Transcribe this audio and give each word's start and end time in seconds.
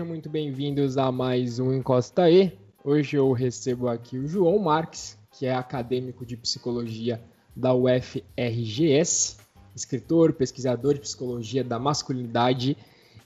sejam 0.00 0.08
muito 0.08 0.30
bem-vindos 0.30 0.96
a 0.96 1.12
mais 1.12 1.58
um 1.58 1.74
Encosta 1.74 2.30
E. 2.30 2.58
Hoje 2.82 3.18
eu 3.18 3.30
recebo 3.32 3.86
aqui 3.86 4.16
o 4.16 4.26
João 4.26 4.58
Marques, 4.58 5.18
que 5.30 5.44
é 5.44 5.54
acadêmico 5.54 6.24
de 6.24 6.38
psicologia 6.38 7.20
da 7.54 7.74
UFRGS, 7.74 9.36
escritor, 9.76 10.32
pesquisador 10.32 10.94
de 10.94 11.00
psicologia 11.00 11.62
da 11.62 11.78
masculinidade 11.78 12.78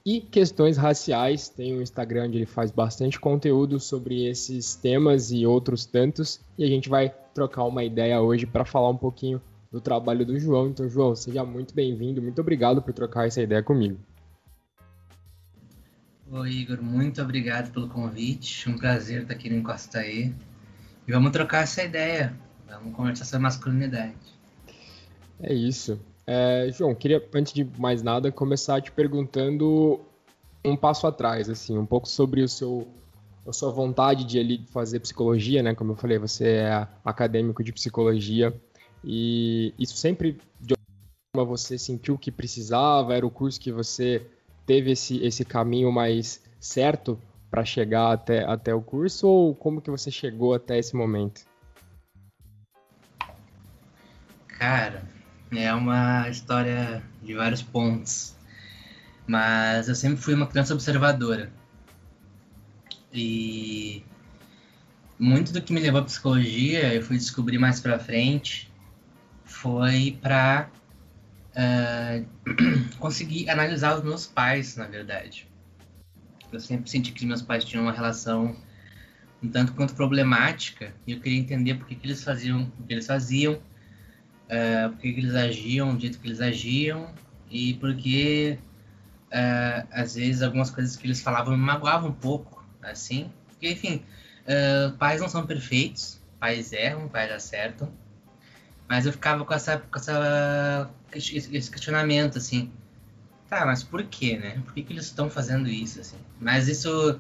e 0.05 0.21
questões 0.21 0.77
raciais. 0.77 1.49
Tem 1.49 1.79
um 1.79 1.81
Instagram 1.81 2.25
onde 2.25 2.39
ele 2.39 2.47
faz 2.47 2.73
bastante 2.73 3.21
conteúdo 3.21 3.79
sobre 3.79 4.27
esses 4.27 4.75
temas 4.75 5.31
e 5.31 5.47
outros 5.47 5.87
tantos. 5.87 6.41
E 6.59 6.65
a 6.65 6.69
gente 6.69 6.89
vai 6.89 7.15
trocar 7.33 7.63
uma 7.67 7.85
ideia 7.85 8.21
hoje 8.21 8.47
para 8.47 8.65
falar 8.65 8.89
um 8.89 8.99
pouquinho 8.99 9.41
do 9.71 9.81
trabalho 9.81 10.27
do 10.27 10.37
João. 10.41 10.71
Então, 10.71 10.89
João, 10.89 11.15
seja 11.15 11.45
muito 11.45 11.73
bem-vindo. 11.73 12.21
Muito 12.21 12.41
obrigado 12.41 12.83
por 12.83 12.93
trocar 12.93 13.29
essa 13.29 13.41
ideia 13.41 13.63
comigo. 13.63 13.97
Oi, 16.31 16.51
Igor. 16.51 16.81
Muito 16.83 17.21
obrigado 17.21 17.71
pelo 17.71 17.89
convite. 17.89 18.69
Um 18.69 18.79
prazer 18.79 19.23
estar 19.23 19.35
aqui 19.35 19.51
no 19.51 19.57
Encosta 19.57 19.99
aí. 19.99 20.35
E 21.07 21.13
vamos 21.13 21.31
trocar 21.33 21.65
essa 21.65 21.83
ideia. 21.83 22.35
Vamos 22.67 22.97
conversar 22.97 23.27
sobre 23.27 23.43
masculinidade. 23.43 24.15
É 25.39 25.53
isso. 25.53 26.01
É, 26.27 26.71
João, 26.73 26.95
queria, 26.95 27.23
antes 27.35 27.53
de 27.53 27.65
mais 27.79 28.03
nada, 28.03 28.33
começar 28.33 28.81
te 28.81 28.91
perguntando 28.91 30.01
um 30.65 30.75
passo 30.75 31.07
atrás, 31.07 31.51
assim, 31.51 31.77
um 31.77 31.85
pouco 31.85 32.09
sobre 32.09 32.43
o 32.43 32.49
seu, 32.49 32.89
a 33.47 33.53
sua 33.53 33.71
vontade 33.71 34.25
de 34.25 34.39
ali 34.39 34.65
fazer 34.73 35.01
psicologia, 35.01 35.63
né? 35.63 35.75
Como 35.75 35.93
eu 35.93 35.97
falei, 35.97 36.19
você 36.19 36.47
é 36.49 36.89
acadêmico 37.05 37.63
de 37.63 37.71
psicologia 37.71 38.59
e 39.05 39.75
isso 39.79 39.97
sempre 39.99 40.41
de 40.59 40.75
alguma 41.35 41.47
você 41.55 41.77
sentiu 41.77 42.17
que 42.17 42.33
precisava, 42.33 43.15
era 43.15 43.27
o 43.27 43.31
curso 43.31 43.61
que 43.61 43.71
você 43.71 44.27
teve 44.67 44.93
esse, 44.93 45.23
esse 45.25 45.45
caminho 45.45 45.93
mais 45.93 46.43
certo 46.59 47.21
para 47.51 47.65
chegar 47.65 48.13
até, 48.13 48.45
até 48.45 48.75
o 48.75 48.83
curso 48.83 49.29
ou 49.29 49.55
como 49.55 49.81
que 49.81 49.91
você 49.91 50.11
chegou 50.11 50.55
até 50.55 50.79
esse 50.79 50.97
momento? 50.97 51.43
Cara, 54.49 55.05
é 55.53 55.73
uma 55.75 56.29
história 56.29 57.03
de 57.23 57.35
vários 57.35 57.63
pontos. 57.63 58.35
Mas 59.27 59.89
eu 59.89 59.95
sempre 59.95 60.19
fui 60.19 60.35
uma 60.35 60.47
criança 60.47 60.75
observadora. 60.75 61.51
E 63.13 64.05
muito 65.19 65.53
do 65.53 65.63
que 65.63 65.73
me 65.73 65.81
levou 65.81 66.01
à 66.01 66.05
psicologia, 66.05 66.93
eu 66.93 67.03
fui 67.03 67.17
descobrir 67.17 67.59
mais 67.59 67.81
pra 67.81 67.99
frente, 67.99 68.71
foi 69.45 70.19
para 70.21 70.69
ah, 71.57 72.23
conseguir 72.99 73.49
analisar 73.51 73.97
os 73.97 74.05
meus 74.05 74.27
pais, 74.27 74.77
na 74.77 74.87
verdade. 74.87 75.49
Eu 76.53 76.61
sempre 76.61 76.89
senti 76.91 77.13
que 77.13 77.27
meus 77.27 77.43
pais 77.43 77.65
tinham 77.65 77.85
uma 77.85 77.93
relação 77.93 78.57
um 79.43 79.49
tanto 79.49 79.75
quanto 79.75 79.95
problemática 79.95 80.95
e 81.07 81.13
eu 81.13 81.21
queria 81.21 81.39
entender 81.39 81.75
por 81.75 81.87
que, 81.87 81.95
que 81.95 82.07
eles 82.07 82.25
faziam 82.25 82.73
o 82.79 82.83
que 82.85 82.95
eles 82.95 83.07
faziam 83.07 83.55
uh, 83.55 84.91
por 84.91 85.01
que 85.01 85.09
eles 85.09 85.35
agiam 85.35 85.95
do 85.95 86.01
jeito 86.01 86.19
que 86.19 86.27
eles 86.27 86.41
agiam 86.41 87.13
e 87.51 87.75
porque 87.75 88.59
uh, 89.35 89.87
às 89.93 90.15
vezes 90.15 90.43
algumas 90.43 90.71
coisas 90.71 90.97
que 90.97 91.07
eles 91.07 91.21
falavam 91.21 91.57
me 91.57 91.63
magoavam 91.63 92.11
um 92.11 92.15
pouco, 92.15 92.65
assim. 92.83 93.31
Porque, 93.49 93.71
enfim, 93.73 94.03
uh, 94.47 94.93
pais 94.97 95.21
não 95.21 95.29
são 95.29 95.47
perfeitos, 95.47 96.21
pais 96.39 96.73
erram, 96.73 97.09
pais 97.09 97.31
acertam, 97.31 97.93
mas 98.89 99.07
eu 99.07 99.13
ficava 99.13 99.45
com, 99.45 99.55
essa, 99.55 99.79
com 99.79 99.99
essa, 99.99 100.91
esse 101.17 101.71
questionamento, 101.71 102.39
assim, 102.39 102.71
tá, 103.49 103.65
mas 103.67 103.83
por 103.83 104.05
quê, 104.05 104.37
né? 104.37 104.61
Por 104.65 104.75
que, 104.75 104.83
que 104.83 104.93
eles 104.93 105.07
estão 105.07 105.31
fazendo 105.31 105.69
isso, 105.69 106.01
assim? 106.01 106.19
Mas 106.41 106.69
isso, 106.69 107.19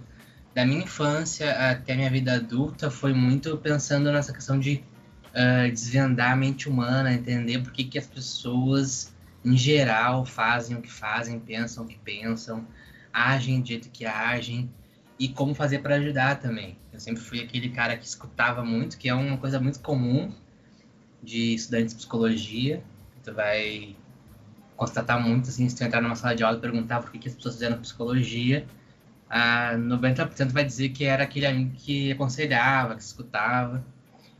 da 0.54 0.64
minha 0.64 0.82
infância 0.82 1.50
até 1.70 1.92
a 1.92 1.96
minha 1.96 2.10
vida 2.10 2.34
adulta, 2.34 2.90
foi 2.90 3.12
muito 3.12 3.56
pensando 3.58 4.10
nessa 4.12 4.32
questão 4.32 4.58
de 4.58 4.82
uh, 5.30 5.70
desvendar 5.70 6.32
a 6.32 6.36
mente 6.36 6.68
humana, 6.68 7.12
entender 7.12 7.60
por 7.62 7.72
que, 7.72 7.84
que 7.84 7.98
as 7.98 8.06
pessoas, 8.06 9.14
em 9.44 9.56
geral, 9.56 10.24
fazem 10.24 10.76
o 10.76 10.82
que 10.82 10.90
fazem, 10.90 11.38
pensam 11.38 11.84
o 11.84 11.86
que 11.86 11.98
pensam, 11.98 12.66
agem 13.12 13.60
do 13.60 13.68
jeito 13.68 13.88
que 13.90 14.04
agem 14.04 14.70
e 15.18 15.28
como 15.28 15.54
fazer 15.54 15.80
para 15.80 15.96
ajudar 15.96 16.40
também. 16.40 16.76
Eu 16.92 17.00
sempre 17.00 17.22
fui 17.22 17.40
aquele 17.40 17.70
cara 17.70 17.96
que 17.96 18.06
escutava 18.06 18.64
muito, 18.64 18.98
que 18.98 19.08
é 19.08 19.14
uma 19.14 19.36
coisa 19.36 19.60
muito 19.60 19.80
comum 19.80 20.32
de 21.22 21.54
estudantes 21.54 21.90
de 21.90 21.96
psicologia. 21.96 22.82
Tu 23.24 23.32
vai 23.32 23.96
constatar 24.76 25.20
muito, 25.20 25.48
assim, 25.48 25.68
se 25.68 25.76
tu 25.76 25.84
entrar 25.84 26.00
numa 26.00 26.16
sala 26.16 26.34
de 26.34 26.44
aula 26.44 26.58
e 26.58 26.60
perguntar 26.60 27.00
por 27.00 27.10
que, 27.10 27.18
que 27.18 27.28
as 27.28 27.34
pessoas 27.34 27.54
fizeram 27.54 27.78
psicologia, 27.78 28.66
a 29.28 29.74
90% 29.76 30.52
vai 30.52 30.64
dizer 30.64 30.90
que 30.90 31.04
era 31.04 31.24
aquele 31.24 31.46
amigo 31.46 31.74
que 31.76 32.12
aconselhava, 32.12 32.94
que 32.94 33.02
escutava. 33.02 33.84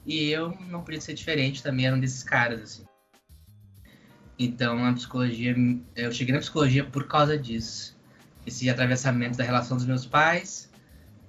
E 0.06 0.28
eu 0.31 0.50
não 0.69 0.83
podia 0.83 1.00
ser 1.00 1.15
diferente, 1.15 1.62
também 1.62 1.87
era 1.87 1.97
um 1.97 2.00
desses 2.00 2.23
caras, 2.23 2.61
assim. 2.61 2.84
Então, 4.39 4.84
a 4.84 4.93
psicologia, 4.93 5.55
eu 5.94 6.12
cheguei 6.12 6.34
na 6.34 6.41
psicologia 6.41 6.84
por 6.84 7.06
causa 7.06 7.39
disso. 7.39 7.97
Esse 8.47 8.69
atravessamento 8.69 9.39
da 9.39 9.44
relação 9.44 9.77
dos 9.77 9.87
meus 9.87 10.05
pais, 10.05 10.71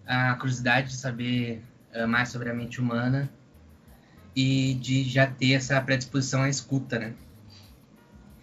a 0.05 0.33
curiosidade 0.35 0.89
de 0.89 0.95
saber 0.95 1.61
uh, 1.95 2.07
mais 2.07 2.29
sobre 2.29 2.49
a 2.49 2.53
mente 2.53 2.81
humana 2.81 3.29
e 4.35 4.73
de 4.75 5.03
já 5.03 5.25
ter 5.27 5.53
essa 5.53 5.79
predisposição 5.79 6.41
à 6.41 6.49
escuta, 6.49 6.99
né? 6.99 7.13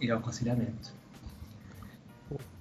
E 0.03 0.11
ao 0.11 0.19
aconselhamento. 0.19 0.91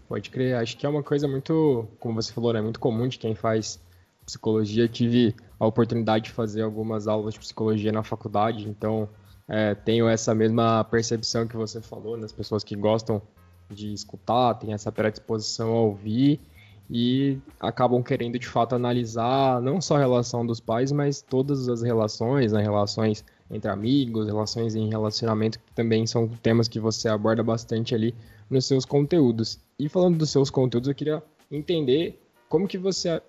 Pode 0.08 0.30
crer, 0.30 0.54
acho 0.54 0.76
que 0.76 0.86
é 0.86 0.88
uma 0.88 1.02
coisa 1.02 1.26
muito, 1.26 1.88
como 1.98 2.14
você 2.14 2.32
falou, 2.32 2.52
né, 2.52 2.60
muito 2.60 2.78
comum 2.78 3.08
de 3.08 3.18
quem 3.18 3.34
faz 3.34 3.80
psicologia. 4.24 4.86
Tive 4.86 5.34
a 5.58 5.66
oportunidade 5.66 6.26
de 6.26 6.30
fazer 6.30 6.62
algumas 6.62 7.08
aulas 7.08 7.34
de 7.34 7.40
psicologia 7.40 7.90
na 7.90 8.04
faculdade, 8.04 8.68
então 8.68 9.08
é, 9.48 9.74
tenho 9.74 10.08
essa 10.08 10.32
mesma 10.32 10.84
percepção 10.84 11.48
que 11.48 11.56
você 11.56 11.80
falou, 11.80 12.16
nas 12.16 12.30
pessoas 12.30 12.62
que 12.62 12.76
gostam 12.76 13.20
de 13.68 13.92
escutar, 13.92 14.54
têm 14.54 14.72
essa 14.72 14.92
predisposição 14.92 15.70
a 15.70 15.80
ouvir 15.80 16.40
e 16.88 17.38
acabam 17.58 18.02
querendo 18.04 18.38
de 18.38 18.46
fato 18.46 18.76
analisar 18.76 19.60
não 19.60 19.80
só 19.80 19.96
a 19.96 19.98
relação 19.98 20.46
dos 20.46 20.60
pais, 20.60 20.92
mas 20.92 21.22
todas 21.22 21.68
as 21.68 21.82
relações, 21.82 22.52
né, 22.52 22.62
relações 22.62 23.24
entre 23.50 23.70
amigos, 23.70 24.26
relações 24.26 24.74
em 24.74 24.88
relacionamento, 24.88 25.58
que 25.58 25.72
também 25.74 26.06
são 26.06 26.28
temas 26.28 26.68
que 26.68 26.80
você 26.80 27.08
aborda 27.08 27.42
bastante 27.42 27.94
ali 27.94 28.14
nos 28.48 28.66
seus 28.66 28.84
conteúdos. 28.84 29.58
E 29.78 29.88
falando 29.88 30.18
dos 30.18 30.30
seus 30.30 30.50
conteúdos, 30.50 30.88
eu 30.88 30.94
queria 30.94 31.22
entender 31.50 32.20
como 32.48 32.68
que 32.68 32.78
você 32.78 33.20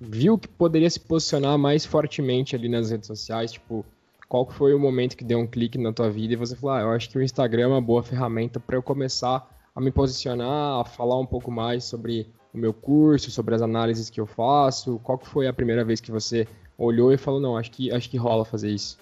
viu 0.00 0.36
que 0.36 0.48
poderia 0.48 0.90
se 0.90 0.98
posicionar 0.98 1.56
mais 1.56 1.86
fortemente 1.86 2.56
ali 2.56 2.68
nas 2.68 2.90
redes 2.90 3.06
sociais? 3.06 3.52
Tipo, 3.52 3.84
qual 4.28 4.48
foi 4.48 4.74
o 4.74 4.78
momento 4.78 5.16
que 5.16 5.24
deu 5.24 5.38
um 5.38 5.46
clique 5.46 5.78
na 5.78 5.92
tua 5.92 6.10
vida 6.10 6.32
e 6.32 6.36
você 6.36 6.56
falou, 6.56 6.76
ah, 6.76 6.80
eu 6.80 6.90
acho 6.90 7.08
que 7.10 7.18
o 7.18 7.22
Instagram 7.22 7.64
é 7.64 7.66
uma 7.66 7.80
boa 7.80 8.02
ferramenta 8.02 8.58
para 8.58 8.76
eu 8.76 8.82
começar 8.82 9.48
a 9.74 9.80
me 9.80 9.90
posicionar, 9.90 10.80
a 10.80 10.84
falar 10.84 11.18
um 11.18 11.26
pouco 11.26 11.50
mais 11.50 11.84
sobre 11.84 12.26
o 12.52 12.58
meu 12.58 12.72
curso, 12.72 13.30
sobre 13.30 13.54
as 13.54 13.62
análises 13.62 14.10
que 14.10 14.20
eu 14.20 14.26
faço? 14.26 14.98
Qual 15.02 15.18
que 15.18 15.28
foi 15.28 15.46
a 15.46 15.52
primeira 15.52 15.84
vez 15.84 16.00
que 16.00 16.10
você 16.10 16.46
olhou 16.76 17.12
e 17.12 17.16
falou, 17.16 17.40
não, 17.40 17.56
acho 17.56 17.70
que, 17.70 17.90
acho 17.92 18.10
que 18.10 18.16
rola 18.16 18.44
fazer 18.44 18.70
isso? 18.70 18.98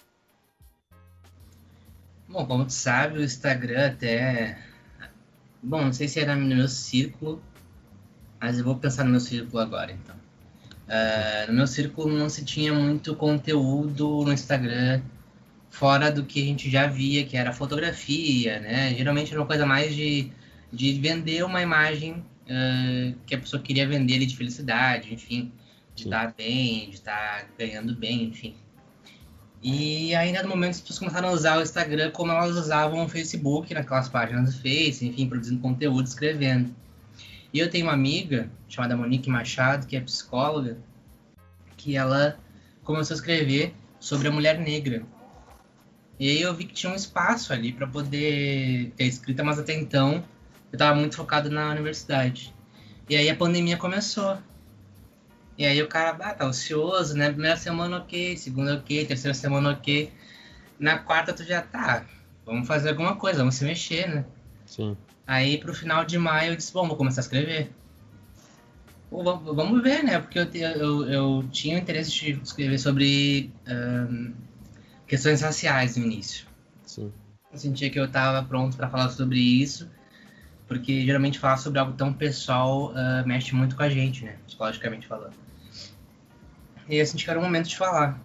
Bom, 2.30 2.46
como 2.46 2.64
tu 2.64 2.72
sabe, 2.72 3.18
o 3.18 3.24
Instagram 3.24 3.88
até... 3.88 4.56
Bom, 5.60 5.86
não 5.86 5.92
sei 5.92 6.06
se 6.06 6.20
era 6.20 6.36
no 6.36 6.46
meu 6.46 6.68
círculo, 6.68 7.42
mas 8.40 8.56
eu 8.56 8.64
vou 8.64 8.76
pensar 8.76 9.02
no 9.02 9.10
meu 9.10 9.18
círculo 9.18 9.60
agora, 9.60 9.90
então. 9.90 10.14
Uh, 10.86 11.48
no 11.48 11.54
meu 11.54 11.66
círculo 11.66 12.16
não 12.16 12.28
se 12.28 12.44
tinha 12.44 12.72
muito 12.72 13.16
conteúdo 13.16 14.24
no 14.24 14.32
Instagram 14.32 15.02
fora 15.70 16.10
do 16.10 16.24
que 16.24 16.40
a 16.40 16.44
gente 16.44 16.70
já 16.70 16.86
via, 16.86 17.24
que 17.26 17.36
era 17.36 17.52
fotografia, 17.52 18.60
né? 18.60 18.94
Geralmente 18.94 19.32
era 19.32 19.40
uma 19.40 19.46
coisa 19.46 19.66
mais 19.66 19.92
de, 19.92 20.30
de 20.72 20.92
vender 21.00 21.44
uma 21.44 21.60
imagem 21.60 22.12
uh, 22.12 23.14
que 23.26 23.34
a 23.34 23.38
pessoa 23.38 23.60
queria 23.60 23.88
vender 23.88 24.14
ali 24.14 24.26
de 24.26 24.36
felicidade, 24.36 25.12
enfim, 25.12 25.52
de 25.96 26.04
estar 26.04 26.32
bem, 26.36 26.90
de 26.90 26.94
estar 26.94 27.48
ganhando 27.58 27.92
bem, 27.94 28.22
enfim. 28.22 28.54
E 29.62 30.14
ainda 30.14 30.42
no 30.42 30.48
momento 30.48 30.70
as 30.70 30.80
pessoas 30.80 30.98
começaram 30.98 31.28
a 31.28 31.32
usar 31.32 31.58
o 31.58 31.62
Instagram 31.62 32.10
como 32.12 32.32
elas 32.32 32.56
usavam 32.56 33.04
o 33.04 33.08
Facebook, 33.08 33.74
naquelas 33.74 34.08
páginas 34.08 34.54
do 34.54 34.62
Face, 34.62 35.06
enfim, 35.06 35.28
produzindo 35.28 35.60
conteúdo, 35.60 36.06
escrevendo. 36.06 36.74
E 37.52 37.58
eu 37.58 37.68
tenho 37.68 37.86
uma 37.86 37.92
amiga 37.92 38.50
chamada 38.68 38.96
Monique 38.96 39.28
Machado, 39.28 39.86
que 39.86 39.96
é 39.96 40.00
psicóloga, 40.00 40.78
que 41.76 41.96
ela 41.96 42.38
começou 42.82 43.14
a 43.14 43.18
escrever 43.18 43.74
sobre 43.98 44.28
a 44.28 44.30
mulher 44.30 44.58
negra. 44.58 45.02
E 46.18 46.28
aí 46.28 46.40
eu 46.40 46.54
vi 46.54 46.64
que 46.64 46.74
tinha 46.74 46.92
um 46.92 46.96
espaço 46.96 47.52
ali 47.52 47.72
para 47.72 47.86
poder 47.86 48.92
ter 48.96 49.04
escrita, 49.04 49.42
mas 49.42 49.58
até 49.58 49.74
então 49.74 50.24
eu 50.72 50.76
estava 50.76 50.94
muito 50.98 51.16
focado 51.16 51.50
na 51.50 51.70
universidade. 51.70 52.54
E 53.08 53.16
aí 53.16 53.28
a 53.28 53.36
pandemia 53.36 53.76
começou. 53.76 54.38
E 55.60 55.66
aí 55.66 55.82
o 55.82 55.88
cara, 55.88 56.16
ah, 56.22 56.32
tá 56.32 56.46
ocioso, 56.46 57.14
né? 57.14 57.28
Primeira 57.28 57.54
semana 57.54 57.98
ok, 57.98 58.34
segunda 58.34 58.76
ok, 58.76 59.04
terceira 59.04 59.34
semana 59.34 59.72
ok. 59.72 60.10
Na 60.78 60.96
quarta 60.96 61.34
tu 61.34 61.44
já 61.44 61.60
tá, 61.60 62.06
vamos 62.46 62.66
fazer 62.66 62.88
alguma 62.88 63.14
coisa, 63.16 63.40
vamos 63.40 63.56
se 63.56 63.64
mexer, 63.66 64.08
né? 64.08 64.24
Sim. 64.64 64.96
Aí 65.26 65.58
pro 65.58 65.74
final 65.74 66.02
de 66.02 66.16
maio 66.16 66.52
eu 66.52 66.56
disse, 66.56 66.72
bom, 66.72 66.88
vou 66.88 66.96
começar 66.96 67.20
a 67.20 67.24
escrever. 67.24 67.70
Vamos 69.10 69.82
ver, 69.82 70.02
né? 70.02 70.18
Porque 70.18 70.38
eu, 70.38 70.46
eu, 70.54 71.10
eu 71.10 71.48
tinha 71.52 71.76
interesse 71.76 72.10
de 72.10 72.30
escrever 72.42 72.78
sobre 72.78 73.52
um, 73.68 74.32
questões 75.06 75.42
raciais 75.42 75.94
no 75.94 76.06
início. 76.06 76.46
Sim. 76.86 77.12
Eu 77.52 77.58
sentia 77.58 77.90
que 77.90 78.00
eu 78.00 78.06
estava 78.06 78.42
pronto 78.48 78.78
para 78.78 78.88
falar 78.88 79.10
sobre 79.10 79.38
isso, 79.38 79.90
porque 80.66 81.04
geralmente 81.04 81.38
falar 81.38 81.58
sobre 81.58 81.80
algo 81.80 81.92
tão 81.92 82.14
pessoal 82.14 82.92
uh, 82.92 83.28
mexe 83.28 83.54
muito 83.54 83.76
com 83.76 83.82
a 83.82 83.90
gente, 83.90 84.24
né? 84.24 84.38
Psicologicamente 84.46 85.06
falando. 85.06 85.49
E 86.90 87.04
senti 87.06 87.24
que 87.24 87.30
era 87.30 87.38
o 87.38 87.42
momento 87.42 87.68
de 87.68 87.76
falar. 87.76 88.20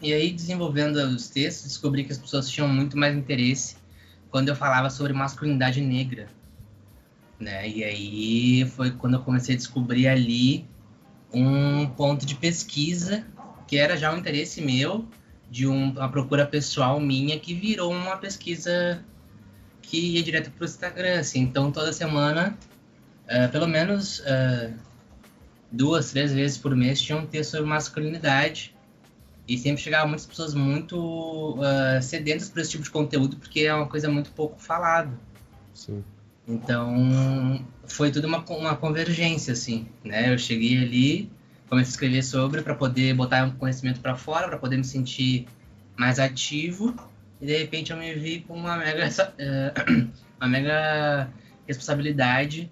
E 0.00 0.12
aí, 0.12 0.30
desenvolvendo 0.30 0.96
os 0.96 1.28
textos, 1.28 1.68
descobri 1.68 2.04
que 2.04 2.12
as 2.12 2.18
pessoas 2.18 2.48
tinham 2.48 2.68
muito 2.68 2.96
mais 2.96 3.16
interesse 3.16 3.76
quando 4.30 4.48
eu 4.48 4.56
falava 4.56 4.90
sobre 4.90 5.12
masculinidade 5.12 5.80
negra 5.80 6.28
né? 7.38 7.68
E 7.68 7.84
aí 7.84 8.66
foi 8.70 8.90
quando 8.90 9.14
eu 9.14 9.20
comecei 9.20 9.54
a 9.54 9.58
descobrir 9.58 10.08
ali 10.08 10.66
um 11.32 11.86
ponto 11.86 12.24
de 12.24 12.34
pesquisa 12.34 13.24
que 13.66 13.76
era 13.76 13.96
já 13.96 14.12
um 14.12 14.18
interesse 14.18 14.60
meu, 14.60 15.06
de 15.50 15.66
um, 15.66 15.90
uma 15.90 16.08
procura 16.08 16.46
pessoal 16.46 17.00
minha, 17.00 17.38
que 17.38 17.54
virou 17.54 17.90
uma 17.92 18.16
pesquisa 18.16 19.02
que 19.82 19.98
ia 19.98 20.22
direto 20.22 20.50
para 20.50 20.62
o 20.62 20.64
Instagram. 20.64 21.18
Assim. 21.18 21.40
Então, 21.40 21.72
toda 21.72 21.92
semana, 21.92 22.56
uh, 23.24 23.50
pelo 23.50 23.66
menos 23.66 24.20
uh, 24.20 24.74
duas, 25.74 26.10
três 26.10 26.32
vezes 26.32 26.56
por 26.56 26.74
mês, 26.74 27.00
tinha 27.00 27.18
um 27.18 27.26
texto 27.26 27.52
sobre 27.52 27.66
masculinidade. 27.66 28.74
E 29.46 29.58
sempre 29.58 29.82
chegavam 29.82 30.08
muitas 30.08 30.24
pessoas 30.24 30.54
muito 30.54 31.58
uh, 31.58 32.00
sedentas 32.00 32.48
por 32.48 32.60
esse 32.60 32.70
tipo 32.70 32.84
de 32.84 32.90
conteúdo, 32.90 33.36
porque 33.36 33.60
é 33.60 33.74
uma 33.74 33.86
coisa 33.86 34.08
muito 34.08 34.30
pouco 34.30 34.58
falado. 34.58 35.18
Sim. 35.74 36.02
Então, 36.48 37.62
foi 37.86 38.10
tudo 38.10 38.26
uma, 38.26 38.38
uma 38.38 38.76
convergência, 38.76 39.52
assim, 39.52 39.86
né? 40.02 40.32
Eu 40.32 40.38
cheguei 40.38 40.82
ali, 40.82 41.30
comecei 41.68 41.90
a 41.90 41.92
escrever 41.92 42.22
sobre 42.22 42.62
para 42.62 42.74
poder 42.74 43.14
botar 43.14 43.44
um 43.44 43.50
conhecimento 43.50 44.00
para 44.00 44.14
fora, 44.14 44.48
para 44.48 44.58
poder 44.58 44.76
me 44.76 44.84
sentir 44.84 45.46
mais 45.96 46.18
ativo, 46.18 46.94
e 47.40 47.46
de 47.46 47.58
repente 47.58 47.92
eu 47.92 47.96
me 47.96 48.14
vi 48.14 48.40
com 48.40 48.54
uma 48.54 48.76
mega, 48.76 49.08
uh, 49.08 50.10
uma 50.40 50.48
mega 50.48 51.28
responsabilidade 51.66 52.70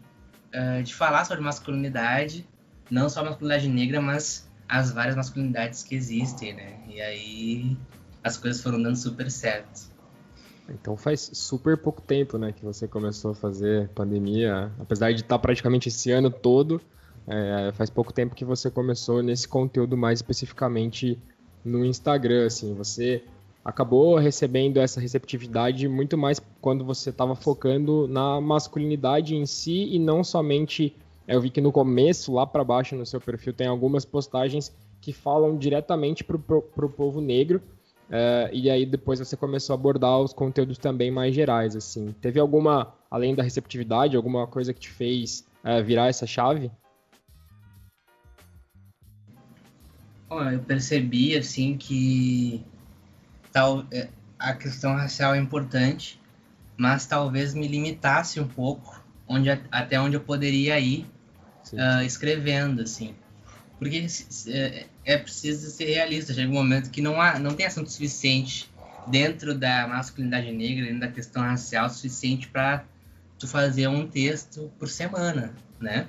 uh, 0.55 0.83
de 0.83 0.95
falar 0.95 1.25
sobre 1.25 1.43
masculinidade, 1.43 2.47
não 2.93 3.09
só 3.09 3.21
a 3.21 3.25
masculinidade 3.25 3.69
negra, 3.69 4.03
mas 4.03 4.47
as 4.69 4.93
várias 4.93 5.17
masculinidades 5.17 5.83
que 5.83 5.95
existem, 5.95 6.53
né? 6.53 6.79
E 6.87 7.01
aí 7.01 7.77
as 8.23 8.37
coisas 8.37 8.63
foram 8.63 8.81
dando 8.81 8.97
super 8.97 9.31
certo. 9.31 9.91
Então 10.69 10.97
faz 10.97 11.31
super 11.33 11.77
pouco 11.77 12.01
tempo, 12.03 12.39
né, 12.39 12.53
que 12.53 12.65
você 12.65 12.87
começou 12.87 13.33
a 13.33 13.35
fazer 13.35 13.89
pandemia, 13.89 14.71
apesar 14.79 15.13
de 15.13 15.23
estar 15.23 15.39
praticamente 15.39 15.89
esse 15.89 16.11
ano 16.11 16.31
todo, 16.31 16.81
é, 17.27 17.73
faz 17.73 17.91
pouco 17.91 18.13
tempo 18.13 18.35
que 18.35 18.45
você 18.45 18.71
começou 18.71 19.23
nesse 19.23 19.49
conteúdo 19.49 19.97
mais 19.97 20.19
especificamente 20.19 21.19
no 21.65 21.85
Instagram, 21.85 22.47
assim, 22.47 22.75
você 22.75 23.25
acabou 23.65 24.17
recebendo 24.17 24.79
essa 24.79 25.01
receptividade 25.01 25.89
muito 25.89 26.17
mais 26.17 26.41
quando 26.61 26.85
você 26.85 27.11
estava 27.11 27.35
focando 27.35 28.07
na 28.09 28.41
masculinidade 28.41 29.35
em 29.35 29.47
si 29.47 29.89
e 29.93 29.99
não 29.99 30.25
somente, 30.25 30.97
eu 31.27 31.41
vi 31.41 31.51
que 31.51 31.61
no 31.61 31.73
começo, 31.73 32.33
lá 32.33 32.47
para 32.47 32.65
baixo 32.65 32.97
no 32.97 33.07
seu 33.07 33.21
perfil, 33.21 33.53
tem 33.53 33.67
algumas 33.67 34.05
postagens 34.05 34.75
que 35.01 35.13
falam 35.13 35.57
diretamente 35.57 36.23
para 36.23 36.37
o 36.37 36.89
povo 36.89 37.21
negro, 37.21 37.61
Uh, 38.13 38.53
e 38.53 38.69
aí 38.69 38.85
depois 38.85 39.21
você 39.21 39.35
começou 39.39 39.73
a 39.73 39.79
abordar 39.79 40.21
os 40.21 40.35
conteúdos 40.35 40.77
também 40.77 41.11
mais 41.11 41.35
gerais, 41.35 41.75
assim. 41.75 42.13
Teve 42.21 42.39
alguma, 42.39 42.93
além 43.11 43.35
da 43.35 43.43
receptividade, 43.43 44.15
alguma 44.19 44.47
coisa 44.47 44.75
que 44.75 44.81
te 44.81 44.91
fez 44.91 45.47
uh, 45.65 45.83
virar 45.83 46.09
essa 46.09 46.27
chave? 46.27 46.71
Bom, 50.29 50.43
eu 50.43 50.61
percebi, 50.61 51.35
assim, 51.35 51.79
que 51.79 52.63
tal, 53.51 53.87
é, 53.91 54.11
a 54.39 54.53
questão 54.53 54.95
racial 54.95 55.35
é 55.35 55.39
importante, 55.39 56.21
mas 56.77 57.07
talvez 57.07 57.55
me 57.55 57.67
limitasse 57.67 58.39
um 58.39 58.47
pouco 58.47 59.02
onde, 59.33 59.51
até 59.71 60.01
onde 60.01 60.17
eu 60.17 60.21
poderia 60.21 60.79
ir 60.79 61.07
uh, 61.73 62.03
escrevendo, 62.05 62.83
assim. 62.83 63.15
Porque 63.79 64.07
é, 64.49 64.87
é 65.05 65.17
preciso 65.17 65.71
ser 65.71 65.87
realista. 65.87 66.33
Chega 66.33 66.49
um 66.49 66.55
momento 66.55 66.91
que 66.91 67.01
não, 67.01 67.21
há, 67.21 67.39
não 67.39 67.55
tem 67.55 67.67
assunto 67.67 67.91
suficiente 67.91 68.71
dentro 69.07 69.55
da 69.55 69.89
masculinidade 69.89 70.53
negra, 70.53 70.85
dentro 70.85 71.01
da 71.01 71.09
questão 71.09 71.43
racial, 71.43 71.91
suficiente 71.91 72.49
para 72.49 72.85
tu 73.39 73.49
fazer 73.49 73.89
um 73.89 74.07
texto 74.07 74.71
por 74.79 74.89
semana, 74.89 75.53
né? 75.81 76.07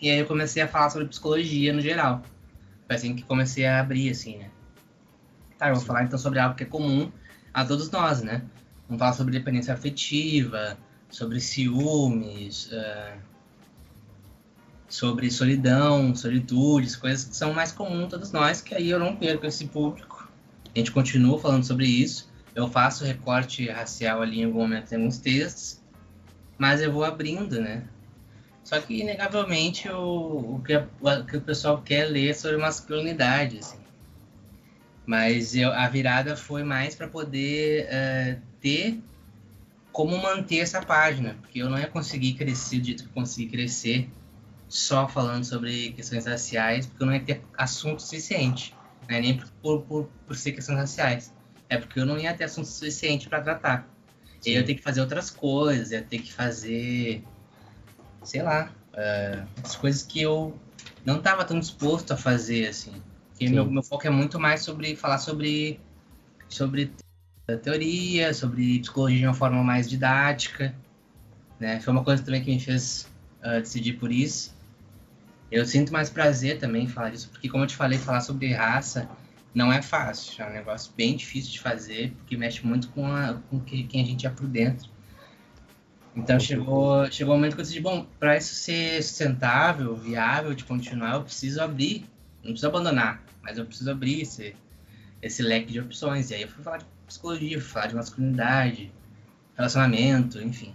E 0.00 0.10
aí 0.10 0.18
eu 0.18 0.26
comecei 0.26 0.62
a 0.62 0.68
falar 0.68 0.90
sobre 0.90 1.08
psicologia 1.08 1.72
no 1.72 1.80
geral. 1.80 2.22
Foi 2.86 2.96
assim 2.96 3.16
que 3.16 3.22
comecei 3.24 3.66
a 3.66 3.80
abrir, 3.80 4.10
assim, 4.10 4.38
né? 4.38 4.50
Tá, 5.58 5.68
eu 5.68 5.74
vou 5.74 5.80
Sim. 5.80 5.88
falar 5.88 6.04
então 6.04 6.18
sobre 6.18 6.38
algo 6.38 6.54
que 6.54 6.62
é 6.62 6.66
comum 6.66 7.10
a 7.52 7.64
todos 7.64 7.90
nós, 7.90 8.22
né? 8.22 8.42
Vamos 8.86 9.00
falar 9.00 9.12
sobre 9.12 9.32
dependência 9.32 9.74
afetiva, 9.74 10.78
sobre 11.10 11.40
ciúmes, 11.40 12.70
uh, 12.72 13.18
sobre 14.88 15.30
solidão, 15.30 16.14
solitudes, 16.14 16.96
coisas 16.96 17.24
que 17.24 17.36
são 17.36 17.52
mais 17.52 17.72
comuns 17.72 18.08
todos 18.08 18.32
nós, 18.32 18.60
que 18.60 18.74
aí 18.74 18.90
eu 18.90 18.98
não 18.98 19.16
perco 19.16 19.46
esse 19.46 19.66
público. 19.66 20.28
A 20.74 20.78
gente 20.78 20.92
continua 20.92 21.38
falando 21.38 21.64
sobre 21.64 21.86
isso. 21.86 22.30
Eu 22.54 22.68
faço 22.68 23.04
recorte 23.04 23.68
racial 23.68 24.22
ali 24.22 24.40
em 24.40 24.44
algum 24.44 24.60
momento 24.60 24.92
em 24.92 24.96
alguns 24.96 25.18
textos, 25.18 25.80
mas 26.58 26.80
eu 26.80 26.92
vou 26.92 27.04
abrindo, 27.04 27.60
né? 27.60 27.84
Só 28.64 28.80
que, 28.80 29.00
inegavelmente, 29.00 29.88
o, 29.88 30.56
o, 30.56 30.62
que, 30.64 30.74
a, 30.74 30.86
o 31.00 31.24
que 31.24 31.36
o 31.36 31.40
pessoal 31.40 31.80
quer 31.82 32.04
ler 32.04 32.30
é 32.30 32.34
sobre 32.34 32.56
masculinidade, 32.56 33.58
assim. 33.58 33.78
Mas 35.06 35.56
eu, 35.56 35.72
a 35.72 35.88
virada 35.88 36.36
foi 36.36 36.62
mais 36.62 36.94
para 36.94 37.08
poder 37.08 37.86
uh, 37.86 38.40
ter 38.60 39.00
como 39.92 40.16
manter 40.18 40.58
essa 40.58 40.80
página, 40.82 41.36
porque 41.40 41.60
eu 41.60 41.68
não 41.68 41.78
ia 41.78 41.88
conseguir 41.88 42.34
crescer 42.34 42.80
do 42.80 42.86
jeito 42.86 43.02
que 43.04 43.08
eu 43.08 43.14
consegui 43.14 43.50
crescer 43.50 44.10
só 44.68 45.08
falando 45.08 45.44
sobre 45.44 45.92
questões 45.92 46.26
raciais, 46.26 46.86
porque 46.86 47.02
eu 47.02 47.06
não 47.06 47.14
ia 47.14 47.20
ter 47.20 47.42
assunto 47.58 48.00
suficiente, 48.00 48.74
né? 49.08 49.20
nem 49.20 49.36
por, 49.36 49.82
por, 49.82 50.08
por 50.26 50.36
ser 50.36 50.52
questões 50.52 50.78
raciais, 50.78 51.34
é 51.68 51.76
porque 51.76 51.98
eu 51.98 52.06
não 52.06 52.18
ia 52.18 52.32
ter 52.34 52.44
assunto 52.44 52.68
suficiente 52.68 53.28
para 53.28 53.40
tratar. 53.40 53.88
Sim. 54.40 54.50
Eu 54.50 54.60
ia 54.60 54.64
ter 54.64 54.74
que 54.74 54.82
fazer 54.82 55.00
outras 55.00 55.28
coisas, 55.28 55.90
ia 55.90 56.02
ter 56.02 56.20
que 56.20 56.32
fazer, 56.32 57.24
sei 58.22 58.42
lá, 58.42 58.72
uh, 58.94 59.46
as 59.62 59.74
coisas 59.74 60.02
que 60.02 60.22
eu 60.22 60.56
não 61.04 61.18
estava 61.18 61.44
tão 61.44 61.58
disposto 61.58 62.12
a 62.12 62.16
fazer, 62.16 62.68
assim. 62.68 63.02
Porque 63.30 63.48
meu, 63.48 63.68
meu 63.68 63.82
foco 63.82 64.06
é 64.06 64.10
muito 64.10 64.38
mais 64.38 64.62
sobre 64.62 64.94
falar 64.94 65.18
sobre, 65.18 65.80
sobre 66.48 66.92
teoria, 67.58 68.32
sobre 68.34 68.78
psicologia 68.80 69.18
de 69.18 69.26
uma 69.26 69.34
forma 69.34 69.62
mais 69.62 69.88
didática, 69.88 70.74
né? 71.58 71.80
Foi 71.80 71.92
uma 71.92 72.04
coisa 72.04 72.22
também 72.22 72.42
que 72.42 72.50
me 72.50 72.60
fez 72.60 73.08
uh, 73.44 73.60
decidir 73.60 73.94
por 73.94 74.10
isso. 74.10 74.54
Eu 75.50 75.66
sinto 75.66 75.92
mais 75.92 76.08
prazer 76.08 76.58
também 76.58 76.84
em 76.84 76.88
falar 76.88 77.10
disso, 77.10 77.28
porque 77.30 77.48
como 77.48 77.64
eu 77.64 77.66
te 77.66 77.76
falei, 77.76 77.98
falar 77.98 78.20
sobre 78.20 78.52
raça 78.52 79.08
não 79.54 79.72
é 79.72 79.82
fácil, 79.82 80.42
é 80.42 80.48
um 80.48 80.52
negócio 80.52 80.92
bem 80.96 81.16
difícil 81.16 81.50
de 81.50 81.60
fazer, 81.60 82.12
porque 82.18 82.36
mexe 82.36 82.64
muito 82.64 82.88
com, 82.90 83.04
a, 83.06 83.34
com 83.50 83.58
quem 83.60 84.00
a 84.00 84.04
gente 84.04 84.26
é 84.26 84.30
por 84.30 84.46
dentro. 84.46 84.88
Então 86.14 86.38
chegou, 86.38 87.10
chegou 87.10 87.34
o 87.34 87.36
momento 87.36 87.54
que 87.54 87.60
eu 87.60 87.64
disse, 87.64 87.80
bom, 87.80 88.06
para 88.18 88.36
isso 88.36 88.54
ser 88.54 89.02
sustentável, 89.02 89.96
viável, 89.96 90.54
de 90.54 90.64
continuar, 90.64 91.14
eu 91.14 91.22
preciso 91.22 91.60
abrir, 91.60 92.04
não 92.42 92.52
preciso 92.52 92.68
abandonar, 92.68 93.22
mas 93.42 93.58
eu 93.58 93.64
preciso 93.64 93.90
abrir 93.90 94.22
esse, 94.22 94.54
esse 95.22 95.42
leque 95.42 95.72
de 95.72 95.80
opções. 95.80 96.30
E 96.30 96.34
aí 96.34 96.42
eu 96.42 96.48
fui 96.48 96.62
falar 96.62 96.82
psicologia, 97.10 97.60
falar 97.60 97.88
de 97.88 97.96
masculinidade, 97.96 98.92
relacionamento, 99.56 100.40
enfim. 100.40 100.74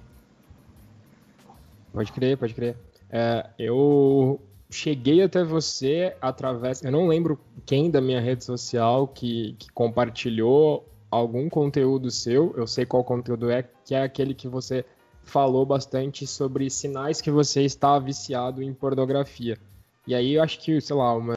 Pode 1.92 2.12
crer, 2.12 2.38
pode 2.38 2.54
crer. 2.54 2.76
É, 3.10 3.50
eu 3.58 4.42
cheguei 4.70 5.24
até 5.24 5.44
você 5.44 6.16
através. 6.22 6.84
Eu 6.84 6.92
não 6.92 7.08
lembro 7.08 7.40
quem 7.66 7.90
da 7.90 8.02
minha 8.02 8.20
rede 8.20 8.44
social 8.44 9.08
que, 9.08 9.56
que 9.58 9.72
compartilhou 9.72 10.86
algum 11.10 11.50
conteúdo 11.50 12.12
seu. 12.12 12.54
Eu 12.58 12.68
sei 12.68 12.86
qual 12.86 13.04
conteúdo 13.04 13.50
é, 13.50 13.64
que 13.86 13.96
é 13.96 14.04
aquele 14.04 14.34
que 14.34 14.50
você 14.50 14.84
falou 15.24 15.66
bastante 15.66 16.28
sobre 16.28 16.70
sinais 16.70 17.22
que 17.22 17.32
você 17.32 17.62
está 17.62 17.98
viciado 17.98 18.62
em 18.62 18.74
pornografia. 18.74 19.58
E 20.06 20.14
aí 20.14 20.34
eu 20.34 20.44
acho 20.44 20.60
que, 20.60 20.80
sei 20.82 20.96
lá, 20.96 21.16
uma 21.16 21.35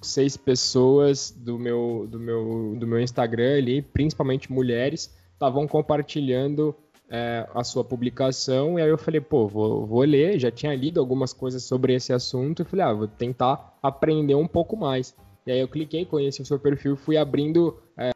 seis 0.00 0.36
pessoas 0.36 1.30
do 1.30 1.58
meu 1.58 2.06
do 2.10 2.18
meu 2.18 2.74
do 2.78 2.86
meu 2.86 3.00
Instagram 3.00 3.58
ali, 3.58 3.82
principalmente 3.82 4.50
mulheres, 4.50 5.14
estavam 5.32 5.66
compartilhando 5.66 6.74
é, 7.10 7.46
a 7.52 7.64
sua 7.64 7.82
publicação, 7.82 8.78
e 8.78 8.82
aí 8.82 8.88
eu 8.88 8.96
falei, 8.96 9.20
pô, 9.20 9.48
vou, 9.48 9.84
vou 9.84 10.02
ler, 10.02 10.38
já 10.38 10.50
tinha 10.50 10.74
lido 10.74 11.00
algumas 11.00 11.32
coisas 11.32 11.64
sobre 11.64 11.92
esse 11.94 12.12
assunto, 12.12 12.62
e 12.62 12.64
falei, 12.64 12.86
ah, 12.86 12.92
vou 12.92 13.08
tentar 13.08 13.76
aprender 13.82 14.36
um 14.36 14.46
pouco 14.46 14.76
mais. 14.76 15.14
E 15.44 15.50
aí 15.50 15.58
eu 15.58 15.66
cliquei, 15.66 16.04
conheci 16.04 16.40
o 16.40 16.44
seu 16.44 16.58
perfil, 16.58 16.96
fui 16.96 17.16
abrindo 17.16 17.76
é, 17.96 18.12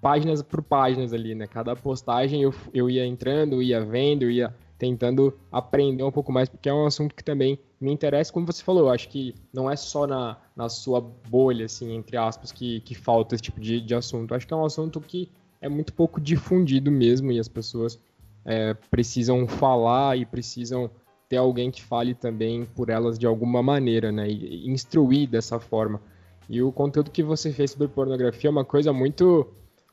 páginas 0.00 0.42
por 0.42 0.62
páginas 0.62 1.12
ali, 1.12 1.34
né? 1.34 1.46
Cada 1.46 1.76
postagem 1.76 2.42
eu, 2.42 2.54
eu 2.72 2.88
ia 2.88 3.04
entrando, 3.04 3.62
ia 3.62 3.84
vendo, 3.84 4.30
ia 4.30 4.54
tentando 4.80 5.38
aprender 5.52 6.02
um 6.02 6.10
pouco 6.10 6.32
mais, 6.32 6.48
porque 6.48 6.66
é 6.66 6.72
um 6.72 6.86
assunto 6.86 7.14
que 7.14 7.22
também 7.22 7.58
me 7.78 7.92
interessa, 7.92 8.32
como 8.32 8.46
você 8.46 8.64
falou, 8.64 8.84
eu 8.84 8.90
acho 8.90 9.10
que 9.10 9.34
não 9.52 9.70
é 9.70 9.76
só 9.76 10.06
na, 10.06 10.38
na 10.56 10.70
sua 10.70 11.02
bolha, 11.02 11.66
assim, 11.66 11.94
entre 11.94 12.16
aspas, 12.16 12.50
que, 12.50 12.80
que 12.80 12.94
falta 12.94 13.34
esse 13.34 13.42
tipo 13.42 13.60
de, 13.60 13.78
de 13.78 13.94
assunto. 13.94 14.32
Eu 14.32 14.38
acho 14.38 14.46
que 14.46 14.54
é 14.54 14.56
um 14.56 14.64
assunto 14.64 14.98
que 14.98 15.30
é 15.60 15.68
muito 15.68 15.92
pouco 15.92 16.18
difundido 16.18 16.90
mesmo 16.90 17.30
e 17.30 17.38
as 17.38 17.46
pessoas 17.46 17.98
é, 18.42 18.72
precisam 18.90 19.46
falar 19.46 20.16
e 20.16 20.24
precisam 20.24 20.90
ter 21.28 21.36
alguém 21.36 21.70
que 21.70 21.82
fale 21.82 22.14
também 22.14 22.64
por 22.64 22.88
elas 22.88 23.18
de 23.18 23.26
alguma 23.26 23.62
maneira, 23.62 24.10
né? 24.10 24.30
E 24.30 24.66
instruir 24.66 25.28
dessa 25.28 25.60
forma. 25.60 26.00
E 26.48 26.62
o 26.62 26.72
conteúdo 26.72 27.10
que 27.10 27.22
você 27.22 27.52
fez 27.52 27.72
sobre 27.72 27.86
pornografia 27.86 28.48
é 28.48 28.50
uma 28.50 28.64
coisa 28.64 28.94
muito, 28.94 29.46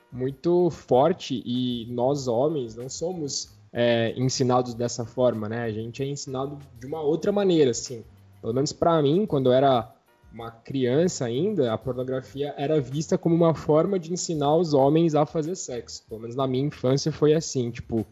muito 0.10 0.70
forte 0.70 1.44
e 1.46 1.86
nós 1.90 2.30
homens 2.30 2.78
não 2.78 2.88
somos 2.88 3.57
é, 3.72 4.14
ensinados 4.18 4.74
dessa 4.74 5.06
forma, 5.06 5.48
né? 5.48 5.64
A 5.64 5.72
gente 5.72 6.02
é 6.02 6.06
ensinado 6.06 6.58
de 6.80 6.86
uma 6.86 7.02
outra 7.02 7.32
maneira, 7.32 7.72
assim. 7.72 8.04
Pelo 8.42 8.54
menos 8.54 8.72
para 8.72 9.02
mim, 9.02 9.26
quando 9.26 9.48
eu 9.48 9.54
era 9.54 9.92
uma 10.32 10.52
criança 10.52 11.26
ainda, 11.26 11.74
a 11.74 11.78
pornografia 11.78 12.54
era 12.58 12.80
vista 12.80 13.18
como 13.18 13.36
uma 13.36 13.54
forma 13.54 13.98
de 13.98 14.14
ensinar 14.14 14.56
os 14.56 14.74
homens 14.74 15.16
a 15.16 15.26
fazer 15.26 15.56
sexo. 15.56 16.04
Pelo 16.08 16.22
menos 16.22 16.36
na 16.36 16.48
minha 16.48 16.66
infância 16.66 17.12
foi 17.12 17.34
assim, 17.34 17.72
tipo, 17.72 18.06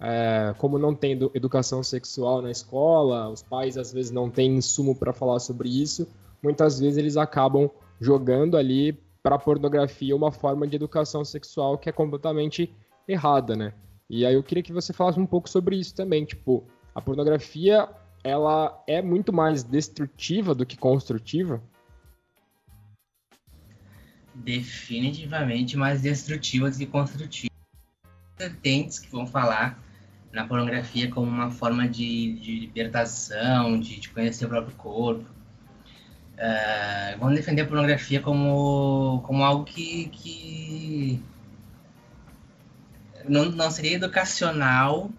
é, 0.00 0.54
como 0.58 0.78
não 0.78 0.94
tem 0.94 1.18
educação 1.34 1.82
sexual 1.82 2.40
na 2.40 2.50
escola, 2.50 3.28
os 3.28 3.42
pais 3.42 3.76
às 3.76 3.92
vezes 3.92 4.10
não 4.10 4.30
têm 4.30 4.56
insumo 4.56 4.94
para 4.94 5.12
falar 5.12 5.40
sobre 5.40 5.68
isso, 5.68 6.08
muitas 6.42 6.78
vezes 6.78 6.96
eles 6.96 7.16
acabam 7.16 7.68
jogando 8.00 8.56
ali 8.56 8.92
para 9.22 9.38
pornografia 9.38 10.14
uma 10.14 10.30
forma 10.30 10.66
de 10.66 10.76
educação 10.76 11.24
sexual 11.24 11.76
que 11.76 11.88
é 11.88 11.92
completamente 11.92 12.72
errada, 13.06 13.56
né? 13.56 13.74
E 14.10 14.24
aí 14.24 14.34
eu 14.34 14.42
queria 14.42 14.62
que 14.62 14.72
você 14.72 14.92
falasse 14.92 15.20
um 15.20 15.26
pouco 15.26 15.48
sobre 15.50 15.76
isso 15.76 15.94
também, 15.94 16.24
tipo, 16.24 16.64
a 16.94 17.00
pornografia 17.00 17.88
ela 18.24 18.82
é 18.86 19.00
muito 19.00 19.32
mais 19.32 19.62
destrutiva 19.62 20.54
do 20.54 20.66
que 20.66 20.76
construtiva? 20.76 21.62
Definitivamente 24.34 25.76
mais 25.76 26.00
destrutiva 26.00 26.70
do 26.70 26.76
que 26.76 26.86
construtiva. 26.86 27.52
Vertentes 28.38 28.98
que 28.98 29.10
vão 29.10 29.26
falar 29.26 29.82
na 30.32 30.46
pornografia 30.46 31.10
como 31.10 31.26
uma 31.26 31.50
forma 31.50 31.88
de, 31.88 32.34
de 32.34 32.60
libertação, 32.60 33.78
de, 33.78 34.00
de, 34.00 34.08
conhecer 34.10 34.46
o 34.46 34.48
próprio 34.48 34.76
corpo. 34.76 35.24
Uh, 36.34 37.18
vão 37.18 37.34
defender 37.34 37.62
a 37.62 37.66
pornografia 37.66 38.20
como, 38.20 39.22
como 39.26 39.42
algo 39.42 39.64
que, 39.64 40.08
que 40.08 41.22
não, 43.26 43.46
não 43.46 43.70
seria 43.70 43.94
educacional, 43.94 45.10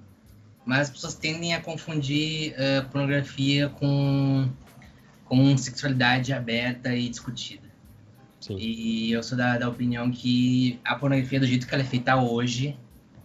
mas 0.66 0.82
as 0.82 0.90
pessoas 0.92 1.16
tendem 1.16 1.54
a 1.54 1.62
confundir 1.62 2.54
uh, 2.54 2.88
pornografia 2.90 3.70
com, 3.70 4.50
com 5.26 5.58
sexualidade 5.58 6.32
aberta 6.32 6.94
e 6.96 7.10
discutida. 7.10 7.68
Sim. 8.40 8.58
E 8.58 9.12
eu 9.12 9.22
sou 9.22 9.38
da, 9.38 9.58
da 9.58 9.68
opinião 9.68 10.10
que 10.12 10.80
a 10.86 10.96
pornografia, 10.96 11.40
do 11.40 11.48
jeito 11.48 11.68
que 11.68 11.74
ela 11.74 11.84
é 11.84 11.86
feita 11.86 12.16
hoje, 12.16 12.78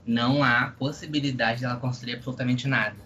não 0.07 0.43
há 0.43 0.73
possibilidade 0.79 1.61
dela 1.61 1.77
construir 1.77 2.15
absolutamente 2.15 2.67
nada. 2.67 2.97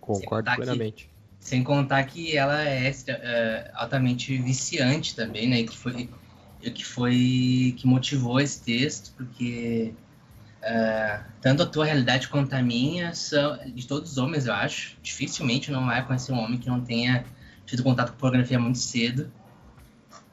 Concordo 0.00 0.48
sem 0.50 0.56
plenamente. 0.56 1.04
Que, 1.04 1.46
sem 1.46 1.62
contar 1.62 2.04
que 2.04 2.36
ela 2.36 2.62
é 2.62 2.90
uh, 2.90 3.70
altamente 3.74 4.36
viciante 4.38 5.14
também, 5.16 5.48
né? 5.48 5.62
Que 5.64 5.76
foi 5.76 6.08
que 6.70 6.84
foi 6.84 7.74
que 7.76 7.86
motivou 7.86 8.40
esse 8.40 8.62
texto, 8.62 9.12
porque 9.16 9.92
uh, 10.62 11.24
tanto 11.40 11.62
a 11.62 11.66
tua 11.66 11.84
realidade 11.84 12.28
quanto 12.28 12.54
a 12.54 12.62
minha 12.62 13.14
são 13.14 13.58
de 13.66 13.86
todos 13.86 14.12
os 14.12 14.18
homens, 14.18 14.46
eu 14.46 14.54
acho. 14.54 14.96
Dificilmente 15.02 15.70
não 15.70 15.86
vai 15.86 16.04
conhecer 16.06 16.32
um 16.32 16.38
homem 16.38 16.58
que 16.58 16.68
não 16.68 16.80
tenha 16.80 17.24
tido 17.66 17.82
contato 17.82 18.12
com 18.12 18.18
pornografia 18.18 18.58
muito 18.58 18.78
cedo. 18.78 19.30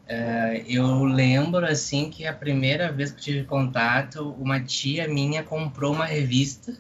Uh, 0.05 0.63
eu 0.65 1.03
lembro, 1.03 1.65
assim, 1.65 2.09
que 2.09 2.25
a 2.25 2.33
primeira 2.33 2.91
vez 2.91 3.11
que 3.11 3.21
tive 3.21 3.45
contato, 3.45 4.31
uma 4.39 4.59
tia 4.59 5.07
minha 5.07 5.43
comprou 5.43 5.93
uma 5.93 6.05
revista. 6.05 6.75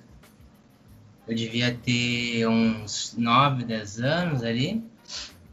Eu 1.27 1.35
devia 1.35 1.75
ter 1.75 2.47
uns 2.47 3.15
9, 3.15 3.63
10 3.63 3.99
anos 3.99 4.43
ali. 4.43 4.83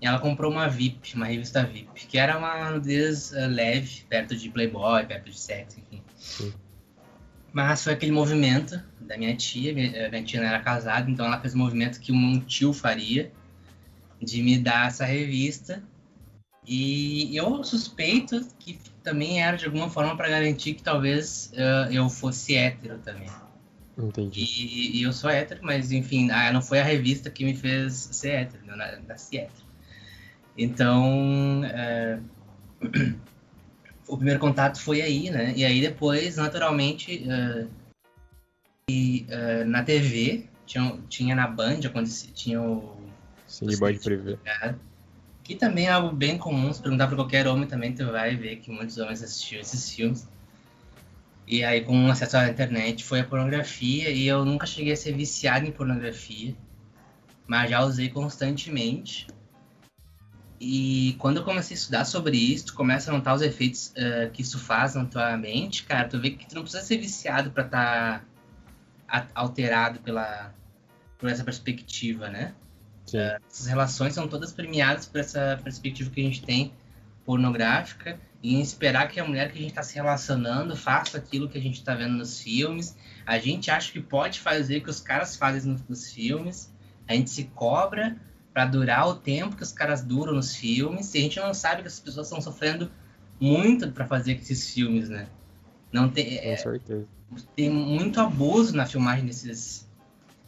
E 0.01 0.07
ela 0.07 0.19
comprou 0.19 0.51
uma 0.51 0.69
VIP, 0.69 1.15
uma 1.15 1.27
revista 1.27 1.65
VIP, 1.65 2.07
que 2.07 2.19
era 2.19 2.37
uma 2.37 2.71
nudez 2.71 3.33
uh, 3.33 3.47
leve, 3.49 4.05
perto 4.09 4.37
de 4.37 4.51
Playboy, 4.51 5.05
perto 5.07 5.31
de 5.31 5.39
sexo, 5.39 5.81
enfim. 5.81 6.03
Sim. 6.19 6.53
Mas 7.57 7.85
foi 7.85 7.95
aquele 7.95 8.13
movimento 8.13 8.79
da 9.01 9.17
minha 9.17 9.35
tia, 9.35 9.73
minha, 9.73 9.91
eh, 9.97 10.11
minha 10.11 10.23
tia 10.23 10.39
não 10.43 10.47
era 10.47 10.61
casada, 10.61 11.11
então 11.11 11.25
ela 11.25 11.41
fez 11.41 11.55
um 11.55 11.59
movimento 11.59 11.99
que 11.99 12.13
um 12.13 12.39
tio 12.39 12.71
faria, 12.71 13.33
de 14.21 14.43
me 14.43 14.59
dar 14.59 14.89
essa 14.89 15.07
revista 15.07 15.83
e 16.67 17.35
eu 17.35 17.65
suspeito 17.65 18.47
que 18.59 18.79
também 19.03 19.43
era 19.43 19.57
de 19.57 19.65
alguma 19.65 19.89
forma 19.89 20.15
para 20.15 20.29
garantir 20.29 20.75
que 20.75 20.83
talvez 20.83 21.51
uh, 21.55 21.91
eu 21.91 22.11
fosse 22.11 22.55
hétero 22.55 22.99
também. 22.99 23.31
Entendi. 23.97 24.43
E, 24.43 24.99
e, 24.99 25.03
eu 25.03 25.13
sou 25.15 25.31
hétero, 25.31 25.61
mas 25.63 25.91
enfim, 25.93 26.31
ah, 26.31 26.53
não 26.53 26.61
foi 26.61 26.79
a 26.81 26.85
revista 26.85 27.31
que 27.31 27.43
me 27.43 27.57
fez 27.57 28.11
ser 28.13 28.33
hétero, 28.33 28.65
eu 28.69 28.77
nasci 28.77 29.39
hétero. 29.39 29.65
Então, 30.59 31.63
uh, 31.63 32.23
o 34.09 34.17
primeiro 34.17 34.41
contato 34.41 34.81
foi 34.81 35.03
aí, 35.03 35.31
né? 35.31 35.53
E 35.57 35.65
aí 35.65 35.81
depois, 35.81 36.37
naturalmente, 36.37 37.27
uh, 37.27 37.69
e, 38.89 39.27
na 39.67 39.83
TV, 39.83 40.45
tinha, 40.65 40.99
tinha 41.09 41.35
na 41.35 41.49
Band, 41.49 41.81
acontecia, 41.85 42.31
tinha 42.33 42.63
o... 42.63 42.97
Sim, 43.47 43.77
pode 43.79 43.99
prever. 43.99 44.39
Que 45.43 45.57
também 45.57 45.87
é 45.87 45.91
algo 45.91 46.15
bem 46.15 46.39
comum, 46.39 46.73
se 46.73 46.81
perguntar 46.81 47.09
para 47.09 47.17
qualquer 47.17 47.49
homem 47.49 47.67
também, 47.67 47.93
tu 47.93 48.07
vai 48.07 48.37
ver 48.37 48.57
que 48.57 48.71
muitos 48.71 48.99
homens 48.99 49.23
assistiam 49.23 49.61
esses 49.61 49.91
filmes. 49.91 50.29
E 51.49 51.65
aí, 51.65 51.83
com 51.83 52.09
acesso 52.09 52.37
à 52.37 52.49
internet, 52.49 53.05
foi 53.05 53.21
a 53.21 53.25
pornografia, 53.25 54.11
e 54.11 54.27
eu 54.27 54.45
nunca 54.45 54.67
cheguei 54.67 54.93
a 54.93 54.97
ser 54.97 55.13
viciado 55.13 55.67
em 55.67 55.73
pornografia, 55.73 56.55
mas 57.47 57.71
já 57.71 57.85
usei 57.85 58.09
constantemente. 58.09 59.27
E 60.61 61.15
quando 61.19 61.39
eu 61.39 61.45
comecei 61.45 61.75
a 61.75 61.79
estudar 61.79 62.05
sobre 62.05 62.37
isso, 62.37 62.67
tu 62.67 62.75
começa 62.75 63.11
a 63.11 63.15
notar 63.15 63.35
os 63.35 63.43
efeitos 63.43 63.93
uh, 63.97 64.31
que 64.33 64.43
isso 64.43 64.59
faz 64.59 64.95
na 64.95 65.05
tua 65.05 65.37
mente, 65.37 65.85
cara, 65.85 66.09
tu 66.09 66.19
vê 66.19 66.31
que 66.31 66.47
tu 66.49 66.55
não 66.55 66.63
precisa 66.63 66.83
ser 66.83 66.97
viciado 66.97 67.51
para 67.51 67.65
estar 67.65 68.25
tá 69.07 69.29
alterado 69.35 70.01
pela, 70.01 70.55
por 71.19 71.29
essa 71.29 71.45
perspectiva, 71.45 72.29
né? 72.29 72.55
Uh, 73.09 73.41
essas 73.49 73.67
relações 73.67 74.15
são 74.15 74.27
todas 74.27 74.53
premiadas 74.53 75.07
por 75.07 75.21
essa 75.21 75.61
perspectiva 75.63 76.11
que 76.11 76.21
a 76.21 76.25
gente 76.25 76.43
tem 76.43 76.73
pornográfica 77.25 78.19
e 78.43 78.61
esperar 78.61 79.09
que 79.09 79.19
a 79.19 79.25
mulher 79.25 79.51
que 79.51 79.59
a 79.59 79.61
gente 79.61 79.71
está 79.71 79.83
se 79.83 79.97
relacionando 79.97 80.77
faça 80.77 81.19
aquilo 81.19 81.49
que 81.49 81.59
a 81.59 81.61
gente 81.61 81.75
está 81.75 81.95
vendo 81.95 82.15
nos 82.15 82.41
filmes. 82.41 82.97
A 83.27 83.39
gente 83.39 83.71
acha 83.71 83.93
que 83.93 84.01
pode 84.01 84.41
fazer 84.41 84.79
o 84.79 84.83
que 84.83 84.91
os 84.91 85.01
caras 85.01 85.37
fazem 85.37 85.73
nos, 85.73 85.83
nos 85.89 86.13
filmes. 86.13 86.73
A 87.09 87.15
gente 87.15 87.31
se 87.31 87.45
cobra 87.45 88.17
para 88.57 88.65
durar 88.65 89.07
o 89.07 89.15
tempo 89.15 89.55
que 89.55 89.63
os 89.63 89.71
caras 89.71 90.03
duram 90.03 90.33
nos 90.33 90.57
filmes. 90.57 91.13
E 91.13 91.19
a 91.19 91.21
gente 91.21 91.39
não 91.39 91.53
sabe 91.53 91.83
que 91.83 91.89
as 91.89 92.01
pessoas 92.01 92.27
estão 92.27 92.41
sofrendo 92.41 92.91
muito 93.39 93.93
para 93.93 94.07
fazer 94.07 94.33
esses 94.33 94.71
filmes, 94.71 95.11
né? 95.11 95.27
Não 95.93 96.09
tem, 96.09 96.39
é, 96.39 96.57
tem 97.55 97.69
muito 97.69 98.19
abuso 98.19 98.75
na 98.75 98.87
filmagem 98.87 99.27
desses, 99.27 99.87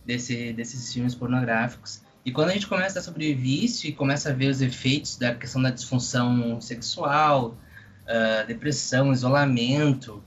desse, 0.06 0.54
desses 0.54 0.90
filmes 0.90 1.14
pornográficos. 1.14 2.00
E 2.24 2.32
quando 2.32 2.48
a 2.48 2.54
gente 2.54 2.66
começa 2.66 2.98
a 2.98 3.02
sobre 3.02 3.34
vício 3.34 3.90
e 3.90 3.92
começa 3.92 4.30
a 4.30 4.32
ver 4.32 4.48
os 4.48 4.62
efeitos 4.62 5.18
da 5.18 5.34
questão 5.34 5.60
da 5.60 5.68
disfunção 5.68 6.58
sexual, 6.62 7.58
uh, 8.04 8.46
depressão, 8.46 9.12
isolamento, 9.12 10.24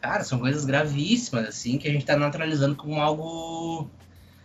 cara, 0.00 0.22
são 0.22 0.38
coisas 0.38 0.64
gravíssimas, 0.64 1.48
assim, 1.48 1.76
que 1.76 1.88
a 1.88 1.90
gente 1.90 2.02
está 2.02 2.16
naturalizando 2.16 2.76
como 2.76 3.00
algo 3.00 3.90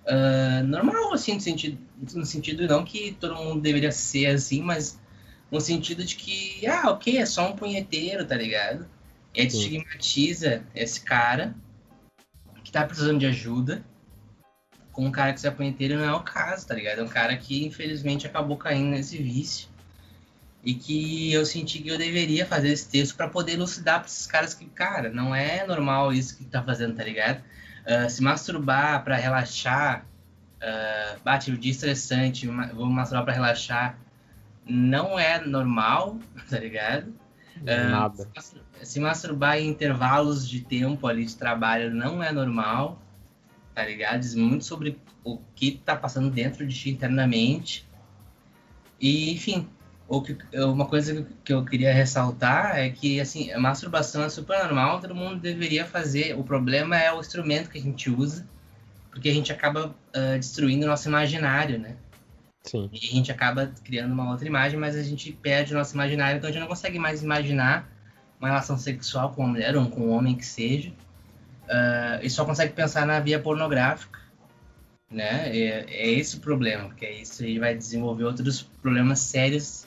uh, 0.06 0.64
normal, 0.66 1.14
assim, 1.14 1.36
no 1.36 1.42
sentido, 1.42 1.78
no 2.14 2.26
sentido 2.26 2.68
não 2.68 2.84
que 2.84 3.16
todo 3.20 3.36
mundo 3.36 3.62
deveria 3.62 3.92
ser 3.92 4.28
assim, 4.28 4.62
mas 4.62 5.00
no 5.52 5.60
sentido 5.60 6.04
de 6.04 6.16
que, 6.16 6.66
ah, 6.68 6.92
ok, 6.92 7.18
é 7.18 7.26
só 7.26 7.50
um 7.50 7.56
punheteiro, 7.56 8.26
tá 8.26 8.36
ligado? 8.36 8.88
E 9.34 9.42
aí 9.42 9.48
estigmatiza 9.48 10.64
esse 10.74 11.02
cara 11.02 11.56
que 12.64 12.72
tá 12.72 12.86
precisando 12.86 13.20
de 13.20 13.26
ajuda, 13.26 13.84
com 14.92 15.06
um 15.06 15.12
cara 15.12 15.34
que 15.34 15.42
se 15.42 15.48
apunheteiro 15.48 15.98
não 15.98 16.06
é 16.06 16.14
o 16.14 16.22
caso, 16.22 16.66
tá 16.66 16.74
ligado? 16.74 17.00
É 17.00 17.04
um 17.04 17.08
cara 17.08 17.36
que 17.36 17.66
infelizmente 17.66 18.26
acabou 18.26 18.56
caindo 18.58 18.92
nesse 18.92 19.18
vício. 19.18 19.68
E 20.64 20.74
que 20.74 21.32
eu 21.32 21.46
senti 21.46 21.80
que 21.80 21.90
eu 21.90 21.98
deveria 21.98 22.46
fazer 22.46 22.70
esse 22.70 22.90
texto 22.90 23.16
para 23.16 23.28
poder 23.28 23.54
elucidar 23.54 24.00
para 24.00 24.08
esses 24.08 24.26
caras 24.26 24.54
que, 24.54 24.66
cara, 24.66 25.10
não 25.10 25.36
é 25.36 25.68
normal 25.68 26.12
isso 26.12 26.38
que 26.38 26.46
tá 26.46 26.64
fazendo, 26.64 26.96
tá 26.96 27.04
ligado? 27.04 27.44
Uh, 27.86 28.10
se 28.10 28.22
masturbar 28.22 29.04
para 29.04 29.16
relaxar, 29.16 30.06
uh, 30.62 31.20
bate 31.24 31.52
o 31.52 31.58
dia 31.58 31.72
estressante, 31.72 32.48
vou 32.48 32.88
masturbar 32.88 33.26
para 33.26 33.34
relaxar, 33.34 33.98
não 34.66 35.20
é 35.20 35.40
normal, 35.46 36.18
tá 36.50 36.60
ligado? 36.60 37.10
Uh, 37.58 37.90
Nada. 37.90 38.28
Se 38.82 39.00
masturbar 39.00 39.58
em 39.58 39.68
intervalos 39.70 40.50
de 40.50 40.62
tempo 40.62 41.08
ali 41.08 41.26
de 41.26 41.36
trabalho 41.36 41.94
não 41.94 42.22
é 42.22 42.32
normal 42.32 43.00
tá 43.76 43.86
ligado? 43.86 44.22
Diz 44.22 44.34
muito 44.34 44.64
sobre 44.64 44.98
o 45.24 45.38
que 45.54 45.72
tá 45.84 45.96
passando 45.98 46.32
dentro 46.32 46.66
de 46.66 46.74
ti 46.74 46.90
internamente. 46.90 47.86
E, 49.00 49.34
enfim, 49.34 49.68
o 50.08 50.22
que, 50.22 50.38
uma 50.54 50.86
coisa 50.86 51.26
que 51.44 51.52
eu 51.52 51.66
queria 51.66 51.92
ressaltar 51.92 52.78
é 52.78 52.90
que, 52.90 53.20
assim, 53.20 53.52
a 53.52 53.60
masturbação 53.60 54.24
é 54.24 54.30
super 54.30 54.64
normal, 54.64 55.00
todo 55.00 55.16
mundo 55.16 55.40
deveria 55.40 55.86
fazer. 55.86 56.38
O 56.38 56.44
problema 56.44 56.98
é 56.98 57.12
o 57.12 57.20
instrumento 57.20 57.70
que 57.70 57.80
a 57.80 57.82
gente 57.82 58.10
usa, 58.10 58.48
porque 59.10 59.30
a 59.30 59.34
gente 59.34 59.52
acaba 59.52 59.88
uh, 59.88 60.38
destruindo 60.38 60.86
o 60.86 60.90
nosso 60.90 61.08
imaginário, 61.08 61.80
né? 61.80 61.96
Sim. 62.64 62.90
E 62.92 62.98
a 62.98 63.12
gente 63.12 63.32
acaba 63.32 63.72
criando 63.84 64.12
uma 64.12 64.30
outra 64.30 64.48
imagem, 64.48 64.80
mas 64.80 64.96
a 64.96 65.02
gente 65.02 65.32
perde 65.32 65.74
o 65.74 65.78
nosso 65.78 65.96
imaginário, 65.96 66.38
então 66.38 66.50
a 66.50 66.54
gente 66.54 66.62
não 66.62 66.68
consegue 66.68 67.00
mais 67.00 67.24
imaginar 67.24 67.90
uma 68.40 68.50
relação 68.50 68.78
sexual 68.78 69.32
com 69.32 69.42
uma 69.42 69.52
mulher 69.54 69.76
ou 69.76 69.90
com 69.90 70.02
um 70.02 70.12
homem 70.12 70.36
que 70.36 70.46
seja, 70.46 70.90
uh, 70.90 72.22
e 72.22 72.30
só 72.30 72.46
consegue 72.46 72.74
pensar 72.74 73.08
na 73.08 73.20
via 73.20 73.40
pornográfica, 73.40 74.20
né? 75.10 75.50
É, 75.50 75.86
é 75.88 76.12
esse 76.12 76.38
o 76.38 76.40
problema, 76.40 76.90
porque 76.90 77.10
isso 77.10 77.44
aí 77.44 77.58
vai 77.58 77.76
desenvolver 77.76 78.26
outros 78.26 78.62
problemas 78.62 79.20
sérios 79.20 79.85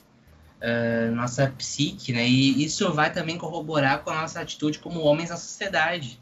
uh, 0.62 1.14
nossa 1.14 1.48
psique, 1.50 2.12
né? 2.12 2.26
E 2.26 2.64
isso 2.64 2.92
vai 2.92 3.12
também 3.12 3.38
corroborar 3.38 4.02
com 4.02 4.10
a 4.10 4.22
nossa 4.22 4.40
atitude 4.40 4.78
como 4.78 5.00
homens 5.00 5.30
na 5.30 5.36
sociedade. 5.36 6.20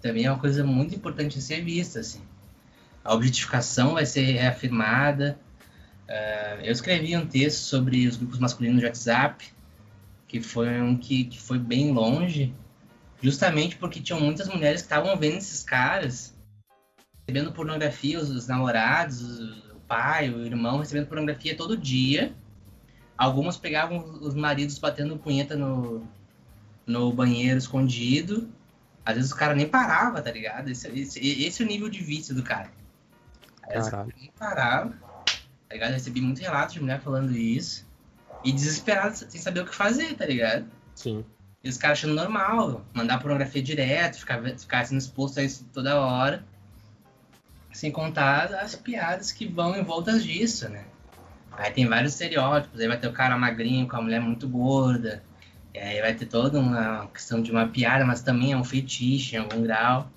Também 0.00 0.24
é 0.24 0.30
uma 0.30 0.38
coisa 0.38 0.64
muito 0.64 0.94
importante 0.94 1.38
a 1.38 1.40
ser 1.40 1.62
vista, 1.62 2.00
assim. 2.00 2.22
A 3.04 3.14
objetificação 3.14 3.94
vai 3.94 4.06
ser 4.06 4.22
reafirmada. 4.22 5.38
Uh, 6.08 6.62
eu 6.62 6.72
escrevi 6.72 7.16
um 7.16 7.26
texto 7.26 7.58
sobre 7.58 8.06
os 8.06 8.16
grupos 8.16 8.38
masculinos 8.38 8.80
de 8.80 8.86
WhatsApp, 8.86 9.44
que 10.26 10.40
foi 10.40 10.80
um 10.80 10.96
que, 10.96 11.24
que 11.24 11.40
foi 11.40 11.58
bem 11.58 11.92
longe, 11.92 12.54
justamente 13.20 13.76
porque 13.76 14.00
tinham 14.00 14.20
muitas 14.20 14.48
mulheres 14.48 14.82
que 14.82 14.86
estavam 14.86 15.16
vendo 15.16 15.38
esses 15.38 15.62
caras 15.62 16.36
recebendo 17.26 17.52
pornografia, 17.52 18.18
os, 18.18 18.30
os 18.30 18.46
namorados, 18.46 19.20
o 19.20 19.80
pai, 19.86 20.30
o 20.30 20.46
irmão 20.46 20.78
recebendo 20.78 21.08
pornografia 21.08 21.54
todo 21.54 21.76
dia 21.76 22.34
Algumas 23.18 23.56
pegavam 23.56 23.98
os 24.20 24.32
maridos 24.32 24.78
batendo 24.78 25.18
punheta 25.18 25.56
no, 25.56 26.06
no 26.86 27.12
banheiro 27.12 27.58
escondido. 27.58 28.48
Às 29.04 29.16
vezes 29.16 29.32
o 29.32 29.36
cara 29.36 29.56
nem 29.56 29.68
parava, 29.68 30.22
tá 30.22 30.30
ligado? 30.30 30.68
Esse, 30.68 30.86
esse, 30.96 31.18
esse 31.18 31.60
é 31.60 31.66
o 31.66 31.68
nível 31.68 31.88
de 31.88 32.00
vício 32.00 32.32
do 32.32 32.44
cara. 32.44 32.70
Caralho. 33.60 34.14
Nem 34.16 34.30
parava. 34.38 34.90
Tá 35.68 35.74
ligado? 35.74 35.90
Eu 35.90 35.94
recebi 35.94 36.20
muito 36.20 36.40
relato 36.40 36.74
de 36.74 36.80
mulher 36.80 37.00
falando 37.00 37.36
isso. 37.36 37.84
E 38.44 38.52
desesperado, 38.52 39.16
sem 39.16 39.40
saber 39.40 39.60
o 39.60 39.66
que 39.66 39.74
fazer, 39.74 40.14
tá 40.14 40.24
ligado? 40.24 40.70
Sim. 40.94 41.24
E 41.64 41.68
os 41.68 41.76
caras 41.76 41.98
achando 41.98 42.14
normal, 42.14 42.84
mandar 42.94 43.18
pornografia 43.18 43.60
direto, 43.60 44.20
ficar, 44.20 44.40
ficar 44.56 44.86
sendo 44.86 44.98
exposto 44.98 45.40
a 45.40 45.42
isso 45.42 45.66
toda 45.72 46.00
hora. 46.00 46.44
Sem 47.72 47.90
contar 47.90 48.54
as 48.54 48.76
piadas 48.76 49.32
que 49.32 49.46
vão 49.46 49.76
em 49.76 49.82
volta 49.82 50.16
disso, 50.18 50.68
né? 50.68 50.84
Aí 51.58 51.72
tem 51.72 51.88
vários 51.88 52.12
estereótipos, 52.12 52.78
aí 52.78 52.86
vai 52.86 52.96
ter 52.96 53.08
o 53.08 53.12
cara 53.12 53.36
magrinho 53.36 53.88
com 53.88 53.96
a 53.96 54.00
mulher 54.00 54.20
muito 54.20 54.48
gorda, 54.48 55.24
e 55.74 55.78
aí 55.78 56.00
vai 56.00 56.14
ter 56.14 56.26
toda 56.26 56.60
uma 56.60 57.08
questão 57.08 57.42
de 57.42 57.50
uma 57.50 57.66
piada, 57.66 58.06
mas 58.06 58.22
também 58.22 58.52
é 58.52 58.56
um 58.56 58.62
fetiche 58.62 59.34
em 59.34 59.40
algum 59.40 59.60
grau. 59.64 60.08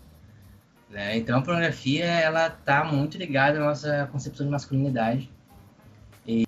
Né? 0.87 1.17
Então 1.17 1.39
a 1.39 1.41
pornografia, 1.41 2.05
ela 2.05 2.47
tá 2.47 2.83
muito 2.83 3.17
ligada 3.17 3.57
à 3.57 3.65
nossa 3.65 4.07
concepção 4.11 4.45
de 4.45 4.51
masculinidade. 4.51 5.31
E 6.27 6.43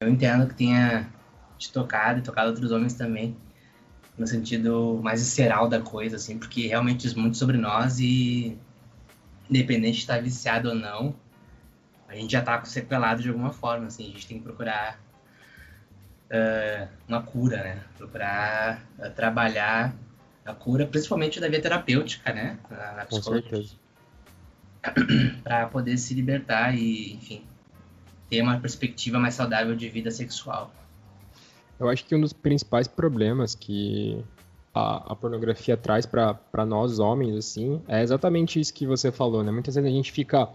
eu 0.00 0.08
entendo 0.08 0.48
que 0.48 0.54
tenha 0.56 1.08
te 1.56 1.72
tocado 1.72 2.18
e 2.18 2.22
tocado 2.22 2.50
outros 2.50 2.72
homens 2.72 2.94
também, 2.94 3.36
no 4.18 4.26
sentido 4.26 4.98
mais 5.04 5.20
visceral 5.20 5.68
da 5.68 5.80
coisa, 5.80 6.16
assim, 6.16 6.36
porque 6.36 6.66
realmente 6.66 7.02
diz 7.02 7.14
muito 7.14 7.36
sobre 7.36 7.58
nós 7.58 8.00
e 8.00 8.58
independente 9.48 9.98
de 9.98 10.00
estar 10.00 10.20
viciado 10.20 10.70
ou 10.70 10.74
não, 10.74 11.14
a 12.08 12.14
gente 12.14 12.32
já 12.32 12.42
tá 12.42 12.64
sequelado 12.64 13.22
de 13.22 13.28
alguma 13.28 13.52
forma, 13.52 13.86
assim, 13.86 14.08
a 14.08 14.12
gente 14.12 14.26
tem 14.26 14.38
que 14.38 14.44
procurar 14.44 14.98
uh, 16.30 16.88
uma 17.08 17.22
cura, 17.22 17.56
né? 17.58 17.82
Procurar 17.96 18.84
uh, 18.98 19.10
trabalhar 19.10 19.94
a 20.44 20.54
cura, 20.54 20.86
principalmente 20.86 21.40
da 21.40 21.48
via 21.48 21.60
terapêutica, 21.60 22.32
né? 22.32 22.58
Na, 22.70 22.92
na 22.92 23.06
Com 23.06 23.20
certeza. 23.20 23.74
para 25.42 25.66
poder 25.66 25.96
se 25.98 26.14
libertar 26.14 26.76
e, 26.76 27.14
enfim, 27.14 27.44
ter 28.30 28.40
uma 28.42 28.58
perspectiva 28.58 29.18
mais 29.18 29.34
saudável 29.34 29.74
de 29.74 29.88
vida 29.88 30.10
sexual. 30.10 30.72
Eu 31.78 31.88
acho 31.88 32.04
que 32.04 32.14
um 32.14 32.20
dos 32.20 32.32
principais 32.32 32.88
problemas 32.88 33.54
que 33.54 34.24
a, 34.72 35.12
a 35.12 35.16
pornografia 35.16 35.76
traz 35.76 36.06
para 36.06 36.64
nós 36.66 36.98
homens, 36.98 37.36
assim, 37.36 37.82
é 37.88 38.02
exatamente 38.02 38.60
isso 38.60 38.72
que 38.72 38.86
você 38.86 39.10
falou, 39.10 39.42
né? 39.42 39.50
Muitas 39.50 39.74
vezes 39.74 39.90
a 39.90 39.92
gente 39.92 40.12
fica 40.12 40.48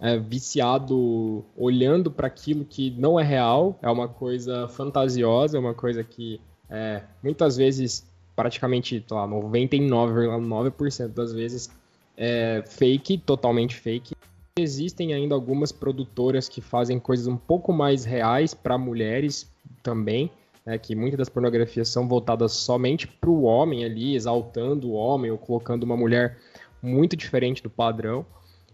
é, 0.00 0.18
viciado 0.18 1.44
olhando 1.56 2.10
para 2.10 2.26
aquilo 2.26 2.64
que 2.64 2.90
não 2.90 3.18
é 3.18 3.22
real, 3.22 3.78
é 3.82 3.90
uma 3.90 4.08
coisa 4.08 4.68
fantasiosa, 4.68 5.56
é 5.56 5.60
uma 5.60 5.74
coisa 5.74 6.02
que 6.02 6.40
é, 6.68 7.02
muitas 7.22 7.56
vezes, 7.56 8.06
praticamente, 8.34 9.04
sei 9.06 9.16
lá, 9.16 9.26
99,9% 9.28 11.08
das 11.08 11.32
vezes 11.32 11.70
é 12.16 12.62
fake, 12.66 13.18
totalmente 13.18 13.74
fake. 13.76 14.14
Existem 14.58 15.12
ainda 15.12 15.34
algumas 15.34 15.72
produtoras 15.72 16.48
que 16.48 16.60
fazem 16.60 16.98
coisas 17.00 17.26
um 17.26 17.36
pouco 17.36 17.72
mais 17.72 18.04
reais 18.04 18.54
para 18.54 18.78
mulheres 18.78 19.50
também, 19.82 20.30
né, 20.64 20.78
que 20.78 20.94
muitas 20.94 21.18
das 21.18 21.28
pornografias 21.28 21.88
são 21.88 22.06
voltadas 22.06 22.52
somente 22.52 23.06
para 23.06 23.30
o 23.30 23.42
homem 23.42 23.84
ali, 23.84 24.14
exaltando 24.14 24.90
o 24.90 24.92
homem 24.92 25.30
ou 25.30 25.38
colocando 25.38 25.82
uma 25.82 25.96
mulher 25.96 26.38
muito 26.80 27.16
diferente 27.16 27.62
do 27.62 27.70
padrão. 27.70 28.24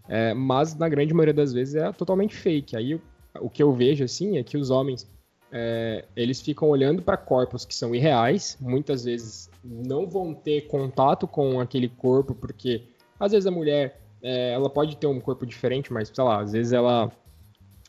É, 0.07 0.33
mas 0.33 0.75
na 0.75 0.89
grande 0.89 1.13
maioria 1.13 1.33
das 1.33 1.53
vezes 1.53 1.75
é 1.75 1.91
totalmente 1.91 2.35
fake. 2.35 2.75
Aí 2.75 2.99
o, 3.39 3.49
que 3.49 3.63
eu 3.63 3.73
vejo 3.73 4.03
assim 4.03 4.37
é 4.37 4.43
que 4.43 4.57
os 4.57 4.69
homens 4.69 5.09
é, 5.51 6.05
eles 6.15 6.41
ficam 6.41 6.69
olhando 6.69 7.01
para 7.01 7.17
corpos 7.17 7.65
que 7.65 7.75
são 7.75 7.93
irreais, 7.93 8.57
muitas 8.59 9.03
vezes 9.03 9.49
não 9.63 10.07
vão 10.07 10.33
ter 10.33 10.61
contato 10.67 11.27
com 11.27 11.59
aquele 11.59 11.89
corpo, 11.89 12.33
porque 12.33 12.83
às 13.19 13.31
vezes 13.31 13.45
a 13.45 13.51
mulher 13.51 14.01
é, 14.23 14.53
ela 14.53 14.69
pode 14.69 14.97
ter 14.97 15.07
um 15.07 15.19
corpo 15.19 15.45
diferente, 15.45 15.91
mas 15.91 16.09
sei 16.13 16.23
lá, 16.23 16.41
às 16.41 16.51
vezes 16.51 16.73
ela, 16.73 17.11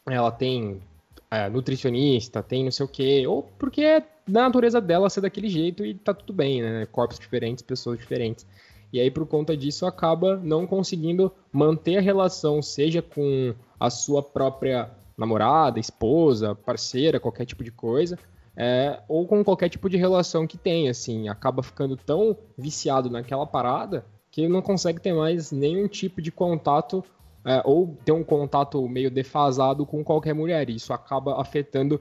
ela 0.06 0.30
tem 0.30 0.80
é, 1.30 1.48
nutricionista, 1.48 2.42
tem 2.42 2.64
não 2.64 2.70
sei 2.70 2.84
o 2.84 2.88
quê, 2.88 3.26
ou 3.26 3.42
porque 3.58 3.82
é 3.82 4.00
da 4.26 4.42
natureza 4.42 4.80
dela 4.80 5.10
ser 5.10 5.20
daquele 5.20 5.48
jeito 5.48 5.84
e 5.84 5.94
tá 5.94 6.14
tudo 6.14 6.32
bem, 6.32 6.62
né? 6.62 6.86
Corpos 6.86 7.18
diferentes, 7.18 7.62
pessoas 7.62 7.98
diferentes. 7.98 8.46
E 8.92 9.00
aí, 9.00 9.10
por 9.10 9.26
conta 9.26 9.56
disso, 9.56 9.86
acaba 9.86 10.36
não 10.36 10.66
conseguindo 10.66 11.32
manter 11.50 11.96
a 11.96 12.00
relação, 12.00 12.60
seja 12.60 13.00
com 13.00 13.54
a 13.80 13.88
sua 13.88 14.22
própria 14.22 14.90
namorada, 15.16 15.80
esposa, 15.80 16.54
parceira, 16.54 17.18
qualquer 17.18 17.46
tipo 17.46 17.64
de 17.64 17.70
coisa, 17.70 18.18
é, 18.56 19.00
ou 19.08 19.26
com 19.26 19.42
qualquer 19.42 19.68
tipo 19.68 19.88
de 19.88 19.96
relação 19.96 20.46
que 20.46 20.58
tenha, 20.58 20.90
assim, 20.90 21.28
acaba 21.28 21.62
ficando 21.62 21.96
tão 21.96 22.36
viciado 22.56 23.08
naquela 23.08 23.46
parada 23.46 24.04
que 24.30 24.48
não 24.48 24.62
consegue 24.62 25.00
ter 25.00 25.12
mais 25.12 25.52
nenhum 25.52 25.86
tipo 25.86 26.20
de 26.20 26.30
contato 26.30 27.04
é, 27.44 27.62
ou 27.64 27.96
ter 28.04 28.12
um 28.12 28.24
contato 28.24 28.86
meio 28.88 29.10
defasado 29.10 29.84
com 29.84 30.02
qualquer 30.04 30.34
mulher. 30.34 30.68
Isso 30.70 30.92
acaba 30.92 31.40
afetando 31.40 32.00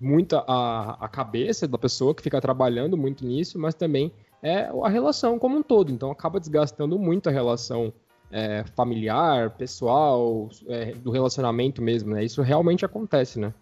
muito 0.00 0.36
a, 0.36 0.96
a 1.00 1.08
cabeça 1.08 1.66
da 1.66 1.78
pessoa 1.78 2.14
que 2.14 2.22
fica 2.22 2.40
trabalhando 2.40 2.96
muito 2.96 3.24
nisso, 3.24 3.58
mas 3.58 3.74
também 3.74 4.12
é 4.42 4.70
a 4.82 4.88
relação 4.88 5.38
como 5.38 5.56
um 5.58 5.62
todo. 5.62 5.92
Então 5.92 6.10
acaba 6.10 6.40
desgastando 6.40 6.98
muito 6.98 7.28
a 7.28 7.32
relação 7.32 7.92
é, 8.30 8.64
familiar, 8.76 9.50
pessoal, 9.50 10.48
é, 10.66 10.92
do 10.92 11.10
relacionamento 11.10 11.82
mesmo, 11.82 12.14
né? 12.14 12.24
Isso 12.24 12.42
realmente 12.42 12.84
acontece, 12.84 13.38
né? 13.38 13.52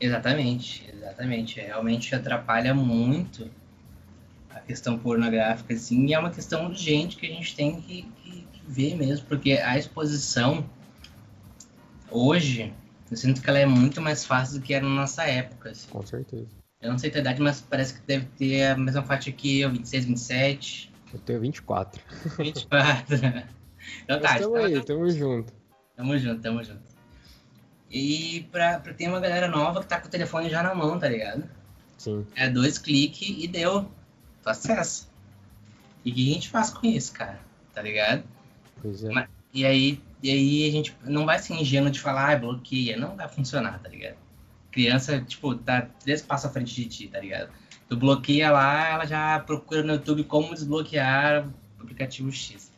Exatamente, 0.00 0.88
exatamente. 0.92 1.60
Realmente 1.60 2.14
atrapalha 2.14 2.74
muito 2.74 3.50
a 4.50 4.60
questão 4.60 4.98
pornográfica, 4.98 5.74
assim, 5.74 6.06
e 6.06 6.14
é 6.14 6.18
uma 6.18 6.30
questão 6.30 6.66
urgente 6.66 7.16
que 7.16 7.26
a 7.26 7.28
gente 7.28 7.56
tem 7.56 7.80
que, 7.80 8.02
que, 8.02 8.46
que 8.52 8.62
ver 8.66 8.94
mesmo, 8.96 9.26
porque 9.26 9.52
a 9.52 9.76
exposição 9.76 10.64
hoje, 12.10 12.72
eu 13.10 13.16
sinto 13.16 13.42
que 13.42 13.50
ela 13.50 13.58
é 13.58 13.66
muito 13.66 14.00
mais 14.00 14.24
fácil 14.24 14.60
do 14.60 14.64
que 14.64 14.72
era 14.72 14.84
na 14.84 14.94
nossa 14.94 15.24
época. 15.24 15.70
Assim. 15.70 15.88
Com 15.90 16.06
certeza. 16.06 16.63
Eu 16.84 16.90
não 16.90 16.98
sei 16.98 17.08
a 17.08 17.12
tua 17.12 17.20
idade, 17.20 17.40
mas 17.40 17.62
parece 17.62 17.94
que 17.94 18.00
deve 18.06 18.26
ter 18.36 18.66
a 18.66 18.76
mesma 18.76 19.02
faixa 19.02 19.32
que 19.32 19.60
eu, 19.60 19.70
26, 19.70 20.04
27. 20.04 20.92
Eu 21.14 21.18
tenho 21.20 21.40
24. 21.40 22.02
24. 22.36 23.16
então 24.04 24.20
tá, 24.20 24.38
tamo 24.38 24.56
aí, 24.56 24.84
tamo 24.84 25.08
junto. 25.08 25.50
Tamo 25.96 26.18
junto, 26.18 26.42
tamo 26.42 26.62
junto. 26.62 26.82
E 27.90 28.46
pra, 28.52 28.80
pra 28.80 28.92
ter 28.92 29.08
uma 29.08 29.18
galera 29.18 29.48
nova 29.48 29.80
que 29.80 29.86
tá 29.86 29.98
com 29.98 30.08
o 30.08 30.10
telefone 30.10 30.50
já 30.50 30.62
na 30.62 30.74
mão, 30.74 30.98
tá 30.98 31.08
ligado? 31.08 31.44
Sim. 31.96 32.26
É 32.36 32.50
dois 32.50 32.76
cliques 32.76 33.34
e 33.42 33.48
deu. 33.48 33.90
Tu 34.42 34.50
acessa. 34.50 35.06
E 36.04 36.10
o 36.10 36.14
que 36.14 36.30
a 36.30 36.34
gente 36.34 36.50
faz 36.50 36.68
com 36.68 36.86
isso, 36.86 37.14
cara? 37.14 37.40
Tá 37.72 37.80
ligado? 37.80 38.24
Pois 38.82 39.02
é. 39.02 39.10
Mas, 39.10 39.28
e, 39.54 39.64
aí, 39.64 40.02
e 40.22 40.30
aí 40.30 40.68
a 40.68 40.70
gente 40.70 40.94
não 41.02 41.24
vai 41.24 41.38
ser 41.38 41.54
ingênuo 41.54 41.90
de 41.90 41.98
falar, 41.98 42.30
ah, 42.30 42.36
bloqueia. 42.36 42.98
Não 42.98 43.16
vai 43.16 43.26
funcionar, 43.26 43.78
tá 43.78 43.88
ligado? 43.88 44.16
Criança, 44.74 45.20
tipo, 45.20 45.54
tá 45.54 45.82
três 46.02 46.20
passos 46.20 46.50
à 46.50 46.52
frente 46.52 46.74
de 46.74 46.86
ti, 46.86 47.06
tá 47.06 47.20
ligado? 47.20 47.48
Tu 47.88 47.96
bloqueia 47.96 48.50
lá, 48.50 48.88
ela 48.88 49.04
já 49.06 49.38
procura 49.38 49.84
no 49.84 49.92
YouTube 49.92 50.24
como 50.24 50.52
desbloquear 50.52 51.46
o 51.78 51.82
aplicativo 51.82 52.30
X. 52.32 52.72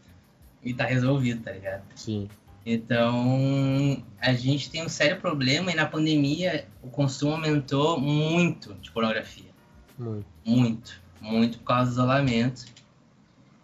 e 0.63 0.75
tá 0.75 0.85
resolvido, 0.85 1.43
tá 1.43 1.53
ligado? 1.53 1.85
Sim. 1.95 2.29
Então, 2.67 4.03
a 4.21 4.33
gente 4.33 4.69
tem 4.69 4.85
um 4.85 4.89
sério 4.89 5.21
problema 5.21 5.71
e 5.71 5.75
na 5.75 5.87
pandemia 5.87 6.67
o 6.83 6.89
consumo 6.89 7.33
aumentou 7.33 7.99
muito 7.99 8.75
de 8.75 8.91
pornografia. 8.91 9.51
Muito. 9.99 10.27
Muito. 10.45 11.01
Muito 11.21 11.59
por 11.59 11.65
causa 11.65 11.85
do 11.85 11.93
isolamento. 11.93 12.67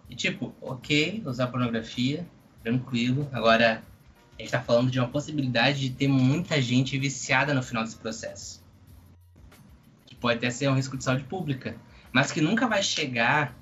E 0.09 0.14
tipo, 0.14 0.55
ok, 0.61 1.23
usar 1.27 1.49
pornografia, 1.49 2.27
tranquilo. 2.62 3.29
Agora, 3.33 3.83
a 4.38 4.42
gente 4.42 4.51
tá 4.51 4.61
falando 4.61 4.90
de 4.90 4.99
uma 4.99 5.09
possibilidade 5.09 5.81
de 5.81 5.90
ter 5.90 6.09
muita 6.09 6.61
gente 6.61 6.99
viciada 6.99 7.55
no 7.55 7.62
final 7.62 7.85
desse 7.85 7.97
processo. 7.97 8.62
Que 10.07 10.14
pode 10.14 10.38
até 10.38 10.51
ser 10.51 10.68
um 10.68 10.75
risco 10.75 10.97
de 10.97 11.05
saúde 11.05 11.25
pública. 11.25 11.77
Mas 12.12 12.33
que 12.33 12.40
nunca 12.40 12.66
vai 12.66 12.83
chegar 12.83 13.57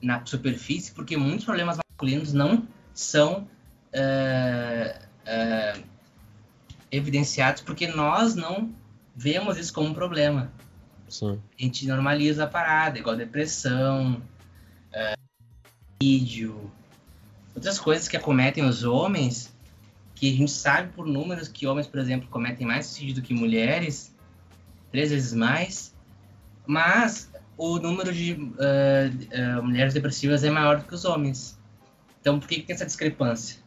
na 0.00 0.24
superfície 0.24 0.92
porque 0.92 1.16
muitos 1.16 1.44
problemas 1.44 1.76
masculinos 1.76 2.32
não 2.32 2.66
são 2.92 3.48
uh, 3.94 5.06
uh, 5.26 5.82
evidenciados 6.90 7.62
porque 7.62 7.86
nós 7.86 8.34
não 8.34 8.74
vemos 9.14 9.56
isso 9.58 9.72
como 9.72 9.88
um 9.88 9.94
problema. 9.94 10.50
Sim. 11.08 11.40
A 11.58 11.62
gente 11.62 11.86
normaliza 11.86 12.44
a 12.44 12.46
parada, 12.46 12.98
igual 12.98 13.14
depressão, 13.14 14.22
uh, 14.92 15.22
vídeo, 16.00 16.72
outras 17.54 17.78
coisas 17.78 18.08
que 18.08 18.16
acometem 18.16 18.64
os 18.64 18.82
homens, 18.82 19.51
que 20.22 20.32
a 20.32 20.36
gente 20.36 20.52
sabe 20.52 20.92
por 20.92 21.04
números 21.04 21.48
que 21.48 21.66
homens, 21.66 21.88
por 21.88 21.98
exemplo, 21.98 22.28
cometem 22.28 22.64
mais 22.64 22.86
suicídio 22.86 23.16
do 23.16 23.22
que 23.22 23.34
mulheres, 23.34 24.14
três 24.92 25.10
vezes 25.10 25.32
mais, 25.32 25.92
mas 26.64 27.28
o 27.58 27.80
número 27.80 28.12
de 28.12 28.34
uh, 28.34 29.58
uh, 29.58 29.62
mulheres 29.64 29.92
depressivas 29.92 30.44
é 30.44 30.50
maior 30.50 30.78
do 30.78 30.84
que 30.84 30.94
os 30.94 31.04
homens. 31.04 31.58
Então, 32.20 32.38
por 32.38 32.46
que, 32.46 32.60
que 32.60 32.62
tem 32.62 32.72
essa 32.72 32.86
discrepância? 32.86 33.58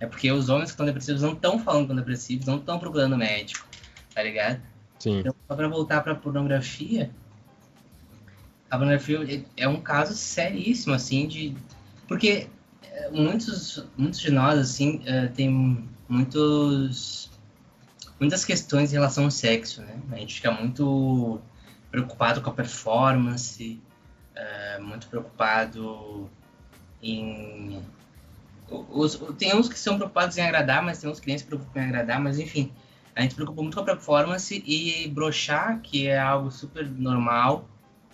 É 0.00 0.06
porque 0.06 0.32
os 0.32 0.48
homens 0.48 0.64
que 0.64 0.70
estão 0.72 0.84
depressivos 0.84 1.22
não 1.22 1.34
estão 1.34 1.60
falando 1.60 1.82
que 1.82 1.92
estão 1.92 1.96
depressivos, 1.96 2.46
não 2.46 2.56
estão 2.56 2.80
procurando 2.80 3.16
médico, 3.16 3.64
tá 4.12 4.20
ligado? 4.20 4.60
Sim. 4.98 5.20
Então, 5.20 5.32
só 5.46 5.54
pra 5.54 5.68
voltar 5.68 6.00
pra 6.00 6.16
pornografia, 6.16 7.08
a 8.68 8.76
pornografia 8.76 9.44
é, 9.56 9.68
um 9.68 9.80
caso 9.80 10.12
seríssimo, 10.16 10.92
assim, 10.92 11.28
de... 11.28 11.56
Porque 12.08 12.48
muitos, 13.12 13.84
muitos 13.96 14.20
de 14.20 14.30
nós, 14.30 14.58
assim, 14.58 14.96
uh, 14.98 15.32
tem 15.34 15.88
muitos... 16.08 17.30
Muitas 18.20 18.44
questões 18.44 18.90
em 18.90 18.94
relação 18.94 19.24
ao 19.24 19.30
sexo, 19.30 19.80
né? 19.80 19.96
A 20.10 20.16
gente 20.16 20.34
fica 20.34 20.50
muito 20.50 21.40
preocupado 21.88 22.40
com 22.40 22.50
a 22.50 22.52
performance, 22.52 23.80
uh, 24.36 24.82
muito 24.82 25.06
preocupado 25.06 26.28
em 27.00 27.80
os, 28.70 29.20
tem 29.38 29.54
uns 29.56 29.68
que 29.68 29.78
são 29.78 29.96
preocupados 29.96 30.36
em 30.36 30.42
agradar, 30.42 30.82
mas 30.82 30.98
tem 30.98 31.10
uns 31.10 31.20
que 31.20 31.26
nem 31.26 31.38
se 31.38 31.44
preocupam 31.44 31.80
em 31.80 31.84
agradar, 31.84 32.20
mas 32.20 32.38
enfim, 32.38 32.70
a 33.14 33.22
gente 33.22 33.30
se 33.30 33.36
preocupa 33.36 33.62
muito 33.62 33.74
com 33.74 33.80
a 33.80 33.84
performance 33.84 34.62
e 34.66 35.08
brochar, 35.08 35.80
que 35.80 36.06
é 36.06 36.18
algo 36.18 36.50
super 36.50 36.86
normal, 36.86 37.68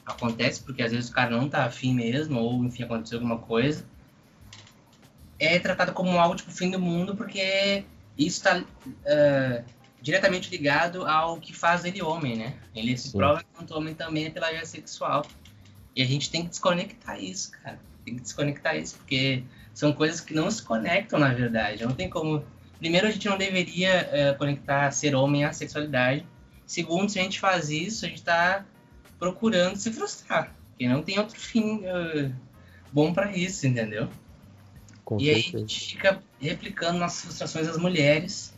acontece 0.07 0.63
porque 0.63 0.83
às 0.83 0.93
vezes 0.93 1.11
o 1.11 1.13
cara 1.13 1.31
não 1.31 1.49
tá 1.49 1.65
afim 1.65 1.95
mesmo, 1.95 2.39
ou 2.39 2.65
enfim, 2.65 2.85
aconteceu 2.85 3.19
alguma 3.19 3.39
coisa, 3.39 3.85
é 5.39 5.59
tratado 5.59 5.93
como 5.93 6.19
algo 6.19 6.37
tipo 6.37 6.51
fim 6.51 6.71
do 6.71 6.79
mundo, 6.79 7.17
porque 7.17 7.85
isso 8.17 8.39
está 8.39 8.59
uh, 8.59 9.65
diretamente 10.01 10.51
ligado 10.51 11.07
ao 11.07 11.39
que 11.39 11.55
faz 11.55 11.85
ele 11.85 12.03
homem, 12.03 12.37
né? 12.37 12.55
Ele 12.75 12.97
se 12.97 13.09
Sim. 13.09 13.19
prova 13.19 13.43
enquanto 13.53 13.73
homem 13.73 13.95
também 13.95 14.27
é 14.27 14.31
pela 14.31 14.51
via 14.51 14.65
sexual. 14.65 15.27
E 15.97 16.03
a 16.03 16.07
gente 16.07 16.31
tem 16.31 16.43
que 16.43 16.49
desconectar 16.49 17.23
isso, 17.23 17.53
cara. 17.53 17.79
Tem 18.05 18.17
que 18.17 18.21
desconectar 18.21 18.77
isso, 18.77 18.97
porque 18.97 19.45
são 19.73 19.93
coisas 19.93 20.21
que 20.21 20.35
não 20.35 20.51
se 20.51 20.63
conectam, 20.63 21.19
na 21.19 21.33
verdade. 21.33 21.85
Não 21.85 21.93
tem 21.93 22.09
como. 22.09 22.45
Primeiro, 22.79 23.07
a 23.07 23.11
gente 23.11 23.29
não 23.29 23.39
deveria 23.39 24.35
uh, 24.35 24.39
conectar 24.39 24.91
ser 24.91 25.15
homem 25.15 25.45
à 25.45 25.53
sexualidade. 25.53 26.27
Segundo, 26.67 27.09
se 27.09 27.19
a 27.19 27.23
gente 27.23 27.41
faz 27.41 27.71
isso, 27.71 28.05
a 28.05 28.09
gente 28.09 28.19
está 28.19 28.65
procurando 29.19 29.77
se 29.77 29.91
frustrar. 29.93 30.55
Porque 30.71 30.89
não 30.89 31.03
tem 31.03 31.19
outro 31.19 31.39
fim 31.39 31.79
uh, 31.79 32.35
bom 32.93 33.13
para 33.13 33.35
isso, 33.37 33.67
entendeu? 33.67 34.09
Com 35.05 35.19
e 35.19 35.27
certeza. 35.27 35.49
aí 35.49 35.55
a 35.55 35.59
gente 35.59 35.81
fica 35.81 36.23
replicando 36.41 36.99
nossas 36.99 37.23
frustrações 37.23 37.67
das 37.67 37.77
mulheres. 37.77 38.55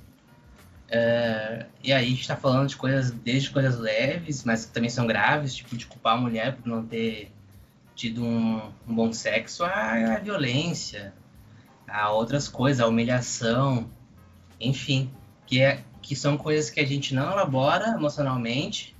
Uh, 0.86 1.66
e 1.82 1.92
aí 1.92 2.06
a 2.06 2.08
gente 2.08 2.20
está 2.20 2.36
falando 2.36 2.68
de 2.68 2.76
coisas, 2.76 3.10
desde 3.10 3.50
coisas 3.50 3.76
leves, 3.76 4.44
mas 4.44 4.66
que 4.66 4.72
também 4.72 4.88
são 4.88 5.06
graves, 5.06 5.54
tipo 5.54 5.76
de 5.76 5.86
culpar 5.86 6.14
a 6.14 6.20
mulher 6.20 6.56
por 6.56 6.68
não 6.68 6.86
ter 6.86 7.32
tido 7.96 8.22
um, 8.22 8.72
um 8.86 8.94
bom 8.94 9.12
sexo 9.12 9.64
a, 9.64 10.14
a, 10.14 10.18
violência, 10.18 11.12
a 11.88 12.10
outras 12.10 12.46
coisas, 12.46 12.80
a 12.80 12.86
humilhação, 12.86 13.90
enfim, 14.60 15.10
que, 15.46 15.60
é, 15.60 15.82
que 16.00 16.14
são 16.14 16.36
coisas 16.36 16.70
que 16.70 16.78
a 16.78 16.86
gente 16.86 17.14
não 17.14 17.32
elabora 17.32 17.88
emocionalmente, 17.88 18.94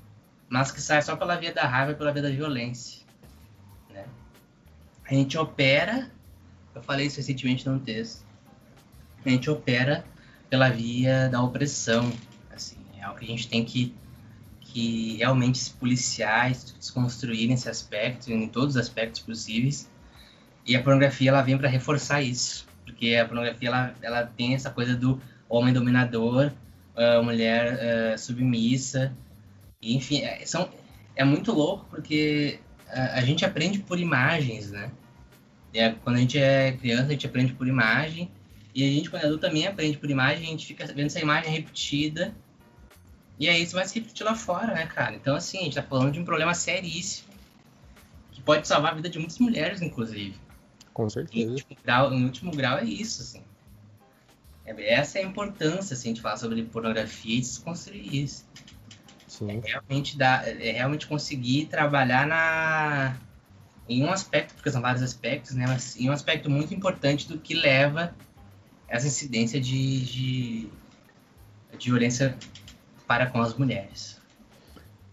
mas 0.48 0.72
que 0.72 0.80
sai 0.80 1.02
só 1.02 1.14
pela 1.14 1.36
via 1.36 1.52
da 1.52 1.66
raiva 1.66 1.92
e 1.92 1.94
pela 1.94 2.12
via 2.12 2.22
da 2.22 2.30
violência. 2.30 3.02
Né? 3.90 4.04
A 5.04 5.14
gente 5.14 5.36
opera, 5.38 6.10
eu 6.76 6.82
falei 6.82 7.06
isso 7.06 7.16
recentemente 7.16 7.66
num 7.66 7.78
texto, 7.78 8.24
a 9.24 9.28
gente 9.30 9.50
opera 9.50 10.04
pela 10.48 10.68
via 10.68 11.28
da 11.28 11.42
opressão, 11.42 12.12
assim, 12.54 12.76
é 12.98 13.02
algo 13.02 13.18
que 13.18 13.24
a 13.24 13.28
gente 13.28 13.48
tem 13.48 13.64
que 13.64 13.94
que 14.60 15.16
realmente 15.16 15.56
se 15.56 15.70
policiar, 15.70 16.54
se 16.54 16.76
desconstruir 16.76 17.48
nesse 17.48 17.66
aspecto, 17.66 18.30
em 18.30 18.46
todos 18.46 18.74
os 18.74 18.80
aspectos 18.80 19.22
possíveis. 19.22 19.90
E 20.66 20.76
a 20.76 20.82
pornografia 20.82 21.30
ela 21.30 21.40
vem 21.40 21.56
para 21.56 21.68
reforçar 21.68 22.20
isso, 22.20 22.66
porque 22.84 23.14
a 23.14 23.24
pornografia 23.24 23.68
ela, 23.68 23.94
ela 24.02 24.26
tem 24.26 24.54
essa 24.54 24.70
coisa 24.70 24.94
do 24.94 25.18
homem 25.48 25.72
dominador, 25.72 26.52
a 26.94 27.22
mulher 27.22 28.14
uh, 28.14 28.18
submissa, 28.18 29.16
e, 29.80 29.96
enfim, 29.96 30.22
é, 30.22 30.44
são, 30.44 30.68
é 31.14 31.24
muito 31.24 31.52
louco 31.52 31.86
porque 31.88 32.60
a, 32.88 33.18
a 33.18 33.20
gente 33.22 33.46
aprende 33.46 33.78
por 33.78 33.98
imagens, 33.98 34.70
né? 34.70 34.90
É, 35.74 35.90
quando 35.90 36.16
a 36.16 36.20
gente 36.20 36.38
é 36.38 36.72
criança, 36.72 37.06
a 37.06 37.10
gente 37.10 37.26
aprende 37.26 37.52
por 37.52 37.66
imagem, 37.66 38.30
e 38.74 38.84
a 38.84 38.90
gente, 38.90 39.08
quando 39.08 39.22
é 39.22 39.26
adulto, 39.26 39.46
também 39.46 39.66
aprende 39.66 39.98
por 39.98 40.10
imagem, 40.10 40.46
a 40.46 40.50
gente 40.50 40.66
fica 40.66 40.86
vendo 40.86 41.06
essa 41.06 41.20
imagem 41.20 41.50
repetida, 41.52 42.34
e 43.38 43.48
aí 43.48 43.62
isso 43.62 43.74
vai 43.74 43.86
se 43.86 43.98
repetir 43.98 44.24
lá 44.24 44.34
fora, 44.34 44.74
né, 44.74 44.86
cara? 44.86 45.14
Então, 45.14 45.36
assim, 45.36 45.58
a 45.58 45.62
gente 45.62 45.74
tá 45.74 45.82
falando 45.82 46.12
de 46.12 46.20
um 46.20 46.24
problema 46.24 46.54
seríssimo. 46.54 47.28
Que 48.32 48.40
pode 48.40 48.66
salvar 48.66 48.92
a 48.92 48.94
vida 48.94 49.08
de 49.08 49.18
muitas 49.18 49.38
mulheres, 49.38 49.82
inclusive. 49.82 50.34
Com 50.94 51.08
certeza. 51.10 51.44
Em 51.44 51.50
último 51.50 51.76
grau, 51.84 52.12
em 52.12 52.24
último 52.24 52.50
grau 52.50 52.78
é 52.78 52.84
isso, 52.84 53.22
assim. 53.22 53.42
É, 54.64 54.94
essa 54.94 55.18
é 55.18 55.22
a 55.22 55.26
importância, 55.26 55.92
assim, 55.92 56.14
de 56.14 56.20
falar 56.20 56.38
sobre 56.38 56.62
pornografia 56.62 57.36
e 57.36 57.40
desconstruir 57.40 58.14
isso. 58.14 58.46
Sim. 59.26 59.50
É 59.50 59.68
realmente, 59.68 60.16
dar, 60.16 60.48
é 60.48 60.72
realmente 60.72 61.06
conseguir 61.06 61.66
trabalhar 61.66 62.26
na, 62.26 63.16
em 63.88 64.04
um 64.04 64.10
aspecto, 64.10 64.54
porque 64.54 64.70
são 64.70 64.80
vários 64.80 65.02
aspectos, 65.02 65.52
né? 65.54 65.66
Mas 65.66 65.96
em 65.96 66.08
um 66.08 66.12
aspecto 66.12 66.50
muito 66.50 66.74
importante 66.74 67.28
do 67.28 67.38
que 67.38 67.54
leva 67.54 68.14
essa 68.88 69.06
incidência 69.06 69.60
de, 69.60 70.04
de, 70.04 70.68
de 71.78 71.90
violência 71.90 72.36
para 73.06 73.26
com 73.26 73.40
as 73.40 73.54
mulheres. 73.54 74.20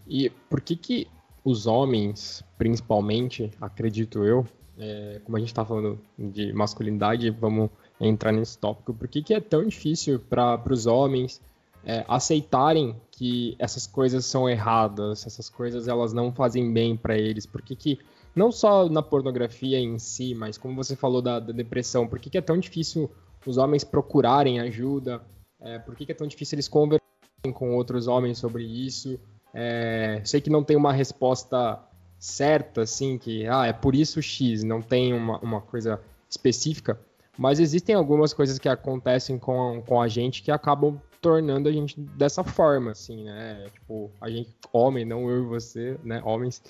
E 0.06 0.30
por 0.50 0.60
que 0.60 0.76
que 0.76 1.08
os 1.44 1.66
homens, 1.66 2.42
principalmente, 2.56 3.50
acredito 3.60 4.24
eu, 4.24 4.46
é, 4.78 5.20
como 5.24 5.36
a 5.36 5.40
gente 5.40 5.50
está 5.50 5.64
falando 5.64 6.00
de 6.18 6.52
masculinidade, 6.52 7.30
vamos 7.30 7.70
entrar 8.00 8.32
nesse 8.32 8.58
tópico, 8.58 8.92
por 8.92 9.06
que 9.08 9.22
que 9.22 9.34
é 9.34 9.40
tão 9.40 9.64
difícil 9.66 10.18
para 10.18 10.60
os 10.68 10.86
homens 10.86 11.40
é, 11.84 12.04
aceitarem 12.08 12.96
que 13.10 13.54
essas 13.58 13.86
coisas 13.86 14.24
são 14.24 14.48
erradas, 14.48 15.26
essas 15.26 15.48
coisas 15.48 15.86
elas 15.86 16.12
não 16.12 16.32
fazem 16.32 16.72
bem 16.72 16.96
para 16.96 17.16
eles? 17.16 17.46
Por 17.46 17.62
que 17.62 17.76
que, 17.76 17.98
não 18.34 18.50
só 18.50 18.88
na 18.88 19.02
pornografia 19.02 19.78
em 19.78 19.98
si, 19.98 20.34
mas 20.34 20.58
como 20.58 20.74
você 20.74 20.96
falou 20.96 21.22
da, 21.22 21.38
da 21.38 21.52
depressão, 21.52 22.06
por 22.06 22.18
que 22.18 22.30
que 22.30 22.38
é 22.38 22.42
tão 22.42 22.58
difícil 22.58 23.10
os 23.46 23.56
homens 23.56 23.84
procurarem 23.84 24.60
ajuda? 24.60 25.22
É, 25.60 25.78
por 25.78 25.94
que 25.94 26.06
que 26.06 26.12
é 26.12 26.14
tão 26.14 26.26
difícil 26.26 26.56
eles 26.56 26.68
conversarem 26.68 27.04
com 27.52 27.74
outros 27.74 28.06
homens 28.06 28.38
sobre 28.38 28.64
isso. 28.64 29.18
É, 29.52 30.20
sei 30.24 30.40
que 30.40 30.50
não 30.50 30.64
tem 30.64 30.76
uma 30.76 30.92
resposta 30.92 31.80
certa, 32.18 32.82
assim, 32.82 33.18
que 33.18 33.46
ah, 33.46 33.66
é 33.66 33.72
por 33.72 33.94
isso 33.94 34.20
X, 34.20 34.64
não 34.64 34.80
tem 34.80 35.12
uma, 35.12 35.38
uma 35.38 35.60
coisa 35.60 36.00
específica, 36.28 36.98
mas 37.36 37.60
existem 37.60 37.94
algumas 37.94 38.32
coisas 38.32 38.58
que 38.58 38.68
acontecem 38.68 39.38
com, 39.38 39.82
com 39.86 40.00
a 40.00 40.08
gente 40.08 40.42
que 40.42 40.50
acabam 40.50 41.00
tornando 41.24 41.70
a 41.70 41.72
gente 41.72 41.98
dessa 41.98 42.44
forma, 42.44 42.90
assim, 42.90 43.24
né? 43.24 43.64
Tipo, 43.72 44.10
a 44.20 44.28
gente, 44.28 44.50
homem, 44.70 45.06
não 45.06 45.30
eu 45.30 45.42
e 45.42 45.46
você, 45.46 45.96
né? 46.04 46.20
Homens, 46.22 46.62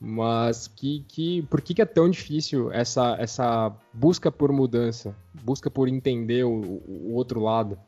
mas 0.00 0.66
que, 0.66 1.04
que 1.06 1.42
por 1.42 1.60
que, 1.60 1.74
que 1.74 1.80
é 1.80 1.86
tão 1.86 2.10
difícil 2.10 2.72
essa, 2.72 3.14
essa 3.20 3.72
busca 3.94 4.28
por 4.32 4.50
mudança, 4.50 5.16
busca 5.44 5.70
por 5.70 5.86
entender 5.86 6.44
o, 6.44 6.82
o 6.88 7.14
outro 7.14 7.38
lado? 7.40 7.78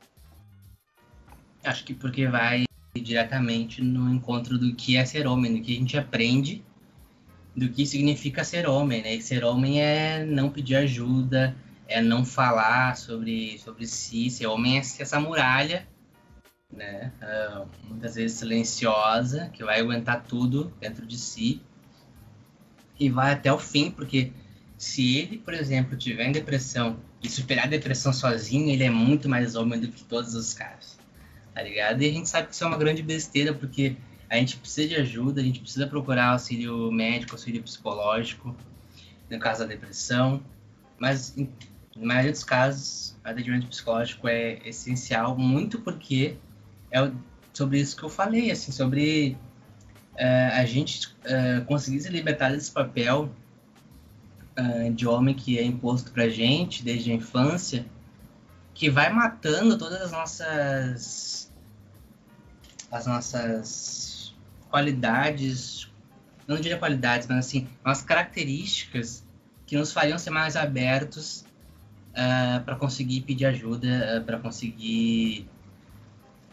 Acho 1.65 1.85
que 1.85 1.93
porque 1.93 2.29
vai 2.29 2.67
diretamente 2.95 3.83
no 3.83 4.09
encontro 4.09 4.57
do 4.57 4.77
que 4.77 4.97
é 4.97 5.05
ser 5.05 5.27
homem, 5.27 5.57
do 5.57 5.61
que 5.61 5.73
a 5.73 5.79
gente 5.81 5.99
aprende 5.99 6.63
do 7.55 7.69
que 7.69 7.85
significa 7.85 8.45
ser 8.45 8.69
homem, 8.69 9.03
né? 9.03 9.17
E 9.17 9.21
ser 9.21 9.45
homem 9.45 9.83
é 9.83 10.25
não 10.25 10.49
pedir 10.49 10.77
ajuda, 10.77 11.55
é 11.89 12.01
não 12.01 12.25
falar 12.25 12.97
sobre, 12.97 13.59
sobre 13.59 13.87
si, 13.87 14.31
ser 14.31 14.47
homem 14.47 14.77
é 14.77 14.79
essa 14.79 15.21
muralha, 15.21 15.87
né? 16.73 17.13
Uh, 17.21 17.69
muitas 17.89 18.15
vezes 18.15 18.39
silenciosa, 18.39 19.51
que 19.53 19.63
vai 19.63 19.81
aguentar 19.81 20.25
tudo 20.25 20.73
dentro 20.81 21.07
de 21.07 21.19
si 21.19 21.61
e 22.99 23.11
vai 23.11 23.33
até 23.33 23.53
o 23.53 23.59
fim, 23.59 23.91
porque 23.91 24.33
se 24.79 25.19
ele, 25.19 25.39
por 25.39 25.55
exemplo, 25.55 25.97
tiver 25.97 26.27
em 26.27 26.33
depressão 26.33 26.99
e 27.23 27.29
superar 27.29 27.67
a 27.67 27.69
depressão 27.69 28.13
sozinho, 28.13 28.71
ele 28.71 28.85
é 28.85 28.91
muito 28.91 29.29
mais 29.29 29.55
homem 29.55 29.79
do 29.79 29.89
que 29.89 30.03
todos 30.05 30.35
os 30.35 30.55
caras, 30.55 30.99
tá 31.55 31.63
ligado? 31.63 32.03
E 32.03 32.09
a 32.09 32.13
gente 32.13 32.29
sabe 32.29 32.49
que 32.49 32.55
isso 32.55 32.65
é 32.65 32.67
uma 32.67 32.79
grande 32.79 33.03
besteira, 33.03 33.55
porque 33.55 33.97
a 34.29 34.37
gente 34.37 34.57
precisa 34.57 34.89
de 34.89 34.97
ajuda, 34.97 35.41
a 35.41 35.45
gente 35.45 35.61
precisa 35.61 35.87
procurar 35.87 36.31
auxílio 36.31 36.91
médico, 36.91 37.33
auxílio 37.33 37.63
psicológico, 37.63 38.57
no 39.31 39.39
caso 39.39 39.61
da 39.61 39.67
depressão, 39.67 40.43
mas 40.99 41.37
na 41.37 42.07
maioria 42.07 42.33
dos 42.33 42.45
casos, 42.45 43.17
atendimento 43.23 43.67
psicológico 43.67 44.27
é 44.27 44.59
essencial, 44.67 45.37
muito 45.37 45.81
porque 45.81 46.37
é 46.93 47.11
sobre 47.53 47.81
isso 47.81 47.97
que 47.97 48.03
eu 48.03 48.11
falei, 48.11 48.51
assim, 48.51 48.71
sobre 48.71 49.37
uh, 50.15 50.53
a 50.55 50.65
gente 50.65 51.09
uh, 51.09 51.65
conseguir 51.65 52.01
se 52.01 52.11
libertar 52.11 52.53
desse 52.53 52.71
papel 52.71 53.31
uh, 54.59 54.93
de 54.93 55.07
homem 55.07 55.35
que 55.35 55.59
é 55.59 55.65
imposto 55.65 56.13
pra 56.13 56.29
gente 56.29 56.83
desde 56.83 57.11
a 57.11 57.15
infância, 57.15 57.87
que 58.75 58.91
vai 58.91 59.13
matando 59.13 59.77
todas 59.77 60.01
as 60.01 60.13
nossas 60.13 61.53
as 62.91 63.07
nossas 63.07 64.35
qualidades, 64.69 65.91
não 66.47 66.57
diria 66.57 66.77
qualidades, 66.77 67.27
mas 67.27 67.39
assim, 67.39 67.67
as 67.83 68.03
características 68.03 69.25
que 69.67 69.79
nos 69.79 69.93
fariam 69.93 70.19
ser 70.19 70.29
mais 70.29 70.57
abertos 70.57 71.47
para 72.67 72.77
conseguir 72.77 73.23
pedir 73.23 73.47
ajuda, 73.47 74.23
para 74.27 74.39
conseguir 74.39 75.49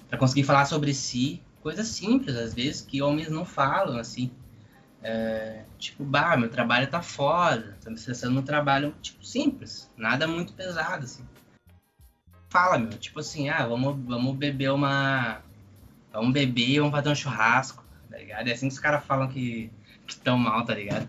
para 0.10 0.18
conseguir 0.18 0.44
falar 0.44 0.66
sobre 0.66 0.94
si, 0.94 1.42
coisas 1.62 1.88
simples 1.88 2.36
às 2.36 2.54
vezes 2.54 2.82
que 2.82 3.02
homens 3.02 3.30
não 3.30 3.46
falam 3.46 3.98
assim. 3.98 4.32
Uh, 5.00 5.64
tipo, 5.78 6.04
bah, 6.04 6.36
meu 6.36 6.50
trabalho 6.50 6.90
tá 6.90 7.02
foda, 7.02 7.78
tô 7.82 7.90
me 7.90 7.96
estressando 7.96 8.34
no 8.34 8.44
trabalho, 8.44 8.94
tipo, 9.02 9.26
simples, 9.26 9.90
nada 9.96 10.28
muito 10.28 10.52
pesado, 10.52 11.06
assim. 11.06 11.24
Fala, 12.50 12.78
meu, 12.78 12.90
tipo 12.98 13.20
assim, 13.20 13.48
ah, 13.48 13.66
vamos, 13.66 13.96
vamos 14.06 14.36
beber 14.36 14.72
uma. 14.72 15.42
Vamos 16.12 16.34
beber, 16.34 16.80
vamos 16.80 16.92
fazer 16.92 17.10
um 17.10 17.16
churrasco, 17.16 17.84
tá 18.10 18.18
ligado? 18.18 18.48
É 18.48 18.52
assim 18.52 18.68
que 18.68 18.74
os 18.74 18.80
caras 18.80 19.06
falam 19.06 19.30
que 19.30 19.72
estão 20.08 20.38
mal, 20.38 20.66
tá 20.66 20.74
ligado? 20.74 21.08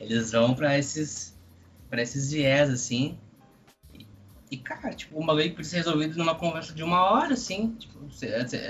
Eles 0.00 0.32
vão 0.32 0.54
pra 0.54 0.76
esses, 0.76 1.38
pra 1.88 2.02
esses 2.02 2.32
viés, 2.32 2.68
assim, 2.68 3.16
e, 4.50 4.56
cara, 4.56 4.92
tipo, 4.92 5.20
o 5.20 5.24
bagulho 5.24 5.50
podia 5.50 5.64
ser 5.64 5.76
resolvido 5.76 6.18
numa 6.18 6.34
conversa 6.34 6.74
de 6.74 6.82
uma 6.82 7.02
hora, 7.02 7.34
assim. 7.34 7.70
Tipo, 7.78 7.98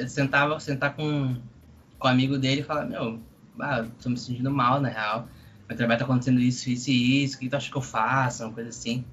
sentava, 0.06 0.60
sentar 0.60 0.94
com, 0.94 1.36
com 1.98 2.06
um 2.06 2.10
amigo 2.10 2.36
dele 2.38 2.60
e 2.60 2.64
falar, 2.64 2.84
meu, 2.84 3.18
ah, 3.58 3.86
tô 4.02 4.10
me 4.10 4.18
sentindo 4.18 4.50
mal, 4.50 4.80
na 4.80 4.88
real. 4.88 5.28
Meu 5.66 5.76
trabalho 5.76 5.98
tá 5.98 6.04
acontecendo 6.04 6.40
isso, 6.40 6.68
isso 6.68 6.90
e 6.90 7.24
isso, 7.24 7.36
o 7.36 7.40
que 7.40 7.48
tu 7.48 7.56
acha 7.56 7.70
que 7.70 7.76
eu 7.76 7.82
faço? 7.82 8.44
Uma 8.44 8.52
coisa 8.52 8.68
assim. 8.68 9.04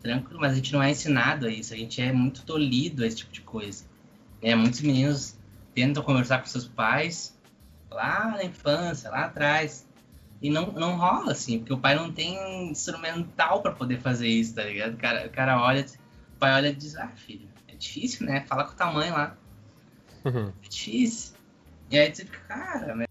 Tranquilo, 0.00 0.40
mas 0.40 0.52
a 0.52 0.54
gente 0.54 0.72
não 0.72 0.82
é 0.82 0.90
ensinado 0.90 1.46
a 1.46 1.50
isso, 1.50 1.74
a 1.74 1.76
gente 1.76 2.00
é 2.00 2.12
muito 2.12 2.42
tolhido 2.44 3.02
a 3.02 3.06
esse 3.06 3.16
tipo 3.18 3.32
de 3.32 3.40
coisa. 3.40 3.84
É, 4.40 4.54
muitos 4.54 4.80
meninos 4.80 5.36
tentam 5.74 6.02
conversar 6.02 6.38
com 6.38 6.46
seus 6.46 6.68
pais 6.68 7.38
lá 7.90 8.30
na 8.30 8.44
infância, 8.44 9.10
lá 9.10 9.24
atrás. 9.24 9.86
E 10.42 10.48
não, 10.48 10.72
não 10.72 10.96
rola, 10.96 11.32
assim, 11.32 11.58
porque 11.58 11.72
o 11.72 11.78
pai 11.78 11.94
não 11.94 12.10
tem 12.10 12.70
instrumental 12.70 13.60
para 13.60 13.72
poder 13.72 14.00
fazer 14.00 14.28
isso, 14.28 14.54
tá 14.54 14.64
ligado? 14.64 14.94
O 14.94 14.96
cara, 14.96 15.26
o 15.26 15.30
cara 15.30 15.60
olha, 15.60 15.84
o 16.34 16.38
pai 16.38 16.54
olha 16.54 16.68
e 16.68 16.74
diz, 16.74 16.96
ah, 16.96 17.08
filho, 17.08 17.46
é 17.68 17.74
difícil, 17.74 18.26
né? 18.26 18.40
Fala 18.46 18.64
com 18.64 18.72
o 18.72 18.76
tamanho 18.76 19.12
lá. 19.12 19.36
Uhum. 20.24 20.52
É 20.64 20.68
difícil. 20.68 21.34
E 21.90 21.98
aí 21.98 22.10
tu 22.10 22.18
fica, 22.18 22.38
cara, 22.48 22.94
né? 22.94 23.04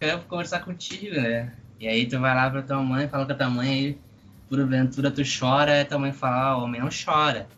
eu 0.00 0.08
quero 0.08 0.22
conversar 0.24 0.64
contigo, 0.64 1.14
né? 1.14 1.54
E 1.80 1.88
aí 1.88 2.06
tu 2.06 2.20
vai 2.20 2.34
lá 2.34 2.50
pra 2.50 2.62
tua 2.62 2.82
mãe, 2.82 3.08
fala 3.08 3.24
com 3.24 3.32
a 3.32 3.36
tua 3.36 3.48
mãe, 3.50 3.68
aí 3.68 3.98
porventura 4.48 5.10
tu 5.10 5.22
chora, 5.22 5.80
e 5.80 5.84
tua 5.84 5.98
mãe 5.98 6.12
fala, 6.12 6.56
ó, 6.56 6.60
oh, 6.60 6.64
homem 6.64 6.80
não 6.80 6.88
chora, 6.88 7.48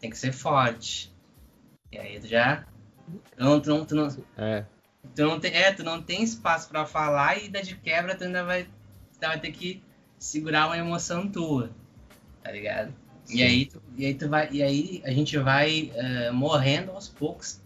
tem 0.00 0.08
que 0.08 0.18
ser 0.18 0.32
forte. 0.32 1.12
E 1.92 1.98
aí 1.98 2.18
tu 2.18 2.26
já... 2.26 2.64
Não, 3.36 3.60
tu 3.60 3.68
não, 3.68 3.84
tu 3.84 3.94
não... 3.94 4.08
É. 4.36 4.64
Tu 5.14 5.22
não 5.22 5.40
tem, 5.40 5.52
é, 5.54 5.72
tu 5.72 5.82
não 5.82 6.00
tem 6.00 6.22
espaço 6.22 6.68
para 6.68 6.86
falar 6.86 7.42
e 7.42 7.48
da 7.48 7.60
de 7.60 7.74
quebra 7.76 8.14
tu 8.14 8.24
ainda 8.24 8.44
vai, 8.44 8.64
tu 8.64 9.20
vai 9.20 9.40
ter 9.40 9.50
que 9.52 9.82
segurar 10.18 10.66
uma 10.66 10.76
emoção 10.76 11.28
tua, 11.28 11.70
tá 12.42 12.52
ligado? 12.52 12.92
E 13.28 13.42
aí, 13.42 13.66
tu, 13.66 13.80
e 13.96 14.06
aí 14.06 14.14
tu 14.14 14.28
vai, 14.28 14.48
e 14.50 14.62
aí 14.62 15.02
a 15.04 15.10
gente 15.10 15.38
vai 15.38 15.92
uh, 15.94 16.34
morrendo 16.34 16.90
aos 16.90 17.08
poucos, 17.08 17.60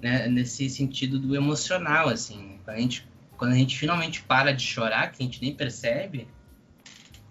né, 0.00 0.28
nesse 0.28 0.68
sentido 0.70 1.18
do 1.18 1.34
emocional, 1.34 2.08
assim. 2.08 2.58
Quando 2.64 2.76
a 2.76 2.80
gente, 2.80 3.08
quando 3.36 3.52
a 3.52 3.56
gente 3.56 3.78
finalmente 3.78 4.22
para 4.22 4.52
de 4.52 4.64
chorar, 4.64 5.10
que 5.10 5.22
a 5.22 5.26
gente 5.26 5.42
nem 5.42 5.54
percebe, 5.54 6.28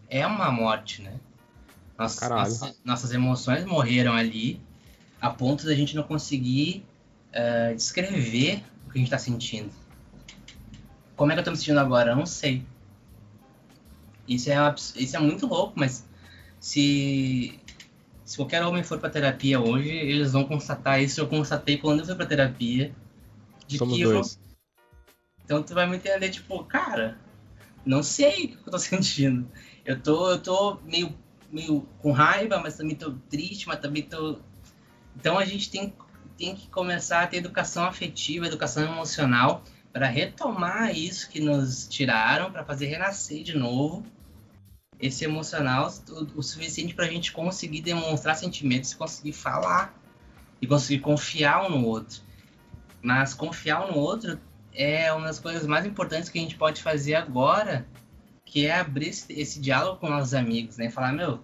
é 0.10 0.26
uma 0.28 0.52
morte, 0.52 1.02
né? 1.02 1.14
Nossas, 1.98 2.30
nossas, 2.30 2.82
nossas 2.84 3.14
emoções 3.14 3.64
morreram 3.64 4.14
ali, 4.14 4.60
a 5.20 5.30
ponto 5.30 5.66
da 5.66 5.74
gente 5.74 5.96
não 5.96 6.04
conseguir 6.04 6.86
uh, 7.30 7.76
descrever 7.76 8.64
o 8.92 8.94
que 8.94 9.00
a 9.00 9.02
gente 9.02 9.10
tá 9.10 9.18
sentindo. 9.18 9.72
Como 11.16 11.32
é 11.32 11.36
que 11.36 11.40
eu 11.40 11.46
tô 11.46 11.52
me 11.52 11.58
sentindo 11.58 11.80
agora? 11.80 12.12
Eu 12.12 12.16
não 12.16 12.26
sei. 12.26 12.66
Isso 14.28 14.52
é, 14.52 14.76
isso 14.98 15.16
é 15.16 15.20
muito 15.20 15.48
louco, 15.48 15.74
mas 15.76 16.06
se, 16.60 17.58
se 18.26 18.36
qualquer 18.36 18.64
homem 18.64 18.84
for 18.84 19.00
pra 19.00 19.10
terapia 19.10 19.60
hoje, 19.60 19.90
eles 19.90 20.34
vão 20.34 20.44
constatar 20.44 21.02
isso. 21.02 21.22
Eu 21.22 21.28
constatei 21.28 21.78
quando 21.78 22.00
eu 22.00 22.06
fui 22.06 22.16
pra 22.16 22.26
terapia. 22.26 22.94
De 23.66 23.78
Somos 23.78 23.98
que 23.98 24.04
dois. 24.04 24.36
Eu... 24.36 24.52
Então 25.46 25.64
tu 25.64 25.74
vai 25.74 25.88
me 25.88 25.96
entender, 25.96 26.30
tipo, 26.30 26.64
cara, 26.66 27.18
não 27.86 28.04
sei 28.04 28.46
o 28.46 28.58
que 28.58 28.68
eu 28.68 28.72
tô 28.72 28.80
sentindo. 28.80 29.50
Eu 29.86 30.00
tô, 30.00 30.32
eu 30.32 30.40
tô 30.40 30.80
meio, 30.84 31.18
meio 31.50 31.88
com 32.00 32.12
raiva, 32.12 32.60
mas 32.60 32.76
também 32.76 32.96
tô 32.96 33.14
triste, 33.30 33.68
mas 33.68 33.80
também 33.80 34.04
tô. 34.04 34.40
Então 35.16 35.38
a 35.38 35.46
gente 35.46 35.70
tem 35.70 35.94
tem 36.42 36.56
que 36.56 36.68
começar 36.70 37.22
a 37.22 37.28
ter 37.28 37.38
educação 37.38 37.86
afetiva, 37.86 38.48
educação 38.48 38.84
emocional, 38.84 39.64
para 39.94 40.08
retomar 40.08 40.90
isso 40.90 41.30
que 41.30 41.40
nos 41.40 41.88
tiraram, 41.88 42.52
para 42.52 42.66
fazer 42.66 42.88
renascer 42.88 43.44
de 43.44 43.56
novo 43.56 44.04
esse 45.00 45.24
emocional 45.24 45.94
o, 46.36 46.42
suficiente 46.42 46.96
para 46.96 47.06
a 47.06 47.10
gente 47.10 47.32
conseguir 47.32 47.82
demonstrar 47.82 48.36
sentimentos, 48.36 48.92
conseguir 48.96 49.34
falar 49.34 49.94
e 50.60 50.66
conseguir 50.66 51.00
confiar 51.02 51.64
um 51.68 51.78
no 51.78 51.86
outro. 51.86 52.22
Mas 53.04 53.36
confiar 53.36 53.86
um 53.86 53.92
no 53.92 54.00
outro 54.00 54.40
é 54.74 55.14
uma 55.14 55.28
das 55.28 55.38
coisas 55.38 55.68
mais 55.68 55.86
importantes 55.86 56.28
que 56.28 56.40
a 56.40 56.42
gente 56.42 56.56
pode 56.56 56.82
fazer 56.82 57.14
agora, 57.14 57.86
que 58.44 58.66
é 58.66 58.80
abrir 58.80 59.10
esse, 59.10 59.32
esse 59.34 59.60
diálogo 59.60 60.00
com 60.00 60.10
nossos 60.10 60.34
amigos, 60.34 60.78
né? 60.78 60.90
Falar, 60.90 61.12
meu, 61.12 61.40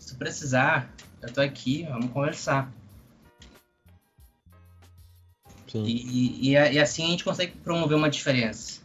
se 0.00 0.12
tu 0.12 0.18
precisar, 0.18 0.92
eu 1.20 1.32
tô 1.32 1.40
aqui, 1.40 1.84
vamos 1.84 2.10
conversar. 2.10 2.72
E, 5.78 6.50
e, 6.50 6.52
e, 6.52 6.78
assim 6.78 7.06
a 7.06 7.10
gente 7.10 7.24
consegue 7.24 7.52
promover 7.58 7.96
uma 7.96 8.10
diferença. 8.10 8.82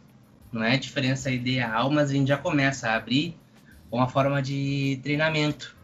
Não 0.50 0.62
é 0.62 0.74
a 0.74 0.78
diferença 0.78 1.30
ideal, 1.30 1.90
mas 1.90 2.10
a 2.10 2.14
gente 2.14 2.28
já 2.28 2.36
começa 2.36 2.88
a 2.88 2.96
abrir 2.96 3.36
uma 3.90 4.08
forma 4.08 4.40
de 4.40 4.98
treinamento. 5.02 5.76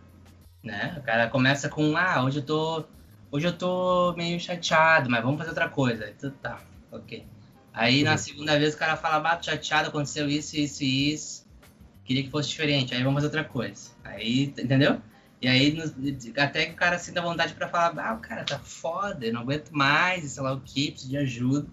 Né? 0.62 0.96
O 0.98 1.02
cara 1.02 1.28
começa 1.28 1.68
com, 1.68 1.96
ah, 1.96 2.24
hoje 2.24 2.38
eu 2.38 2.42
tô, 2.42 2.84
hoje 3.30 3.46
eu 3.46 3.52
tô 3.52 4.14
meio 4.16 4.40
chateado, 4.40 5.10
mas 5.10 5.22
vamos 5.22 5.36
fazer 5.38 5.50
outra 5.50 5.68
coisa. 5.68 6.08
Então, 6.08 6.30
tá, 6.42 6.60
ok. 6.90 7.26
Aí 7.72 8.02
na 8.02 8.16
segunda 8.16 8.58
vez 8.58 8.74
o 8.74 8.78
cara 8.78 8.96
fala, 8.96 9.20
bato 9.20 9.46
chateado, 9.46 9.88
aconteceu 9.88 10.28
isso, 10.28 10.56
isso 10.56 10.82
e 10.82 11.12
isso. 11.12 11.44
Queria 12.04 12.22
que 12.22 12.30
fosse 12.30 12.48
diferente, 12.50 12.94
aí 12.94 13.02
vamos 13.02 13.16
fazer 13.16 13.26
outra 13.26 13.44
coisa. 13.44 13.90
Aí, 14.04 14.44
entendeu? 14.44 15.00
E 15.44 15.46
aí, 15.46 15.78
até 16.38 16.64
que 16.64 16.72
o 16.72 16.74
cara 16.74 16.98
sinta 16.98 17.20
vontade 17.20 17.52
para 17.52 17.68
falar, 17.68 18.02
ah, 18.02 18.14
o 18.14 18.18
cara 18.18 18.44
tá 18.44 18.58
foda, 18.58 19.26
eu 19.26 19.32
não 19.34 19.42
aguento 19.42 19.72
mais, 19.72 20.32
sei 20.32 20.42
lá 20.42 20.54
o 20.54 20.60
que, 20.62 20.90
preciso 20.90 21.10
de 21.10 21.18
ajuda. 21.18 21.68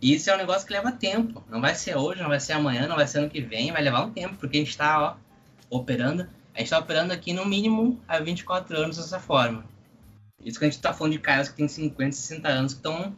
E 0.00 0.14
isso 0.14 0.30
é 0.30 0.34
um 0.34 0.38
negócio 0.38 0.66
que 0.66 0.72
leva 0.72 0.90
tempo. 0.90 1.44
Não 1.50 1.60
vai 1.60 1.74
ser 1.74 1.94
hoje, 1.94 2.22
não 2.22 2.30
vai 2.30 2.40
ser 2.40 2.54
amanhã, 2.54 2.88
não 2.88 2.96
vai 2.96 3.06
ser 3.06 3.18
ano 3.18 3.28
que 3.28 3.42
vem, 3.42 3.70
vai 3.70 3.82
levar 3.82 4.02
um 4.02 4.10
tempo, 4.10 4.36
porque 4.36 4.56
a 4.56 4.60
gente 4.60 4.74
tá, 4.78 4.98
ó, 4.98 5.76
operando. 5.76 6.26
A 6.54 6.60
gente 6.60 6.70
tá 6.70 6.78
operando 6.78 7.12
aqui 7.12 7.34
no 7.34 7.44
mínimo 7.44 8.00
há 8.08 8.18
24 8.18 8.74
anos 8.74 8.96
dessa 8.96 9.20
forma. 9.20 9.66
Isso 10.42 10.58
que 10.58 10.64
a 10.64 10.70
gente 10.70 10.80
tá 10.80 10.94
falando 10.94 11.12
de 11.12 11.18
caras 11.18 11.50
que 11.50 11.56
tem 11.56 11.68
50, 11.68 12.12
60 12.12 12.48
anos 12.48 12.72
que 12.72 12.78
estão 12.78 13.14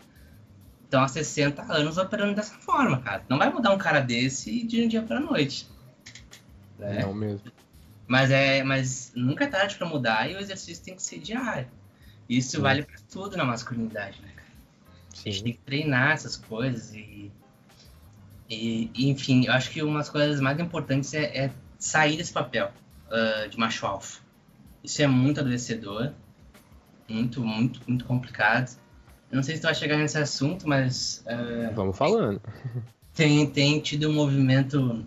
estão 0.83 1.05
há 1.05 1.07
60 1.07 1.63
anos 1.73 1.99
operando 1.99 2.35
dessa 2.35 2.55
forma, 2.55 3.01
cara. 3.01 3.23
Não 3.29 3.39
vai 3.39 3.49
mudar 3.49 3.71
um 3.71 3.79
cara 3.79 4.01
desse 4.01 4.65
de 4.65 4.83
um 4.83 4.89
dia 4.89 5.03
pra 5.03 5.21
noite. 5.21 5.69
Né? 6.77 7.03
Não 7.03 7.15
mesmo. 7.15 7.58
Mas, 8.09 8.31
é, 8.31 8.65
mas 8.65 9.13
nunca 9.15 9.45
é 9.45 9.47
tarde 9.47 9.77
para 9.77 9.87
mudar 9.87 10.29
e 10.29 10.35
o 10.35 10.41
exercício 10.41 10.83
tem 10.83 10.97
que 10.97 11.03
ser 11.03 11.19
diário. 11.19 11.69
Isso 12.29 12.57
Sim. 12.57 12.63
vale 12.63 12.83
para 12.83 12.97
tudo 13.11 13.37
na 13.37 13.45
masculinidade, 13.45 14.21
né, 14.23 14.29
cara? 14.35 14.49
Sim. 15.15 15.29
A 15.29 15.33
gente 15.33 15.45
tem 15.45 15.53
que 15.53 15.59
treinar 15.61 16.13
essas 16.13 16.37
coisas 16.37 16.95
e, 16.95 17.31
e, 18.49 18.91
enfim, 19.11 19.45
eu 19.47 19.53
acho 19.53 19.71
que 19.71 19.83
uma 19.83 19.99
das 19.99 20.09
coisas 20.09 20.41
mais 20.41 20.59
importantes 20.59 21.13
é, 21.13 21.25
é 21.37 21.51
sair 21.79 22.17
desse 22.17 22.33
papel 22.33 22.73
uh, 23.09 23.49
de 23.49 23.59
macho 23.59 23.87
alfa. 23.87 24.21
isso 24.83 25.03
é 25.03 25.07
muito 25.07 25.41
adoecedor, 25.41 26.13
muito, 27.07 27.45
muito, 27.45 27.81
muito 27.87 28.05
complicado. 28.07 28.77
Eu 29.31 29.37
não 29.37 29.43
sei 29.43 29.57
se 29.57 29.61
tu 29.61 29.65
vai 29.65 29.75
chegar 29.75 29.99
nesse 29.99 30.17
assunto, 30.17 30.67
mas. 30.67 31.23
Uh, 31.27 31.75
Vamos 31.75 31.97
falando. 31.97 32.41
Tem, 33.13 33.51
tem 33.51 33.81
tido 33.81 34.09
um 34.09 34.13
movimento. 34.13 35.05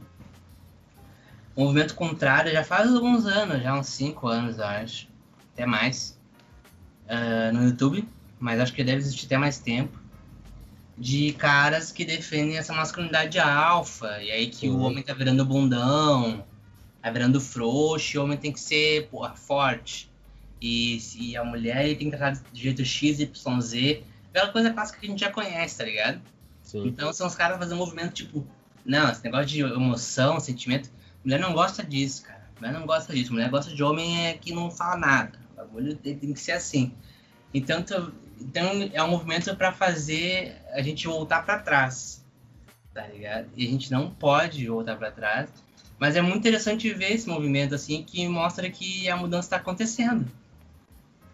Movimento 1.56 1.96
contrário 1.96 2.52
já 2.52 2.64
faz 2.64 2.94
alguns 2.94 3.26
anos, 3.26 3.62
já 3.62 3.78
uns 3.78 3.88
5 3.88 4.28
anos, 4.28 4.58
eu 4.58 4.66
acho. 4.66 5.08
Até 5.54 5.66
mais. 5.66 6.20
Uh, 7.06 7.54
no 7.54 7.66
YouTube, 7.66 8.08
mas 8.40 8.60
acho 8.60 8.74
que 8.74 8.84
deve 8.84 9.00
existir 9.00 9.26
até 9.26 9.38
mais 9.38 9.60
tempo. 9.60 10.00
De 10.98 11.34
caras 11.34 11.92
que 11.92 12.06
defendem 12.06 12.58
essa 12.58 12.74
masculinidade 12.74 13.38
alfa. 13.40 14.22
E 14.22 14.32
aí 14.32 14.48
que 14.48 14.70
uhum. 14.70 14.78
o 14.78 14.80
homem 14.82 15.04
tá 15.04 15.14
virando 15.14 15.46
bundão, 15.46 16.46
tá 17.02 17.10
virando 17.10 17.42
frouxo, 17.42 18.16
e 18.16 18.20
o 18.20 18.24
homem 18.24 18.38
tem 18.38 18.52
que 18.52 18.60
ser 18.60 19.08
porra, 19.08 19.36
forte. 19.36 20.10
E, 20.62 21.00
e 21.18 21.36
a 21.36 21.44
mulher 21.44 21.84
tem 21.98 22.10
que 22.10 22.16
tratar 22.16 22.42
de 22.54 22.62
jeito 22.62 22.86
X, 22.86 23.20
Y, 23.20 23.62
Z 23.62 24.04
aquela 24.32 24.52
coisa 24.52 24.72
clássica 24.72 25.00
que 25.00 25.06
a 25.06 25.10
gente 25.10 25.20
já 25.20 25.30
conhece, 25.30 25.78
tá 25.78 25.84
ligado? 25.84 26.22
Sim. 26.64 26.88
Então 26.88 27.12
são 27.14 27.28
os 27.28 27.36
caras 27.36 27.58
fazendo 27.58 27.76
um 27.76 27.80
movimento 27.80 28.14
tipo, 28.14 28.48
não, 28.86 29.12
esse 29.12 29.24
negócio 29.24 29.46
de 29.46 29.62
emoção, 29.62 30.40
sentimento, 30.40 30.90
mulher 31.24 31.40
não 31.40 31.54
gosta 31.54 31.84
disso, 31.84 32.24
cara. 32.24 32.50
Mulher 32.60 32.74
não 32.74 32.86
gosta 32.86 33.14
disso, 33.14 33.34
mulher 33.34 33.50
gosta 33.50 33.74
de 33.74 33.84
homem 33.84 34.28
é 34.28 34.34
que 34.34 34.54
não 34.54 34.70
fala 34.70 34.98
nada. 34.98 35.40
O 35.54 35.56
bagulho 35.56 35.96
tem, 35.96 36.18
tem 36.18 36.34
que 36.34 36.40
ser 36.40 36.54
assim. 36.54 36.94
Então, 37.54 37.84
então 38.40 38.90
é 38.94 39.04
um 39.04 39.10
movimento 39.10 39.56
para 39.56 39.72
fazer 39.72 40.56
a 40.72 40.82
gente 40.82 41.08
voltar 41.08 41.46
para 41.46 41.60
trás, 41.60 42.24
tá 42.94 43.06
ligado? 43.08 43.50
E 43.56 43.68
a 43.68 43.70
gente 43.70 43.92
não 43.92 44.10
pode 44.10 44.66
voltar 44.68 44.96
para 44.96 45.12
trás. 45.12 45.50
Mas 46.00 46.16
é 46.16 46.22
muito 46.22 46.40
interessante 46.40 46.92
ver 46.94 47.14
esse 47.14 47.30
movimento 47.30 47.76
assim 47.76 48.04
que 48.04 48.28
mostra 48.28 48.70
que 48.70 49.08
a 49.08 49.16
mudança 49.16 49.48
está 49.48 49.58
acontecendo. 49.58 50.26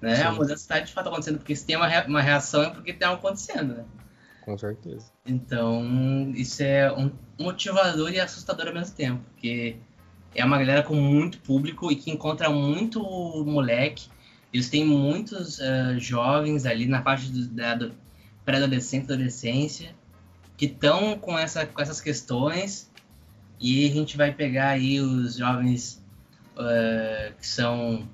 Né? 0.02 0.18
Sim. 0.18 0.24
A 0.24 0.32
mudança 0.32 0.56
está 0.56 0.80
de 0.80 0.92
fato 0.92 1.08
acontecendo, 1.08 1.38
porque 1.38 1.56
se 1.56 1.66
tem 1.66 1.76
uma, 1.76 1.88
uma 2.06 2.22
reação 2.22 2.64
é 2.64 2.70
porque 2.70 2.92
está 2.92 3.12
acontecendo, 3.12 3.76
né? 3.76 3.86
Com 4.48 4.58
certeza. 4.58 5.12
Então, 5.26 6.32
isso 6.34 6.64
é 6.64 6.90
um 6.94 7.12
motivador 7.38 8.14
e 8.14 8.20
assustador 8.22 8.70
ao 8.70 8.74
mesmo 8.74 8.96
tempo, 8.96 9.22
porque 9.26 9.76
é 10.34 10.46
uma 10.46 10.58
galera 10.58 10.84
com 10.84 10.96
muito 10.96 11.38
público 11.40 11.92
e 11.92 11.98
que 11.98 12.10
encontra 12.10 12.50
muito 12.50 13.02
moleque. 13.46 14.08
Eles 14.54 14.70
têm 14.70 14.86
muitos 14.86 15.60
uh, 15.60 16.00
jovens 16.00 16.66
ali 16.66 16.88
na 16.88 17.02
parte 17.02 17.30
do, 17.30 17.46
da 17.50 17.76
do 17.76 17.94
pré-adolescente, 18.46 19.12
adolescência, 19.12 19.94
que 20.56 20.68
estão 20.68 21.20
com, 21.20 21.38
essa, 21.38 21.66
com 21.66 21.82
essas 21.82 22.00
questões. 22.00 22.90
E 23.60 23.86
a 23.86 23.92
gente 23.92 24.16
vai 24.16 24.34
pegar 24.34 24.70
aí 24.70 25.02
os 25.02 25.36
jovens 25.36 26.02
uh, 26.54 27.36
que 27.38 27.46
são 27.46 28.08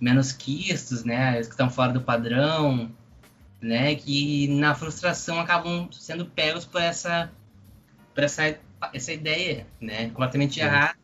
menos 0.00 0.30
quistos, 0.30 1.02
né, 1.02 1.40
que 1.40 1.50
estão 1.50 1.68
fora 1.68 1.92
do 1.92 2.00
padrão, 2.00 2.92
né, 3.60 3.94
que 3.94 4.48
na 4.48 4.74
frustração 4.74 5.38
acabam 5.38 5.88
sendo 5.92 6.24
pegos 6.26 6.64
por 6.64 6.80
essa, 6.80 7.30
por 8.14 8.24
essa, 8.24 8.58
essa 8.92 9.12
ideia, 9.12 9.66
né, 9.80 10.08
completamente 10.10 10.60
errada. 10.60 10.98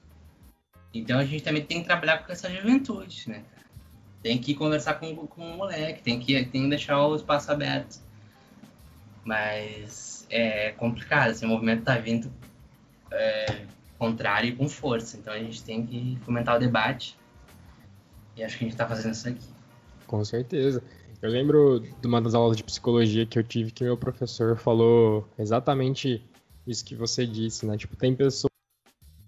Então 0.94 1.18
a 1.18 1.24
gente 1.24 1.42
também 1.42 1.64
tem 1.64 1.80
que 1.80 1.86
trabalhar 1.86 2.18
com 2.18 2.32
essa 2.32 2.50
juventude, 2.50 3.28
né? 3.28 3.44
Tem 4.22 4.38
que 4.38 4.54
conversar 4.54 4.94
com, 4.94 5.14
com 5.26 5.52
o 5.52 5.56
moleque, 5.56 6.02
tem 6.02 6.18
que, 6.18 6.32
tem 6.46 6.62
que 6.62 6.68
deixar 6.68 6.98
o 7.06 7.14
espaço 7.14 7.52
aberto. 7.52 8.00
Mas 9.22 10.26
é 10.30 10.72
complicado, 10.72 11.30
esse 11.30 11.44
movimento 11.44 11.84
tá 11.84 11.96
vindo 11.96 12.32
é, 13.10 13.66
contrário 13.98 14.48
e 14.48 14.56
com 14.56 14.68
força. 14.68 15.16
Então 15.16 15.32
a 15.32 15.38
gente 15.38 15.62
tem 15.62 15.84
que 15.84 16.18
fomentar 16.24 16.56
o 16.56 16.58
debate 16.58 17.16
e 18.36 18.42
acho 18.42 18.56
que 18.56 18.64
a 18.64 18.66
gente 18.66 18.74
está 18.74 18.86
fazendo 18.86 19.12
isso 19.12 19.28
aqui. 19.28 19.48
Com 20.06 20.24
certeza. 20.24 20.82
Eu 21.26 21.32
lembro 21.32 21.80
de 21.80 22.06
uma 22.06 22.22
das 22.22 22.34
aulas 22.36 22.56
de 22.56 22.62
psicologia 22.62 23.26
que 23.26 23.36
eu 23.36 23.42
tive 23.42 23.72
que 23.72 23.82
meu 23.82 23.96
professor 23.96 24.56
falou 24.56 25.28
exatamente 25.36 26.22
isso 26.64 26.84
que 26.84 26.94
você 26.94 27.26
disse, 27.26 27.66
né? 27.66 27.76
Tipo, 27.76 27.96
tem 27.96 28.14
pessoas 28.14 28.52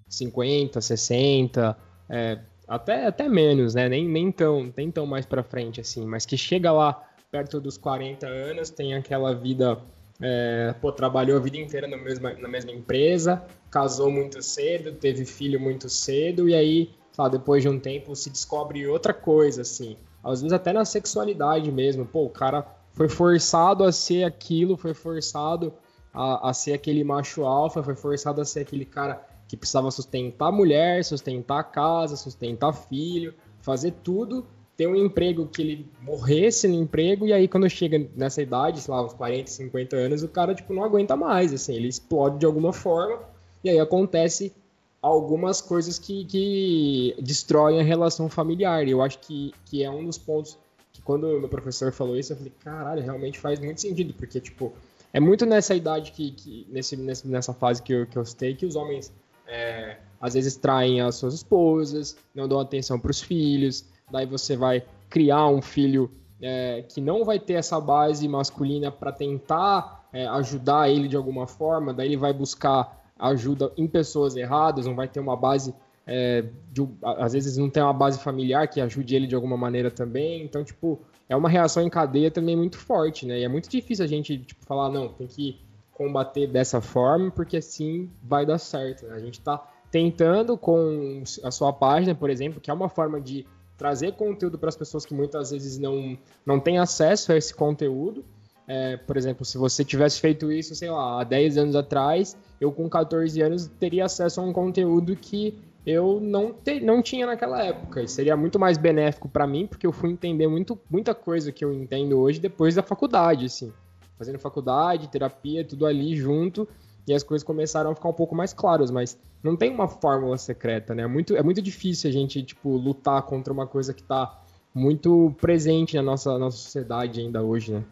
50, 0.08 0.80
60, 0.80 1.76
é, 2.08 2.38
até, 2.68 3.06
até 3.06 3.28
menos, 3.28 3.74
né? 3.74 3.88
Nem, 3.88 4.08
nem, 4.08 4.30
tão, 4.30 4.72
nem 4.76 4.92
tão 4.92 5.06
mais 5.06 5.26
para 5.26 5.42
frente, 5.42 5.80
assim, 5.80 6.06
mas 6.06 6.24
que 6.24 6.36
chega 6.36 6.70
lá 6.70 7.04
perto 7.32 7.60
dos 7.60 7.76
40 7.76 8.28
anos, 8.28 8.70
tem 8.70 8.94
aquela 8.94 9.34
vida, 9.34 9.76
é, 10.22 10.72
pô, 10.80 10.92
trabalhou 10.92 11.36
a 11.36 11.40
vida 11.40 11.56
inteira 11.56 11.88
na 11.88 11.96
mesma, 11.96 12.32
na 12.34 12.48
mesma 12.48 12.70
empresa, 12.70 13.44
casou 13.72 14.08
muito 14.08 14.40
cedo, 14.40 14.92
teve 14.92 15.24
filho 15.26 15.58
muito 15.58 15.88
cedo, 15.88 16.48
e 16.48 16.54
aí 16.54 16.90
sabe, 17.10 17.38
depois 17.38 17.60
de 17.60 17.68
um 17.68 17.80
tempo 17.80 18.14
se 18.14 18.30
descobre 18.30 18.86
outra 18.86 19.12
coisa, 19.12 19.62
assim. 19.62 19.96
Às 20.22 20.42
vezes 20.42 20.52
até 20.52 20.72
na 20.72 20.84
sexualidade 20.84 21.70
mesmo. 21.70 22.04
Pô, 22.04 22.24
o 22.24 22.30
cara 22.30 22.66
foi 22.92 23.08
forçado 23.08 23.84
a 23.84 23.92
ser 23.92 24.24
aquilo, 24.24 24.76
foi 24.76 24.94
forçado 24.94 25.72
a, 26.12 26.50
a 26.50 26.52
ser 26.52 26.72
aquele 26.72 27.04
macho 27.04 27.44
alfa, 27.44 27.82
foi 27.82 27.94
forçado 27.94 28.40
a 28.40 28.44
ser 28.44 28.60
aquele 28.60 28.84
cara 28.84 29.24
que 29.46 29.56
precisava 29.56 29.90
sustentar 29.90 30.48
a 30.48 30.52
mulher, 30.52 31.04
sustentar 31.04 31.60
a 31.60 31.64
casa, 31.64 32.16
sustentar 32.16 32.72
filho, 32.72 33.34
fazer 33.60 33.92
tudo, 34.02 34.46
ter 34.76 34.86
um 34.86 34.94
emprego 34.94 35.46
que 35.46 35.62
ele 35.62 35.90
morresse 36.02 36.68
no 36.68 36.74
emprego, 36.74 37.26
e 37.26 37.32
aí 37.32 37.48
quando 37.48 37.68
chega 37.68 38.08
nessa 38.14 38.42
idade, 38.42 38.80
sei 38.80 38.92
lá, 38.92 39.04
uns 39.04 39.14
40, 39.14 39.50
50 39.50 39.96
anos, 39.96 40.22
o 40.22 40.28
cara, 40.28 40.54
tipo, 40.54 40.74
não 40.74 40.84
aguenta 40.84 41.16
mais, 41.16 41.52
assim, 41.52 41.74
ele 41.74 41.88
explode 41.88 42.38
de 42.38 42.46
alguma 42.46 42.72
forma, 42.72 43.20
e 43.64 43.70
aí 43.70 43.80
acontece 43.80 44.54
algumas 45.00 45.60
coisas 45.60 45.98
que, 45.98 46.24
que 46.24 47.14
destroem 47.20 47.80
a 47.80 47.84
relação 47.84 48.28
familiar. 48.28 48.86
Eu 48.88 49.02
acho 49.02 49.18
que, 49.20 49.52
que 49.64 49.82
é 49.82 49.90
um 49.90 50.04
dos 50.04 50.18
pontos 50.18 50.58
que 50.92 51.00
quando 51.02 51.24
o 51.24 51.40
meu 51.40 51.48
professor 51.48 51.92
falou 51.92 52.16
isso, 52.16 52.32
eu 52.32 52.36
falei, 52.36 52.52
caralho, 52.60 53.02
realmente 53.02 53.38
faz 53.38 53.60
muito 53.60 53.80
sentido, 53.80 54.12
porque, 54.14 54.40
tipo, 54.40 54.72
é 55.12 55.20
muito 55.20 55.46
nessa 55.46 55.74
idade 55.74 56.12
que, 56.12 56.32
que 56.32 56.66
nesse, 56.70 56.96
nessa 57.26 57.54
fase 57.54 57.82
que 57.82 57.92
eu, 57.92 58.06
que 58.06 58.16
eu 58.16 58.24
citei, 58.24 58.54
que 58.54 58.66
os 58.66 58.74
homens 58.74 59.12
é, 59.46 59.98
às 60.20 60.34
vezes 60.34 60.56
traem 60.56 61.00
as 61.00 61.14
suas 61.14 61.34
esposas, 61.34 62.16
não 62.34 62.48
dão 62.48 62.58
atenção 62.58 62.98
para 62.98 63.10
os 63.10 63.20
filhos, 63.20 63.84
daí 64.10 64.26
você 64.26 64.56
vai 64.56 64.84
criar 65.08 65.46
um 65.48 65.62
filho 65.62 66.10
é, 66.40 66.84
que 66.88 67.00
não 67.00 67.24
vai 67.24 67.38
ter 67.38 67.54
essa 67.54 67.80
base 67.80 68.26
masculina 68.28 68.90
para 68.90 69.12
tentar 69.12 70.08
é, 70.12 70.26
ajudar 70.26 70.90
ele 70.90 71.08
de 71.08 71.16
alguma 71.16 71.46
forma, 71.46 71.94
daí 71.94 72.08
ele 72.08 72.16
vai 72.16 72.32
buscar 72.32 72.97
ajuda 73.18 73.72
em 73.76 73.86
pessoas 73.86 74.36
erradas, 74.36 74.86
não 74.86 74.94
vai 74.94 75.08
ter 75.08 75.20
uma 75.20 75.36
base, 75.36 75.74
é, 76.06 76.44
de, 76.72 76.86
às 77.02 77.32
vezes 77.32 77.56
não 77.56 77.68
tem 77.68 77.82
uma 77.82 77.92
base 77.92 78.18
familiar 78.18 78.68
que 78.68 78.80
ajude 78.80 79.14
ele 79.14 79.26
de 79.26 79.34
alguma 79.34 79.56
maneira 79.56 79.90
também, 79.90 80.42
então, 80.42 80.62
tipo, 80.64 81.00
é 81.28 81.36
uma 81.36 81.48
reação 81.48 81.82
em 81.82 81.90
cadeia 81.90 82.30
também 82.30 82.56
muito 82.56 82.78
forte, 82.78 83.26
né? 83.26 83.40
E 83.40 83.44
é 83.44 83.48
muito 83.48 83.68
difícil 83.68 84.04
a 84.04 84.08
gente, 84.08 84.38
tipo, 84.38 84.64
falar, 84.64 84.90
não, 84.90 85.08
tem 85.08 85.26
que 85.26 85.60
combater 85.92 86.46
dessa 86.46 86.80
forma, 86.80 87.30
porque 87.30 87.56
assim 87.56 88.08
vai 88.22 88.46
dar 88.46 88.58
certo, 88.58 89.06
né? 89.06 89.16
A 89.16 89.18
gente 89.18 89.40
tá 89.40 89.60
tentando 89.90 90.56
com 90.56 91.22
a 91.42 91.50
sua 91.50 91.72
página, 91.72 92.14
por 92.14 92.30
exemplo, 92.30 92.60
que 92.60 92.70
é 92.70 92.74
uma 92.74 92.88
forma 92.88 93.20
de 93.20 93.44
trazer 93.76 94.12
conteúdo 94.12 94.58
para 94.58 94.68
as 94.68 94.76
pessoas 94.76 95.04
que 95.04 95.14
muitas 95.14 95.50
vezes 95.50 95.78
não, 95.78 96.16
não 96.44 96.58
têm 96.58 96.78
acesso 96.78 97.32
a 97.32 97.36
esse 97.36 97.54
conteúdo, 97.54 98.24
é, 98.68 98.98
por 98.98 99.16
exemplo, 99.16 99.46
se 99.46 99.56
você 99.56 99.82
tivesse 99.82 100.20
feito 100.20 100.52
isso, 100.52 100.74
sei 100.74 100.90
lá, 100.90 101.22
há 101.22 101.24
10 101.24 101.56
anos 101.56 101.74
atrás, 101.74 102.36
eu 102.60 102.70
com 102.70 102.86
14 102.86 103.40
anos 103.40 103.66
teria 103.66 104.04
acesso 104.04 104.42
a 104.42 104.44
um 104.44 104.52
conteúdo 104.52 105.16
que 105.16 105.58
eu 105.86 106.20
não, 106.20 106.52
te, 106.52 106.78
não 106.80 107.00
tinha 107.00 107.26
naquela 107.26 107.62
época. 107.64 108.02
E 108.02 108.08
seria 108.08 108.36
muito 108.36 108.58
mais 108.58 108.76
benéfico 108.76 109.26
para 109.26 109.46
mim, 109.46 109.66
porque 109.66 109.86
eu 109.86 109.92
fui 109.92 110.10
entender 110.10 110.46
muito, 110.46 110.78
muita 110.90 111.14
coisa 111.14 111.50
que 111.50 111.64
eu 111.64 111.72
entendo 111.72 112.18
hoje 112.18 112.38
depois 112.38 112.74
da 112.74 112.82
faculdade, 112.82 113.46
assim. 113.46 113.72
Fazendo 114.18 114.38
faculdade, 114.38 115.08
terapia, 115.08 115.64
tudo 115.64 115.86
ali 115.86 116.14
junto, 116.14 116.68
e 117.06 117.14
as 117.14 117.22
coisas 117.22 117.42
começaram 117.42 117.90
a 117.90 117.94
ficar 117.94 118.10
um 118.10 118.14
pouco 118.14 118.34
mais 118.34 118.52
claras, 118.52 118.90
mas 118.90 119.18
não 119.42 119.56
tem 119.56 119.70
uma 119.70 119.88
fórmula 119.88 120.36
secreta, 120.36 120.94
né? 120.94 121.04
É 121.04 121.06
muito, 121.06 121.34
é 121.34 121.42
muito 121.42 121.62
difícil 121.62 122.10
a 122.10 122.12
gente, 122.12 122.42
tipo, 122.42 122.76
lutar 122.76 123.22
contra 123.22 123.50
uma 123.50 123.66
coisa 123.66 123.94
que 123.94 124.02
está 124.02 124.42
muito 124.74 125.34
presente 125.40 125.96
na 125.96 126.02
nossa, 126.02 126.36
nossa 126.36 126.58
sociedade 126.58 127.20
ainda 127.20 127.42
hoje, 127.42 127.72
né? 127.72 127.82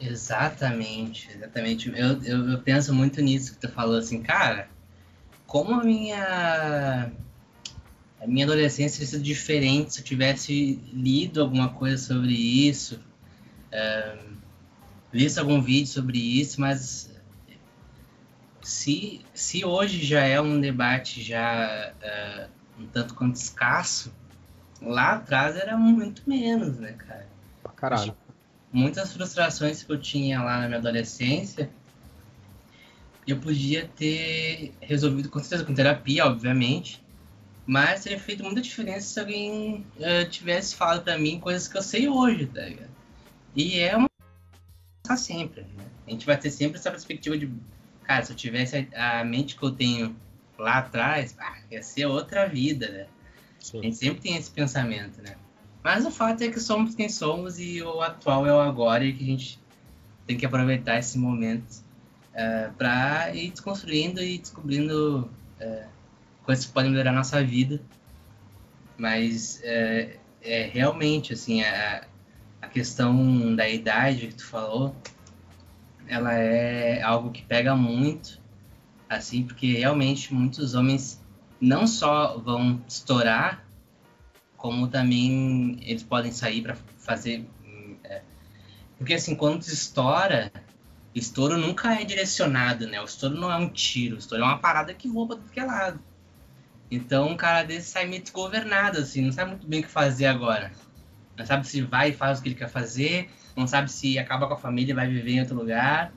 Exatamente, 0.00 1.30
exatamente. 1.30 1.90
Eu, 1.90 2.22
eu, 2.22 2.50
eu, 2.52 2.62
penso 2.62 2.94
muito 2.94 3.20
nisso 3.20 3.52
que 3.52 3.60
tu 3.60 3.68
falou 3.68 3.98
assim, 3.98 4.22
cara, 4.22 4.68
como 5.46 5.74
a 5.74 5.84
minha 5.84 7.12
a 8.18 8.26
minha 8.26 8.46
adolescência 8.46 8.98
teria 8.98 9.10
sido 9.10 9.22
diferente 9.22 9.94
se 9.94 10.00
eu 10.00 10.04
tivesse 10.04 10.80
lido 10.92 11.40
alguma 11.42 11.70
coisa 11.70 11.98
sobre 11.98 12.32
isso, 12.32 12.98
visto 15.12 15.38
algum 15.38 15.60
vídeo 15.60 15.86
sobre 15.86 16.18
isso, 16.18 16.60
mas 16.60 17.10
se, 18.62 19.24
se 19.34 19.64
hoje 19.64 20.04
já 20.04 20.22
é 20.22 20.40
um 20.40 20.60
debate 20.60 21.22
já 21.22 21.94
um 22.78 22.86
tanto 22.86 23.14
quanto 23.14 23.36
escasso, 23.36 24.14
lá 24.80 25.14
atrás 25.14 25.56
era 25.56 25.76
muito 25.76 26.22
menos, 26.26 26.78
né, 26.78 26.92
cara? 26.92 27.28
Caralho 27.76 28.19
muitas 28.72 29.12
frustrações 29.12 29.82
que 29.82 29.90
eu 29.92 30.00
tinha 30.00 30.42
lá 30.42 30.60
na 30.60 30.66
minha 30.66 30.78
adolescência, 30.78 31.70
eu 33.26 33.38
podia 33.38 33.88
ter 33.96 34.74
resolvido 34.80 35.28
com 35.28 35.38
certeza 35.38 35.64
com 35.64 35.74
terapia, 35.74 36.26
obviamente, 36.26 37.02
Mas 37.66 38.02
teria 38.02 38.18
feito 38.18 38.42
muita 38.42 38.60
diferença 38.60 39.06
se 39.06 39.20
alguém 39.20 39.86
uh, 39.96 40.28
tivesse 40.28 40.74
falado 40.74 41.04
para 41.04 41.16
mim 41.16 41.38
coisas 41.38 41.68
que 41.68 41.78
eu 41.78 41.82
sei 41.82 42.08
hoje, 42.08 42.46
tá 42.46 42.62
ligado? 42.62 42.90
E 43.54 43.78
é 43.78 43.96
uma 43.96 44.08
sempre, 45.16 45.62
né? 45.62 45.84
A 46.06 46.10
gente 46.10 46.26
vai 46.26 46.36
ter 46.36 46.50
sempre 46.50 46.78
essa 46.78 46.90
perspectiva 46.90 47.38
de, 47.38 47.48
cara, 48.02 48.24
se 48.24 48.32
eu 48.32 48.36
tivesse 48.36 48.88
a, 48.94 49.20
a 49.20 49.24
mente 49.24 49.56
que 49.56 49.62
eu 49.62 49.70
tenho 49.70 50.16
lá 50.58 50.78
atrás, 50.78 51.36
ah, 51.38 51.58
ia 51.70 51.82
ser 51.82 52.06
outra 52.06 52.48
vida, 52.48 52.88
né? 52.88 53.06
Sim. 53.60 53.78
A 53.78 53.82
gente 53.82 53.96
sempre 53.96 54.20
tem 54.20 54.36
esse 54.36 54.50
pensamento, 54.50 55.22
né? 55.22 55.36
Mas 55.82 56.04
o 56.04 56.10
fato 56.10 56.42
é 56.42 56.48
que 56.48 56.60
somos 56.60 56.94
quem 56.94 57.08
somos 57.08 57.58
e 57.58 57.82
o 57.82 58.02
atual 58.02 58.46
é 58.46 58.52
o 58.52 58.60
agora 58.60 59.04
e 59.04 59.12
que 59.12 59.22
a 59.22 59.26
gente 59.26 59.60
tem 60.26 60.36
que 60.36 60.44
aproveitar 60.44 60.98
esse 60.98 61.18
momento 61.18 61.70
uh, 61.70 61.84
eh, 62.34 62.70
para 62.76 63.34
ir 63.34 63.50
desconstruindo 63.50 64.22
e 64.22 64.38
descobrindo 64.38 65.30
uh, 65.60 65.88
coisas 66.44 66.66
que 66.66 66.72
podem 66.72 66.90
melhorar 66.90 67.10
a 67.10 67.14
nossa 67.14 67.42
vida. 67.42 67.80
Mas 68.98 69.62
uh, 69.64 70.18
é 70.42 70.70
realmente, 70.72 71.32
assim, 71.32 71.62
a, 71.62 72.06
a 72.60 72.68
questão 72.68 73.56
da 73.56 73.68
idade 73.68 74.28
que 74.28 74.34
tu 74.34 74.46
falou, 74.46 74.94
ela 76.06 76.34
é 76.34 77.02
algo 77.02 77.30
que 77.30 77.42
pega 77.42 77.74
muito, 77.74 78.38
assim, 79.08 79.44
porque 79.44 79.78
realmente 79.78 80.34
muitos 80.34 80.74
homens 80.74 81.20
não 81.60 81.86
só 81.86 82.38
vão 82.38 82.82
estourar, 82.86 83.64
como 84.60 84.88
também 84.88 85.78
eles 85.80 86.02
podem 86.02 86.30
sair 86.30 86.60
para 86.60 86.76
fazer. 86.98 87.48
É, 88.04 88.20
porque 88.98 89.14
assim, 89.14 89.34
quando 89.34 89.62
estoura, 89.62 90.52
estouro 91.14 91.56
nunca 91.56 91.94
é 91.94 92.04
direcionado, 92.04 92.86
né? 92.86 93.00
O 93.00 93.06
estouro 93.06 93.34
não 93.36 93.50
é 93.50 93.56
um 93.56 93.70
tiro, 93.70 94.16
o 94.16 94.18
estouro 94.18 94.44
é 94.44 94.46
uma 94.46 94.58
parada 94.58 94.92
que 94.92 95.08
voa 95.08 95.28
para 95.28 95.36
tudo 95.36 95.50
que 95.50 95.60
é 95.60 95.64
lado. 95.64 95.98
Então 96.90 97.28
um 97.30 97.36
cara 97.38 97.62
desse 97.62 97.88
sai 97.88 98.04
meio 98.04 98.22
desgovernado, 98.22 98.98
assim, 98.98 99.22
não 99.22 99.32
sabe 99.32 99.52
muito 99.52 99.66
bem 99.66 99.80
o 99.80 99.82
que 99.82 99.88
fazer 99.88 100.26
agora. 100.26 100.70
Não 101.38 101.46
sabe 101.46 101.66
se 101.66 101.80
vai 101.80 102.10
e 102.10 102.12
faz 102.12 102.38
o 102.38 102.42
que 102.42 102.50
ele 102.50 102.54
quer 102.54 102.68
fazer, 102.68 103.30
não 103.56 103.66
sabe 103.66 103.90
se 103.90 104.18
acaba 104.18 104.46
com 104.46 104.52
a 104.52 104.58
família 104.58 104.92
e 104.92 104.94
vai 104.94 105.08
viver 105.08 105.32
em 105.32 105.40
outro 105.40 105.56
lugar, 105.56 106.12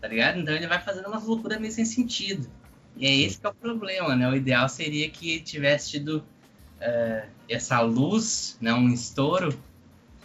tá 0.00 0.08
ligado? 0.08 0.38
Então 0.38 0.54
ele 0.54 0.66
vai 0.66 0.80
fazendo 0.80 1.08
umas 1.08 1.24
loucuras 1.24 1.60
meio 1.60 1.74
sem 1.74 1.84
sentido. 1.84 2.50
E 2.96 3.06
é 3.06 3.14
esse 3.14 3.38
que 3.38 3.46
é 3.46 3.50
o 3.50 3.54
problema, 3.54 4.16
né? 4.16 4.26
O 4.30 4.34
ideal 4.34 4.66
seria 4.66 5.10
que 5.10 5.40
tivesse 5.40 5.90
tido 5.90 6.24
uh, 6.80 7.28
essa 7.48 7.80
luz, 7.80 8.56
né, 8.60 8.72
um 8.72 8.88
estouro, 8.88 9.58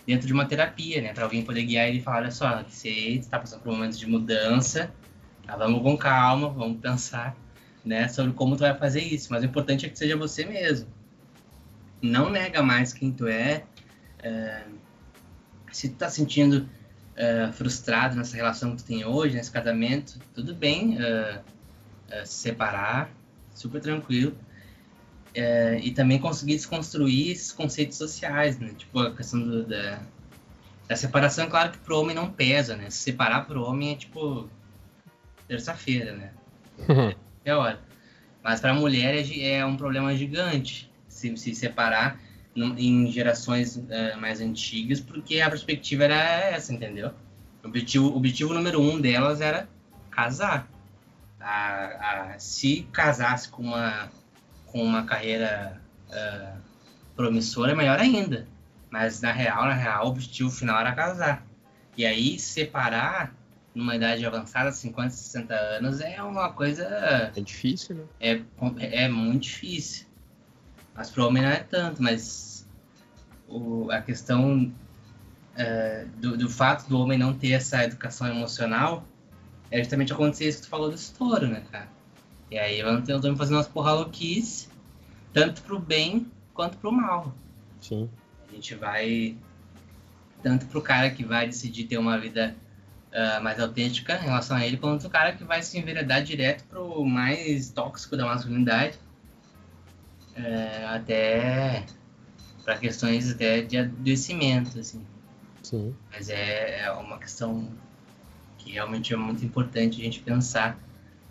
dentro 0.06 0.28
de 0.28 0.34
uma 0.34 0.46
terapia, 0.46 1.02
né? 1.02 1.14
Para 1.14 1.24
alguém 1.24 1.44
poder 1.44 1.64
guiar 1.64 1.88
ele 1.88 1.98
e 1.98 2.02
falar, 2.02 2.18
olha 2.18 2.32
só, 2.32 2.64
você 2.64 2.90
está 2.90 3.40
passando 3.40 3.62
por 3.62 3.74
um 3.74 3.90
de 3.90 4.08
mudança, 4.08 4.92
tá, 5.46 5.56
vamos 5.56 5.82
com 5.82 5.98
calma, 5.98 6.50
vamos 6.50 6.80
pensar, 6.80 7.36
né, 7.84 8.08
sobre 8.08 8.34
como 8.34 8.56
tu 8.56 8.60
vai 8.60 8.78
fazer 8.78 9.02
isso. 9.02 9.28
Mas 9.32 9.44
o 9.44 9.46
importante 9.46 9.86
é 9.86 9.90
que 9.90 9.98
seja 9.98 10.16
você 10.16 10.46
mesmo. 10.46 10.88
Não 12.02 12.30
nega 12.30 12.62
mais 12.62 12.94
quem 12.94 13.12
tu 13.12 13.28
é. 13.28 13.64
Uh, 14.20 14.76
se 15.72 15.90
tu 15.90 15.96
tá 15.96 16.10
sentindo 16.10 16.70
uh, 17.18 17.52
frustrado 17.54 18.16
nessa 18.16 18.36
relação 18.36 18.72
que 18.76 18.84
tu 18.84 18.86
tem 18.86 19.04
hoje, 19.06 19.36
nesse 19.36 19.52
casamento, 19.52 20.20
tudo 20.34 20.54
bem. 20.54 20.98
Uh, 20.98 21.56
é, 22.10 22.24
se 22.24 22.34
separar, 22.34 23.10
super 23.54 23.82
tranquilo. 23.82 24.38
É, 25.36 25.80
e 25.84 25.92
também 25.92 26.18
conseguir 26.18 26.56
desconstruir 26.56 27.32
esses 27.32 27.52
conceitos 27.52 27.98
sociais, 27.98 28.58
né? 28.58 28.72
Tipo, 28.78 29.00
a 29.00 29.14
questão 29.14 29.42
do, 29.42 29.66
da, 29.66 30.00
da 30.88 30.96
separação, 30.96 31.50
claro 31.50 31.72
que 31.72 31.78
pro 31.80 32.00
homem 32.00 32.16
não 32.16 32.32
pesa, 32.32 32.76
né? 32.78 32.90
Se 32.90 33.00
separar 33.00 33.46
pro 33.46 33.64
homem 33.64 33.92
é 33.92 33.96
tipo 33.96 34.50
terça-feira, 35.48 36.14
né? 36.14 36.32
é 37.44 37.54
hora. 37.54 37.80
Mas 38.42 38.62
para 38.62 38.72
a 38.72 38.76
mulher 38.76 39.14
é, 39.16 39.56
é, 39.56 39.66
um 39.66 39.76
problema 39.76 40.16
gigante 40.16 40.90
se, 41.08 41.36
se 41.36 41.54
separar 41.54 42.20
em 42.56 43.12
gerações 43.12 43.76
uh, 43.76 44.18
mais 44.20 44.40
antigas, 44.40 45.02
porque 45.02 45.42
a 45.42 45.50
perspectiva 45.50 46.06
era 46.06 46.16
essa, 46.16 46.74
entendeu? 46.74 47.12
O 47.62 47.68
objetivo, 47.68 48.08
o 48.08 48.16
objetivo 48.16 48.54
número 48.54 48.80
um 48.80 49.02
delas 49.02 49.42
era 49.42 49.68
casar 50.10 50.70
a, 51.40 52.32
a, 52.34 52.40
se 52.40 52.88
casasse 52.92 53.50
com 53.50 53.64
uma, 53.64 54.10
com 54.76 54.84
uma 54.84 55.04
carreira 55.04 55.82
uh, 56.10 56.60
promissora, 57.16 57.74
melhor 57.74 57.98
ainda. 57.98 58.46
Mas 58.90 59.22
na 59.22 59.32
real, 59.32 59.64
na 59.64 59.74
real, 59.74 60.06
o 60.06 60.10
objetivo 60.10 60.52
final 60.52 60.78
era 60.78 60.92
casar. 60.92 61.48
E 61.96 62.06
aí, 62.06 62.38
separar 62.38 63.34
numa 63.74 63.96
idade 63.96 64.26
avançada, 64.26 64.74
50, 64.74 65.12
60 65.12 65.54
anos, 65.54 66.02
é 66.02 66.22
uma 66.22 66.52
coisa. 66.52 66.84
É 67.34 67.40
difícil, 67.40 67.96
né? 67.96 68.04
É, 68.20 68.42
é 69.06 69.08
muito 69.08 69.44
difícil. 69.44 70.08
Mas 70.94 71.10
para 71.10 71.24
o 71.24 71.28
homem 71.28 71.42
não 71.42 71.52
é 71.52 71.60
tanto, 71.60 72.04
mas 72.04 72.68
o, 73.48 73.90
a 73.92 74.02
questão 74.02 74.74
uh, 75.54 76.10
do, 76.18 76.36
do 76.36 76.50
fato 76.50 76.90
do 76.90 77.00
homem 77.00 77.18
não 77.18 77.34
ter 77.34 77.52
essa 77.52 77.82
educação 77.82 78.28
emocional 78.28 79.06
é 79.72 79.78
justamente 79.78 80.12
acontecer 80.12 80.50
isso 80.50 80.58
que 80.58 80.64
tu 80.66 80.70
falou 80.70 80.90
do 80.90 80.96
estouro, 80.96 81.48
né, 81.48 81.64
cara? 81.72 81.95
E 82.50 82.58
aí 82.58 82.82
tô 83.02 83.30
me 83.32 83.38
fazendo 83.38 83.56
umas 83.56 83.68
porra 83.68 83.94
louquice, 83.94 84.68
tanto 85.34 85.62
pro 85.64 85.80
bem 85.80 86.28
quanto 86.54 86.78
pro 86.78 86.92
mal. 86.92 87.36
Sim. 87.82 88.10
A 88.48 88.54
gente 88.54 88.76
vai. 88.76 89.36
Tanto 90.44 90.66
pro 90.68 90.82
cara 90.82 91.10
que 91.10 91.24
vai 91.24 91.48
decidir 91.48 91.86
ter 91.86 91.98
uma 91.98 92.20
vida 92.20 92.56
uh, 93.12 93.44
mais 93.44 93.60
autêntica 93.60 94.16
em 94.16 94.26
relação 94.26 94.58
a 94.58 94.66
ele, 94.66 94.78
quanto 94.78 95.08
o 95.08 95.10
cara 95.10 95.34
que 95.34 95.44
vai 95.44 95.62
se 95.64 95.78
enveredar 95.78 96.24
direto 96.24 96.64
pro 96.66 97.04
mais 97.04 97.70
tóxico 97.72 98.16
da 98.16 98.26
masculinidade. 98.26 98.98
Uh, 100.38 100.88
até 100.88 101.86
para 102.64 102.78
questões 102.78 103.32
até 103.32 103.62
de 103.62 103.78
adoecimento, 103.78 104.78
assim. 104.80 105.06
Sim. 105.64 105.96
Mas 106.12 106.30
é, 106.30 106.82
é 106.82 106.92
uma 106.92 107.18
questão 107.18 107.68
que 108.58 108.72
realmente 108.74 109.14
é 109.14 109.18
muito 109.18 109.44
importante 109.44 110.00
a 110.00 110.04
gente 110.04 110.20
pensar 110.20 110.78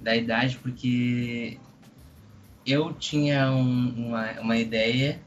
da 0.05 0.15
idade, 0.15 0.59
porque 0.59 1.59
eu 2.67 2.93
tinha 2.93 3.51
um, 3.51 4.09
uma, 4.09 4.41
uma 4.41 4.57
ideia 4.57 5.21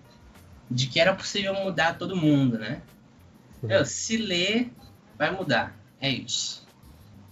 de 0.69 0.87
que 0.87 0.99
era 0.99 1.15
possível 1.15 1.53
mudar 1.53 1.97
todo 1.97 2.15
mundo, 2.15 2.57
né? 2.59 2.81
Uhum. 3.61 3.71
Eu, 3.71 3.85
se 3.85 4.17
ler, 4.17 4.71
vai 5.17 5.31
mudar. 5.31 5.75
É 5.99 6.09
isso. 6.09 6.65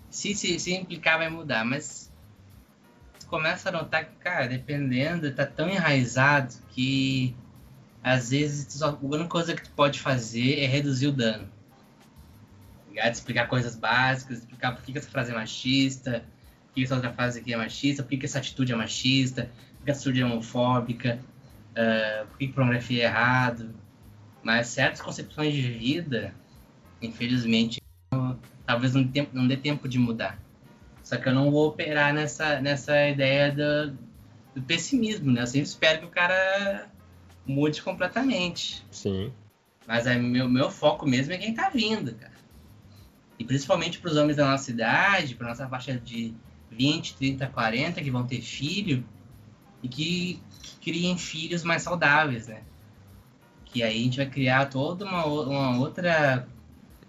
Se, 0.09 0.33
se, 0.33 0.59
se 0.59 0.73
implicar, 0.73 1.19
vai 1.19 1.29
mudar. 1.29 1.63
Mas 1.63 2.11
começa 3.27 3.69
a 3.69 3.71
notar 3.71 4.05
que, 4.05 4.15
cara, 4.15 4.47
dependendo, 4.47 5.31
tá 5.31 5.45
tão 5.45 5.69
enraizado 5.69 6.53
que 6.71 7.35
às 8.03 8.31
vezes 8.31 8.81
a 8.81 8.91
única 9.01 9.29
coisa 9.29 9.55
que 9.55 9.63
tu 9.63 9.71
pode 9.71 9.99
fazer 9.99 10.59
é 10.59 10.65
reduzir 10.65 11.07
o 11.07 11.11
dano 11.11 11.47
ligado? 12.95 13.13
Explicar 13.13 13.47
coisas 13.47 13.75
básicas, 13.75 14.39
explicar 14.39 14.73
por 14.73 14.83
que, 14.83 14.97
essa 14.97 15.09
frase 15.09 15.31
é 15.31 15.35
machista, 15.35 16.23
que 16.75 16.83
essa 16.83 16.95
outra 16.95 17.11
frase 17.11 17.39
aqui 17.39 17.53
é 17.53 17.57
machista, 17.57 18.03
por 18.03 18.09
que, 18.09 18.17
que 18.17 18.25
essa 18.25 18.39
atitude 18.39 18.73
é 18.73 18.75
machista, 18.75 19.49
por 19.77 19.85
que 19.85 19.91
essa 19.91 20.01
atitude 20.01 20.21
é 20.21 20.25
homofóbica, 20.25 21.19
uh, 21.71 22.27
por 22.27 22.37
que, 22.37 22.47
que 22.47 22.53
pornografia 22.53 23.03
é 23.03 23.05
errado. 23.05 23.73
Mas 24.43 24.67
certas 24.67 25.01
concepções 25.01 25.53
de 25.53 25.61
vida, 25.61 26.33
infelizmente, 27.01 27.81
talvez 28.65 28.93
não, 28.93 29.07
tempo, 29.07 29.31
não 29.33 29.47
dê 29.47 29.57
tempo 29.57 29.87
de 29.87 29.97
mudar. 29.97 30.39
Só 31.01 31.17
que 31.17 31.29
eu 31.29 31.33
não 31.33 31.49
vou 31.49 31.69
operar 31.69 32.13
nessa, 32.13 32.59
nessa 32.61 33.07
ideia 33.07 33.51
do, 33.51 33.97
do 34.53 34.61
pessimismo, 34.61 35.31
né? 35.31 35.41
Eu 35.41 35.47
sempre 35.47 35.67
espero 35.67 35.99
que 35.99 36.05
o 36.05 36.09
cara 36.09 36.87
mude 37.45 37.81
completamente. 37.81 38.85
Sim. 38.91 39.31
Mas 39.87 40.07
aí, 40.07 40.19
meu, 40.19 40.49
meu 40.49 40.69
foco 40.69 41.07
mesmo 41.07 41.33
é 41.33 41.37
quem 41.37 41.53
tá 41.53 41.69
vindo, 41.69 42.13
cara. 42.15 42.33
E 43.37 43.43
principalmente 43.43 43.99
para 43.99 44.11
os 44.11 44.17
homens 44.17 44.37
da 44.37 44.49
nossa 44.49 44.71
idade, 44.71 45.35
para 45.35 45.49
nossa 45.49 45.67
faixa 45.67 45.93
de 45.93 46.33
20, 46.75 47.15
30, 47.15 47.47
40, 47.47 48.01
que 48.01 48.11
vão 48.11 48.25
ter 48.25 48.41
filho 48.41 49.03
e 49.81 49.87
que, 49.87 50.39
criem 50.81 51.17
filhos 51.17 51.63
mais 51.63 51.81
saudáveis, 51.81 52.47
né? 52.47 52.61
Que 53.65 53.81
aí 53.81 53.99
a 53.99 54.03
gente 54.03 54.17
vai 54.17 54.27
criar 54.27 54.67
toda 54.67 55.03
uma, 55.03 55.25
uma 55.25 55.79
outra 55.79 56.47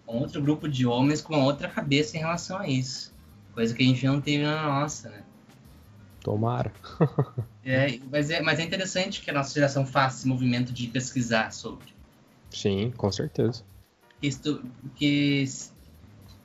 um 0.09 0.19
outro 0.19 0.41
grupo 0.41 0.69
de 0.69 0.87
homens 0.87 1.21
com 1.21 1.43
outra 1.43 1.69
cabeça 1.69 2.17
em 2.17 2.21
relação 2.21 2.59
a 2.59 2.69
isso. 2.69 3.13
Coisa 3.53 3.75
que 3.75 3.83
a 3.83 3.87
gente 3.87 4.07
não 4.07 4.21
teve 4.21 4.45
na 4.45 4.63
nossa, 4.63 5.11
né? 5.11 5.25
Tomara. 6.21 6.73
é, 7.65 7.99
mas, 8.11 8.31
é, 8.31 8.41
mas 8.41 8.59
é 8.59 8.63
interessante 8.63 9.21
que 9.21 9.31
a 9.31 9.35
nossa 9.35 9.53
geração 9.53 9.85
faça 9.85 10.19
esse 10.19 10.29
movimento 10.29 10.73
de 10.73 10.87
pesquisar 10.87 11.53
sobre. 11.53 11.87
Sim, 12.51 12.93
com 12.97 13.11
certeza. 13.11 13.65
Isso, 14.23 14.63
porque 14.81 15.45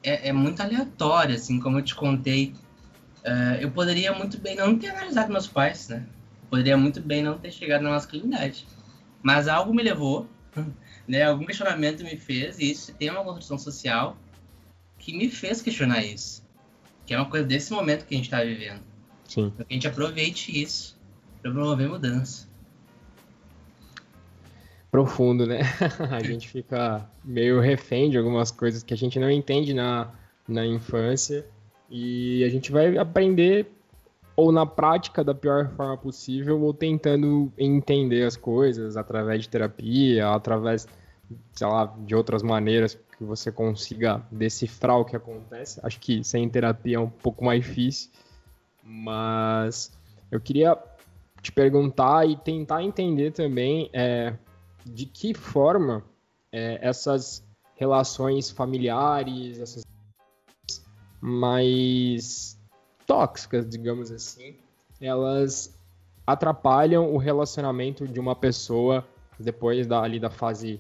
é, 0.04 0.30
é 0.30 0.34
muito 0.34 0.62
aleatório, 0.62 1.36
assim, 1.36 1.60
como 1.60 1.80
eu 1.80 1.84
te 1.84 1.96
contei. 1.96 2.54
Uh, 3.24 3.62
eu 3.62 3.72
poderia 3.72 4.14
muito 4.14 4.40
bem 4.40 4.56
não 4.56 4.78
ter 4.78 4.90
analisado 4.90 5.32
meus 5.32 5.48
pais, 5.48 5.90
né? 5.90 6.06
Poderia 6.50 6.76
muito 6.76 7.00
bem 7.00 7.22
não 7.22 7.38
ter 7.38 7.52
chegado 7.52 7.84
na 7.84 7.92
masculinidade. 7.92 8.66
Mas 9.22 9.48
algo 9.48 9.74
me 9.74 9.84
levou, 9.84 10.28
né? 11.08 11.24
Algum 11.24 11.46
questionamento 11.46 12.04
me 12.04 12.18
fez, 12.18 12.58
e 12.60 12.72
isso 12.72 12.94
tem 12.96 13.10
uma 13.12 13.24
construção 13.24 13.58
social 13.60 14.18
que 14.98 15.16
me 15.16 15.30
fez 15.30 15.62
questionar 15.62 16.04
isso. 16.04 16.44
Que 17.06 17.14
é 17.14 17.18
uma 17.18 17.30
coisa 17.30 17.46
desse 17.46 17.72
momento 17.72 18.06
que 18.06 18.16
a 18.16 18.18
gente 18.18 18.26
está 18.26 18.44
vivendo. 18.44 18.82
Sim. 19.28 19.52
Para 19.52 19.66
que 19.66 19.74
a 19.74 19.76
gente 19.76 19.88
aproveite 19.88 20.62
isso 20.62 21.00
para 21.42 21.52
promover 21.52 21.90
mudança. 21.90 22.50
profundo, 24.90 25.46
né? 25.46 25.62
a 26.12 26.24
gente 26.24 26.50
fica 26.50 27.08
meio 27.24 27.60
refém 27.62 28.10
de 28.10 28.18
algumas 28.18 28.52
coisas 28.52 28.84
que 28.84 28.94
a 28.94 28.98
gente 28.98 29.20
não 29.20 29.30
entende 29.30 29.74
na, 29.74 30.12
na 30.48 30.66
infância 30.66 31.46
e 31.92 32.44
a 32.46 32.50
gente 32.50 32.72
vai 32.72 32.98
aprender 32.98 33.70
ou 34.34 34.52
na 34.52 34.66
prática 34.66 35.24
da 35.24 35.36
pior 35.36 35.70
forma 35.76 35.98
possível 35.98 36.62
ou 36.62 36.74
tentando 36.74 37.52
entender 37.58 38.26
as 38.26 38.38
coisas 38.38 38.96
através 38.96 39.44
de 39.44 39.50
terapia, 39.50 40.30
através, 40.30 40.88
sei 41.52 41.68
lá, 41.68 41.94
de 42.00 42.16
outras 42.16 42.42
maneiras 42.42 42.98
que 43.18 43.24
você 43.24 43.52
consiga 43.52 44.24
decifrar 44.32 44.98
o 44.98 45.06
que 45.06 45.18
acontece. 45.18 45.82
Acho 45.84 46.00
que 46.00 46.24
sem 46.24 46.48
terapia 46.50 46.96
é 46.96 47.00
um 47.00 47.10
pouco 47.10 47.44
mais 47.44 47.64
difícil, 47.64 48.10
mas 48.84 49.92
eu 50.32 50.40
queria 50.40 50.78
te 51.42 51.52
perguntar 51.52 52.28
e 52.28 52.38
tentar 52.38 52.84
entender 52.84 53.32
também 53.32 53.90
é, 53.92 54.34
de 54.86 55.06
que 55.06 55.34
forma 55.34 56.04
é, 56.52 56.80
essas 56.82 57.44
relações 57.76 58.50
familiares, 58.50 59.60
essas 59.60 59.84
mais 61.22 62.60
tóxicas, 63.06 63.70
digamos 63.70 64.12
assim, 64.12 64.56
elas 65.00 65.74
atrapalham 66.26 67.14
o 67.14 67.18
relacionamento 67.18 68.08
de 68.08 68.20
uma 68.20 68.36
pessoa 68.36 69.06
depois 69.40 69.88
da, 69.88 70.02
ali 70.02 70.20
da 70.20 70.30
fase, 70.30 70.80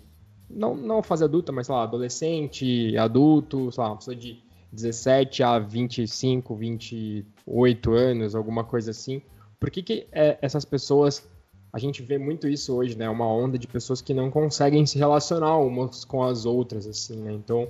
não, 0.49 0.75
não 0.75 1.03
fase 1.03 1.23
adulta, 1.23 1.51
mas 1.51 1.67
sei 1.67 1.75
lá, 1.75 1.83
adolescente, 1.83 2.97
adulto, 2.97 3.71
sei 3.71 3.83
lá, 3.83 3.89
uma 3.89 3.97
pessoa 3.97 4.15
de 4.15 4.41
17 4.71 5.43
a 5.43 5.59
25, 5.59 6.55
28 6.55 7.91
anos, 7.93 8.35
alguma 8.35 8.63
coisa 8.63 8.91
assim. 8.91 9.21
Por 9.59 9.69
que, 9.69 9.83
que 9.83 10.07
é, 10.11 10.37
essas 10.41 10.63
pessoas, 10.63 11.27
a 11.73 11.77
gente 11.77 12.01
vê 12.01 12.17
muito 12.17 12.47
isso 12.47 12.73
hoje, 12.75 12.97
né? 12.97 13.09
Uma 13.09 13.27
onda 13.27 13.57
de 13.57 13.67
pessoas 13.67 14.01
que 14.01 14.13
não 14.13 14.31
conseguem 14.31 14.85
se 14.85 14.97
relacionar 14.97 15.57
umas 15.57 16.05
com 16.05 16.23
as 16.23 16.45
outras, 16.45 16.87
assim, 16.87 17.17
né? 17.17 17.33
Então, 17.33 17.67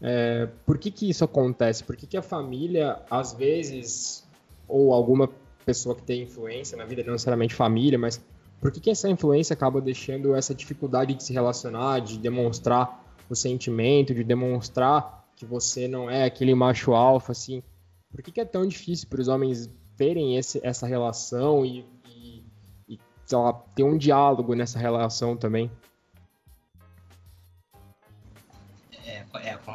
é, 0.00 0.48
por 0.64 0.78
que, 0.78 0.90
que 0.90 1.08
isso 1.08 1.24
acontece? 1.24 1.84
Por 1.84 1.96
que, 1.96 2.06
que 2.06 2.16
a 2.16 2.22
família, 2.22 3.00
às 3.10 3.32
vezes, 3.32 4.26
ou 4.66 4.92
alguma 4.92 5.28
pessoa 5.64 5.94
que 5.94 6.02
tem 6.02 6.22
influência 6.22 6.76
na 6.76 6.84
vida, 6.84 7.02
não 7.04 7.12
necessariamente 7.12 7.54
família, 7.54 7.98
mas 7.98 8.20
por 8.60 8.70
que, 8.70 8.80
que 8.80 8.90
essa 8.90 9.08
influência 9.08 9.54
acaba 9.54 9.80
deixando 9.80 10.34
essa 10.34 10.54
dificuldade 10.54 11.14
de 11.14 11.22
se 11.22 11.32
relacionar, 11.32 12.00
de 12.00 12.18
demonstrar 12.18 13.04
o 13.28 13.34
sentimento, 13.34 14.14
de 14.14 14.24
demonstrar 14.24 15.24
que 15.36 15.44
você 15.44 15.88
não 15.88 16.10
é 16.10 16.24
aquele 16.24 16.54
macho 16.54 16.92
alfa, 16.92 17.32
assim? 17.32 17.62
Por 18.10 18.22
que, 18.22 18.32
que 18.32 18.40
é 18.40 18.44
tão 18.44 18.66
difícil 18.66 19.08
para 19.08 19.20
os 19.20 19.28
homens 19.28 19.70
terem 20.00 20.38
esse, 20.38 20.58
essa 20.62 20.86
relação 20.86 21.62
e, 21.62 21.84
e, 22.08 22.42
e 22.88 22.98
lá, 23.30 23.52
ter 23.52 23.82
um 23.82 23.98
diálogo 23.98 24.54
nessa 24.54 24.78
relação 24.78 25.36
também. 25.36 25.70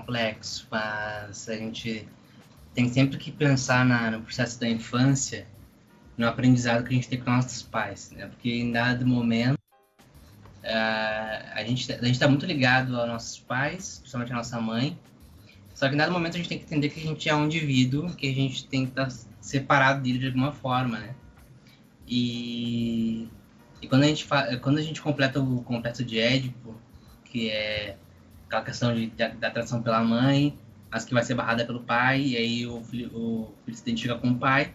Complexo, 0.06 0.68
mas 0.70 1.49
a 1.49 1.56
gente 1.56 2.08
tem 2.74 2.88
sempre 2.88 3.18
que 3.18 3.32
pensar 3.32 3.84
na, 3.84 4.12
no 4.12 4.22
processo 4.22 4.60
da 4.60 4.70
infância, 4.70 5.47
no 6.16 6.28
aprendizado 6.28 6.84
que 6.84 6.89
a 6.89 6.93
gente 6.93 7.10
tem 7.10 7.20
com 7.20 7.32
nossos 7.32 7.64
pais, 7.64 8.12
né? 8.12 8.28
Porque 8.28 8.49
em 8.49 8.72
dado 8.72 9.06
momento 9.06 9.58
uh, 10.64 11.51
a 11.53 11.64
gente 11.66 11.91
a 11.91 12.06
gente 12.06 12.12
está 12.12 12.28
muito 12.28 12.45
ligado 12.45 12.95
aos 12.95 13.08
nossos 13.08 13.39
pais, 13.39 13.97
principalmente 13.99 14.32
a 14.32 14.36
nossa 14.36 14.62
mãe. 14.62 14.97
Só 15.74 15.89
que 15.89 15.95
em 15.95 15.97
dado 15.97 16.12
momento 16.12 16.36
a 16.36 16.38
gente 16.38 16.47
tem 16.47 16.60
que 16.60 16.66
entender 16.66 16.89
que 16.89 16.99
a 17.01 17.03
gente 17.03 17.28
é 17.28 17.36
um 17.36 17.45
indivíduo, 17.45 18.14
que 18.16 18.30
a 18.30 18.34
gente 18.34 18.66
tem 18.68 18.86
que 18.86 18.91
estar 18.91 19.08
tá 19.08 19.16
separado 19.41 20.01
dele 20.01 20.20
de 20.20 20.28
alguma 20.28 20.51
forma, 20.53 20.99
né? 20.99 21.16
E, 22.08 23.28
e 23.82 23.88
quando, 23.88 24.03
a 24.03 24.08
gente 24.08 24.26
quando 24.62 24.78
a 24.78 24.82
gente 24.82 25.01
completa 25.01 25.41
o 25.41 25.64
complexo 25.64 26.06
de 26.06 26.20
Édipo, 26.20 26.76
que 27.26 27.49
é 27.49 27.97
aquela 28.47 28.63
questão 28.63 28.93
de, 28.93 29.07
da, 29.07 29.29
da 29.29 29.47
atração 29.47 29.81
pela 29.81 30.03
mãe, 30.03 30.57
mas 30.89 31.05
que 31.05 31.13
vai 31.13 31.23
ser 31.23 31.35
barrada 31.35 31.65
pelo 31.65 31.81
pai, 31.81 32.21
e 32.21 32.37
aí 32.37 32.67
o 32.67 32.81
filho, 32.81 33.11
o 33.15 33.53
filho 33.65 33.77
se 33.77 33.83
identifica 33.83 34.15
com 34.15 34.29
o 34.29 34.37
pai, 34.37 34.73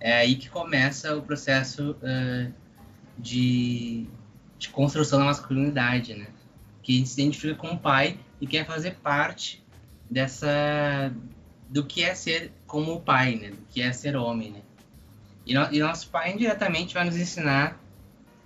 é 0.00 0.14
aí 0.14 0.36
que 0.36 0.48
começa 0.48 1.16
o 1.16 1.22
processo 1.22 1.92
uh, 2.02 2.52
de, 3.18 4.06
de 4.58 4.68
construção 4.68 5.18
da 5.18 5.24
masculinidade, 5.24 6.14
né? 6.14 6.28
Que 6.82 7.04
se 7.04 7.20
identifica 7.20 7.54
com 7.54 7.68
o 7.68 7.78
pai 7.78 8.18
e 8.40 8.46
quer 8.46 8.64
fazer 8.64 8.94
parte 8.96 9.62
dessa 10.10 11.12
do 11.68 11.84
que 11.84 12.02
é 12.02 12.14
ser 12.14 12.52
como 12.66 12.94
o 12.94 13.00
pai, 13.00 13.34
né? 13.34 13.50
Do 13.50 13.62
que 13.68 13.82
é 13.82 13.92
ser 13.92 14.16
homem, 14.16 14.52
né? 14.52 14.62
E, 15.44 15.52
no, 15.52 15.72
e 15.72 15.80
nosso 15.80 16.08
pai 16.10 16.32
indiretamente 16.32 16.94
vai 16.94 17.04
nos 17.04 17.16
ensinar, 17.16 17.78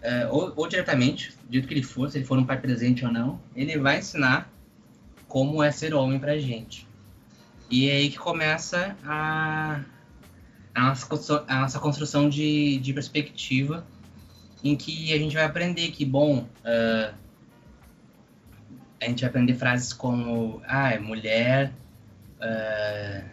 uh, 0.02 0.34
ou, 0.34 0.52
ou, 0.56 0.68
diretamente, 0.68 1.32
do 1.46 1.52
jeito 1.52 1.68
que 1.68 1.74
ele 1.74 1.82
for, 1.82 2.10
se 2.10 2.18
ele 2.18 2.24
for 2.24 2.38
um 2.38 2.44
pai 2.44 2.58
presente 2.58 3.04
ou 3.04 3.12
não, 3.12 3.40
ele 3.54 3.78
vai 3.78 3.98
ensinar 3.98 4.50
como 5.28 5.62
é 5.62 5.70
ser 5.70 5.94
homem 5.94 6.18
pra 6.18 6.38
gente. 6.38 6.86
E 7.70 7.88
é 7.88 7.92
aí 7.92 8.10
que 8.10 8.18
começa 8.18 8.96
a, 9.04 9.80
a, 10.74 10.80
nossa, 10.80 11.44
a 11.48 11.60
nossa 11.60 11.78
construção 11.78 12.28
de, 12.28 12.78
de 12.78 12.92
perspectiva, 12.92 13.86
em 14.62 14.76
que 14.76 15.12
a 15.12 15.18
gente 15.18 15.34
vai 15.34 15.44
aprender 15.44 15.90
que, 15.90 16.04
bom, 16.04 16.46
uh, 16.64 17.14
a 19.00 19.04
gente 19.06 19.20
vai 19.20 19.30
aprender 19.30 19.54
frases 19.54 19.92
como, 19.92 20.62
ah, 20.66 20.92
é 20.92 20.98
mulher 20.98 21.72
Uh, 22.42 23.24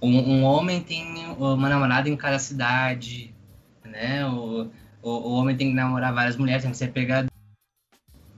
um, 0.00 0.18
um, 0.18 0.44
homem 0.44 0.80
tem 0.80 1.26
uma 1.36 1.68
namorada 1.68 2.08
em 2.08 2.16
cada 2.16 2.38
cidade, 2.38 3.34
né? 3.84 4.24
O, 4.26 4.70
o, 5.02 5.10
o, 5.10 5.32
homem 5.34 5.56
tem 5.56 5.68
que 5.68 5.74
namorar 5.74 6.14
várias 6.14 6.36
mulheres, 6.36 6.62
tem 6.62 6.70
que 6.70 6.76
ser 6.76 6.92
pegador, 6.92 7.30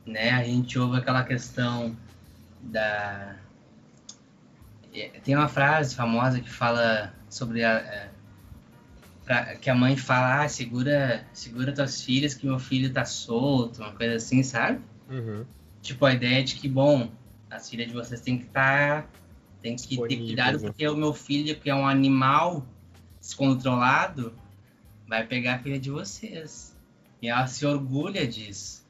né? 0.06 0.30
A 0.30 0.42
gente 0.42 0.78
ouve 0.78 0.98
aquela 0.98 1.22
questão 1.24 1.96
da... 2.62 3.36
Tem 5.24 5.34
uma 5.34 5.48
frase 5.48 5.94
famosa 5.94 6.40
que 6.40 6.50
fala 6.50 7.12
sobre 7.28 7.64
a... 7.64 7.72
É, 7.72 8.10
pra, 9.24 9.56
que 9.56 9.68
a 9.68 9.74
mãe 9.74 9.96
fala, 9.96 10.42
ah, 10.42 10.48
segura, 10.48 11.26
segura 11.32 11.72
tuas 11.72 12.02
filhas 12.02 12.34
que 12.34 12.46
meu 12.46 12.58
filho 12.58 12.92
tá 12.92 13.04
solto, 13.04 13.82
uma 13.82 13.92
coisa 13.92 14.16
assim, 14.16 14.42
sabe? 14.42 14.80
Uhum. 15.10 15.44
Tipo, 15.82 16.06
a 16.06 16.14
ideia 16.14 16.42
de 16.42 16.54
que, 16.54 16.68
bom, 16.68 17.10
as 17.50 17.68
filhas 17.68 17.88
de 17.88 17.94
vocês 17.94 18.20
têm 18.20 18.38
que 18.38 18.46
estar... 18.46 19.02
Tá 19.02 19.08
tem 19.64 19.76
que 19.76 19.96
ter 19.96 20.16
cuidado 20.18 20.58
né? 20.58 20.68
porque 20.68 20.86
o 20.86 20.94
meu 20.94 21.14
filho, 21.14 21.56
que 21.56 21.70
é 21.70 21.74
um 21.74 21.88
animal 21.88 22.66
descontrolado, 23.18 24.34
vai 25.08 25.26
pegar 25.26 25.54
a 25.54 25.58
filha 25.58 25.78
de 25.78 25.90
vocês. 25.90 26.76
E 27.20 27.28
ela 27.28 27.46
se 27.46 27.64
orgulha 27.64 28.26
disso. 28.26 28.86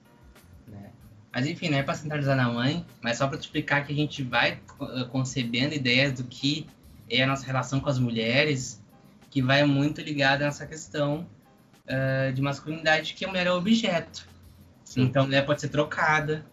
Né? 0.66 0.90
Mas 1.32 1.46
enfim, 1.46 1.68
não 1.68 1.78
é 1.78 1.82
para 1.82 1.94
centralizar 1.94 2.36
na 2.36 2.48
mãe, 2.50 2.84
mas 3.02 3.18
só 3.18 3.26
para 3.26 3.38
te 3.38 3.42
explicar 3.42 3.86
que 3.86 3.92
a 3.92 3.96
gente 3.96 4.22
vai 4.22 4.52
eh, 4.52 5.04
concebendo 5.10 5.74
ideias 5.74 6.12
do 6.12 6.24
que 6.24 6.66
é 7.08 7.22
a 7.22 7.26
nossa 7.26 7.44
relação 7.46 7.80
com 7.80 7.88
as 7.88 7.98
mulheres, 7.98 8.82
que 9.30 9.42
vai 9.42 9.64
muito 9.64 10.00
ligada 10.00 10.44
nessa 10.44 10.66
questão 10.66 11.26
uh, 11.86 12.32
de 12.32 12.40
masculinidade, 12.40 13.14
que 13.14 13.24
a 13.24 13.28
mulher 13.28 13.46
é 13.46 13.52
objeto. 13.52 14.26
Sim. 14.84 15.02
Então 15.02 15.24
a 15.24 15.26
mulher 15.26 15.44
pode 15.44 15.60
ser 15.60 15.68
trocada 15.68 16.46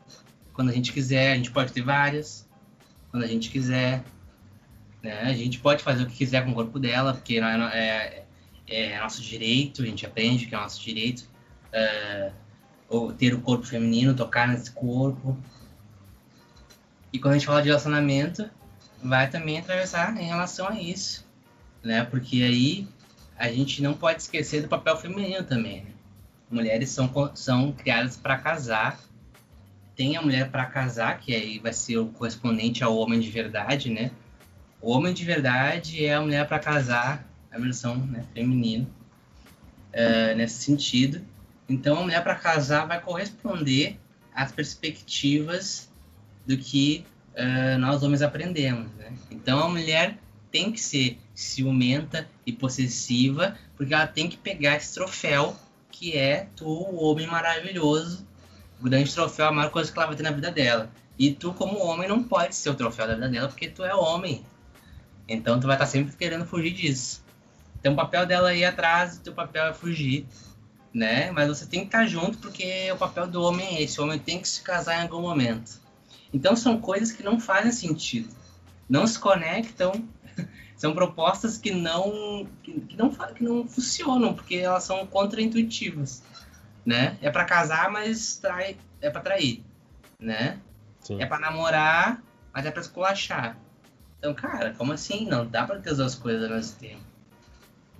quando 0.53 0.69
a 0.69 0.73
gente 0.73 0.91
quiser, 0.91 1.33
a 1.33 1.35
gente 1.35 1.51
pode 1.51 1.71
ter 1.71 1.81
várias 1.81 2.49
quando 3.09 3.23
a 3.23 3.27
gente 3.27 3.49
quiser. 3.49 4.03
Né? 5.03 5.21
A 5.21 5.33
gente 5.33 5.59
pode 5.59 5.83
fazer 5.83 6.03
o 6.03 6.07
que 6.07 6.15
quiser 6.15 6.43
com 6.43 6.51
o 6.51 6.55
corpo 6.55 6.79
dela, 6.79 7.13
porque 7.13 7.37
é, 7.37 7.41
é, 7.73 8.25
é 8.75 8.99
nosso 8.99 9.21
direito, 9.21 9.83
a 9.83 9.85
gente 9.85 10.05
aprende 10.05 10.45
que 10.45 10.55
é 10.55 10.57
nosso 10.57 10.81
direito. 10.81 11.29
É, 11.71 12.31
ou 12.89 13.13
ter 13.13 13.33
o 13.33 13.39
corpo 13.39 13.65
feminino, 13.65 14.13
tocar 14.13 14.47
nesse 14.47 14.71
corpo. 14.71 15.37
E 17.13 17.19
quando 17.19 17.35
a 17.35 17.37
gente 17.37 17.47
fala 17.47 17.61
de 17.61 17.69
relacionamento, 17.69 18.49
vai 19.01 19.29
também 19.29 19.59
atravessar 19.59 20.15
em 20.17 20.25
relação 20.25 20.67
a 20.67 20.79
isso, 20.79 21.25
né? 21.81 22.03
Porque 22.03 22.43
aí 22.43 22.87
a 23.37 23.47
gente 23.47 23.81
não 23.81 23.93
pode 23.93 24.21
esquecer 24.21 24.61
do 24.61 24.67
papel 24.67 24.97
feminino 24.97 25.43
também. 25.43 25.83
Né? 25.83 25.91
Mulheres 26.49 26.89
são, 26.89 27.09
são 27.33 27.71
criadas 27.71 28.17
para 28.17 28.37
casar 28.37 28.99
tem 29.95 30.17
a 30.17 30.21
mulher 30.21 30.49
para 30.49 30.65
casar, 30.65 31.19
que 31.19 31.35
aí 31.35 31.59
vai 31.59 31.73
ser 31.73 31.97
o 31.97 32.07
correspondente 32.07 32.83
ao 32.83 32.97
homem 32.97 33.19
de 33.19 33.29
verdade, 33.29 33.91
né? 33.91 34.09
O 34.81 34.91
homem 34.91 35.13
de 35.13 35.23
verdade 35.23 36.03
é 36.03 36.15
a 36.15 36.21
mulher 36.21 36.47
para 36.47 36.57
casar, 36.57 37.23
a 37.51 37.59
versão 37.59 37.97
né, 37.97 38.25
feminina, 38.33 38.87
uh, 39.93 40.35
nesse 40.35 40.63
sentido. 40.63 41.21
Então, 41.67 41.99
a 41.99 42.03
mulher 42.03 42.23
para 42.23 42.35
casar 42.35 42.85
vai 42.87 43.01
corresponder 43.01 43.99
às 44.33 44.51
perspectivas 44.51 45.89
do 46.45 46.57
que 46.57 47.05
uh, 47.33 47.77
nós 47.79 48.03
homens 48.03 48.21
aprendemos, 48.21 48.91
né? 48.93 49.13
Então, 49.29 49.59
a 49.59 49.69
mulher 49.69 50.17
tem 50.51 50.71
que 50.71 50.81
ser 50.81 51.17
ciumenta 51.33 52.27
e 52.45 52.51
possessiva, 52.51 53.57
porque 53.75 53.93
ela 53.93 54.07
tem 54.07 54.27
que 54.27 54.37
pegar 54.37 54.75
esse 54.75 54.93
troféu 54.93 55.55
que 55.89 56.17
é 56.17 56.47
tu, 56.55 56.65
o 56.65 57.03
homem 57.03 57.27
maravilhoso, 57.27 58.25
o 58.79 58.83
grande 58.83 59.13
troféu 59.13 59.45
é 59.45 59.49
a 59.49 59.51
maior 59.51 59.69
coisa 59.69 59.91
que 59.91 59.97
ela 59.97 60.07
vai 60.07 60.15
ter 60.15 60.23
na 60.23 60.31
vida 60.31 60.51
dela. 60.51 60.89
E 61.17 61.31
tu, 61.31 61.53
como 61.53 61.77
homem, 61.77 62.09
não 62.09 62.23
pode 62.23 62.55
ser 62.55 62.69
o 62.69 62.73
troféu 62.73 63.07
da 63.07 63.13
vida 63.13 63.29
dela, 63.29 63.47
porque 63.47 63.69
tu 63.69 63.83
é 63.83 63.93
homem. 63.93 64.43
Então 65.27 65.59
tu 65.59 65.67
vai 65.67 65.75
estar 65.75 65.85
sempre 65.85 66.15
querendo 66.15 66.45
fugir 66.45 66.71
disso. 66.71 67.20
Então 67.81 67.93
o 67.93 67.95
papel 67.95 68.25
dela 68.27 68.53
é 68.53 68.59
ir 68.59 68.65
atrás, 68.65 69.17
teu 69.17 69.33
papel 69.33 69.65
é 69.65 69.73
fugir. 69.73 70.25
né? 70.93 71.31
Mas 71.31 71.47
você 71.47 71.65
tem 71.65 71.81
que 71.81 71.87
estar 71.87 72.05
junto 72.05 72.37
porque 72.37 72.91
o 72.91 72.97
papel 72.97 73.27
do 73.27 73.41
homem 73.41 73.77
é 73.77 73.81
esse. 73.81 73.99
O 73.99 74.03
homem 74.03 74.19
tem 74.19 74.39
que 74.39 74.47
se 74.47 74.61
casar 74.61 74.99
em 74.99 75.01
algum 75.03 75.21
momento. 75.21 75.81
Então 76.33 76.55
são 76.55 76.79
coisas 76.79 77.11
que 77.11 77.23
não 77.23 77.39
fazem 77.39 77.71
sentido. 77.71 78.29
Não 78.87 79.07
se 79.07 79.17
conectam. 79.17 79.91
são 80.77 80.93
propostas 80.93 81.57
que 81.57 81.71
não 81.71 82.47
que, 82.63 82.95
não 82.97 83.09
que 83.09 83.43
não 83.43 83.67
funcionam 83.67 84.33
porque 84.33 84.55
elas 84.55 84.83
são 84.83 85.05
contraintuitivas, 85.07 86.23
né? 86.85 87.17
É 87.21 87.29
para 87.29 87.45
casar, 87.45 87.89
mas 87.89 88.35
trai, 88.37 88.77
é 88.99 89.09
para 89.09 89.21
trair, 89.21 89.63
né? 90.19 90.59
Sim. 90.99 91.21
É 91.21 91.25
para 91.25 91.39
namorar, 91.39 92.21
mas 92.53 92.65
é 92.65 92.71
para 92.71 92.81
esculachar. 92.81 93.57
Então, 94.19 94.33
cara, 94.33 94.73
como 94.77 94.93
assim? 94.93 95.25
Não 95.25 95.45
dá 95.45 95.65
para 95.65 95.79
ter 95.79 95.91
as 95.91 95.97
duas 95.97 96.15
coisas 96.15 96.43
ao 96.43 96.55
mesmo 96.55 96.77
tempo. 96.77 97.10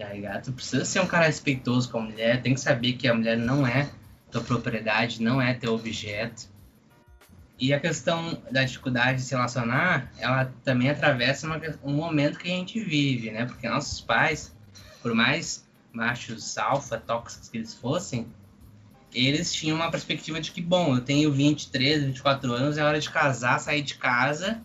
Tá 0.02 0.10
ligado? 0.12 0.46
Tu 0.46 0.52
precisa 0.52 0.84
ser 0.84 1.00
um 1.00 1.06
cara 1.06 1.28
respeitoso 1.28 1.92
com 1.92 2.00
a 2.00 2.02
mulher, 2.02 2.42
tem 2.42 2.56
que 2.56 2.60
saber 2.60 2.94
que 2.94 3.08
a 3.08 3.14
mulher 3.14 3.38
não 3.38 3.68
é 3.68 3.88
tua 4.32 4.42
propriedade, 4.42 5.22
não 5.22 5.40
é 5.40 5.54
teu 5.54 5.76
objeto. 5.76 6.50
E 7.60 7.72
a 7.72 7.80
questão 7.80 8.42
da 8.50 8.64
dificuldade 8.64 9.20
de 9.20 9.26
se 9.26 9.36
relacionar, 9.36 10.12
ela 10.18 10.52
também 10.64 10.90
atravessa 10.90 11.46
uma, 11.46 11.62
um 11.84 11.94
momento 11.94 12.40
que 12.40 12.52
a 12.52 12.56
gente 12.56 12.80
vive, 12.80 13.30
né? 13.30 13.46
Porque 13.46 13.70
nossos 13.70 14.02
pais, 14.02 14.56
por 15.04 15.14
mais 15.14 15.64
machos 15.94 16.58
alfa, 16.58 16.98
tóxicos 16.98 17.48
que 17.48 17.60
eles 17.60 17.76
fossem, 17.76 18.26
eles 19.14 19.54
tinham 19.54 19.76
uma 19.76 19.92
perspectiva 19.92 20.42
de 20.42 20.52
que, 20.52 20.62
bom, 20.62 20.96
eu 20.96 21.02
tenho 21.02 21.32
23, 21.32 22.06
24 22.06 22.52
anos, 22.52 22.78
é 22.80 22.84
hora 22.84 23.00
de 23.00 23.10
casar, 23.10 23.60
sair 23.60 23.84
de 23.84 23.94
casa 23.94 24.64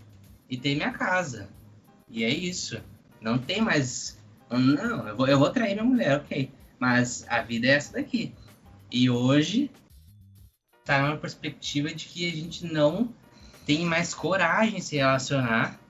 e 0.49 0.57
ter 0.57 0.75
minha 0.75 0.93
casa. 0.93 1.51
E 2.09 2.25
é 2.25 2.31
isso. 2.31 2.81
Não 3.21 3.37
tem 3.37 3.61
mais 3.61 4.17
não, 4.51 5.09
eu 5.09 5.17
vou, 5.17 5.27
eu 5.27 5.39
vou 5.39 5.51
trair 5.51 5.75
minha 5.75 5.85
mulher, 5.85 6.19
ok. 6.19 6.51
Mas 6.79 7.27
a 7.29 7.43
vida 7.43 7.67
é 7.67 7.71
essa 7.71 7.95
daqui. 7.95 8.33
E 8.91 9.11
hoje 9.11 9.71
tá 10.85 11.03
numa 11.03 11.17
perspectiva 11.17 11.93
de 11.93 12.07
que 12.07 12.31
a 12.31 12.35
gente 12.35 12.65
não 12.65 13.13
tem 13.65 13.85
mais 13.85 14.15
coragem 14.15 14.77
de 14.77 14.85
se 14.85 14.97
relacionar. 14.97 15.81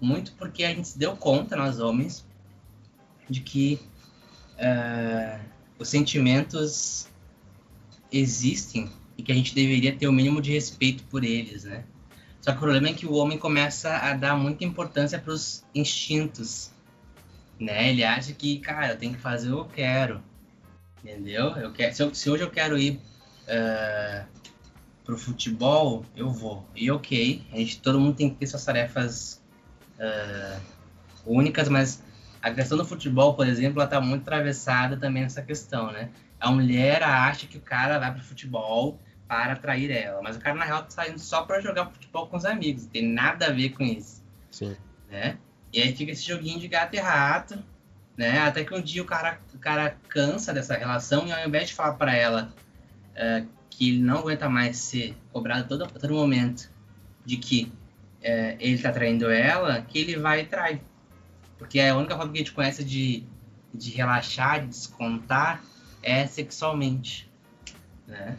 Muito 0.00 0.32
porque 0.32 0.64
a 0.64 0.74
gente 0.74 0.88
se 0.88 0.98
deu 0.98 1.16
conta, 1.16 1.56
nós 1.56 1.80
homens, 1.80 2.26
de 3.30 3.40
que 3.40 3.80
uh, 4.58 5.40
os 5.78 5.88
sentimentos 5.88 7.08
existem 8.12 8.90
e 9.16 9.22
que 9.22 9.32
a 9.32 9.34
gente 9.34 9.54
deveria 9.54 9.96
ter 9.96 10.06
o 10.06 10.12
mínimo 10.12 10.42
de 10.42 10.52
respeito 10.52 11.04
por 11.04 11.24
eles, 11.24 11.64
né? 11.64 11.84
Só 12.40 12.52
que 12.52 12.58
o 12.58 12.60
problema 12.60 12.88
é 12.88 12.92
que 12.92 13.06
o 13.06 13.14
homem 13.14 13.38
começa 13.38 13.96
a 13.96 14.12
dar 14.14 14.36
muita 14.36 14.64
importância 14.64 15.18
para 15.18 15.32
os 15.32 15.64
instintos 15.74 16.70
né? 17.58 17.90
Ele 17.90 18.04
acha 18.04 18.32
que, 18.32 18.58
cara, 18.58 18.90
eu 18.90 18.96
tenho 18.96 19.14
que 19.14 19.20
fazer 19.20 19.50
o 19.52 19.54
que 19.54 19.60
eu 19.60 19.64
quero, 19.74 20.22
entendeu? 21.02 21.56
Eu 21.56 21.72
quero, 21.72 21.94
se, 21.94 22.02
eu, 22.02 22.14
se 22.14 22.30
hoje 22.30 22.42
eu 22.42 22.50
quero 22.50 22.78
ir 22.78 23.00
uh, 23.48 24.26
pro 25.04 25.16
futebol, 25.16 26.04
eu 26.14 26.30
vou. 26.30 26.66
E 26.74 26.90
ok, 26.90 27.46
a 27.52 27.56
gente, 27.56 27.80
todo 27.80 28.00
mundo 28.00 28.16
tem 28.16 28.30
que 28.30 28.36
ter 28.36 28.46
suas 28.46 28.64
tarefas 28.64 29.42
uh, 29.98 30.60
únicas, 31.24 31.68
mas 31.68 32.02
a 32.42 32.50
questão 32.50 32.76
do 32.76 32.84
futebol, 32.84 33.34
por 33.34 33.46
exemplo, 33.46 33.80
ela 33.80 33.88
tá 33.88 34.00
muito 34.00 34.22
atravessada 34.22 34.96
também 34.96 35.22
nessa 35.22 35.42
questão, 35.42 35.90
né? 35.90 36.10
A 36.38 36.50
mulher 36.50 37.02
acha 37.02 37.46
que 37.46 37.56
o 37.56 37.60
cara 37.60 37.98
vai 37.98 38.12
pro 38.12 38.22
futebol 38.22 39.00
para 39.26 39.54
atrair 39.54 39.90
ela, 39.90 40.22
mas 40.22 40.36
o 40.36 40.40
cara 40.40 40.54
na 40.54 40.64
real 40.64 40.82
tá 40.82 40.90
saindo 40.90 41.18
só 41.18 41.42
para 41.42 41.60
jogar 41.60 41.86
futebol 41.86 42.26
com 42.28 42.36
os 42.36 42.44
amigos, 42.44 42.84
não 42.84 42.90
tem 42.90 43.08
nada 43.08 43.46
a 43.46 43.50
ver 43.50 43.70
com 43.70 43.82
isso. 43.82 44.22
Sim. 44.50 44.76
Né? 45.10 45.38
E 45.76 45.82
aí 45.82 45.94
fica 45.94 46.10
esse 46.10 46.26
joguinho 46.26 46.58
de 46.58 46.68
gato 46.68 46.94
e 46.94 46.98
rato, 46.98 47.62
né? 48.16 48.38
Até 48.38 48.64
que 48.64 48.74
um 48.74 48.80
dia 48.80 49.02
o 49.02 49.04
cara, 49.04 49.38
o 49.54 49.58
cara 49.58 49.94
cansa 50.08 50.54
dessa 50.54 50.74
relação 50.74 51.26
e 51.26 51.32
ao 51.32 51.46
invés 51.46 51.68
de 51.68 51.74
falar 51.74 51.92
para 51.92 52.16
ela 52.16 52.50
uh, 53.12 53.46
que 53.68 53.90
ele 53.90 53.98
não 54.02 54.20
aguenta 54.20 54.48
mais 54.48 54.78
ser 54.78 55.14
cobrado 55.30 55.68
todo, 55.68 55.86
todo 55.86 56.14
momento 56.14 56.70
de 57.26 57.36
que 57.36 57.70
uh, 58.22 58.56
ele 58.58 58.78
tá 58.78 58.90
traindo 58.90 59.30
ela, 59.30 59.82
que 59.82 59.98
ele 59.98 60.16
vai 60.16 60.40
e 60.40 60.46
trai. 60.46 60.80
Porque 61.58 61.78
a 61.78 61.94
única 61.94 62.16
forma 62.16 62.32
que 62.32 62.38
a 62.38 62.40
gente 62.40 62.52
conhece 62.52 62.82
de, 62.82 63.24
de 63.74 63.90
relaxar, 63.90 64.62
de 64.62 64.68
descontar, 64.68 65.62
é 66.02 66.26
sexualmente, 66.26 67.30
né? 68.06 68.34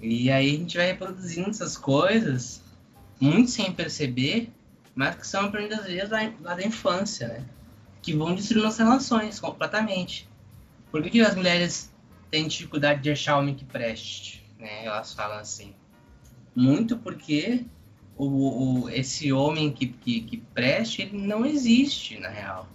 E 0.00 0.30
aí 0.30 0.54
a 0.54 0.58
gente 0.58 0.76
vai 0.76 0.86
reproduzindo 0.86 1.50
essas 1.50 1.76
coisas, 1.76 2.62
muito 3.20 3.50
sem 3.50 3.72
perceber, 3.72 4.52
mas 4.94 5.16
que 5.16 5.26
são 5.26 5.46
aprendidas 5.46 5.84
desde 5.84 6.06
lá, 6.06 6.32
lá 6.40 6.54
da 6.54 6.64
infância, 6.64 7.28
né? 7.28 7.44
Que 8.00 8.14
vão 8.14 8.34
destruindo 8.34 8.66
as 8.66 8.78
relações 8.78 9.40
completamente. 9.40 10.28
Por 10.90 11.02
que, 11.02 11.10
que 11.10 11.20
as 11.20 11.34
mulheres 11.34 11.92
têm 12.30 12.46
dificuldade 12.46 13.02
de 13.02 13.10
achar 13.10 13.38
homem 13.38 13.54
que 13.54 13.64
preste? 13.64 14.44
Né? 14.58 14.84
Elas 14.84 15.12
falam 15.12 15.38
assim. 15.38 15.74
Muito 16.54 16.96
porque 16.96 17.64
o, 18.16 18.84
o, 18.84 18.90
esse 18.90 19.32
homem 19.32 19.72
que, 19.72 19.88
que, 19.88 20.20
que 20.20 20.36
preste, 20.36 21.02
ele 21.02 21.18
não 21.18 21.44
existe, 21.44 22.18
na 22.20 22.28
real. 22.28 22.68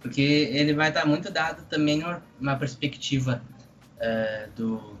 Porque 0.00 0.20
ele 0.20 0.74
vai 0.74 0.88
estar 0.88 1.06
muito 1.06 1.30
dado 1.30 1.64
também 1.66 2.02
numa 2.40 2.56
perspectiva 2.56 3.40
uh, 3.96 4.50
do, 4.52 4.98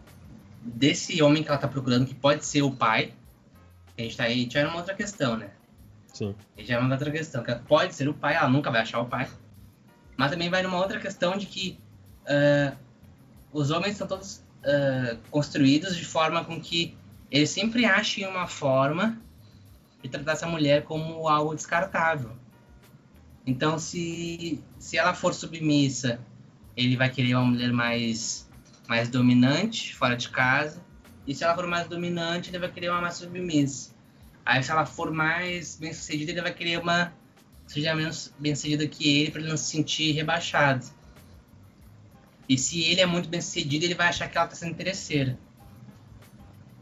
desse 0.62 1.20
homem 1.22 1.42
que 1.42 1.48
ela 1.48 1.56
está 1.56 1.68
procurando, 1.68 2.06
que 2.06 2.14
pode 2.14 2.46
ser 2.46 2.62
o 2.62 2.70
pai. 2.70 3.12
A 3.98 4.02
gente 4.02 4.12
está 4.12 4.24
aí, 4.24 4.32
a 4.32 4.36
gente 4.36 4.76
outra 4.76 4.94
questão, 4.94 5.36
né? 5.36 5.50
Sim. 6.14 6.34
E 6.56 6.64
já 6.64 6.76
é 6.76 6.78
uma 6.78 6.92
outra 6.92 7.10
questão, 7.10 7.42
que 7.42 7.52
pode 7.56 7.94
ser 7.94 8.08
o 8.08 8.14
pai, 8.14 8.36
ela 8.36 8.48
nunca 8.48 8.70
vai 8.70 8.80
achar 8.80 9.00
o 9.00 9.06
pai. 9.06 9.28
Mas 10.16 10.30
também 10.30 10.48
vai 10.48 10.62
numa 10.62 10.78
outra 10.78 11.00
questão 11.00 11.36
de 11.36 11.44
que 11.44 11.78
uh, 12.22 12.74
os 13.52 13.70
homens 13.70 13.96
são 13.96 14.06
todos 14.06 14.36
uh, 14.60 15.18
construídos 15.30 15.96
de 15.96 16.04
forma 16.04 16.44
com 16.44 16.60
que 16.60 16.96
eles 17.30 17.50
sempre 17.50 17.84
achem 17.84 18.26
uma 18.28 18.46
forma 18.46 19.20
de 20.02 20.08
tratar 20.08 20.32
essa 20.32 20.46
mulher 20.46 20.84
como 20.84 21.26
algo 21.28 21.52
descartável. 21.52 22.30
Então, 23.44 23.76
se, 23.76 24.62
se 24.78 24.96
ela 24.96 25.14
for 25.14 25.34
submissa, 25.34 26.20
ele 26.76 26.96
vai 26.96 27.10
querer 27.10 27.34
uma 27.34 27.44
mulher 27.44 27.72
mais, 27.72 28.48
mais 28.86 29.08
dominante, 29.08 29.94
fora 29.96 30.16
de 30.16 30.28
casa. 30.28 30.80
E 31.26 31.34
se 31.34 31.42
ela 31.42 31.54
for 31.54 31.66
mais 31.66 31.88
dominante, 31.88 32.50
ele 32.50 32.58
vai 32.60 32.70
querer 32.70 32.90
uma 32.90 33.00
mais 33.00 33.14
submissa. 33.14 33.93
Aí 34.44 34.62
se 34.62 34.70
ela 34.70 34.84
for 34.84 35.10
mais 35.10 35.76
bem 35.76 35.92
sucedida, 35.92 36.32
ele 36.32 36.42
vai 36.42 36.52
querer 36.52 36.78
uma 36.78 37.12
seja 37.66 37.94
menos 37.94 38.32
bem 38.38 38.54
sucedida 38.54 38.86
que 38.86 39.20
ele 39.20 39.30
para 39.30 39.40
ele 39.40 39.50
não 39.50 39.56
se 39.56 39.70
sentir 39.70 40.12
rebaixado. 40.12 40.84
E 42.48 42.58
se 42.58 42.82
ele 42.82 43.00
é 43.00 43.06
muito 43.06 43.28
bem 43.28 43.40
sucedido, 43.40 43.84
ele 43.84 43.94
vai 43.94 44.08
achar 44.08 44.28
que 44.28 44.36
ela 44.36 44.46
tá 44.46 44.54
sendo 44.54 44.72
interesseira. 44.72 45.38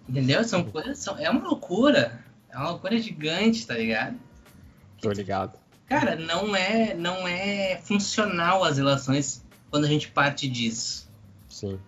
Entendeu? 0.09 0.43
São 0.45 0.65
coisas. 0.65 0.99
São, 0.99 1.17
é 1.19 1.31
uma 1.31 1.45
loucura. 1.45 2.25
É 2.51 2.57
uma 2.57 2.71
loucura 2.71 2.99
gigante, 2.99 3.67
tá 3.67 3.75
ligado? 3.75 4.19
Tô 5.01 5.11
ligado. 5.13 5.59
Cara, 5.87 6.17
não 6.17 6.55
é, 6.57 6.95
não 6.95 7.29
é 7.29 7.81
funcional 7.83 8.65
as 8.65 8.77
relações 8.77 9.45
quando 9.71 9.85
a 9.85 9.89
gente 9.89 10.09
parte 10.09 10.49
disso. 10.49 11.09
Sim. 11.49 11.79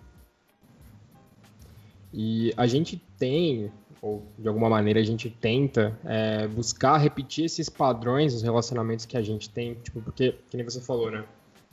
E 2.12 2.54
a 2.56 2.66
gente 2.66 3.02
tem 3.18 3.72
ou 4.04 4.22
de 4.38 4.46
alguma 4.46 4.68
maneira 4.68 5.00
a 5.00 5.02
gente 5.02 5.30
tenta 5.30 5.98
é, 6.04 6.46
buscar 6.46 6.98
repetir 6.98 7.46
esses 7.46 7.70
padrões 7.70 8.34
nos 8.34 8.42
relacionamentos 8.42 9.06
que 9.06 9.16
a 9.16 9.22
gente 9.22 9.48
tem, 9.48 9.74
tipo, 9.76 10.02
porque, 10.02 10.34
que 10.50 10.58
nem 10.58 10.64
você 10.64 10.78
falou, 10.78 11.10
né? 11.10 11.24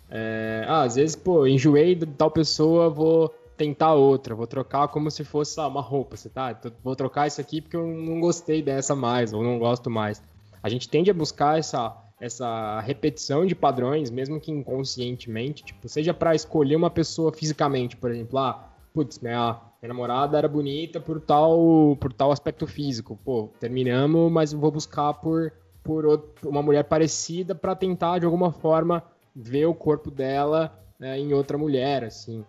É, 0.10 0.64
ah, 0.66 0.84
às 0.84 0.96
vezes, 0.96 1.14
pô, 1.14 1.46
enjoei 1.46 1.94
de 1.94 2.06
tal 2.06 2.32
pessoa, 2.32 2.90
vou 2.90 3.36
tentar 3.58 3.96
outra, 3.96 4.34
vou 4.34 4.48
trocar 4.48 4.88
como 4.88 5.12
se 5.12 5.26
fosse 5.26 5.60
ah, 5.60 5.68
uma 5.68 5.82
roupa, 5.82 6.16
você 6.16 6.30
tá? 6.30 6.58
Vou 6.82 6.96
trocar 6.96 7.28
isso 7.28 7.42
aqui 7.42 7.60
porque 7.60 7.76
eu 7.76 7.86
não 7.86 8.22
gostei 8.22 8.62
dessa 8.62 8.96
mais, 8.96 9.34
ou 9.34 9.44
não 9.44 9.60
gosto 9.60 9.90
mais. 9.90 10.24
A 10.64 10.70
gente 10.70 10.88
tende 10.88 11.12
a 11.12 11.14
buscar 11.14 11.60
essa, 11.60 11.98
essa 12.18 12.80
repetição 12.80 13.46
de 13.46 13.54
padrões, 13.54 14.10
mesmo 14.10 14.40
que 14.40 14.52
inconscientemente, 14.52 15.66
tipo, 15.66 15.90
seja 15.90 16.14
para 16.14 16.34
escolher 16.34 16.78
uma 16.78 16.90
pessoa 16.90 17.34
fisicamente, 17.34 17.98
por 17.98 18.10
exemplo, 18.10 18.40
ah, 18.40 18.70
putz, 18.94 19.20
minha 19.20 19.60
minha 19.82 19.94
namorada 19.94 20.38
era 20.38 20.48
bonita 20.48 21.00
por 21.00 21.20
tal, 21.20 21.98
por 22.00 22.14
tal 22.14 22.32
aspecto 22.32 22.68
físico. 22.68 23.20
Pô, 23.26 23.50
terminamos, 23.60 24.32
mas 24.32 24.54
vou 24.54 24.70
buscar 24.70 25.14
por, 25.16 25.52
por 25.84 26.06
outro, 26.06 26.48
uma 26.48 26.62
mulher 26.62 26.84
parecida 26.84 27.56
para 27.56 27.76
tentar, 27.76 28.20
de 28.20 28.26
alguma 28.26 28.52
forma, 28.52 29.04
ver 29.36 29.66
o 29.66 29.74
corpo 29.74 30.12
dela 30.12 30.80
né, 31.00 31.18
em 31.18 31.34
outra 31.34 31.58
mulher, 31.58 32.04
assim. 32.04 32.46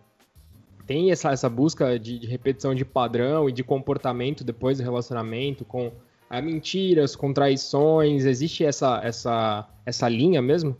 Tem 0.87 1.11
essa, 1.11 1.31
essa 1.31 1.49
busca 1.49 1.99
de, 1.99 2.19
de, 2.19 2.27
repetição 2.27 2.75
de 2.75 2.85
padrão 2.85 3.49
e 3.49 3.53
de 3.53 3.65
comportamento 3.65 4.45
depois 4.45 4.77
do 4.77 4.85
relacionamento, 4.85 5.65
com 5.65 5.91
ah, 6.29 6.43
mentiras, 6.43 7.17
com 7.17 7.33
traições. 7.33 8.27
Existe 8.27 8.63
essa, 8.63 9.01
essa, 9.03 9.67
essa 9.87 10.07
linha 10.07 10.43
mesmo? 10.43 10.77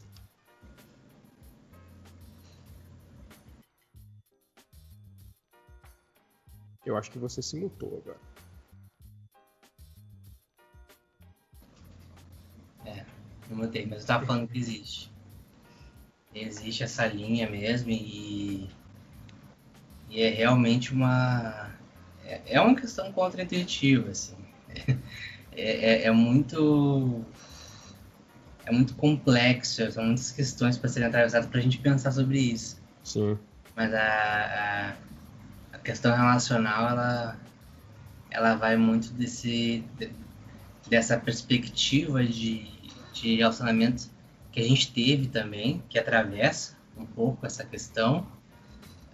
Eu 6.85 6.97
acho 6.97 7.11
que 7.11 7.19
você 7.19 7.41
se 7.41 7.57
mutou 7.57 8.03
agora. 8.03 8.21
É, 12.85 13.05
eu 13.51 13.57
mutei, 13.57 13.87
mas 13.87 14.01
eu 14.01 14.07
tava 14.07 14.27
falando 14.27 14.49
que 14.49 14.59
existe. 14.59 15.11
Existe 16.35 16.83
essa 16.83 17.07
linha 17.07 17.49
mesmo 17.49 17.91
e. 17.91 18.69
E 20.11 20.21
é 20.23 20.31
realmente 20.31 20.93
uma. 20.93 21.71
É, 22.25 22.57
é 22.57 22.61
uma 22.61 22.75
questão 22.75 23.13
contra-intuitiva, 23.13 24.11
assim. 24.11 24.37
É, 25.55 26.05
é, 26.05 26.05
é, 26.05 26.11
muito. 26.11 27.23
É 28.65 28.73
muito 28.73 28.95
complexo, 28.95 29.93
são 29.93 30.03
muitas 30.03 30.31
questões 30.33 30.79
para 30.79 30.89
serem 30.89 31.09
atravessadas 31.09 31.47
para 31.47 31.59
a 31.59 31.63
gente 31.63 31.77
pensar 31.77 32.11
sobre 32.11 32.39
isso. 32.39 32.81
Sim. 33.05 33.39
Mas 33.77 33.93
a, 33.93 34.01
a, 34.01 34.91
a, 34.91 34.97
questão 35.83 36.15
relacional, 36.15 36.89
ela, 36.89 37.37
ela 38.31 38.55
vai 38.55 38.77
muito 38.77 39.13
desse, 39.13 39.85
dessa 40.89 41.17
perspectiva 41.19 42.25
de, 42.25 42.67
de 43.13 43.37
relacionamento 43.37 44.11
que 44.51 44.61
a 44.61 44.65
gente 44.65 44.93
teve 44.93 45.27
também, 45.27 45.83
que 45.89 45.99
atravessa 45.99 46.77
um 46.97 47.07
pouco 47.07 47.47
essa 47.47 47.65
questão. 47.65 48.27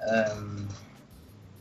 Um, 0.00 0.66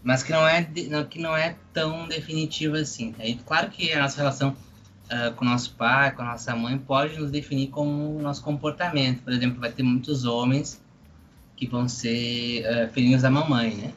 mas 0.03 0.23
que 0.23 0.31
não 0.31 0.47
é 0.47 0.63
que 1.09 1.19
não 1.19 1.35
é 1.35 1.55
tão 1.73 2.07
definitiva 2.07 2.77
assim. 2.77 3.13
É 3.19 3.33
claro 3.45 3.69
que 3.69 3.91
a 3.91 4.01
nossa 4.01 4.17
relação 4.17 4.55
uh, 5.11 5.33
com 5.35 5.43
o 5.43 5.47
nosso 5.47 5.73
pai, 5.75 6.11
com 6.11 6.21
a 6.21 6.25
nossa 6.25 6.55
mãe 6.55 6.77
pode 6.77 7.19
nos 7.19 7.31
definir 7.31 7.67
como 7.67 8.17
o 8.17 8.21
nosso 8.21 8.41
comportamento. 8.43 9.21
Por 9.23 9.33
exemplo, 9.33 9.59
vai 9.59 9.71
ter 9.71 9.83
muitos 9.83 10.25
homens 10.25 10.81
que 11.55 11.67
vão 11.67 11.87
ser 11.87 12.63
uh, 12.63 12.93
filhinhos 12.93 13.21
da 13.21 13.29
mamãe, 13.29 13.75
né? 13.75 13.93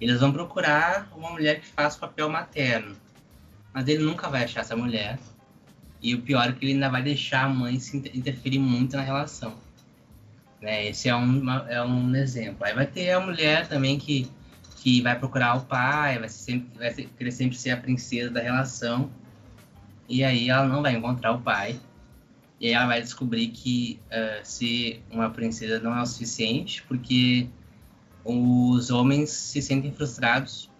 Eles 0.00 0.20
vão 0.20 0.32
procurar 0.32 1.08
uma 1.16 1.30
mulher 1.30 1.60
que 1.60 1.66
faça 1.66 1.98
papel 1.98 2.28
materno, 2.28 2.96
mas 3.72 3.86
ele 3.88 4.02
nunca 4.02 4.28
vai 4.28 4.44
achar 4.44 4.60
essa 4.60 4.76
mulher. 4.76 5.18
E 6.02 6.14
o 6.14 6.22
pior 6.22 6.48
é 6.48 6.52
que 6.52 6.64
ele 6.64 6.74
ainda 6.74 6.90
vai 6.90 7.02
deixar 7.02 7.44
a 7.44 7.48
mãe 7.48 7.78
se 7.78 7.96
interferir 7.96 8.58
muito 8.58 8.96
na 8.96 9.02
relação. 9.02 9.56
Né? 10.60 10.88
Esse 10.88 11.08
é 11.08 11.16
um, 11.16 11.50
é 11.50 11.82
um 11.82 12.14
exemplo. 12.14 12.64
Aí 12.64 12.74
vai 12.74 12.86
ter 12.86 13.10
a 13.12 13.20
mulher 13.20 13.68
também 13.68 13.98
que 13.98 14.30
que 14.84 15.00
vai 15.00 15.18
procurar 15.18 15.54
o 15.54 15.62
pai, 15.62 16.18
vai, 16.18 16.28
sempre, 16.28 16.78
vai 16.78 16.92
querer 16.92 17.30
sempre 17.30 17.56
ser 17.56 17.70
a 17.70 17.76
princesa 17.78 18.30
da 18.30 18.42
relação. 18.42 19.10
E 20.06 20.22
aí 20.22 20.50
ela 20.50 20.68
não 20.68 20.82
vai 20.82 20.94
encontrar 20.94 21.32
o 21.32 21.40
pai. 21.40 21.80
E 22.60 22.66
aí 22.66 22.74
ela 22.74 22.88
vai 22.88 23.00
descobrir 23.00 23.48
que 23.48 23.98
uh, 24.08 24.44
ser 24.44 25.02
uma 25.10 25.30
princesa 25.30 25.80
não 25.80 25.96
é 25.96 26.02
o 26.02 26.04
suficiente, 26.04 26.82
porque 26.82 27.48
os 28.24 28.90
homens 28.90 29.30
se 29.30 29.60
sentem 29.60 29.92
frustrados 29.92 30.70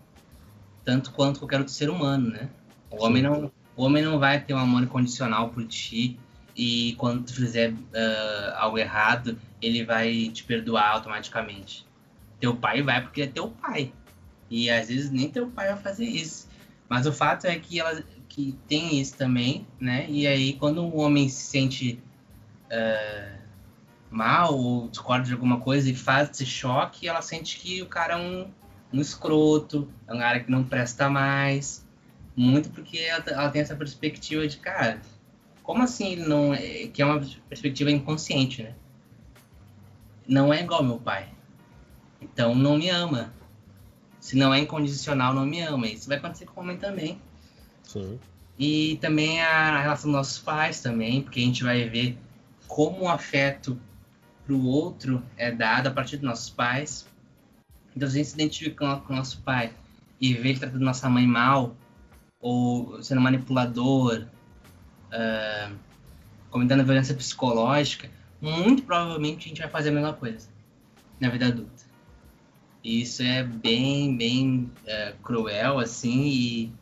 tanto 0.84 1.12
quanto 1.12 1.40
qualquer 1.40 1.58
outro 1.58 1.72
ser 1.72 1.90
humano, 1.90 2.30
né? 2.30 2.48
O 2.90 3.04
homem 3.04 3.22
não, 3.22 3.50
o 3.76 3.84
homem 3.84 4.02
não 4.02 4.18
vai 4.18 4.40
ter 4.40 4.54
um 4.54 4.58
amor 4.58 4.82
incondicional 4.82 5.48
por 5.48 5.66
ti 5.66 6.18
e 6.56 6.94
quando 6.98 7.24
tu 7.24 7.34
fizer 7.34 7.72
uh, 7.72 8.56
algo 8.56 8.78
errado, 8.78 9.38
ele 9.60 9.84
vai 9.84 10.28
te 10.28 10.44
perdoar 10.44 10.90
automaticamente. 10.90 11.86
Teu 12.38 12.54
pai 12.54 12.82
vai 12.82 13.00
porque 13.00 13.22
é 13.22 13.26
teu 13.26 13.48
pai. 13.48 13.92
E 14.50 14.70
às 14.70 14.88
vezes 14.88 15.10
nem 15.10 15.28
teu 15.28 15.48
pai 15.48 15.72
vai 15.72 15.82
fazer 15.82 16.04
isso. 16.04 16.48
Mas 16.88 17.06
o 17.06 17.12
fato 17.12 17.46
é 17.46 17.58
que 17.58 17.80
ela 17.80 18.04
que 18.28 18.56
tem 18.68 19.00
isso 19.00 19.16
também, 19.16 19.66
né? 19.80 20.06
E 20.08 20.26
aí 20.26 20.52
quando 20.54 20.82
um 20.82 20.98
homem 20.98 21.28
se 21.28 21.44
sente 21.44 22.00
uh, 22.66 23.43
mal 24.14 24.56
ou 24.56 24.88
discorda 24.88 25.26
de 25.26 25.32
alguma 25.32 25.58
coisa 25.58 25.90
e 25.90 25.94
faz 25.94 26.30
esse 26.30 26.46
choque, 26.46 27.08
ela 27.08 27.20
sente 27.20 27.58
que 27.58 27.82
o 27.82 27.86
cara 27.86 28.14
é 28.14 28.16
um, 28.16 28.48
um 28.92 29.00
escroto, 29.00 29.88
é 30.06 30.14
um 30.14 30.18
cara 30.18 30.40
que 30.40 30.50
não 30.50 30.62
presta 30.62 31.10
mais. 31.10 31.84
Muito 32.36 32.70
porque 32.70 32.98
ela, 32.98 33.24
ela 33.26 33.50
tem 33.50 33.60
essa 33.60 33.76
perspectiva 33.76 34.46
de, 34.46 34.56
cara, 34.58 35.00
como 35.62 35.82
assim 35.82 36.12
ele 36.12 36.26
não 36.26 36.54
é, 36.54 36.86
que 36.86 37.02
é 37.02 37.06
uma 37.06 37.20
perspectiva 37.48 37.90
inconsciente, 37.90 38.62
né? 38.62 38.74
Não 40.26 40.52
é 40.52 40.62
igual 40.62 40.82
meu 40.82 40.98
pai. 40.98 41.28
Então 42.20 42.54
não 42.54 42.78
me 42.78 42.88
ama. 42.88 43.32
Se 44.20 44.36
não 44.36 44.54
é 44.54 44.60
incondicional, 44.60 45.34
não 45.34 45.44
me 45.44 45.60
ama. 45.60 45.86
Isso 45.86 46.08
vai 46.08 46.16
acontecer 46.16 46.46
com 46.46 46.60
o 46.60 46.64
homem 46.64 46.76
também. 46.78 47.20
Sim. 47.82 48.18
E 48.58 48.96
também 49.00 49.42
a 49.42 49.82
relação 49.82 50.10
dos 50.10 50.18
nossos 50.18 50.38
pais 50.38 50.80
também, 50.80 51.20
porque 51.20 51.40
a 51.40 51.42
gente 51.42 51.62
vai 51.64 51.88
ver 51.88 52.16
como 52.66 53.02
o 53.02 53.08
afeto 53.08 53.78
para 54.44 54.54
o 54.54 54.66
outro 54.66 55.22
é 55.36 55.50
dado 55.50 55.88
a 55.88 55.90
partir 55.90 56.16
dos 56.16 56.26
nossos 56.26 56.50
pais. 56.50 57.06
Então, 57.96 58.08
se 58.08 58.14
a 58.14 58.18
gente 58.18 58.28
se 58.28 58.34
identifica 58.34 58.96
com 58.96 59.12
o 59.12 59.16
nosso 59.16 59.40
pai 59.42 59.72
e 60.20 60.34
vê 60.34 60.50
ele 60.50 60.58
tratando 60.58 60.84
nossa 60.84 61.08
mãe 61.08 61.26
mal, 61.26 61.76
ou 62.40 63.02
sendo 63.02 63.20
manipulador, 63.20 64.26
uh, 65.08 65.74
cometendo 66.50 66.84
violência 66.84 67.14
psicológica, 67.14 68.10
muito 68.40 68.82
provavelmente 68.82 69.46
a 69.46 69.48
gente 69.48 69.60
vai 69.60 69.70
fazer 69.70 69.88
a 69.88 69.92
mesma 69.92 70.12
coisa 70.12 70.48
na 71.18 71.30
vida 71.30 71.46
adulta. 71.46 71.84
E 72.82 73.00
isso 73.00 73.22
é 73.22 73.42
bem, 73.42 74.14
bem 74.14 74.70
é, 74.84 75.14
cruel, 75.22 75.78
assim, 75.78 76.26
e, 76.26 76.72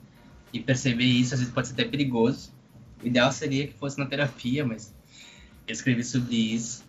e 0.53 0.59
perceber 0.59 1.05
isso 1.05 1.33
às 1.35 1.39
vezes 1.39 1.55
pode 1.55 1.69
ser 1.69 1.75
até 1.75 1.85
perigoso. 1.85 2.53
O 3.01 3.07
ideal 3.07 3.31
seria 3.31 3.69
que 3.69 3.75
fosse 3.75 4.01
na 4.01 4.07
terapia, 4.07 4.67
mas 4.67 4.93
eu 5.67 5.73
escrevi 5.73 6.03
sobre 6.03 6.35
isso 6.35 6.83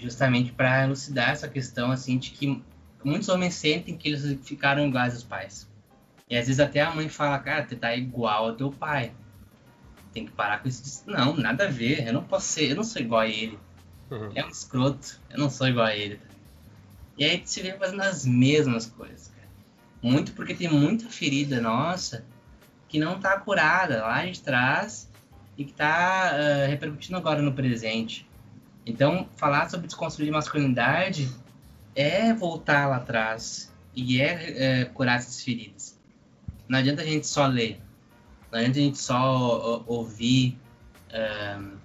justamente 0.00 0.52
para 0.52 0.84
elucidar 0.84 1.30
essa 1.30 1.48
questão, 1.48 1.90
assim, 1.90 2.18
de 2.18 2.30
que 2.30 2.62
muitos 3.04 3.28
homens 3.28 3.54
sentem 3.54 3.96
que 3.96 4.08
eles 4.08 4.38
ficaram 4.46 4.86
iguais 4.86 5.14
aos 5.14 5.24
pais. 5.24 5.70
E 6.28 6.36
às 6.36 6.46
vezes 6.46 6.60
até 6.60 6.80
a 6.80 6.94
mãe 6.94 7.08
fala, 7.08 7.38
cara, 7.38 7.66
você 7.66 7.76
tá 7.76 7.94
igual 7.94 8.46
ao 8.46 8.56
teu 8.56 8.70
pai. 8.70 9.12
Tem 10.12 10.24
que 10.24 10.32
parar 10.32 10.62
com 10.62 10.68
isso. 10.68 11.04
Não, 11.06 11.36
nada 11.36 11.66
a 11.66 11.70
ver. 11.70 12.06
Eu 12.06 12.12
não 12.12 12.24
posso 12.24 12.46
ser, 12.46 12.70
eu 12.70 12.76
não 12.76 12.84
sou 12.84 13.02
igual 13.02 13.20
a 13.20 13.28
ele. 13.28 13.58
Uhum. 14.10 14.30
Ele 14.30 14.38
é 14.38 14.44
um 14.44 14.48
escroto. 14.48 15.20
Eu 15.30 15.38
não 15.38 15.50
sou 15.50 15.68
igual 15.68 15.86
a 15.86 15.96
ele. 15.96 16.20
E 17.18 17.24
aí 17.24 17.32
gente 17.32 17.50
se 17.50 17.60
vê 17.60 17.72
fazendo 17.74 18.02
as 18.02 18.24
mesmas 18.24 18.86
coisas, 18.86 19.28
cara. 19.28 19.48
Muito 20.02 20.32
porque 20.32 20.54
tem 20.54 20.70
muita 20.70 21.08
ferida 21.08 21.60
nossa 21.60 22.24
que 22.88 22.98
não 22.98 23.20
tá 23.20 23.38
curada 23.38 24.02
lá 24.02 24.24
de 24.24 24.40
trás 24.40 25.10
e 25.56 25.64
que 25.64 25.72
tá 25.72 26.32
uh, 26.34 26.68
repercutindo 26.68 27.16
agora 27.16 27.42
no 27.42 27.52
presente. 27.52 28.26
Então, 28.84 29.28
falar 29.36 29.68
sobre 29.70 29.86
desconstruir 29.86 30.30
masculinidade 30.30 31.30
é 31.94 32.32
voltar 32.32 32.88
lá 32.88 32.96
atrás 32.96 33.72
e 33.94 34.20
é, 34.20 34.80
é 34.80 34.84
curar 34.86 35.18
essas 35.18 35.42
feridas. 35.42 35.98
Não 36.68 36.78
adianta 36.78 37.02
a 37.02 37.06
gente 37.06 37.26
só 37.26 37.46
ler, 37.46 37.80
não 38.50 38.58
adianta 38.58 38.78
a 38.78 38.82
gente 38.82 38.98
só 38.98 39.84
ouvir, 39.86 40.58
uh, 41.10 41.78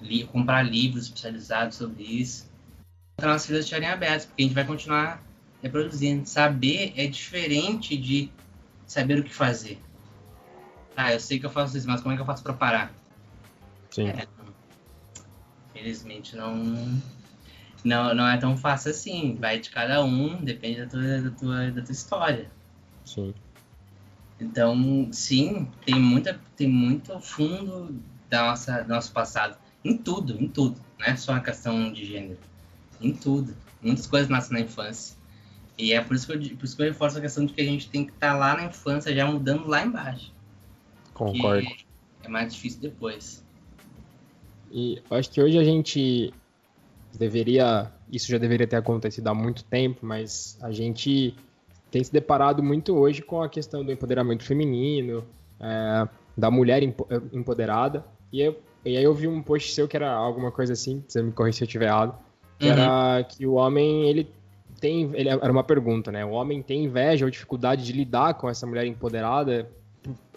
li 0.00 0.24
comprar 0.24 0.62
livros 0.62 1.04
especializados 1.04 1.76
sobre 1.76 2.02
isso 2.02 2.52
para 3.16 3.32
nossas 3.32 3.46
vidas 3.46 3.64
estiverem 3.64 3.88
abertas, 3.88 4.26
porque 4.26 4.42
a 4.42 4.44
gente 4.46 4.54
vai 4.54 4.66
continuar 4.66 5.22
reproduzindo. 5.62 6.28
Saber 6.28 6.92
é 6.96 7.06
diferente 7.06 7.96
de 7.96 8.30
saber 8.86 9.18
o 9.18 9.24
que 9.24 9.32
fazer. 9.32 9.80
Ah, 10.96 11.12
eu 11.12 11.20
sei 11.20 11.38
que 11.38 11.46
eu 11.46 11.50
faço 11.50 11.76
isso, 11.76 11.86
mas 11.86 12.00
como 12.00 12.12
é 12.12 12.16
que 12.16 12.22
eu 12.22 12.26
faço 12.26 12.42
para 12.42 12.52
parar? 12.52 12.92
Sim. 13.90 14.08
É, 14.08 14.26
felizmente 15.84 16.34
não, 16.34 16.56
não 17.84 18.14
não 18.14 18.26
é 18.26 18.38
tão 18.38 18.56
fácil 18.56 18.90
assim. 18.90 19.36
Vai 19.38 19.58
de 19.58 19.68
cada 19.68 20.02
um, 20.02 20.42
depende 20.42 20.80
da 20.80 20.86
tua, 20.86 21.20
da 21.20 21.30
tua, 21.30 21.70
da 21.70 21.82
tua 21.82 21.92
história. 21.92 22.50
Sim. 23.04 23.34
Então, 24.40 25.08
sim, 25.12 25.68
tem 25.84 26.00
muita 26.00 26.40
tem 26.56 26.68
muito 26.68 27.20
fundo 27.20 28.02
da 28.30 28.46
nossa 28.46 28.82
do 28.82 28.88
nosso 28.88 29.12
passado 29.12 29.58
em 29.84 29.96
tudo, 29.96 30.42
em 30.42 30.48
tudo, 30.48 30.80
não 30.98 31.06
é 31.06 31.14
só 31.14 31.32
uma 31.32 31.42
questão 31.42 31.92
de 31.92 32.06
gênero 32.06 32.38
em 33.00 33.12
tudo. 33.12 33.54
Muitas 33.82 34.06
coisas 34.06 34.30
nascem 34.30 34.54
na 34.54 34.60
infância. 34.60 35.14
E 35.76 35.92
é 35.92 36.00
por 36.00 36.16
isso 36.16 36.26
que 36.26 36.32
eu, 36.32 36.56
por 36.56 36.64
isso 36.64 36.76
que 36.76 36.82
eu 36.82 36.86
reforço 36.86 37.18
a 37.18 37.20
questão 37.20 37.44
de 37.44 37.52
que 37.52 37.60
a 37.60 37.64
gente 37.64 37.90
tem 37.90 38.06
que 38.06 38.12
estar 38.12 38.32
tá 38.32 38.38
lá 38.38 38.56
na 38.56 38.64
infância 38.64 39.14
já 39.14 39.26
mudando 39.26 39.66
lá 39.66 39.84
embaixo. 39.84 40.32
Concordo. 41.12 41.68
É 42.22 42.28
mais 42.28 42.54
difícil 42.54 42.80
depois. 42.80 43.43
E 44.74 45.00
acho 45.08 45.30
que 45.30 45.40
hoje 45.40 45.56
a 45.56 45.62
gente 45.62 46.34
deveria. 47.16 47.92
Isso 48.12 48.28
já 48.28 48.38
deveria 48.38 48.66
ter 48.66 48.74
acontecido 48.74 49.28
há 49.28 49.34
muito 49.34 49.62
tempo, 49.62 50.00
mas 50.02 50.58
a 50.60 50.72
gente 50.72 51.36
tem 51.92 52.02
se 52.02 52.12
deparado 52.12 52.60
muito 52.60 52.92
hoje 52.92 53.22
com 53.22 53.40
a 53.40 53.48
questão 53.48 53.84
do 53.84 53.92
empoderamento 53.92 54.42
feminino, 54.42 55.24
é, 55.60 56.08
da 56.36 56.50
mulher 56.50 56.82
empoderada. 57.32 58.04
E, 58.32 58.40
eu, 58.40 58.58
e 58.84 58.96
aí 58.96 59.04
eu 59.04 59.14
vi 59.14 59.28
um 59.28 59.40
post 59.40 59.72
seu 59.72 59.86
que 59.86 59.96
era 59.96 60.10
alguma 60.10 60.50
coisa 60.50 60.72
assim, 60.72 61.04
você 61.06 61.22
me 61.22 61.30
corrija 61.30 61.58
se 61.58 61.62
eu 61.62 61.66
estiver 61.66 61.86
errado, 61.86 62.18
que 62.58 62.66
uhum. 62.66 62.72
era 62.72 63.22
que 63.22 63.46
o 63.46 63.54
homem, 63.54 64.08
ele 64.08 64.28
tem, 64.80 65.08
ele, 65.14 65.28
era 65.28 65.52
uma 65.52 65.62
pergunta, 65.62 66.10
né? 66.10 66.24
O 66.24 66.30
homem 66.30 66.60
tem 66.62 66.82
inveja 66.82 67.24
ou 67.24 67.30
dificuldade 67.30 67.84
de 67.84 67.92
lidar 67.92 68.34
com 68.34 68.48
essa 68.48 68.66
mulher 68.66 68.86
empoderada? 68.86 69.70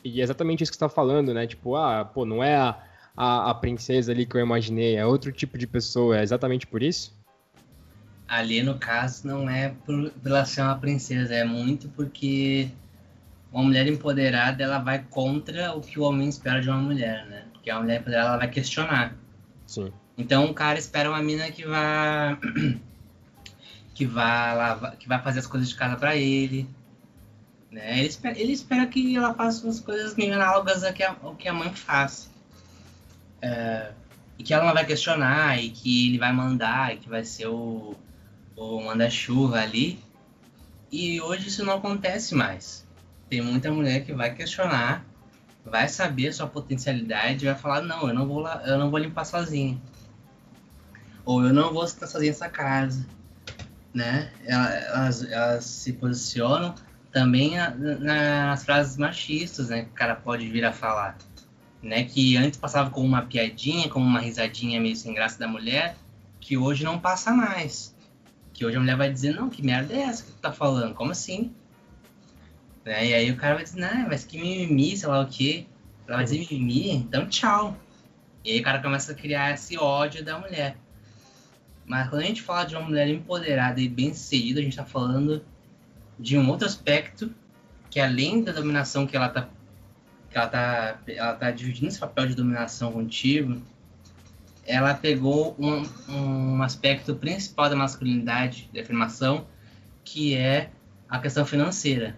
E 0.04 0.22
é 0.22 0.24
exatamente 0.24 0.62
isso 0.62 0.72
que 0.72 0.78
você 0.78 0.86
está 0.86 0.94
falando, 0.94 1.34
né? 1.34 1.48
Tipo, 1.48 1.76
ah, 1.76 2.06
pô, 2.06 2.24
não 2.24 2.44
é 2.44 2.56
a, 2.56 2.78
a, 3.18 3.50
a, 3.50 3.56
princesa 3.56 4.12
ali 4.12 4.26
que 4.26 4.38
eu 4.38 4.42
imaginei, 4.42 4.96
é 4.96 5.06
outro 5.06 5.32
tipo 5.32 5.58
de 5.58 5.66
pessoa, 5.66 6.20
é 6.20 6.24
exatamente 6.24 6.68
por 6.68 6.84
isso? 6.84 7.18
Ali, 8.28 8.62
no 8.62 8.78
caso, 8.78 9.28
não 9.28 9.50
é 9.50 9.74
por, 9.86 10.12
pela 10.24 10.46
ser 10.46 10.62
uma 10.62 10.78
princesa, 10.78 11.34
é 11.34 11.44
muito 11.44 11.90
porque 11.90 12.70
uma 13.52 13.64
mulher 13.64 13.88
empoderada, 13.88 14.64
ela 14.64 14.80
vai 14.80 15.04
contra 15.10 15.74
o 15.74 15.82
que 15.82 16.00
o 16.00 16.04
homem 16.04 16.30
espera 16.30 16.62
de 16.62 16.70
uma 16.70 16.78
mulher, 16.78 17.26
né? 17.26 17.46
Porque 17.54 17.70
a 17.70 17.80
mulher 17.80 18.02
empoderada, 18.02 18.30
ela 18.30 18.38
vai 18.38 18.50
questionar. 18.50 19.16
Sim. 19.66 19.92
Então 20.18 20.46
o 20.46 20.54
cara 20.54 20.78
espera 20.78 21.10
uma 21.10 21.22
mina 21.22 21.50
que 21.52 21.66
vá 21.66 22.38
que 23.94 24.06
vai 24.06 24.56
lavar, 24.56 24.96
que 24.96 25.08
vai 25.08 25.22
fazer 25.22 25.40
as 25.40 25.48
coisas 25.48 25.70
de 25.70 25.76
casa 25.76 25.96
para 25.96 26.16
ele. 26.16 26.70
Né? 27.72 28.00
Ele, 28.00 28.08
espera, 28.08 28.40
ele 28.40 28.52
espera 28.52 28.86
que 28.86 29.16
ela 29.16 29.34
faça 29.34 29.68
as 29.68 29.80
coisas 29.80 30.16
meio 30.16 30.34
análogas 30.34 30.84
ao 30.84 30.94
que 30.94 31.04
a, 31.04 31.16
ao 31.22 31.36
que 31.36 31.48
a 31.48 31.54
mãe 31.54 31.74
faz. 31.74 32.30
É, 33.42 33.92
e 34.38 34.44
que 34.44 34.54
ela 34.54 34.66
não 34.66 34.74
vai 34.74 34.86
questionar, 34.86 35.62
e 35.62 35.70
que 35.70 36.10
ele 36.10 36.18
vai 36.18 36.32
mandar, 36.32 36.94
e 36.94 36.98
que 36.98 37.10
vai 37.10 37.24
ser 37.24 37.48
o, 37.48 37.96
o 38.56 38.82
manda-chuva 38.82 39.60
ali. 39.60 40.00
E 40.92 41.20
hoje 41.22 41.48
isso 41.48 41.66
não 41.66 41.76
acontece 41.76 42.36
mais. 42.36 42.86
Tem 43.30 43.42
muita 43.42 43.72
mulher 43.72 44.06
que 44.06 44.14
vai 44.14 44.34
questionar, 44.34 45.04
vai 45.66 45.90
saber 45.90 46.34
sua 46.34 46.48
potencialidade, 46.48 47.46
vai 47.46 47.56
falar, 47.56 47.82
não, 47.82 48.08
eu 48.08 48.14
não 48.14 48.28
vou, 48.28 48.40
lá, 48.40 48.64
eu 48.66 48.78
não 48.78 48.90
vou 48.90 49.00
limpar 49.00 49.26
sozinha. 49.26 49.78
Ou 51.26 51.44
eu 51.44 51.54
não 51.54 51.74
vou 51.74 51.84
estar 51.84 52.08
sozinha 52.08 52.32
nessa 52.32 52.48
casa. 52.48 53.06
Né? 53.94 54.32
Elas, 54.46 55.24
elas 55.24 55.66
se 55.66 55.94
posicionam 55.94 56.76
também 57.12 57.56
nas 58.00 58.64
frases 58.64 58.96
machistas, 58.96 59.70
né? 59.70 59.84
Que 59.84 59.90
o 59.90 59.94
cara 59.94 60.16
pode 60.16 60.48
vir 60.48 60.64
a 60.64 60.72
falar. 60.72 61.18
Né? 61.88 62.04
Que 62.04 62.36
antes 62.36 62.60
passava 62.60 62.90
como 62.90 63.08
uma 63.08 63.22
piadinha, 63.22 63.88
como 63.88 64.06
uma 64.06 64.20
risadinha 64.20 64.82
meio 64.82 64.94
sem 64.94 65.14
graça 65.14 65.40
da 65.40 65.48
mulher, 65.48 65.96
que 66.38 66.58
hoje 66.58 66.84
não 66.84 67.00
passa 67.00 67.32
mais. 67.32 67.96
Que 68.52 68.66
hoje 68.66 68.76
a 68.76 68.80
mulher 68.82 68.98
vai 68.98 69.10
dizer, 69.10 69.34
não, 69.34 69.50
que 69.50 69.64
merda 69.64 69.94
é 69.94 70.02
essa 70.02 70.24
que 70.24 70.32
tu 70.32 70.38
tá 70.38 70.52
falando? 70.52 70.94
Como 70.94 71.12
assim? 71.12 71.54
Né? 72.84 73.08
E 73.08 73.14
aí 73.14 73.32
o 73.32 73.38
cara 73.38 73.56
vai 73.56 73.64
dizer, 73.64 73.80
não, 73.80 74.10
mas 74.10 74.26
que 74.26 74.38
mimimi, 74.38 74.98
sei 74.98 75.08
lá 75.08 75.22
o 75.22 75.28
quê. 75.28 75.66
Ela 76.06 76.18
vai 76.18 76.26
dizer 76.26 76.40
mimimi, 76.40 76.92
então 76.92 77.26
tchau. 77.26 77.78
E 78.44 78.52
aí 78.52 78.60
o 78.60 78.64
cara 78.64 78.82
começa 78.82 79.14
a 79.14 79.16
criar 79.16 79.54
esse 79.54 79.78
ódio 79.78 80.26
da 80.26 80.38
mulher. 80.38 80.76
Mas 81.86 82.10
quando 82.10 82.22
a 82.22 82.26
gente 82.26 82.42
fala 82.42 82.66
de 82.66 82.76
uma 82.76 82.84
mulher 82.84 83.08
empoderada 83.08 83.80
e 83.80 83.88
bem 83.88 84.14
sucedida, 84.14 84.60
a 84.60 84.64
gente 84.64 84.76
tá 84.76 84.84
falando 84.84 85.42
de 86.20 86.38
um 86.38 86.50
outro 86.50 86.68
aspecto 86.68 87.34
que 87.90 87.98
além 87.98 88.44
da 88.44 88.52
dominação 88.52 89.08
que 89.08 89.16
ela 89.16 89.30
tá 89.30 89.44
que 89.44 89.57
ela 90.32 90.48
tá 90.48 91.00
ela 91.08 91.34
tá 91.34 91.52
dividindo 91.52 91.88
esse 91.88 92.00
papel 92.00 92.28
de 92.28 92.36
dominação 92.36 92.92
contigo 92.92 93.62
ela 94.66 94.94
pegou 94.94 95.56
um, 95.58 95.84
um 96.12 96.62
aspecto 96.62 97.16
principal 97.16 97.70
da 97.70 97.76
masculinidade 97.76 98.70
da 98.74 98.82
afirmação 98.82 99.48
que 100.04 100.36
é 100.36 100.70
a 101.10 101.20
questão 101.20 101.46
financeira 101.46 102.18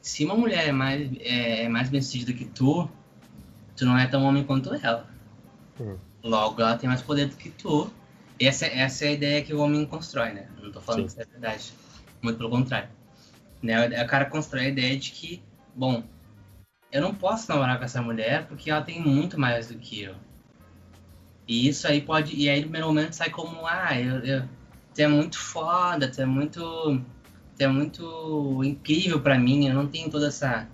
se 0.00 0.24
uma 0.24 0.34
mulher 0.34 0.68
é 0.68 0.72
mais 0.72 1.10
é, 1.20 1.64
é 1.64 1.68
mais 1.68 1.88
bem 1.88 2.00
sucedida 2.00 2.32
que 2.32 2.44
tu 2.44 2.88
tu 3.76 3.86
não 3.86 3.96
é 3.96 4.06
tão 4.06 4.22
homem 4.24 4.44
quanto 4.44 4.74
ela 4.74 5.08
hum. 5.80 5.96
logo 6.22 6.60
ela 6.60 6.76
tem 6.76 6.88
mais 6.88 7.02
poder 7.02 7.26
do 7.26 7.36
que 7.36 7.50
tu 7.50 7.90
essa, 8.40 8.66
essa 8.66 9.04
é 9.04 9.08
a 9.08 9.12
ideia 9.12 9.42
que 9.42 9.52
o 9.52 9.60
homem 9.60 9.84
constrói 9.86 10.32
né 10.32 10.48
não 10.62 10.70
tô 10.70 10.80
falando 10.80 11.08
Sim. 11.08 11.16
que 11.16 11.22
isso 11.22 11.30
é 11.30 11.32
verdade 11.32 11.72
muito 12.22 12.38
pelo 12.38 12.50
contrário. 12.50 12.88
Né? 13.62 14.02
O 14.02 14.06
cara 14.06 14.24
constrói 14.26 14.66
a 14.66 14.68
ideia 14.68 14.96
de 14.96 15.10
que, 15.10 15.42
bom, 15.74 16.02
eu 16.90 17.02
não 17.02 17.14
posso 17.14 17.48
namorar 17.50 17.78
com 17.78 17.84
essa 17.84 18.00
mulher 18.00 18.46
porque 18.46 18.70
ela 18.70 18.82
tem 18.82 19.00
muito 19.00 19.38
mais 19.38 19.68
do 19.68 19.78
que 19.78 20.02
eu. 20.02 20.14
E 21.46 21.68
isso 21.68 21.86
aí 21.86 22.00
pode. 22.00 22.34
E 22.34 22.48
aí 22.48 22.58
no 22.58 22.64
primeiro 22.64 22.88
momento 22.88 23.14
sai 23.14 23.30
como, 23.30 23.66
ah, 23.66 23.98
eu, 23.98 24.18
eu, 24.24 24.42
tu 24.94 25.00
é 25.00 25.08
muito 25.08 25.38
foda, 25.38 26.10
tu 26.10 26.20
é 26.20 26.26
muito. 26.26 26.60
Tu 27.56 27.62
é 27.62 27.66
muito 27.66 28.62
incrível 28.62 29.20
para 29.20 29.38
mim, 29.38 29.66
eu 29.66 29.74
não 29.74 29.86
tenho 29.86 30.10
toda 30.10 30.28
essa. 30.28 30.68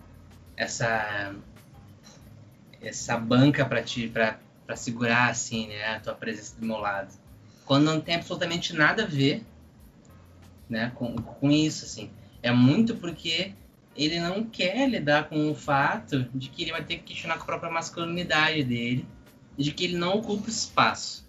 essa. 0.57 1.35
essa 2.83 3.17
banca 3.17 3.65
para 3.65 3.83
ti, 3.83 4.09
pra, 4.09 4.39
pra 4.67 4.77
segurar 4.77 5.31
assim, 5.31 5.69
né, 5.69 5.97
a 5.97 6.01
tua 6.01 6.15
presença 6.15 6.59
do 6.61 6.67
meu 6.67 6.79
lado. 6.79 7.13
Quando 7.65 7.85
não 7.85 8.01
tem 8.01 8.17
absolutamente 8.17 8.75
nada 8.75 9.05
a 9.05 9.07
ver 9.07 9.45
né, 10.69 10.93
com, 10.95 11.15
com 11.15 11.51
isso, 11.51 11.85
assim. 11.85 12.11
É 12.43 12.51
muito 12.51 12.97
porque 12.97 13.55
ele 13.97 14.21
não 14.21 14.45
quer 14.45 14.89
lidar 14.89 15.29
com 15.29 15.51
o 15.51 15.55
fato 15.55 16.25
de 16.35 16.49
que 16.49 16.63
ele 16.63 16.73
vai 16.73 16.85
ter 16.85 16.97
que 16.97 17.05
questionar 17.05 17.37
com 17.37 17.43
a 17.43 17.47
própria 17.47 17.71
masculinidade 17.71 18.63
dele, 18.65 19.07
de 19.57 19.73
que 19.73 19.85
ele 19.85 19.97
não 19.97 20.15
ocupa 20.19 20.49
espaço. 20.49 21.25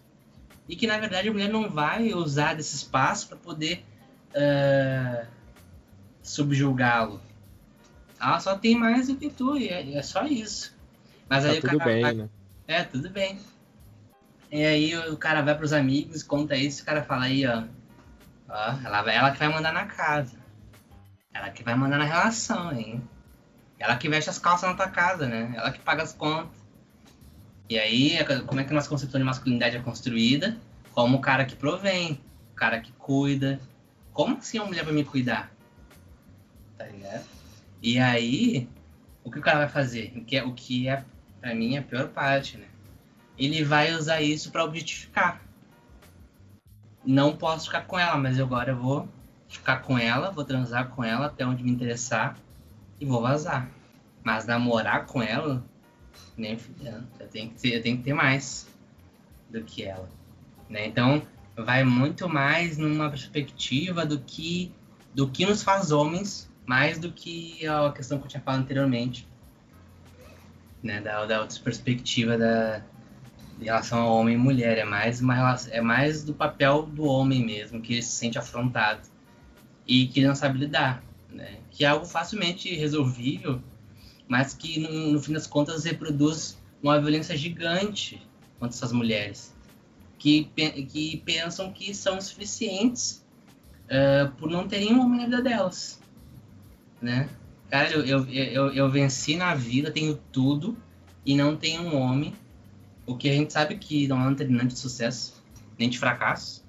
E 0.67 0.75
que, 0.75 0.87
na 0.87 0.97
verdade, 0.97 1.29
a 1.29 1.31
mulher 1.31 1.49
não 1.49 1.69
vai 1.69 2.13
usar 2.13 2.55
desse 2.55 2.75
espaço 2.75 3.27
para 3.27 3.37
poder 3.37 3.85
uh, 4.31 5.27
subjugá-lo. 6.23 7.21
Ela 8.19 8.39
só 8.39 8.57
tem 8.57 8.75
mais 8.75 9.07
do 9.07 9.15
que 9.15 9.29
tu, 9.29 9.57
e 9.57 9.67
é, 9.67 9.95
é 9.95 10.01
só 10.01 10.25
isso. 10.25 10.75
Mas 11.29 11.43
tá 11.43 11.51
aí 11.51 11.61
tudo 11.61 11.75
o 11.75 11.79
cara 11.79 11.91
bem, 11.91 12.01
vai... 12.01 12.13
né? 12.13 12.29
É, 12.67 12.83
tudo 12.83 13.09
bem. 13.09 13.39
E 14.51 14.63
aí 14.63 14.97
o 15.09 15.17
cara 15.17 15.41
vai 15.41 15.55
pros 15.55 15.73
amigos, 15.73 16.23
conta 16.23 16.55
isso, 16.55 16.81
o 16.81 16.85
cara 16.85 17.03
fala 17.03 17.25
aí, 17.25 17.45
ó, 17.45 17.63
Ó, 18.47 18.75
ela, 18.83 19.11
ela 19.11 19.31
que 19.31 19.39
vai 19.39 19.49
mandar 19.49 19.73
na 19.73 19.85
casa. 19.85 20.37
Ela 21.35 21.49
que 21.49 21.63
vai 21.63 21.75
mandar 21.75 21.97
na 21.97 22.05
relação, 22.05 22.71
hein? 22.71 23.03
Ela 23.77 23.97
que 23.97 24.07
veste 24.07 24.29
as 24.29 24.39
calças 24.39 24.69
na 24.69 24.75
tua 24.75 24.87
casa, 24.87 25.27
né? 25.27 25.53
Ela 25.53 25.69
que 25.69 25.79
paga 25.79 26.01
as 26.01 26.13
contas. 26.13 26.57
E 27.69 27.77
aí, 27.77 28.17
como 28.47 28.61
é 28.61 28.63
que 28.63 28.71
a 28.71 28.73
nossa 28.73 28.87
concepção 28.87 29.19
de 29.19 29.25
masculinidade 29.25 29.75
é 29.75 29.81
construída? 29.81 30.57
Como 30.93 31.17
o 31.17 31.21
cara 31.21 31.43
que 31.43 31.53
provém, 31.55 32.21
o 32.53 32.55
cara 32.55 32.79
que 32.79 32.93
cuida. 32.93 33.59
Como 34.13 34.37
assim 34.37 34.59
uma 34.59 34.67
mulher 34.67 34.85
vai 34.85 34.93
me 34.93 35.03
cuidar? 35.03 35.51
Tá 36.77 36.85
ligado? 36.85 37.25
E 37.81 37.99
aí, 37.99 38.69
o 39.21 39.29
que 39.29 39.39
o 39.39 39.41
cara 39.41 39.57
vai 39.57 39.67
fazer? 39.67 40.13
O 40.15 40.23
que 40.23 40.37
é, 40.37 40.43
o 40.45 40.53
que 40.53 40.87
é 40.87 41.03
pra 41.41 41.53
mim, 41.53 41.75
a 41.75 41.81
pior 41.81 42.07
parte, 42.07 42.57
né? 42.57 42.67
Ele 43.37 43.61
vai 43.61 43.93
usar 43.93 44.21
isso 44.21 44.51
para 44.51 44.63
objetificar 44.63 45.45
não 47.05 47.35
posso 47.35 47.65
ficar 47.67 47.81
com 47.81 47.99
ela, 47.99 48.17
mas 48.17 48.39
agora 48.39 48.71
eu 48.71 48.77
vou 48.77 49.07
ficar 49.47 49.77
com 49.77 49.97
ela, 49.97 50.31
vou 50.31 50.43
transar 50.43 50.89
com 50.89 51.03
ela 51.03 51.27
até 51.27 51.45
onde 51.45 51.63
me 51.63 51.71
interessar 51.71 52.37
e 52.99 53.05
vou 53.05 53.21
vazar. 53.21 53.69
Mas 54.23 54.45
namorar 54.45 55.05
com 55.05 55.21
ela, 55.21 55.63
nem 56.35 56.57
fudendo. 56.57 57.07
Eu 57.19 57.27
tenho 57.27 57.49
que 57.49 57.59
ter, 57.59 57.75
eu 57.75 57.81
tenho 57.81 57.97
que 57.97 58.03
ter 58.03 58.13
mais 58.13 58.67
do 59.49 59.63
que 59.63 59.83
ela. 59.83 60.09
Né? 60.69 60.87
Então, 60.87 61.21
vai 61.55 61.83
muito 61.83 62.27
mais 62.27 62.77
numa 62.77 63.09
perspectiva 63.09 64.05
do 64.05 64.19
que 64.19 64.71
do 65.13 65.29
que 65.29 65.45
nos 65.45 65.63
faz 65.63 65.91
homens, 65.91 66.51
mais 66.65 66.99
do 66.99 67.09
que 67.09 67.65
a 67.65 67.89
questão 67.93 68.17
que 68.17 68.25
eu 68.25 68.27
tinha 68.27 68.41
falado 68.41 68.63
anteriormente. 68.63 69.25
Né? 70.83 70.99
Da, 70.99 71.25
da 71.25 71.39
outra 71.39 71.57
perspectiva 71.61 72.37
da, 72.37 72.81
em 73.61 73.63
relação 73.63 73.99
ao 74.01 74.17
homem 74.17 74.35
e 74.35 74.37
mulher, 74.37 74.77
é 74.77 74.83
mais 74.83 75.21
uma 75.21 75.33
relação, 75.33 75.71
é 75.71 75.79
mais 75.79 76.21
do 76.25 76.33
papel 76.33 76.83
do 76.83 77.05
homem 77.05 77.45
mesmo, 77.45 77.81
que 77.81 77.93
ele 77.93 78.01
se 78.01 78.11
sente 78.11 78.37
afrontado 78.37 79.07
e 79.87 80.07
que 80.07 80.21
não 80.25 80.35
sabe 80.35 80.59
lidar, 80.59 81.03
né? 81.29 81.59
Que 81.71 81.85
é 81.85 81.87
algo 81.87 82.05
facilmente 82.05 82.73
resolvível, 82.75 83.61
mas 84.27 84.53
que 84.53 84.79
no, 84.79 85.13
no 85.13 85.21
fim 85.21 85.33
das 85.33 85.47
contas 85.47 85.83
reproduz 85.83 86.57
uma 86.81 86.99
violência 86.99 87.35
gigante 87.37 88.21
contra 88.59 88.75
essas 88.75 88.91
mulheres, 88.91 89.55
que, 90.17 90.45
que 90.89 91.17
pensam 91.25 91.71
que 91.71 91.93
são 91.93 92.19
suficientes 92.19 93.25
uh, 93.85 94.31
por 94.37 94.49
não 94.49 94.67
terem 94.67 94.93
um 94.93 95.01
homem 95.01 95.19
na 95.19 95.25
vida 95.25 95.41
delas, 95.41 95.99
né? 97.01 97.29
Cara, 97.69 97.91
eu, 97.91 98.05
eu, 98.05 98.25
eu, 98.29 98.73
eu 98.73 98.89
venci 98.89 99.35
na 99.35 99.53
vida, 99.55 99.91
tenho 99.91 100.15
tudo 100.31 100.77
e 101.25 101.35
não 101.35 101.55
tenho 101.55 101.81
um 101.81 101.95
homem 101.95 102.33
o 103.05 103.15
que 103.15 103.29
a 103.29 103.33
gente 103.33 103.53
sabe 103.53 103.77
que 103.77 104.07
não 104.07 104.19
é 104.21 104.27
um 104.27 104.31
determinante 104.31 104.73
de 104.73 104.79
sucesso, 104.79 105.43
nem 105.77 105.89
de 105.89 105.99
fracasso. 105.99 106.64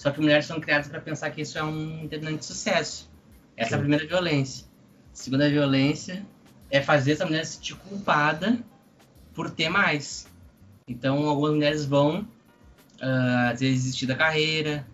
Só 0.00 0.10
que 0.10 0.18
mulheres 0.18 0.46
são 0.46 0.58
criadas 0.58 0.88
para 0.88 0.98
pensar 0.98 1.30
que 1.30 1.42
isso 1.42 1.58
é 1.58 1.62
um 1.62 2.06
determinante 2.06 2.38
de 2.38 2.46
sucesso. 2.46 3.10
Essa 3.54 3.74
é 3.74 3.76
a 3.76 3.80
primeira 3.80 4.06
violência. 4.06 4.64
A 5.12 5.16
segunda 5.16 5.46
violência 5.46 6.24
é 6.70 6.80
fazer 6.80 7.12
essa 7.12 7.26
mulher 7.26 7.44
se 7.44 7.56
sentir 7.56 7.74
culpada 7.76 8.58
por 9.34 9.50
ter 9.50 9.68
mais. 9.68 10.26
Então, 10.88 11.28
algumas 11.28 11.52
mulheres 11.52 11.84
vão, 11.84 12.22
uh, 12.22 13.50
às 13.52 13.60
vezes, 13.60 13.82
desistir 13.84 14.06
da 14.06 14.14
carreira, 14.14 14.86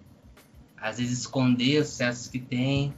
às 0.76 0.98
vezes, 0.98 1.20
esconder 1.20 1.82
os 1.82 1.86
sucessos 1.86 2.26
que 2.26 2.40
tem, 2.40 2.92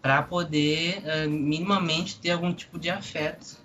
para 0.00 0.22
poder, 0.22 1.02
uh, 1.02 1.28
minimamente, 1.28 2.20
ter 2.20 2.30
algum 2.30 2.54
tipo 2.54 2.78
de 2.78 2.88
afeto 2.88 3.64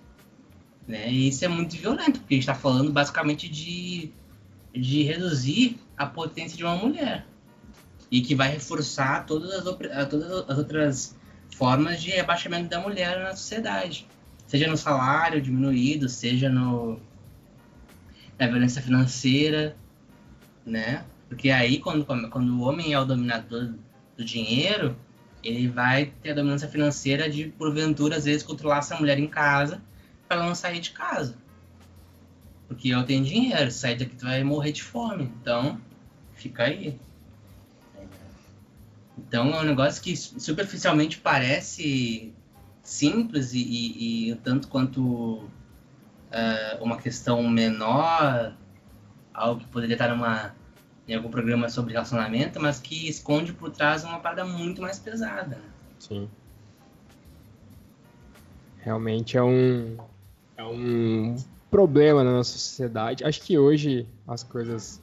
né? 0.89 1.07
E 1.07 1.27
isso 1.27 1.45
é 1.45 1.47
muito 1.47 1.77
violento, 1.77 2.19
porque 2.19 2.33
a 2.33 2.37
gente 2.37 2.49
está 2.49 2.55
falando 2.55 2.91
basicamente 2.91 3.47
de, 3.47 4.09
de 4.73 5.03
reduzir 5.03 5.79
a 5.99 6.05
potência 6.05 6.57
de 6.57 6.63
uma 6.63 6.75
mulher. 6.75 7.27
E 8.09 8.21
que 8.21 8.33
vai 8.33 8.47
reforçar 8.47 9.25
todas 9.25 9.51
as, 9.51 9.63
todas 10.09 10.49
as 10.49 10.57
outras 10.57 11.17
formas 11.55 12.01
de 12.01 12.17
abaixamento 12.17 12.69
da 12.69 12.79
mulher 12.79 13.19
na 13.19 13.35
sociedade. 13.35 14.07
Seja 14.47 14.67
no 14.67 14.77
salário 14.77 15.41
diminuído, 15.41 16.07
seja 16.07 16.49
no, 16.49 16.99
na 18.39 18.47
violência 18.47 18.81
financeira, 18.81 19.75
né? 20.65 21.03
Porque 21.27 21.51
aí, 21.51 21.79
quando, 21.79 22.05
quando 22.05 22.57
o 22.57 22.61
homem 22.61 22.93
é 22.93 22.99
o 22.99 23.05
dominador 23.05 23.75
do 24.17 24.23
dinheiro, 24.25 24.95
ele 25.43 25.67
vai 25.67 26.13
ter 26.23 26.31
a 26.31 26.35
dominância 26.35 26.67
financeira 26.67 27.29
de, 27.29 27.49
porventura, 27.49 28.15
às 28.15 28.25
vezes, 28.25 28.41
controlar 28.41 28.79
essa 28.79 28.95
mulher 28.95 29.19
em 29.19 29.27
casa 29.27 29.83
para 30.27 30.43
não 30.43 30.55
sair 30.55 30.79
de 30.79 30.91
casa. 30.91 31.35
Porque 32.67 32.89
eu 32.89 33.03
tenho 33.03 33.23
dinheiro, 33.23 33.69
sair 33.69 33.97
daqui 33.97 34.15
tu 34.15 34.25
vai 34.25 34.43
morrer 34.43 34.71
de 34.71 34.81
fome. 34.81 35.31
Então, 35.41 35.79
fica 36.39 36.63
aí. 36.63 36.99
Então 39.17 39.53
é 39.53 39.61
um 39.61 39.63
negócio 39.63 40.01
que 40.01 40.15
superficialmente 40.15 41.17
parece 41.19 42.33
simples 42.81 43.53
e, 43.53 43.59
e, 43.59 44.31
e 44.31 44.35
tanto 44.35 44.67
quanto 44.67 45.01
uh, 45.03 46.81
uma 46.81 46.97
questão 46.97 47.47
menor, 47.47 48.53
algo 49.33 49.61
que 49.61 49.67
poderia 49.67 49.95
estar 49.95 50.09
numa, 50.09 50.55
em 51.07 51.15
algum 51.15 51.29
programa 51.29 51.69
sobre 51.69 51.93
relacionamento, 51.93 52.59
mas 52.59 52.79
que 52.79 53.07
esconde 53.07 53.53
por 53.53 53.71
trás 53.71 54.03
uma 54.03 54.19
parada 54.19 54.45
muito 54.45 54.81
mais 54.81 54.97
pesada. 54.97 55.57
Né? 55.57 55.69
Sim. 55.99 56.29
Realmente 58.79 59.37
é 59.37 59.43
um, 59.43 59.97
é 60.57 60.63
um 60.63 61.35
problema 61.69 62.23
na 62.23 62.31
nossa 62.31 62.57
sociedade. 62.57 63.23
Acho 63.23 63.41
que 63.41 63.57
hoje 63.57 64.07
as 64.27 64.43
coisas 64.43 65.01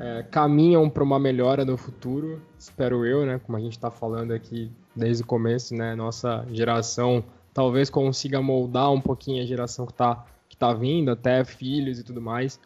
é, 0.00 0.22
caminham 0.22 0.88
para 0.88 1.02
uma 1.02 1.18
melhora 1.18 1.62
no 1.62 1.76
futuro, 1.76 2.40
espero 2.58 3.04
eu, 3.04 3.26
né? 3.26 3.38
Como 3.44 3.58
a 3.58 3.60
gente 3.60 3.72
está 3.72 3.90
falando 3.90 4.32
aqui 4.32 4.72
desde 4.96 5.22
o 5.22 5.26
começo, 5.26 5.74
né? 5.74 5.94
Nossa 5.94 6.46
geração 6.50 7.22
talvez 7.52 7.90
consiga 7.90 8.40
moldar 8.40 8.90
um 8.90 9.00
pouquinho 9.00 9.42
a 9.42 9.46
geração 9.46 9.84
que 9.84 9.92
está 9.92 10.24
que 10.48 10.56
tá 10.56 10.72
vindo, 10.72 11.10
até 11.10 11.44
filhos 11.44 11.98
e 11.98 12.02
tudo 12.02 12.20
mais. 12.20 12.58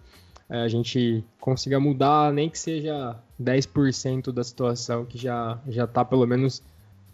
É, 0.48 0.60
a 0.60 0.68
gente 0.68 1.24
consiga 1.40 1.80
mudar, 1.80 2.32
nem 2.32 2.48
que 2.48 2.58
seja 2.58 3.16
10% 3.42 4.30
da 4.30 4.44
situação, 4.44 5.04
que 5.04 5.18
já 5.18 5.58
já 5.66 5.84
está 5.84 6.04
pelo 6.04 6.26
menos 6.26 6.62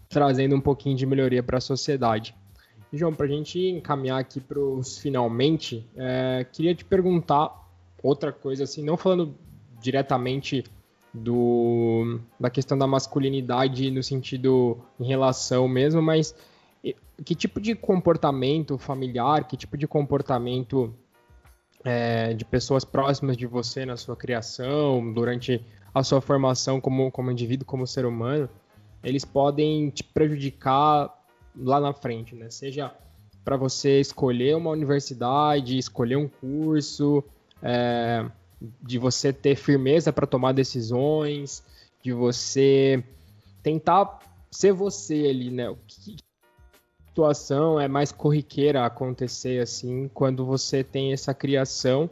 trazendo 0.07 0.55
um 0.55 0.61
pouquinho 0.61 0.95
de 0.95 1.05
melhoria 1.05 1.41
para 1.41 1.57
a 1.57 1.61
sociedade. 1.61 2.35
E, 2.93 2.97
João, 2.97 3.13
para 3.13 3.25
a 3.25 3.29
gente 3.29 3.57
encaminhar 3.59 4.19
aqui 4.19 4.39
para 4.39 4.59
os 4.59 4.99
finalmente, 4.99 5.83
é, 5.95 6.45
queria 6.51 6.75
te 6.75 6.85
perguntar 6.85 7.59
outra 8.03 8.31
coisa, 8.31 8.65
assim, 8.65 8.83
não 8.83 8.97
falando 8.97 9.33
diretamente 9.81 10.63
do, 11.13 12.19
da 12.39 12.49
questão 12.49 12.77
da 12.77 12.87
masculinidade 12.87 13.91
no 13.91 14.01
sentido 14.01 14.77
em 14.99 15.05
relação 15.05 15.67
mesmo, 15.67 16.01
mas 16.01 16.33
que 17.23 17.35
tipo 17.35 17.59
de 17.59 17.75
comportamento 17.75 18.77
familiar, 18.77 19.47
que 19.47 19.57
tipo 19.57 19.77
de 19.77 19.87
comportamento 19.87 20.93
é, 21.83 22.33
de 22.33 22.45
pessoas 22.45 22.85
próximas 22.85 23.37
de 23.37 23.45
você 23.45 23.85
na 23.85 23.97
sua 23.97 24.15
criação, 24.15 25.11
durante 25.13 25.63
a 25.93 26.03
sua 26.03 26.21
formação 26.21 26.79
como, 26.79 27.11
como 27.11 27.31
indivíduo, 27.31 27.65
como 27.65 27.85
ser 27.85 28.05
humano, 28.05 28.49
eles 29.03 29.25
podem 29.25 29.89
te 29.89 30.03
prejudicar 30.03 31.13
lá 31.55 31.79
na 31.79 31.93
frente, 31.93 32.35
né? 32.35 32.49
Seja 32.49 32.93
para 33.43 33.57
você 33.57 33.99
escolher 33.99 34.55
uma 34.55 34.69
universidade, 34.69 35.77
escolher 35.77 36.15
um 36.15 36.27
curso, 36.27 37.23
é, 37.61 38.25
de 38.81 38.97
você 38.97 39.33
ter 39.33 39.55
firmeza 39.55 40.13
para 40.13 40.27
tomar 40.27 40.51
decisões, 40.51 41.63
de 42.03 42.13
você 42.13 43.03
tentar 43.63 44.19
ser 44.51 44.73
você 44.73 45.27
ali, 45.29 45.49
né? 45.49 45.75
Que 45.87 46.17
situação 47.07 47.79
é 47.79 47.87
mais 47.87 48.11
corriqueira 48.11 48.85
acontecer 48.85 49.61
assim 49.61 50.09
quando 50.13 50.45
você 50.45 50.83
tem 50.83 51.11
essa 51.11 51.33
criação 51.33 52.09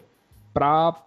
para 0.53 1.05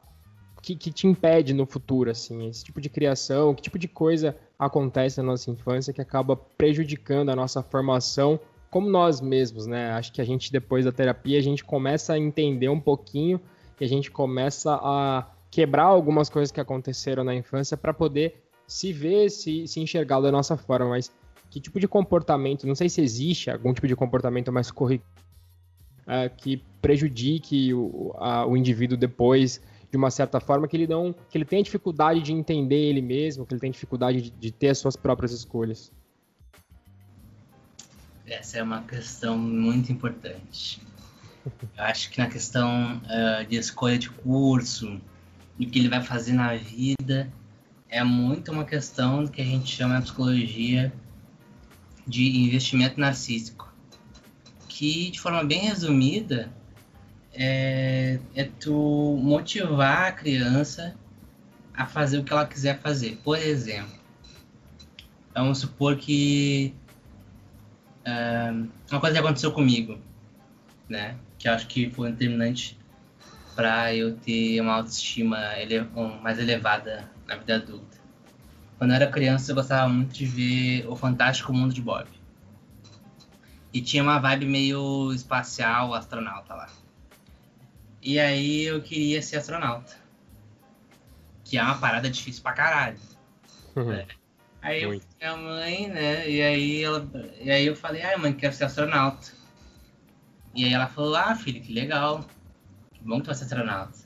que, 0.63 0.77
que, 0.77 0.93
te 0.93 1.09
impede 1.09 1.53
no 1.53 1.67
futuro, 1.67 2.09
assim, 2.09 2.49
esse 2.49 2.65
tipo 2.65 2.81
de 2.81 2.89
criação, 2.89 3.53
que 3.53 3.63
tipo 3.63 3.79
de 3.79 3.89
coisa 3.89 4.37
acontece 4.57 5.19
na 5.21 5.25
nossa 5.25 5.51
infância 5.51 5.93
que 5.93 6.01
acaba 6.01 6.37
prejudicando 6.37 7.31
a 7.31 7.37
nossa 7.37 7.63
formação 7.63 8.39
como 8.71 8.89
nós 8.89 9.21
mesmos, 9.21 9.67
né? 9.67 9.91
Acho 9.91 10.13
que 10.13 10.21
a 10.23 10.25
gente 10.25 10.51
depois 10.51 10.87
da 10.87 10.93
terapia 10.93 11.39
a 11.39 11.43
gente 11.43 11.63
começa 11.63 12.15
a 12.15 12.19
entender 12.19 12.71
um 12.71 12.81
pouquinho 12.81 13.39
que 13.77 13.85
a 13.85 13.89
gente 13.89 14.11
começa 14.11 14.75
a 14.75 15.27
quebrar 15.51 15.85
algumas 15.85 16.29
coisas 16.29 16.51
que 16.51 16.61
aconteceram 16.61 17.25
na 17.25 17.35
infância 17.35 17.77
para 17.77 17.93
poder 17.93 18.43
se 18.67 18.93
ver, 18.93 19.31
se, 19.31 19.67
se 19.67 19.81
enxergar 19.81 20.21
da 20.21 20.33
nossa 20.33 20.57
forma. 20.57 20.91
Mas 20.91 21.13
que 21.51 21.61
tipo 21.61 21.79
de 21.79 21.87
comportamento, 21.87 22.67
não 22.67 22.75
sei 22.75 22.89
se 22.89 23.03
existe 23.03 23.51
algum 23.51 23.75
tipo 23.75 23.87
de 23.87 23.95
comportamento 23.95 24.51
mais 24.51 24.71
corriqueiro 24.71 25.23
é, 26.07 26.29
que 26.29 26.63
prejudique 26.81 27.73
o, 27.73 28.13
a, 28.17 28.47
o 28.47 28.57
indivíduo 28.57 28.97
depois 28.97 29.61
de 29.91 29.97
uma 29.97 30.11
certa 30.11 30.41
forma 30.41 30.67
que 30.67 30.77
ele 30.77 30.87
não 30.87 31.15
que 31.29 31.37
ele 31.37 31.45
tenha 31.45 31.63
dificuldade 31.63 32.23
de 32.23 32.33
entender 32.33 32.77
ele 32.77 33.03
mesmo, 33.03 33.47
que 33.47 33.55
ele 33.55 33.61
tem 33.61 33.71
dificuldade 33.71 34.23
de, 34.23 34.31
de 34.31 34.51
ter 34.51 34.71
as 34.71 34.79
suas 34.79 34.97
próprias 34.97 35.33
escolhas. 35.33 35.93
Essa 38.27 38.59
é 38.59 38.63
uma 38.63 38.83
questão 38.83 39.37
muito 39.37 39.93
importante. 39.93 40.81
Eu 41.45 41.85
acho 41.85 42.11
que 42.11 42.19
na 42.19 42.29
questão 42.29 42.99
uh, 42.99 43.45
de 43.47 43.57
escolha 43.57 43.99
de 43.99 44.11
curso 44.11 45.01
o 45.59 45.67
que 45.67 45.79
ele 45.79 45.89
vai 45.89 46.03
fazer 46.03 46.33
na 46.33 46.55
vida 46.55 47.33
é 47.89 48.03
muito 48.03 48.51
uma 48.51 48.65
questão 48.65 49.27
que 49.27 49.41
a 49.41 49.45
gente 49.45 49.75
chama 49.75 49.95
na 49.95 50.03
psicologia 50.03 50.93
de 52.07 52.39
investimento 52.39 52.99
narcísico, 52.99 53.73
que 54.69 55.11
de 55.11 55.21
forma 55.21 55.45
bem 55.45 55.61
resumida 55.61 56.51
é, 57.35 58.19
é 58.35 58.45
tu 58.45 59.19
motivar 59.23 60.09
a 60.09 60.13
criança 60.13 60.97
a 61.75 61.87
fazer 61.87 62.19
o 62.19 62.25
que 62.25 62.33
ela 62.33 62.47
quiser 62.47 62.81
fazer. 62.81 63.19
Por 63.23 63.39
exemplo, 63.39 63.99
vamos 65.35 65.59
supor 65.59 65.97
que 65.97 66.75
uh, 68.07 68.69
uma 68.91 69.01
coisa 69.01 69.21
aconteceu 69.21 69.53
comigo, 69.53 69.99
né? 70.89 71.17
Que 71.43 71.49
acho 71.49 71.67
que 71.67 71.91
foi 71.91 72.13
determinante 72.13 72.79
para 73.57 73.93
eu 73.93 74.17
ter 74.17 74.61
uma 74.61 74.75
autoestima 74.75 75.59
ele 75.59 75.81
mais 76.23 76.39
elevada 76.39 77.11
na 77.27 77.35
vida 77.35 77.57
adulta. 77.57 77.99
Quando 78.79 78.91
eu 78.91 78.95
era 78.95 79.09
criança, 79.09 79.51
eu 79.51 79.57
gostava 79.57 79.89
muito 79.89 80.15
de 80.15 80.25
ver 80.25 80.87
O 80.87 80.95
Fantástico 80.95 81.53
Mundo 81.53 81.75
de 81.75 81.83
Bob. 81.83 82.07
E 83.73 83.81
tinha 83.81 84.05
uma 84.05 84.21
vibe 84.21 84.47
meio 84.47 85.13
espacial, 85.13 85.93
astronauta 85.95 86.55
lá. 86.55 86.69
E 88.01 88.21
aí 88.21 88.63
eu 88.63 88.81
queria 88.81 89.21
ser 89.21 89.39
astronauta. 89.39 89.97
Que 91.43 91.59
é 91.59 91.63
uma 91.65 91.75
parada 91.75 92.09
difícil 92.09 92.41
pra 92.41 92.53
caralho. 92.53 93.01
Uhum. 93.75 93.93
É. 93.93 94.07
Aí 94.63 94.85
eu 94.85 94.91
minha 94.91 95.37
mãe, 95.37 95.89
né? 95.89 96.31
E 96.31 96.41
aí, 96.41 96.85
ela, 96.85 97.11
e 97.41 97.51
aí 97.51 97.67
eu 97.67 97.75
falei, 97.75 98.01
ai 98.03 98.17
mãe, 98.17 98.33
quero 98.33 98.55
ser 98.55 98.67
astronauta. 98.67 99.42
E 100.55 100.65
aí 100.65 100.73
ela 100.73 100.87
falou, 100.87 101.17
ah, 101.17 101.35
filho, 101.35 101.61
que 101.61 101.73
legal. 101.73 102.27
Que 102.93 103.03
bom 103.05 103.21
que 103.21 103.27
vai 103.27 103.35
ser 103.35 103.45
astronauta. 103.45 103.99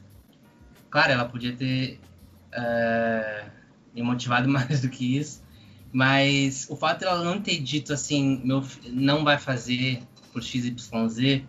Claro, 0.91 1.13
ela 1.13 1.25
podia 1.27 1.55
ter 1.55 2.01
uh, 2.53 3.51
me 3.95 4.03
motivado 4.03 4.49
mais 4.51 4.81
do 4.81 4.89
que 4.89 5.17
isso. 5.17 5.45
Mas 5.93 6.67
o 6.69 6.77
fato 6.77 7.01
dela 7.01 7.25
não 7.25 7.41
ter 7.41 7.59
dito 7.59 7.93
assim, 7.93 8.41
meu 8.45 8.65
não 8.89 9.25
vai 9.25 9.39
fazer 9.39 10.03
por 10.33 10.43
XYZ, 10.43 11.45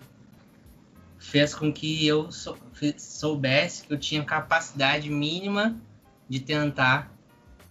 fez 1.17 1.53
com 1.53 1.73
que 1.73 2.05
eu 2.07 2.31
sou, 2.31 2.57
soubesse 2.97 3.83
que 3.83 3.93
eu 3.93 3.97
tinha 3.97 4.23
capacidade 4.23 5.09
mínima 5.09 5.75
de 6.29 6.39
tentar 6.39 7.11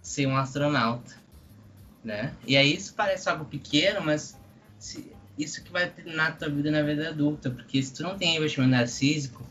ser 0.01 0.27
um 0.27 0.37
astronauta, 0.37 1.15
né? 2.03 2.33
E 2.45 2.55
aí 2.55 2.75
isso 2.75 2.93
parece 2.93 3.29
algo 3.29 3.45
pequeno, 3.45 4.01
mas 4.01 4.39
se, 4.77 5.11
isso 5.37 5.63
que 5.63 5.71
vai 5.71 5.89
treinar 5.89 6.29
a 6.29 6.31
tua 6.31 6.49
vida 6.49 6.71
na 6.71 6.81
vida 6.81 7.09
adulta, 7.09 7.49
porque 7.49 7.81
se 7.81 7.93
tu 7.93 8.03
não 8.03 8.17
tem 8.17 8.35
investimento 8.35 8.71
narcísico, 8.71 9.45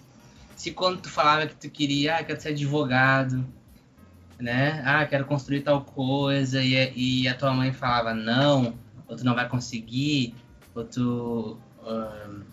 se 0.57 0.73
quando 0.73 1.03
tu 1.03 1.09
falava 1.09 1.47
que 1.47 1.55
tu 1.55 1.71
queria, 1.71 2.17
ah, 2.17 2.25
quero 2.25 2.41
ser 2.41 2.49
advogado, 2.49 3.47
né? 4.39 4.83
Ah, 4.85 5.05
quero 5.07 5.25
construir 5.25 5.63
tal 5.63 5.85
coisa, 5.85 6.63
e, 6.63 7.23
e 7.23 7.29
a 7.29 7.35
tua 7.35 7.53
mãe 7.53 7.73
falava 7.73 8.15
não, 8.15 8.77
ou 9.07 9.17
tu 9.17 9.25
não 9.25 9.35
vai 9.35 9.49
conseguir, 9.49 10.35
ou 10.75 10.85
tu, 10.85 11.59
uh, 11.81 12.45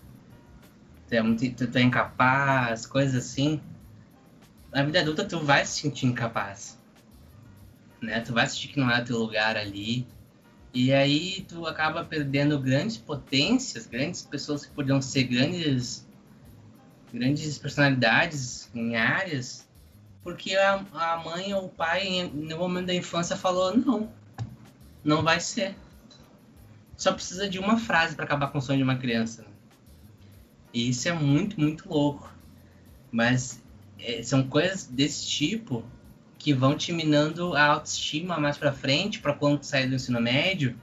tu, 1.08 1.14
é 1.14 1.22
tu, 1.50 1.66
tu 1.66 1.78
é 1.78 1.82
incapaz, 1.82 2.86
coisas 2.86 3.14
assim. 3.14 3.60
Na 4.72 4.82
vida 4.82 5.00
adulta 5.00 5.24
tu 5.24 5.40
vai 5.40 5.64
se 5.64 5.80
sentir 5.80 6.06
incapaz, 6.06 6.78
né? 8.00 8.20
Tu 8.20 8.32
vai 8.32 8.46
sentir 8.46 8.68
que 8.68 8.78
não 8.78 8.90
é 8.90 9.00
teu 9.02 9.18
lugar 9.18 9.56
ali, 9.56 10.06
e 10.74 10.92
aí 10.92 11.46
tu 11.48 11.66
acaba 11.66 12.04
perdendo 12.04 12.58
grandes 12.58 12.96
potências, 12.96 13.86
grandes 13.86 14.22
pessoas 14.22 14.66
que 14.66 14.72
podiam 14.72 15.00
ser 15.00 15.22
grandes 15.22 16.04
grandes 17.12 17.56
personalidades 17.58 18.68
em 18.74 18.96
áreas, 18.96 19.68
porque 20.24 20.56
a, 20.56 20.84
a 20.92 21.16
mãe 21.18 21.54
ou 21.54 21.66
o 21.66 21.68
pai 21.68 22.28
no 22.34 22.58
momento 22.58 22.86
da 22.86 22.94
infância 22.94 23.36
falou 23.36 23.76
não, 23.76 24.12
não 25.04 25.22
vai 25.22 25.38
ser. 25.38 25.76
Só 26.96 27.12
precisa 27.12 27.48
de 27.48 27.60
uma 27.60 27.78
frase 27.78 28.16
para 28.16 28.24
acabar 28.24 28.48
com 28.48 28.58
o 28.58 28.60
sonho 28.60 28.78
de 28.78 28.82
uma 28.82 28.96
criança. 28.96 29.46
E 30.72 30.88
isso 30.88 31.08
é 31.08 31.12
muito, 31.12 31.60
muito 31.60 31.88
louco. 31.88 32.32
Mas 33.12 33.62
é, 33.96 34.22
são 34.24 34.48
coisas 34.48 34.86
desse 34.86 35.24
tipo 35.24 35.84
que 36.44 36.52
vão 36.52 36.76
te 36.76 36.92
minando 36.92 37.56
a 37.56 37.64
autoestima 37.64 38.38
mais 38.38 38.58
para 38.58 38.70
frente, 38.70 39.18
para 39.18 39.32
quando 39.32 39.60
tu 39.60 39.64
sair 39.64 39.88
do 39.88 39.94
ensino 39.94 40.20
médio, 40.20 40.76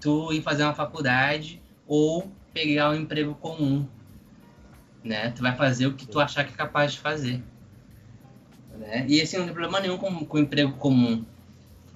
tu 0.00 0.32
ir 0.32 0.40
fazer 0.42 0.62
uma 0.62 0.74
faculdade 0.74 1.60
ou 1.88 2.30
pegar 2.54 2.90
um 2.90 2.94
emprego 2.94 3.34
comum, 3.34 3.84
né? 5.02 5.32
Tu 5.32 5.42
vai 5.42 5.56
fazer 5.56 5.88
o 5.88 5.94
que 5.94 6.06
tu 6.06 6.20
achar 6.20 6.44
que 6.44 6.52
é 6.52 6.56
capaz 6.56 6.92
de 6.92 7.00
fazer, 7.00 7.42
né? 8.78 9.04
E 9.08 9.20
assim, 9.20 9.38
não 9.38 9.44
tem 9.46 9.52
problema 9.52 9.80
nenhum 9.80 9.98
com, 9.98 10.24
com 10.24 10.38
emprego 10.38 10.74
comum. 10.74 11.24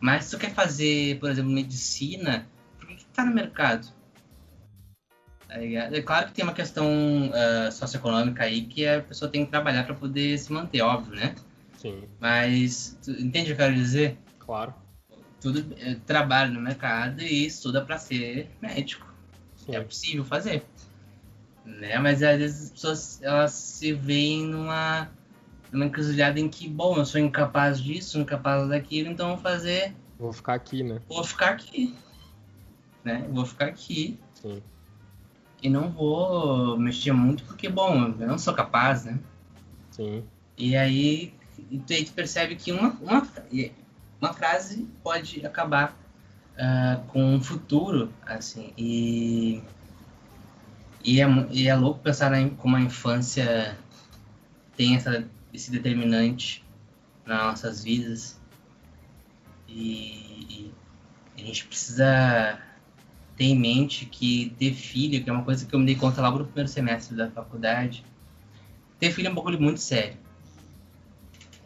Mas 0.00 0.24
se 0.24 0.32
tu 0.32 0.40
quer 0.40 0.50
fazer, 0.50 1.20
por 1.20 1.30
exemplo, 1.30 1.52
medicina, 1.52 2.44
por 2.76 2.88
que, 2.88 2.96
que 2.96 3.04
tá 3.04 3.24
no 3.24 3.32
mercado? 3.32 3.86
Tá 5.46 5.62
é 5.62 6.02
claro 6.02 6.26
que 6.26 6.32
tem 6.32 6.44
uma 6.44 6.52
questão 6.52 6.88
uh, 7.28 7.70
socioeconômica 7.70 8.42
aí 8.42 8.62
que 8.62 8.84
a 8.84 9.00
pessoa 9.00 9.30
tem 9.30 9.44
que 9.44 9.50
trabalhar 9.52 9.84
para 9.84 9.94
poder 9.94 10.36
se 10.40 10.52
manter, 10.52 10.82
óbvio, 10.82 11.14
né? 11.14 11.36
Sim. 11.76 12.04
Mas, 12.20 12.98
entende 13.06 13.40
o 13.40 13.44
que 13.44 13.52
eu 13.52 13.56
quero 13.56 13.74
dizer? 13.74 14.18
Claro. 14.38 14.74
Tudo 15.40 15.74
é, 15.78 15.94
trabalha 16.06 16.50
no 16.50 16.60
mercado 16.60 17.20
e 17.22 17.46
estuda 17.46 17.84
para 17.84 17.98
ser 17.98 18.50
médico. 18.60 19.06
Sim. 19.56 19.74
É 19.76 19.80
possível 19.80 20.24
fazer. 20.24 20.64
Né? 21.64 21.98
Mas 21.98 22.22
às 22.22 22.38
vezes 22.38 22.64
as 22.64 22.70
pessoas 22.70 23.22
elas 23.22 23.52
se 23.52 23.92
veem 23.92 24.46
numa, 24.46 25.10
numa 25.70 25.84
encruzilhada 25.84 26.38
em 26.38 26.48
que, 26.48 26.68
bom, 26.68 26.96
eu 26.96 27.04
sou 27.04 27.20
incapaz 27.20 27.80
disso, 27.80 28.18
incapaz 28.18 28.68
daquilo, 28.68 29.10
então 29.10 29.28
vou 29.30 29.38
fazer. 29.38 29.94
Vou 30.18 30.32
ficar 30.32 30.54
aqui, 30.54 30.82
né? 30.82 31.00
Vou 31.08 31.24
ficar 31.24 31.50
aqui. 31.50 31.94
Né? 33.04 33.26
Vou 33.30 33.44
ficar 33.44 33.66
aqui. 33.66 34.18
Sim. 34.34 34.62
E 35.62 35.68
não 35.68 35.90
vou 35.90 36.78
mexer 36.78 37.12
muito 37.12 37.44
porque, 37.44 37.68
bom, 37.68 38.14
eu 38.18 38.26
não 38.26 38.38
sou 38.38 38.54
capaz, 38.54 39.04
né? 39.04 39.18
Sim. 39.90 40.24
E 40.56 40.76
aí, 40.76 41.34
e 41.70 41.78
tu, 41.78 41.92
aí 41.92 42.04
tu 42.04 42.12
percebe 42.12 42.56
que 42.56 42.72
uma, 42.72 42.90
uma, 43.00 43.26
uma 44.20 44.32
frase 44.32 44.88
pode 45.02 45.44
acabar 45.44 45.96
uh, 46.54 47.04
com 47.08 47.34
um 47.34 47.40
futuro, 47.40 48.12
assim, 48.24 48.72
e, 48.76 49.62
e, 51.04 51.20
é, 51.20 51.26
e 51.50 51.68
é 51.68 51.74
louco 51.74 52.00
pensar 52.00 52.30
na, 52.30 52.48
como 52.50 52.76
a 52.76 52.80
infância 52.80 53.76
tem 54.76 54.96
essa, 54.96 55.26
esse 55.52 55.70
determinante 55.70 56.64
nas 57.24 57.42
nossas 57.42 57.84
vidas, 57.84 58.40
e, 59.68 60.72
e 61.36 61.42
a 61.42 61.44
gente 61.44 61.66
precisa 61.66 62.60
ter 63.36 63.44
em 63.44 63.58
mente 63.58 64.06
que 64.06 64.54
ter 64.58 64.72
filho, 64.72 65.22
que 65.22 65.28
é 65.28 65.32
uma 65.32 65.44
coisa 65.44 65.66
que 65.66 65.74
eu 65.74 65.78
me 65.78 65.86
dei 65.86 65.96
conta 65.96 66.22
logo 66.22 66.38
no 66.38 66.44
primeiro 66.46 66.68
semestre 66.68 67.16
da 67.16 67.30
faculdade, 67.30 68.04
ter 68.98 69.12
filho 69.12 69.28
é 69.28 69.30
um 69.30 69.34
bagulho 69.34 69.60
muito 69.60 69.80
sério. 69.80 70.16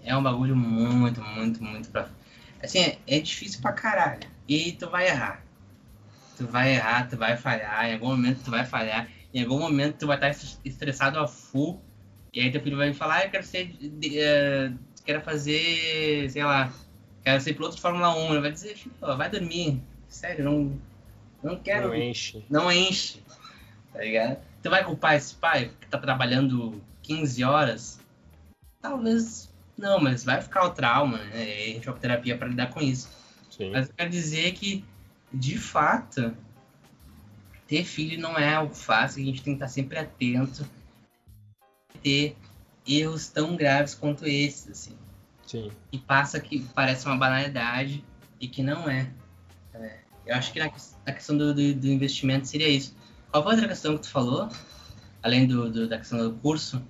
É 0.04 0.16
um 0.16 0.22
bagulho 0.22 0.56
muito, 0.56 1.22
muito, 1.22 1.62
muito 1.62 1.90
pra. 1.90 2.08
Assim, 2.62 2.80
é, 2.80 2.98
é 3.06 3.20
difícil 3.20 3.60
pra 3.60 3.72
caralho. 3.72 4.28
E 4.48 4.72
tu 4.72 4.88
vai 4.88 5.08
errar. 5.08 5.42
Tu 6.36 6.46
vai 6.46 6.74
errar, 6.74 7.08
tu 7.08 7.16
vai 7.16 7.36
falhar, 7.36 7.84
em 7.86 7.94
algum 7.94 8.08
momento 8.08 8.42
tu 8.42 8.50
vai 8.50 8.64
falhar, 8.64 9.08
em 9.32 9.42
algum 9.42 9.58
momento 9.58 9.98
tu 9.98 10.06
vai 10.06 10.16
estar 10.16 10.30
estressado 10.64 11.18
a 11.18 11.28
full, 11.28 11.82
e 12.32 12.40
aí 12.40 12.50
teu 12.50 12.62
filho 12.62 12.76
vai 12.76 12.94
falar, 12.94 13.16
ah, 13.16 13.24
eu 13.24 13.30
quero 13.30 13.44
ser. 13.44 13.66
Uh, 13.66 14.78
quero 15.04 15.20
fazer, 15.20 16.30
sei 16.30 16.44
lá, 16.44 16.72
quero 17.22 17.40
ser 17.40 17.54
piloto 17.54 17.76
de 17.76 17.82
Fórmula 17.82 18.16
1. 18.16 18.30
Ele 18.30 18.40
vai 18.40 18.52
dizer, 18.52 18.76
filho, 18.76 18.94
vai 19.00 19.28
dormir. 19.28 19.82
Sério, 20.08 20.44
não 20.44 20.80
não 21.42 21.56
quero. 21.56 21.88
Não 21.88 21.94
enche. 21.94 22.44
Não 22.48 22.72
enche. 22.72 23.22
Tá 23.92 24.00
ligado? 24.00 24.38
Tu 24.62 24.70
vai 24.70 24.84
culpar 24.84 25.14
esse 25.14 25.34
pai 25.34 25.72
que 25.80 25.88
tá 25.88 25.98
trabalhando 25.98 26.80
15 27.02 27.42
horas? 27.44 28.00
Talvez 28.80 29.49
não, 29.80 30.00
mas 30.00 30.24
vai 30.24 30.40
ficar 30.40 30.64
o 30.64 30.70
trauma, 30.70 31.18
né? 31.18 31.68
E 31.68 31.70
a 31.70 31.74
gente 31.74 31.84
vai 31.86 31.94
pra 31.94 32.00
terapia 32.00 32.38
pra 32.38 32.48
lidar 32.48 32.70
com 32.70 32.80
isso. 32.80 33.08
Sim. 33.50 33.70
Mas 33.70 33.88
eu 33.88 33.94
quero 33.96 34.10
dizer 34.10 34.52
que, 34.52 34.84
de 35.32 35.58
fato, 35.58 36.36
ter 37.66 37.84
filho 37.84 38.20
não 38.20 38.38
é 38.38 38.54
algo 38.54 38.74
fácil, 38.74 39.22
a 39.22 39.26
gente 39.26 39.42
tem 39.42 39.54
que 39.54 39.62
estar 39.62 39.68
sempre 39.68 39.98
atento 39.98 40.68
ter 42.02 42.36
erros 42.86 43.28
tão 43.28 43.56
graves 43.56 43.94
quanto 43.94 44.26
esses, 44.26 44.68
assim. 44.70 44.96
Sim. 45.46 45.70
E 45.92 45.98
passa 45.98 46.40
que 46.40 46.60
parece 46.74 47.06
uma 47.06 47.16
banalidade 47.16 48.04
e 48.40 48.48
que 48.48 48.62
não 48.62 48.88
é. 48.88 49.10
é. 49.74 49.98
Eu 50.26 50.36
acho 50.36 50.52
que 50.52 50.58
na, 50.58 50.70
na 51.06 51.12
questão 51.12 51.36
do, 51.36 51.54
do, 51.54 51.74
do, 51.74 51.88
investimento 51.88 52.46
seria 52.46 52.68
isso. 52.68 52.96
Qual 53.30 53.42
foi 53.42 53.52
a 53.52 53.54
outra 53.54 53.68
questão 53.68 53.96
que 53.96 54.02
tu 54.02 54.10
falou? 54.10 54.48
Além 55.22 55.46
do, 55.46 55.70
do 55.70 55.88
da 55.88 55.98
questão 55.98 56.18
do 56.18 56.36
curso? 56.38 56.82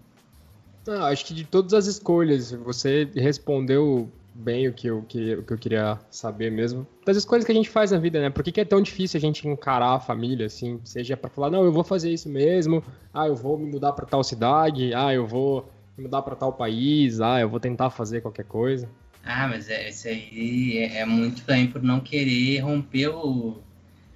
Não, 0.87 1.05
acho 1.05 1.25
que 1.25 1.35
de 1.35 1.45
todas 1.45 1.75
as 1.75 1.87
escolhas, 1.87 2.53
você 2.53 3.09
respondeu 3.15 4.11
bem 4.35 4.69
o 4.69 4.73
que 4.73 4.87
eu, 4.87 5.03
que, 5.03 5.35
o 5.35 5.43
que 5.43 5.53
eu 5.53 5.59
queria 5.59 5.99
saber 6.11 6.51
mesmo. 6.51 6.87
Das 7.05 7.17
escolhas 7.17 7.45
que 7.45 7.53
a 7.53 7.55
gente 7.55 7.69
faz 7.69 7.91
na 7.91 7.99
vida, 7.99 8.21
né? 8.21 8.31
Por 8.31 8.43
que, 8.43 8.53
que 8.53 8.61
é 8.61 8.65
tão 8.65 8.81
difícil 8.81 9.19
a 9.19 9.21
gente 9.21 9.47
encarar 9.47 9.95
a 9.95 10.01
família, 10.01 10.47
assim? 10.47 10.81
Seja 10.85 11.17
para 11.17 11.31
falar, 11.31 11.51
não, 11.51 11.65
eu 11.65 11.73
vou 11.73 11.85
fazer 11.85 12.11
isso 12.11 12.29
mesmo, 12.29 12.83
ah, 13.13 13.27
eu 13.27 13.37
vou 13.37 13.59
me 13.59 13.67
mudar 13.67 13.93
para 13.93 14.07
tal 14.07 14.25
cidade, 14.25 14.95
ah, 14.95 15.13
eu 15.13 15.27
vou 15.27 15.71
me 15.97 16.05
mudar 16.05 16.23
para 16.23 16.35
tal 16.37 16.53
país, 16.53 17.21
ah, 17.21 17.41
eu 17.41 17.49
vou 17.49 17.61
tentar 17.61 17.91
fazer 17.91 18.21
qualquer 18.21 18.45
coisa. 18.45 18.89
Ah, 19.23 19.47
mas 19.49 19.69
é, 19.69 19.91
isso 19.91 20.09
aí 20.09 20.79
é, 20.79 20.99
é, 20.99 21.05
muito 21.05 21.43
também 21.45 21.67
por 21.67 21.83
não 21.83 22.01
querer 22.01 22.61
romper 22.61 23.09
o, 23.09 23.59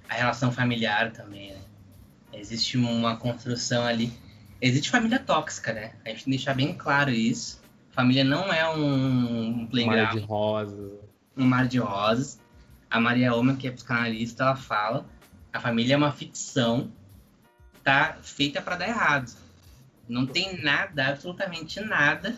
a 0.09 0.15
relação 0.15 0.51
familiar 0.51 1.11
também, 1.11 1.51
né? 1.51 1.59
Existe 2.33 2.77
uma 2.77 3.15
construção 3.15 3.85
ali. 3.85 4.11
Existe 4.61 4.89
família 4.89 5.19
tóxica, 5.19 5.73
né? 5.73 5.93
A 6.05 6.09
gente 6.09 6.23
tem 6.23 6.23
que 6.25 6.29
deixar 6.31 6.53
bem 6.53 6.73
claro 6.73 7.11
isso. 7.11 7.61
Família 7.91 8.23
não 8.23 8.51
é 8.51 8.67
um, 8.69 9.67
playground. 9.67 9.99
Um 9.99 10.03
mar 10.03 10.13
de 10.13 10.19
rosas. 10.19 10.91
Um 11.37 11.45
mar 11.45 11.67
de 11.67 11.77
rosas. 11.79 12.39
A 12.89 12.99
Maria 12.99 13.33
Oma, 13.33 13.55
que 13.55 13.67
é 13.67 13.71
psicanalista, 13.71 14.43
ela 14.43 14.55
fala 14.55 15.05
a 15.55 15.59
família 15.61 15.93
é 15.93 15.97
uma 15.97 16.11
ficção 16.11 16.91
tá 17.81 18.17
feita 18.21 18.61
para 18.61 18.75
dar 18.75 18.89
errado. 18.89 19.31
Não 20.07 20.25
tem 20.25 20.61
nada, 20.61 21.07
absolutamente 21.07 21.79
nada 21.79 22.35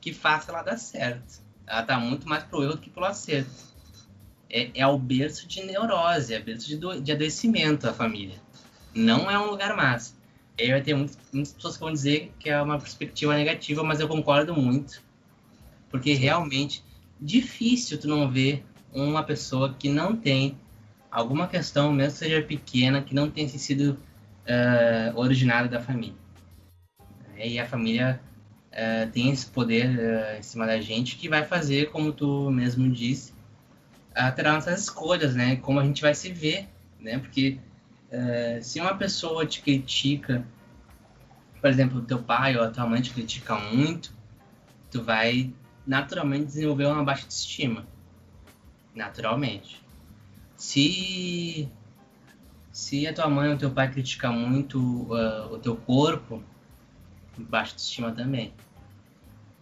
que 0.00 0.12
faça 0.12 0.52
ela 0.52 0.62
dar 0.62 0.76
certo. 0.76 1.42
Ela 1.66 1.82
tá 1.82 1.98
muito 1.98 2.28
mais 2.28 2.44
pro 2.44 2.62
erro 2.62 2.74
do 2.74 2.78
que 2.78 2.90
pro 2.90 3.04
acerto. 3.04 3.50
É, 4.48 4.70
é 4.72 4.86
o 4.86 4.96
berço 4.96 5.48
de 5.48 5.64
neurose, 5.64 6.32
é 6.32 6.38
o 6.38 6.44
berço 6.44 6.68
de, 6.68 6.76
do, 6.76 7.00
de 7.00 7.10
adoecimento 7.10 7.88
a 7.88 7.92
família. 7.92 8.40
Não 8.94 9.28
é 9.28 9.36
um 9.36 9.50
lugar 9.50 9.74
massa. 9.74 10.14
Aí 10.58 10.70
vai 10.70 10.80
ter 10.80 10.94
muitas, 10.94 11.18
muitas 11.32 11.52
pessoas 11.52 11.74
que 11.76 11.80
vão 11.80 11.92
dizer 11.92 12.32
que 12.38 12.48
é 12.48 12.60
uma 12.60 12.78
perspectiva 12.78 13.34
negativa, 13.34 13.82
mas 13.82 14.00
eu 14.00 14.08
concordo 14.08 14.54
muito. 14.54 15.02
Porque 15.90 16.14
realmente 16.14 16.84
difícil 17.20 17.98
tu 17.98 18.08
não 18.08 18.30
ver 18.30 18.64
uma 18.92 19.22
pessoa 19.22 19.74
que 19.74 19.88
não 19.88 20.16
tem 20.16 20.56
alguma 21.10 21.48
questão, 21.48 21.92
mesmo 21.92 22.12
que 22.12 22.18
seja 22.18 22.42
pequena, 22.42 23.02
que 23.02 23.14
não 23.14 23.30
tenha 23.30 23.48
sido 23.48 23.98
uh, 24.46 25.18
originária 25.18 25.68
da 25.68 25.80
família. 25.80 26.16
E 27.36 27.58
a 27.58 27.66
família 27.66 28.20
uh, 28.72 29.10
tem 29.10 29.30
esse 29.30 29.46
poder 29.46 29.88
uh, 29.88 30.38
em 30.38 30.42
cima 30.42 30.66
da 30.66 30.80
gente 30.80 31.16
que 31.16 31.28
vai 31.28 31.44
fazer, 31.44 31.90
como 31.90 32.12
tu 32.12 32.50
mesmo 32.50 32.88
disse, 32.90 33.32
alterar 34.14 34.54
nossas 34.54 34.80
escolhas, 34.80 35.34
né? 35.34 35.56
Como 35.56 35.80
a 35.80 35.84
gente 35.84 36.00
vai 36.00 36.14
se 36.14 36.32
ver, 36.32 36.68
né? 37.00 37.18
Porque 37.18 37.58
uh, 38.14 38.62
se 38.62 38.80
uma 38.80 38.94
pessoa 38.96 39.44
te 39.44 39.60
critica, 39.60 40.44
por 41.60 41.68
exemplo, 41.68 42.02
teu 42.02 42.22
pai 42.22 42.56
ou 42.56 42.62
a 42.62 42.70
tua 42.70 42.86
mãe 42.86 43.02
te 43.02 43.10
critica 43.10 43.56
muito, 43.56 44.14
tu 44.90 45.02
vai 45.02 45.52
naturalmente 45.86 46.46
desenvolver 46.46 46.86
uma 46.86 47.04
baixa 47.04 47.26
estima, 47.28 47.86
naturalmente. 48.94 49.82
Se 50.56 51.68
se 52.72 53.06
a 53.06 53.14
tua 53.14 53.28
mãe 53.28 53.50
ou 53.50 53.56
teu 53.56 53.70
pai 53.70 53.90
critica 53.90 54.32
muito 54.32 54.78
uh, 54.80 55.52
o 55.52 55.58
teu 55.58 55.76
corpo, 55.76 56.42
baixa 57.38 57.76
estima 57.76 58.10
também. 58.12 58.52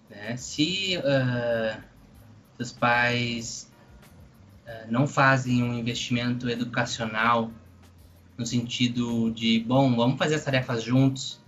Né? 0.09 0.37
Se 0.37 0.97
uh, 0.99 1.83
seus 2.57 2.73
pais 2.73 3.71
uh, 4.67 4.91
não 4.91 5.07
fazem 5.07 5.63
um 5.63 5.75
investimento 5.75 6.49
educacional 6.49 7.51
no 8.43 8.47
sentido 8.47 9.31
de, 9.31 9.61
bom, 9.61 9.95
vamos 9.95 10.19
fazer 10.19 10.35
as 10.35 10.45
tarefas 10.45 10.83
juntos, 10.83 11.41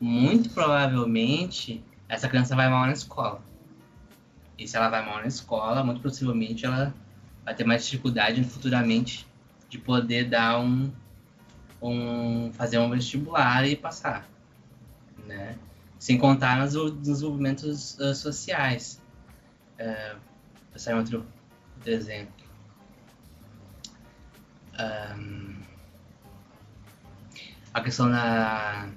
muito 0.00 0.50
provavelmente 0.50 1.82
essa 2.08 2.28
criança 2.28 2.56
vai 2.56 2.68
mal 2.68 2.86
na 2.86 2.92
escola. 2.92 3.40
E 4.58 4.66
se 4.66 4.76
ela 4.76 4.88
vai 4.88 5.04
mal 5.04 5.20
na 5.20 5.26
escola, 5.26 5.84
muito 5.84 6.00
possivelmente 6.00 6.66
ela 6.66 6.92
vai 7.44 7.54
ter 7.54 7.64
mais 7.64 7.84
dificuldade 7.84 8.42
futuramente 8.42 9.26
de 9.68 9.78
poder 9.78 10.28
dar 10.28 10.58
um, 10.58 10.90
um 11.80 12.52
fazer 12.52 12.78
um 12.78 12.90
vestibular 12.90 13.64
e 13.66 13.76
passar, 13.76 14.28
né? 15.24 15.56
Sem 16.00 16.18
contar 16.18 16.58
nos 16.58 16.72
desenvolvimentos 16.96 17.96
uh, 17.98 18.14
sociais. 18.14 19.00
Uh, 19.78 20.18
em 20.90 20.94
outro, 20.94 21.24
outro 21.76 21.90
exemplo. 21.90 22.44
Um, 24.78 25.55
a 27.76 27.80
questão 27.82 28.10
da, 28.10 28.88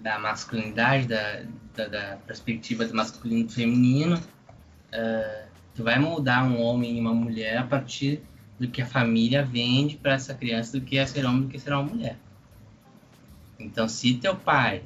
da 0.00 0.16
masculinidade, 0.20 1.08
da, 1.08 1.42
da, 1.74 1.88
da 1.88 2.16
perspectiva 2.18 2.84
do 2.84 2.94
masculino 2.94 3.46
e 3.46 3.52
feminino. 3.52 4.16
Uh, 4.16 5.48
tu 5.74 5.82
vai 5.82 5.98
moldar 5.98 6.44
um 6.44 6.60
homem 6.60 6.96
e 6.96 7.00
uma 7.00 7.12
mulher 7.12 7.58
a 7.58 7.64
partir 7.64 8.22
do 8.60 8.68
que 8.68 8.80
a 8.80 8.86
família 8.86 9.44
vende 9.44 9.96
para 9.96 10.12
essa 10.12 10.34
criança 10.34 10.78
do 10.78 10.84
que 10.84 10.98
é 10.98 11.04
ser 11.04 11.26
homem 11.26 11.42
do 11.42 11.48
que 11.48 11.58
ser 11.58 11.72
uma 11.72 11.82
mulher. 11.82 12.16
Então, 13.58 13.88
se 13.88 14.14
teu 14.14 14.36
pai 14.36 14.84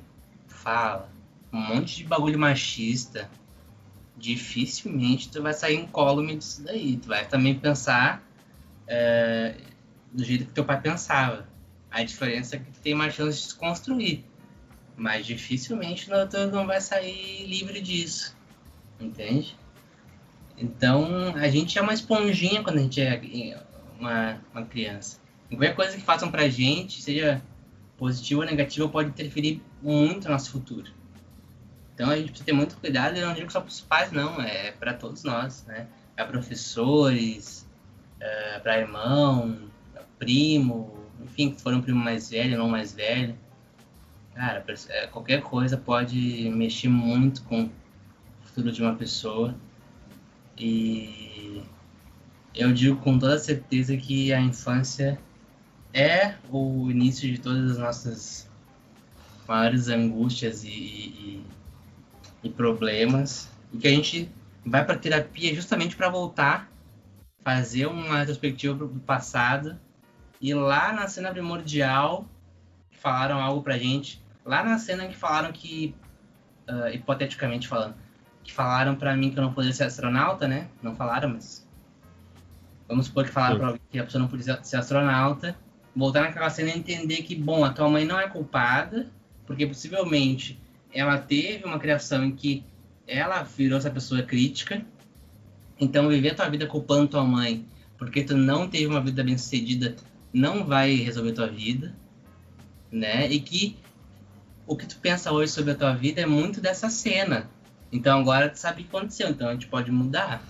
fala 0.48 1.10
um 1.52 1.60
monte 1.60 1.98
de 1.98 2.04
bagulho 2.04 2.38
machista, 2.38 3.30
dificilmente 4.16 5.30
tu 5.30 5.42
vai 5.42 5.52
sair 5.52 5.76
incólume 5.76 6.36
disso 6.36 6.64
daí. 6.64 6.96
Tu 6.96 7.06
vai 7.06 7.28
também 7.28 7.54
pensar 7.58 8.26
é, 8.86 9.56
do 10.10 10.24
jeito 10.24 10.46
que 10.46 10.52
teu 10.52 10.64
pai 10.64 10.80
pensava. 10.80 11.51
A 11.92 12.02
diferença 12.02 12.56
é 12.56 12.58
que 12.58 12.72
tem 12.80 12.94
mais 12.94 13.14
chance 13.14 13.38
de 13.38 13.48
se 13.48 13.54
construir. 13.54 14.24
Mas 14.96 15.26
dificilmente 15.26 16.08
não, 16.08 16.26
tu 16.26 16.46
não 16.46 16.66
vai 16.66 16.80
sair 16.80 17.46
livre 17.46 17.80
disso. 17.80 18.36
Entende? 18.98 19.56
Então, 20.56 21.34
a 21.36 21.48
gente 21.48 21.78
é 21.78 21.82
uma 21.82 21.94
esponjinha 21.94 22.62
quando 22.62 22.78
a 22.78 22.82
gente 22.82 23.00
é 23.00 23.62
uma, 23.98 24.40
uma 24.52 24.64
criança. 24.64 25.20
Qualquer 25.48 25.74
coisa 25.74 25.96
que 25.96 26.02
façam 26.02 26.30
pra 26.30 26.48
gente, 26.48 27.02
seja 27.02 27.42
positiva 27.98 28.40
ou 28.40 28.46
negativa, 28.46 28.88
pode 28.88 29.10
interferir 29.10 29.62
muito 29.82 30.24
no 30.24 30.32
nosso 30.32 30.50
futuro. 30.50 30.90
Então 31.94 32.10
a 32.10 32.16
gente 32.16 32.28
precisa 32.28 32.46
ter 32.46 32.52
muito 32.52 32.76
cuidado, 32.78 33.16
eu 33.16 33.26
não 33.26 33.34
digo 33.34 33.52
só 33.52 33.60
para 33.60 33.68
os 33.68 33.80
pais, 33.80 34.10
não, 34.10 34.40
é 34.40 34.72
para 34.72 34.94
todos 34.94 35.22
nós, 35.24 35.64
né? 35.66 35.86
Para 36.16 36.26
professores, 36.26 37.68
é, 38.18 38.58
para 38.60 38.78
irmão, 38.78 39.70
primo, 40.18 41.01
enfim, 41.32 41.54
se 41.56 41.62
for 41.62 41.72
um 41.72 41.80
primo 41.80 42.02
mais 42.02 42.30
velho, 42.30 42.58
não 42.58 42.68
mais 42.68 42.92
velho. 42.92 43.34
Cara, 44.34 44.64
é, 44.88 45.06
qualquer 45.06 45.42
coisa 45.42 45.76
pode 45.76 46.50
mexer 46.50 46.88
muito 46.88 47.42
com 47.44 47.64
o 47.64 47.70
futuro 48.44 48.70
de 48.70 48.82
uma 48.82 48.94
pessoa. 48.94 49.54
E 50.56 51.62
eu 52.54 52.72
digo 52.72 52.96
com 52.96 53.18
toda 53.18 53.38
certeza 53.38 53.96
que 53.96 54.32
a 54.32 54.40
infância 54.40 55.18
é 55.92 56.34
o 56.50 56.90
início 56.90 57.30
de 57.30 57.38
todas 57.38 57.72
as 57.72 57.78
nossas 57.78 58.50
maiores 59.48 59.88
angústias 59.88 60.64
e, 60.64 60.68
e, 60.68 61.46
e 62.44 62.50
problemas. 62.50 63.48
E 63.72 63.78
que 63.78 63.88
a 63.88 63.90
gente 63.90 64.30
vai 64.64 64.84
para 64.84 64.98
terapia 64.98 65.54
justamente 65.54 65.96
para 65.96 66.08
voltar, 66.08 66.70
fazer 67.42 67.86
uma 67.86 68.18
retrospectiva 68.18 68.86
do 68.86 69.00
passado. 69.00 69.78
E 70.42 70.52
lá 70.52 70.92
na 70.92 71.06
cena 71.06 71.30
primordial, 71.30 72.28
falaram 72.90 73.40
algo 73.40 73.62
pra 73.62 73.78
gente. 73.78 74.20
Lá 74.44 74.64
na 74.64 74.76
cena 74.76 75.06
que 75.06 75.14
falaram 75.14 75.52
que, 75.52 75.94
uh, 76.68 76.88
hipoteticamente 76.92 77.68
falando, 77.68 77.94
que 78.42 78.52
falaram 78.52 78.96
para 78.96 79.16
mim 79.16 79.30
que 79.30 79.38
eu 79.38 79.42
não 79.44 79.52
poderia 79.52 79.72
ser 79.72 79.84
astronauta, 79.84 80.48
né? 80.48 80.66
Não 80.82 80.96
falaram, 80.96 81.28
mas. 81.28 81.64
Vamos 82.88 83.06
supor 83.06 83.24
que 83.24 83.30
falaram 83.30 83.56
pra 83.56 83.78
que 83.88 83.98
a 84.00 84.04
pessoa 84.04 84.20
não 84.20 84.28
podia 84.28 84.62
ser 84.64 84.76
astronauta. 84.78 85.56
Voltar 85.94 86.22
naquela 86.22 86.50
cena 86.50 86.70
e 86.70 86.78
entender 86.78 87.18
que, 87.18 87.36
bom, 87.36 87.64
a 87.64 87.72
tua 87.72 87.88
mãe 87.88 88.04
não 88.04 88.18
é 88.18 88.28
culpada, 88.28 89.08
porque 89.46 89.64
possivelmente 89.64 90.60
ela 90.92 91.18
teve 91.18 91.64
uma 91.64 91.78
criação 91.78 92.24
em 92.24 92.34
que 92.34 92.64
ela 93.06 93.44
virou 93.44 93.78
essa 93.78 93.90
pessoa 93.90 94.22
crítica. 94.22 94.84
Então, 95.78 96.08
viver 96.08 96.32
a 96.32 96.34
tua 96.34 96.48
vida 96.48 96.66
culpando 96.66 97.06
tua 97.06 97.24
mãe 97.24 97.64
porque 97.96 98.24
tu 98.24 98.36
não 98.36 98.68
teve 98.68 98.86
uma 98.86 99.00
vida 99.00 99.22
bem 99.22 99.38
sucedida 99.38 99.94
não 100.32 100.64
vai 100.64 100.94
resolver 100.94 101.32
tua 101.32 101.48
vida, 101.48 101.94
né? 102.90 103.30
E 103.30 103.40
que 103.40 103.76
o 104.66 104.76
que 104.76 104.86
tu 104.86 104.98
pensa 104.98 105.32
hoje 105.32 105.52
sobre 105.52 105.72
a 105.72 105.74
tua 105.74 105.94
vida 105.94 106.20
é 106.20 106.26
muito 106.26 106.60
dessa 106.60 106.88
cena. 106.88 107.50
Então 107.90 108.18
agora 108.18 108.48
tu 108.48 108.56
sabe 108.58 108.80
o 108.80 108.84
que 108.84 108.96
aconteceu, 108.96 109.28
então 109.28 109.48
a 109.48 109.52
gente 109.52 109.66
pode 109.66 109.90
mudar. 109.90 110.42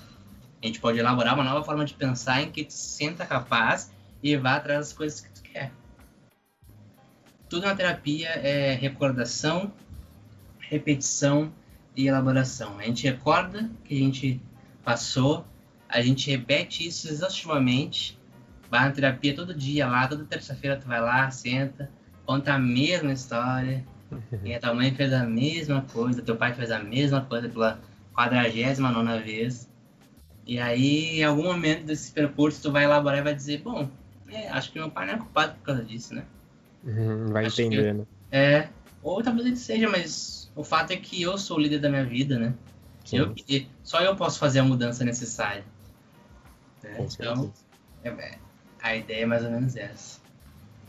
A 0.63 0.67
gente 0.67 0.79
pode 0.79 0.99
elaborar 0.99 1.35
uma 1.35 1.43
nova 1.43 1.65
forma 1.65 1.85
de 1.85 1.95
pensar 1.95 2.43
em 2.43 2.53
que 2.53 2.65
tu 2.65 2.73
se 2.73 2.97
senta 2.97 3.27
capaz 3.27 3.93
e 4.23 4.37
vá 4.37 4.55
atrás 4.55 4.79
das 4.79 4.93
coisas 4.93 5.21
que 5.21 5.31
tu 5.31 5.43
quer. 5.43 5.73
Tudo 7.49 7.67
na 7.67 7.75
terapia 7.75 8.29
é 8.29 8.75
recordação, 8.75 9.73
repetição 10.61 11.53
e 11.97 12.07
elaboração. 12.07 12.79
A 12.79 12.85
gente 12.85 13.05
recorda 13.05 13.69
que 13.85 13.95
a 13.95 13.99
gente 13.99 14.41
passou, 14.85 15.45
a 15.89 16.01
gente 16.01 16.31
repete 16.31 16.87
isso 16.87 17.09
exaustivamente, 17.09 18.19
vai 18.73 18.87
na 18.87 18.91
terapia 18.91 19.37
todo 19.37 19.55
dia 19.55 19.87
lá, 19.87 20.09
toda 20.09 20.25
terça-feira 20.25 20.79
tu 20.79 20.89
vai 20.89 20.99
lá, 20.99 21.31
senta, 21.31 21.91
conta 22.25 22.55
a 22.55 22.59
mesma 22.59 23.13
história, 23.13 23.85
e 24.43 24.55
a 24.55 24.59
tua 24.59 24.73
mãe 24.73 24.95
fez 24.95 25.13
a 25.13 25.25
mesma 25.25 25.83
coisa, 25.93 26.23
teu 26.23 26.37
pai 26.37 26.55
fez 26.55 26.71
a 26.71 26.79
mesma 26.79 27.21
coisa 27.21 27.51
pela 27.51 27.79
quadragésima 28.15 28.91
nona 28.91 29.19
vez. 29.19 29.69
E 30.47 30.59
aí, 30.59 31.21
em 31.21 31.25
algum 31.25 31.43
momento 31.43 31.85
desse 31.85 32.11
percurso, 32.13 32.63
tu 32.63 32.73
vai 32.73 32.85
elaborar 32.85 33.19
e 33.19 33.23
vai 33.23 33.35
dizer, 33.35 33.61
bom, 33.61 33.91
é, 34.29 34.49
acho 34.49 34.73
que 34.73 34.79
meu 34.79 34.91
pai 34.91 35.07
não 35.07 35.15
é 35.15 35.19
culpado 35.19 35.55
por 35.57 35.65
causa 35.65 35.85
disso, 35.85 36.15
né? 36.15 36.25
Uhum, 36.83 37.27
vai 37.27 37.45
acho 37.45 37.61
entendendo. 37.61 38.09
Que, 38.31 38.37
é, 38.37 38.71
ou 39.03 39.23
talvez 39.23 39.47
ele 39.47 39.57
seja, 39.57 39.87
mas 39.87 40.51
o 40.57 40.65
fato 40.65 40.93
é 40.93 40.97
que 40.97 41.21
eu 41.21 41.37
sou 41.37 41.59
o 41.59 41.61
líder 41.61 41.79
da 41.79 41.91
minha 41.91 42.05
vida, 42.05 42.39
né? 42.39 42.55
Eu, 43.13 43.35
só 43.83 44.01
eu 44.01 44.17
posso 44.17 44.39
fazer 44.39 44.61
a 44.61 44.65
mudança 44.65 45.05
necessária. 45.05 45.65
Né? 46.83 46.97
Então, 46.99 47.53
é, 48.03 48.09
é, 48.09 48.39
a 48.83 48.97
ideia 48.97 49.23
é 49.23 49.27
mais 49.27 49.45
ou 49.45 49.51
menos 49.51 49.77
essa. 49.77 50.21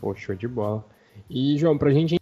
Poxa, 0.00 0.34
de 0.34 0.48
bola. 0.48 0.84
E, 1.30 1.56
João, 1.56 1.78
pra 1.78 1.90
gente 1.90 2.16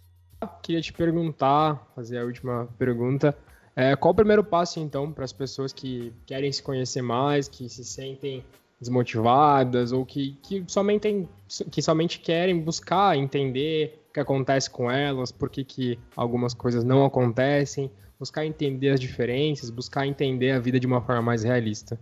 queria 0.61 0.81
te 0.81 0.93
perguntar, 0.93 1.91
fazer 1.95 2.19
a 2.19 2.23
última 2.23 2.69
pergunta. 2.77 3.35
É, 3.75 3.95
qual 3.95 4.13
o 4.13 4.15
primeiro 4.15 4.43
passo, 4.43 4.79
então, 4.79 5.11
para 5.11 5.25
as 5.25 5.33
pessoas 5.33 5.73
que 5.73 6.13
querem 6.25 6.51
se 6.51 6.61
conhecer 6.61 7.01
mais, 7.01 7.47
que 7.47 7.67
se 7.67 7.83
sentem 7.83 8.43
desmotivadas 8.79 9.91
ou 9.91 10.05
que, 10.05 10.37
que, 10.43 10.63
somente, 10.67 11.27
que 11.71 11.81
somente 11.81 12.19
querem 12.19 12.59
buscar 12.59 13.17
entender 13.17 14.05
o 14.09 14.13
que 14.13 14.19
acontece 14.19 14.69
com 14.69 14.91
elas, 14.91 15.31
por 15.31 15.49
que, 15.49 15.63
que 15.63 15.99
algumas 16.15 16.53
coisas 16.53 16.83
não 16.83 17.03
acontecem, 17.03 17.89
buscar 18.19 18.45
entender 18.45 18.89
as 18.89 18.99
diferenças, 18.99 19.69
buscar 19.69 20.05
entender 20.05 20.51
a 20.51 20.59
vida 20.59 20.79
de 20.79 20.85
uma 20.85 21.01
forma 21.01 21.21
mais 21.21 21.43
realista? 21.43 21.99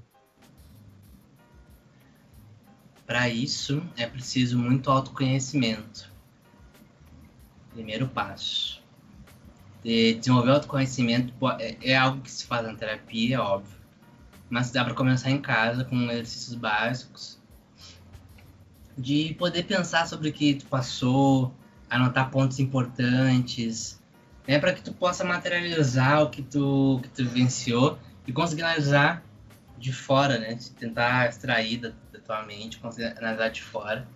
Para 3.12 3.28
isso 3.28 3.84
é 3.98 4.08
preciso 4.08 4.58
muito 4.58 4.90
autoconhecimento. 4.90 6.10
Primeiro 7.74 8.08
passo. 8.08 8.82
De 9.84 10.14
desenvolver 10.14 10.52
autoconhecimento 10.52 11.34
é, 11.60 11.76
é 11.82 11.98
algo 11.98 12.22
que 12.22 12.32
se 12.32 12.46
faz 12.46 12.66
na 12.66 12.74
terapia, 12.74 13.36
é 13.36 13.38
óbvio. 13.38 13.76
Mas 14.50 14.72
dá 14.72 14.86
para 14.86 14.94
começar 14.94 15.30
em 15.30 15.42
casa 15.42 15.84
com 15.84 16.10
exercícios 16.10 16.56
básicos. 16.56 17.38
De 18.98 19.36
poder 19.38 19.64
pensar 19.64 20.08
sobre 20.08 20.30
o 20.30 20.34
que 20.34 20.54
tu 20.54 20.66
passou, 20.68 21.54
anotar 21.90 22.32
pontos 22.32 22.62
importantes, 22.62 24.02
né, 24.48 24.58
para 24.58 24.72
que 24.72 24.82
tu 24.82 24.94
possa 24.94 25.26
materializar 25.26 26.24
o 26.24 26.30
que 26.30 26.42
tu, 26.42 27.02
que 27.04 27.10
tu 27.10 27.26
vivenciou 27.26 28.00
e 28.26 28.32
conseguir 28.32 28.62
analisar 28.62 29.22
de 29.78 29.92
fora, 29.92 30.38
né? 30.38 30.58
Tentar 30.80 31.28
extrair 31.28 31.78
da, 31.78 31.92
da 32.32 32.38
tua 32.38 32.45
mente, 32.45 32.78
conseguir 32.78 33.18
analisar 33.18 33.49
de 33.49 33.62
fora. 33.62 34.08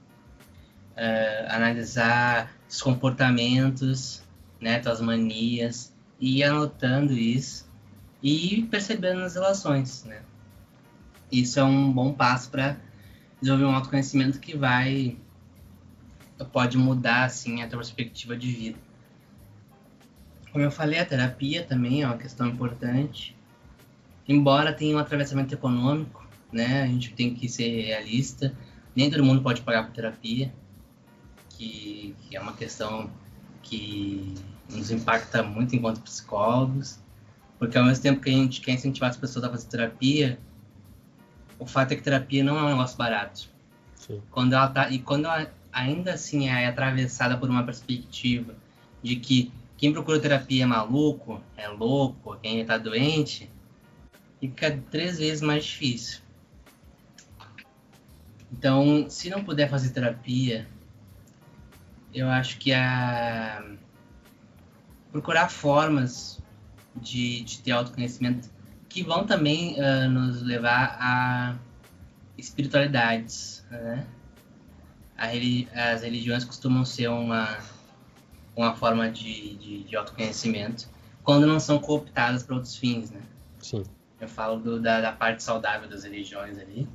Uh, 0.96 1.54
analisar 1.54 2.52
os 2.70 2.82
comportamentos, 2.82 4.24
né, 4.62 4.80
tuas 4.80 5.02
manias, 5.02 5.94
e 6.20 6.38
ir 6.38 6.44
anotando 6.44 7.12
isso 7.12 7.70
e 8.24 8.66
percebendo 8.72 9.22
as 9.22 9.36
relações, 9.36 10.06
né. 10.06 10.22
Isso 11.30 11.60
é 11.60 11.64
um 11.64 11.92
bom 11.92 12.14
passo 12.14 12.50
para 12.50 12.78
desenvolver 13.42 13.66
um 13.66 13.76
autoconhecimento 13.76 14.40
que 14.40 14.56
vai 14.56 15.18
pode 16.52 16.78
mudar 16.78 17.26
assim 17.26 17.62
a 17.62 17.68
tua 17.68 17.80
perspectiva 17.80 18.36
de 18.36 18.52
vida. 18.52 18.80
Como 20.52 20.64
eu 20.64 20.72
falei, 20.72 21.00
a 21.00 21.06
terapia 21.06 21.64
também 21.64 22.04
é 22.04 22.06
uma 22.06 22.18
questão 22.18 22.48
importante. 22.48 23.36
Embora 24.28 24.74
tenha 24.74 24.96
um 24.96 25.00
atravessamento 25.00 25.54
econômico, 25.54 26.25
né, 26.56 26.84
a 26.84 26.88
gente 26.88 27.14
tem 27.14 27.36
que 27.36 27.50
ser 27.50 27.86
realista. 27.86 28.56
Nem 28.96 29.12
todo 29.12 29.24
mundo 29.24 29.42
pode 29.42 29.62
pagar 29.62 29.84
por 29.84 29.94
terapia 29.94 30.54
que, 31.50 32.16
que 32.22 32.36
é 32.36 32.40
uma 32.40 32.54
questão 32.54 33.10
que 33.62 34.34
nos 34.70 34.90
impacta 34.90 35.44
muito 35.44 35.76
enquanto 35.76 36.02
psicólogos, 36.02 37.00
porque 37.60 37.78
ao 37.78 37.86
mesmo 37.86 38.02
tempo 38.04 38.22
que 38.22 38.30
a 38.30 38.34
gente 38.34 38.62
quer 38.62 38.72
incentivar 38.72 39.10
as 39.10 39.18
pessoas 39.18 39.46
a 39.46 39.50
fazer 39.50 39.68
terapia, 39.68 40.40
o 41.60 41.66
fato 41.66 41.92
é 41.92 41.96
que 41.96 42.02
terapia 42.02 42.44
não 42.44 42.58
é 42.58 42.64
um 42.64 42.70
negócio 42.70 42.98
barato. 42.98 43.50
Sim. 43.96 44.22
Quando 44.32 44.54
ela 44.54 44.68
tá 44.70 44.90
e 44.90 45.00
quando 45.00 45.26
ela 45.26 45.52
ainda 45.72 46.14
assim 46.14 46.48
é 46.48 46.68
atravessada 46.68 47.38
por 47.38 47.50
uma 47.50 47.64
perspectiva 47.64 48.56
de 49.04 49.18
que 49.18 49.52
quem 49.78 49.92
procura 49.92 50.20
terapia 50.20 50.64
é 50.64 50.66
maluco, 50.66 51.42
é 51.58 51.68
louco, 51.68 52.38
quem 52.42 52.62
está 52.62 52.78
doente, 52.78 53.50
fica 54.40 54.80
três 54.90 55.18
vezes 55.18 55.42
mais 55.42 55.66
difícil. 55.66 56.25
Então, 58.52 59.10
se 59.10 59.30
não 59.30 59.44
puder 59.44 59.70
fazer 59.70 59.90
terapia, 59.90 60.68
eu 62.14 62.30
acho 62.30 62.58
que 62.58 62.72
a 62.74 63.64
procurar 65.12 65.50
formas 65.50 66.42
de, 66.96 67.42
de 67.42 67.60
ter 67.60 67.72
autoconhecimento 67.72 68.50
que 68.88 69.04
vão 69.04 69.26
também 69.26 69.76
uh, 69.80 70.10
nos 70.10 70.42
levar 70.42 70.98
a 71.00 71.56
espiritualidades, 72.38 73.66
né? 73.70 74.06
Religi 75.18 75.68
as 75.74 76.02
religiões 76.02 76.44
costumam 76.44 76.84
ser 76.84 77.10
uma, 77.10 77.58
uma 78.56 78.76
forma 78.76 79.10
de, 79.10 79.56
de, 79.56 79.84
de 79.84 79.96
autoconhecimento 79.96 80.88
quando 81.24 81.48
não 81.48 81.60
são 81.60 81.80
cooptadas 81.80 82.44
para 82.44 82.56
outros 82.56 82.76
fins, 82.78 83.12
né? 83.12 83.22
Sim. 83.60 83.84
Eu 84.20 84.28
falo 84.30 84.60
do, 84.60 84.80
da, 84.80 85.02
da, 85.02 85.12
parte 85.12 85.44
saudável 85.44 85.90
das 85.90 86.04
religiões 86.04 86.58
ali, 86.58 86.88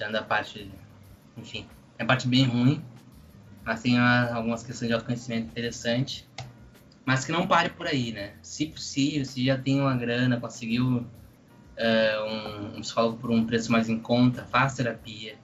tirando 0.00 0.16
a 0.16 0.22
parte, 0.22 0.70
enfim, 1.36 1.66
é 1.98 2.02
a 2.02 2.06
parte 2.06 2.26
bem 2.26 2.44
ruim, 2.44 2.82
mas 3.62 3.82
tem 3.82 3.98
uma, 3.98 4.32
algumas 4.32 4.62
questões 4.62 4.88
de 4.88 4.94
autoconhecimento 4.94 5.48
interessante, 5.48 6.26
mas 7.04 7.26
que 7.26 7.32
não 7.32 7.46
pare 7.46 7.68
por 7.68 7.86
aí, 7.86 8.10
né? 8.10 8.32
Se 8.40 8.64
possível, 8.64 9.26
se 9.26 9.44
já 9.44 9.58
tem 9.58 9.78
uma 9.78 9.94
grana, 9.94 10.40
conseguiu 10.40 10.86
uh, 10.96 12.24
um, 12.26 12.78
um 12.78 12.80
psicólogo 12.80 13.18
por 13.18 13.30
um 13.30 13.44
preço 13.44 13.70
mais 13.70 13.90
em 13.90 13.98
conta, 13.98 14.42
faz 14.44 14.74
terapia, 14.74 15.36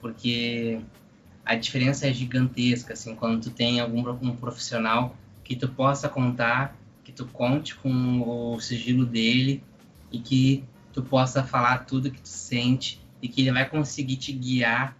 porque 0.00 0.80
a 1.44 1.54
diferença 1.54 2.06
é 2.06 2.12
gigantesca, 2.12 2.94
assim, 2.94 3.14
quando 3.14 3.42
tu 3.42 3.50
tem 3.50 3.78
algum 3.78 4.08
um 4.22 4.34
profissional 4.34 5.14
que 5.44 5.54
tu 5.54 5.68
possa 5.68 6.08
contar, 6.08 6.74
que 7.04 7.12
tu 7.12 7.26
conte 7.26 7.74
com 7.74 8.54
o 8.54 8.58
sigilo 8.58 9.04
dele 9.04 9.62
e 10.10 10.18
que 10.18 10.64
tu 10.94 11.02
possa 11.02 11.44
falar 11.44 11.84
tudo 11.84 12.10
que 12.10 12.22
tu 12.22 12.28
sente 12.28 13.06
e 13.20 13.28
que 13.28 13.42
ele 13.42 13.52
vai 13.52 13.68
conseguir 13.68 14.16
te 14.16 14.32
guiar 14.32 14.96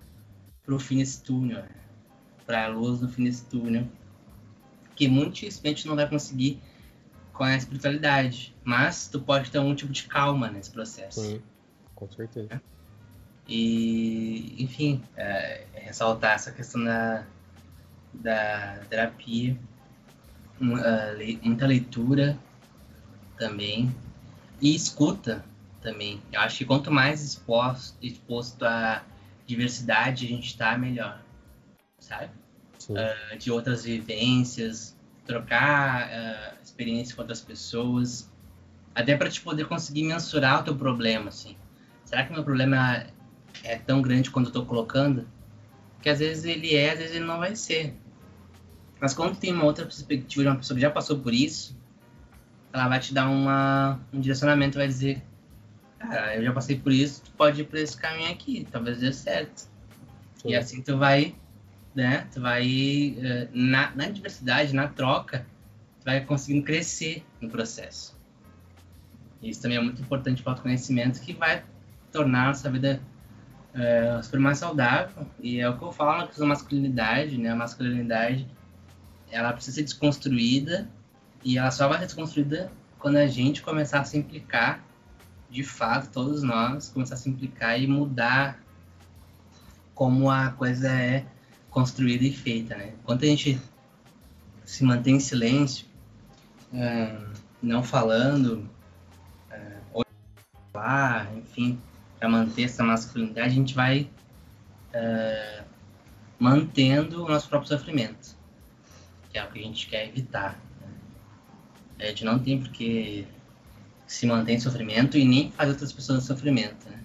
para 0.65 0.75
o 0.75 0.79
fim 0.79 0.99
desse 0.99 1.23
túnel, 1.23 1.65
para 2.47 2.65
a 2.65 2.69
luz 2.69 3.01
no 3.01 3.09
fim 3.09 3.25
desse 3.25 3.45
túnel, 3.45 3.87
que 4.95 5.09
muito 5.09 5.35
dificilmente 5.35 5.87
não 5.87 5.97
vai 5.97 6.09
conseguir 6.09 6.61
com 7.33 7.45
a 7.45 7.57
espiritualidade, 7.57 8.55
mas 8.65 9.07
tu 9.07 9.21
pode 9.21 9.51
ter 9.51 9.61
um 9.61 9.75
tipo 9.75 9.93
de 9.93 10.05
calma 10.05 10.51
nesse 10.51 10.71
processo. 10.71 11.21
Sim, 11.21 11.43
com 11.95 12.09
certeza. 12.11 12.61
E, 13.47 14.63
enfim, 14.63 15.03
é, 15.17 15.65
ressaltar 15.73 16.35
essa 16.35 16.51
questão 16.51 16.85
da, 16.85 17.25
da 18.13 18.81
terapia, 18.91 19.57
muita 20.61 21.67
leitura 21.67 22.37
também, 23.39 23.95
e 24.61 24.75
escuta 24.75 25.45
também. 25.81 26.23
Eu 26.33 26.41
acho 26.41 26.59
que 26.59 26.65
quanto 26.65 26.91
mais 26.91 27.23
exposto, 27.23 27.97
exposto 28.03 28.65
à 28.65 29.03
diversidade 29.47 30.27
a 30.27 30.29
gente 30.29 30.47
está, 30.47 30.77
melhor, 30.77 31.21
sabe? 31.99 32.31
Uh, 32.89 33.37
de 33.39 33.51
outras 33.51 33.85
vivências, 33.85 34.97
trocar 35.27 36.09
uh, 36.09 36.63
experiência 36.63 37.15
com 37.15 37.23
outras 37.23 37.41
pessoas, 37.41 38.31
até 38.95 39.17
para 39.17 39.29
te 39.29 39.41
poder 39.41 39.67
conseguir 39.67 40.05
mensurar 40.05 40.61
o 40.61 40.65
teu 40.65 40.77
problema, 40.77 41.29
assim. 41.29 41.57
Será 42.05 42.25
que 42.25 42.33
meu 42.33 42.43
problema 42.43 43.07
é 43.63 43.77
tão 43.77 44.01
grande 44.01 44.31
quando 44.31 44.47
eu 44.47 44.51
estou 44.51 44.65
colocando? 44.65 45.29
Que 46.01 46.09
às 46.09 46.19
vezes 46.19 46.45
ele 46.45 46.75
é, 46.75 46.93
às 46.93 46.99
vezes 46.99 47.15
ele 47.15 47.25
não 47.25 47.39
vai 47.39 47.55
ser. 47.55 47.95
Mas 49.01 49.15
quando 49.15 49.37
tem 49.37 49.53
uma 49.53 49.65
outra 49.65 49.85
perspectiva 49.85 50.43
de 50.43 50.49
uma 50.49 50.57
pessoa 50.57 50.75
que 50.77 50.81
já 50.81 50.91
passou 50.91 51.19
por 51.19 51.33
isso, 51.33 51.77
ela 52.73 52.89
vai 52.89 52.99
te 52.99 53.13
dar 53.15 53.29
uma, 53.29 54.01
um 54.13 54.21
direcionamento, 54.21 54.79
vai 54.79 54.87
dizer, 54.87 55.23
cara, 55.99 56.37
eu 56.37 56.45
já 56.45 56.53
passei 56.53 56.79
por 56.79 56.93
isso, 56.93 57.23
tu 57.23 57.31
pode 57.33 57.61
ir 57.61 57.65
por 57.65 57.79
esse 57.79 57.97
caminho 57.97 58.31
aqui, 58.31 58.67
talvez 58.71 58.99
dê 58.99 59.13
certo. 59.13 59.69
Sim. 60.37 60.51
E 60.51 60.57
assim 60.57 60.83
tu 60.83 60.97
vai, 60.97 61.35
né, 61.95 62.27
tu 62.33 62.41
vai, 62.41 63.17
eh, 63.19 63.49
na, 63.53 63.91
na 63.95 64.09
diversidade, 64.09 64.75
na 64.75 64.89
troca, 64.89 65.47
tu 66.01 66.05
vai 66.05 66.25
conseguindo 66.25 66.65
crescer 66.65 67.25
no 67.41 67.49
processo. 67.49 68.17
Isso 69.43 69.63
também 69.63 69.79
é 69.79 69.81
muito 69.81 70.03
importante 70.03 70.43
para 70.43 70.51
o 70.51 70.53
autoconhecimento, 70.53 71.21
que 71.21 71.33
vai 71.33 71.63
tornar 72.11 72.45
a 72.45 72.49
nossa 72.49 72.71
vida 72.71 73.01
é, 73.75 74.21
super 74.23 74.41
mais 74.41 74.59
saudável. 74.59 75.27
E 75.41 75.61
é 75.61 75.69
o 75.69 75.77
que 75.77 75.85
eu 75.85 75.93
falo 75.93 76.19
na 76.19 76.27
questão 76.27 76.47
da 76.47 76.55
masculinidade, 76.55 77.39
né? 77.39 77.51
A 77.51 77.57
masculinidade, 77.57 78.49
ela 79.31 79.53
precisa 79.53 79.77
ser 79.77 79.83
desconstruída 79.85 80.89
e 81.45 81.59
ela 81.59 81.71
só 81.71 81.89
vai 81.89 81.99
ser 81.99 82.07
desconstruída 82.07 82.71
quando 82.99 83.17
a 83.17 83.27
gente 83.27 83.63
começar 83.63 84.01
a 84.01 84.05
se 84.05 84.19
implicar, 84.19 84.85
de 85.51 85.63
fato, 85.63 86.11
todos 86.11 86.43
nós, 86.43 86.89
começar 86.89 87.15
a 87.15 87.19
se 87.19 87.29
implicar 87.29 87.81
e 87.81 87.87
mudar 87.87 88.63
como 89.95 90.31
a 90.31 90.51
coisa 90.51 90.89
é 90.91 91.27
construída 91.71 92.25
e 92.25 92.33
feita, 92.33 92.77
né? 92.77 92.93
Enquanto 93.01 93.25
a 93.25 93.27
gente 93.27 93.61
se 94.65 94.85
mantém 94.85 95.17
em 95.17 95.21
silêncio, 95.21 95.87
é, 96.73 97.17
não 97.63 97.83
falando, 97.83 98.69
é, 99.51 99.79
ou 99.93 100.05
falar, 100.73 101.35
enfim, 101.37 101.81
para 102.19 102.29
manter 102.29 102.65
essa 102.65 102.85
masculinidade, 102.85 103.49
a 103.49 103.53
gente 103.53 103.75
vai 103.75 104.09
é, 104.93 105.65
mantendo 106.39 107.25
o 107.25 107.29
nosso 107.29 107.49
próprio 107.49 107.69
sofrimento, 107.69 108.37
que 109.31 109.39
é 109.39 109.45
o 109.45 109.51
que 109.51 109.59
a 109.59 109.63
gente 109.63 109.87
quer 109.87 110.07
evitar. 110.09 110.61
Né? 110.81 110.89
A 112.01 112.07
gente 112.07 112.25
não 112.25 112.39
tem 112.39 112.61
porque 112.61 113.27
se 114.09 114.27
manter 114.27 114.55
em 114.55 114.61
sofrimento 114.61 115.17
e 115.19 115.25
nem 115.25 115.53
fazer 115.53 115.73
outras 115.73 115.93
pessoas 115.93 116.25
em 116.25 116.27
sofrimento. 116.27 116.89
Né? 116.89 116.99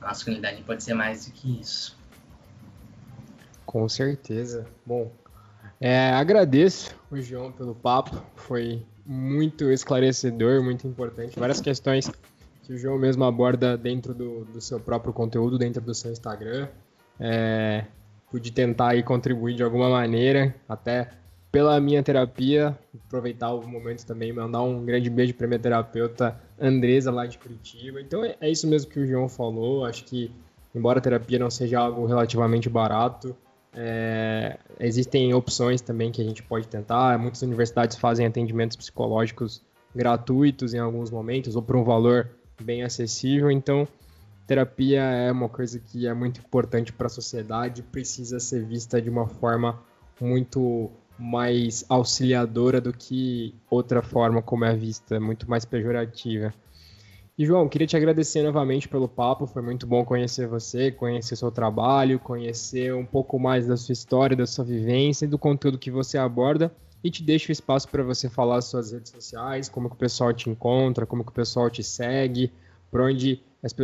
A 0.00 0.06
masculinidade 0.06 0.62
pode 0.62 0.82
ser 0.82 0.94
mais 0.94 1.26
do 1.26 1.32
que 1.32 1.60
isso. 1.60 1.96
Com 3.66 3.88
certeza. 3.88 4.66
Bom, 4.84 5.12
é, 5.78 6.10
agradeço 6.10 6.96
o 7.10 7.20
João 7.20 7.52
pelo 7.52 7.74
papo, 7.74 8.20
foi 8.34 8.84
muito 9.04 9.70
esclarecedor, 9.70 10.62
muito 10.62 10.88
importante. 10.88 11.38
Várias 11.38 11.60
questões 11.60 12.10
que 12.62 12.72
o 12.72 12.78
João 12.78 12.98
mesmo 12.98 13.24
aborda 13.24 13.76
dentro 13.76 14.14
do, 14.14 14.46
do 14.46 14.60
seu 14.60 14.80
próprio 14.80 15.12
conteúdo, 15.12 15.58
dentro 15.58 15.82
do 15.82 15.94
seu 15.94 16.10
Instagram. 16.10 16.68
É, 17.18 17.84
pude 18.30 18.50
tentar 18.50 18.90
aí 18.90 19.02
contribuir 19.02 19.54
de 19.56 19.62
alguma 19.62 19.90
maneira, 19.90 20.54
até 20.66 21.10
pela 21.50 21.80
minha 21.80 22.02
terapia, 22.02 22.78
aproveitar 23.06 23.52
o 23.52 23.66
momento 23.66 24.06
também, 24.06 24.32
mandar 24.32 24.62
um 24.62 24.84
grande 24.84 25.10
beijo 25.10 25.34
para 25.34 25.46
minha 25.46 25.58
terapeuta 25.58 26.40
Andresa, 26.58 27.10
lá 27.10 27.26
de 27.26 27.38
Curitiba. 27.38 28.00
Então 28.00 28.24
é, 28.24 28.36
é 28.40 28.50
isso 28.50 28.66
mesmo 28.68 28.90
que 28.90 29.00
o 29.00 29.06
João 29.06 29.28
falou, 29.28 29.84
acho 29.84 30.04
que, 30.04 30.30
embora 30.74 30.98
a 30.98 31.02
terapia 31.02 31.38
não 31.38 31.50
seja 31.50 31.80
algo 31.80 32.06
relativamente 32.06 32.68
barato, 32.68 33.36
é, 33.72 34.58
existem 34.78 35.32
opções 35.34 35.80
também 35.80 36.10
que 36.10 36.20
a 36.20 36.24
gente 36.24 36.42
pode 36.42 36.68
tentar. 36.68 37.18
Muitas 37.18 37.42
universidades 37.42 37.96
fazem 37.96 38.26
atendimentos 38.26 38.76
psicológicos 38.76 39.62
gratuitos 39.94 40.74
em 40.74 40.78
alguns 40.78 41.10
momentos, 41.10 41.56
ou 41.56 41.62
por 41.62 41.76
um 41.76 41.84
valor 41.84 42.28
bem 42.62 42.82
acessível. 42.82 43.50
Então, 43.50 43.88
terapia 44.46 45.02
é 45.02 45.32
uma 45.32 45.48
coisa 45.48 45.78
que 45.78 46.06
é 46.06 46.14
muito 46.14 46.40
importante 46.40 46.92
para 46.92 47.06
a 47.06 47.10
sociedade, 47.10 47.82
precisa 47.82 48.38
ser 48.38 48.64
vista 48.64 49.00
de 49.00 49.10
uma 49.10 49.26
forma 49.26 49.80
muito 50.20 50.90
mais 51.20 51.84
auxiliadora 51.88 52.80
do 52.80 52.92
que 52.92 53.54
outra 53.70 54.02
forma 54.02 54.40
como 54.40 54.64
é 54.64 54.74
vista, 54.74 55.20
muito 55.20 55.48
mais 55.48 55.64
pejorativa. 55.64 56.52
E 57.36 57.46
João, 57.46 57.68
queria 57.68 57.86
te 57.86 57.96
agradecer 57.96 58.42
novamente 58.42 58.88
pelo 58.88 59.08
papo, 59.08 59.46
foi 59.46 59.62
muito 59.62 59.86
bom 59.86 60.04
conhecer 60.04 60.46
você, 60.46 60.90
conhecer 60.90 61.36
seu 61.36 61.50
trabalho, 61.50 62.18
conhecer 62.18 62.94
um 62.94 63.04
pouco 63.04 63.38
mais 63.38 63.66
da 63.66 63.76
sua 63.76 63.92
história, 63.92 64.36
da 64.36 64.46
sua 64.46 64.64
vivência 64.64 65.24
e 65.24 65.28
do 65.28 65.38
conteúdo 65.38 65.78
que 65.78 65.90
você 65.90 66.18
aborda 66.18 66.74
e 67.02 67.10
te 67.10 67.22
deixo 67.22 67.50
espaço 67.50 67.88
para 67.88 68.02
você 68.02 68.28
falar 68.28 68.56
as 68.56 68.66
suas 68.66 68.92
redes 68.92 69.10
sociais, 69.10 69.68
como 69.68 69.88
que 69.88 69.94
o 69.94 69.98
pessoal 69.98 70.32
te 70.34 70.50
encontra, 70.50 71.06
como 71.06 71.24
que 71.24 71.30
o 71.30 71.34
pessoal 71.34 71.70
te 71.70 71.82
segue, 71.82 72.52
por 72.90 73.00
onde 73.00 73.40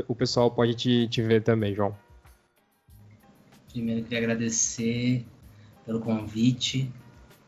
o 0.07 0.15
pessoal 0.15 0.51
pode 0.51 0.75
te, 0.75 1.09
te 1.09 1.23
ver 1.23 1.43
também, 1.43 1.75
João. 1.75 1.97
Primeiro, 3.71 4.03
queria 4.03 4.19
agradecer 4.19 5.25
pelo 5.85 6.01
convite, 6.01 6.93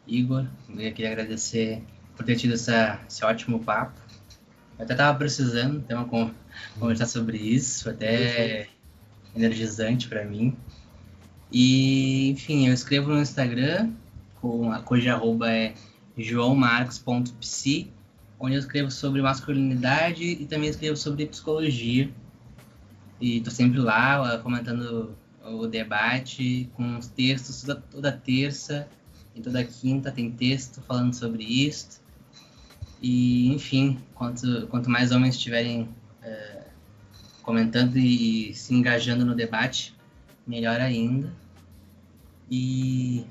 Igor. 0.08 0.46
Eu 0.68 0.92
queria 0.92 1.12
agradecer 1.12 1.82
por 2.16 2.24
ter 2.24 2.36
tido 2.36 2.54
essa, 2.54 3.00
esse 3.06 3.24
ótimo 3.24 3.62
papo. 3.62 4.00
Eu 4.78 4.84
até 4.84 4.94
estava 4.94 5.16
precisando 5.16 5.80
ter 5.82 5.94
uma 5.94 6.08
conversar 6.78 7.06
sobre 7.06 7.36
isso, 7.36 7.88
até 7.90 8.68
energizante 9.36 10.08
para 10.08 10.24
mim. 10.24 10.56
E, 11.52 12.30
enfim, 12.30 12.66
eu 12.66 12.74
escrevo 12.74 13.10
no 13.10 13.20
Instagram, 13.20 13.90
com 14.40 14.72
a 14.72 14.80
cuja 14.80 15.14
arroba 15.14 15.50
é 15.50 15.74
joãomarcos.psi, 16.16 17.90
onde 18.38 18.54
eu 18.54 18.60
escrevo 18.60 18.90
sobre 18.90 19.22
masculinidade 19.22 20.24
e 20.24 20.46
também 20.46 20.70
escrevo 20.70 20.96
sobre 20.96 21.26
psicologia. 21.26 22.10
E 23.20 23.40
tô 23.40 23.50
sempre 23.50 23.78
lá 23.78 24.38
comentando 24.38 25.16
o 25.44 25.66
debate 25.66 26.68
com 26.74 26.98
os 26.98 27.08
textos 27.08 27.62
toda, 27.62 27.80
toda 27.90 28.12
terça 28.12 28.88
e 29.38 29.42
toda 29.42 29.64
quinta 29.64 30.10
tem 30.10 30.30
texto 30.30 30.80
falando 30.82 31.14
sobre 31.14 31.44
isso. 31.44 32.00
E, 33.00 33.48
enfim, 33.52 34.00
quanto, 34.14 34.66
quanto 34.66 34.90
mais 34.90 35.12
homens 35.12 35.36
estiverem 35.36 35.88
é, 36.22 36.62
comentando 37.42 37.96
e 37.96 38.52
se 38.54 38.74
engajando 38.74 39.24
no 39.24 39.34
debate, 39.34 39.96
melhor 40.46 40.80
ainda. 40.80 41.32
E 42.50 43.24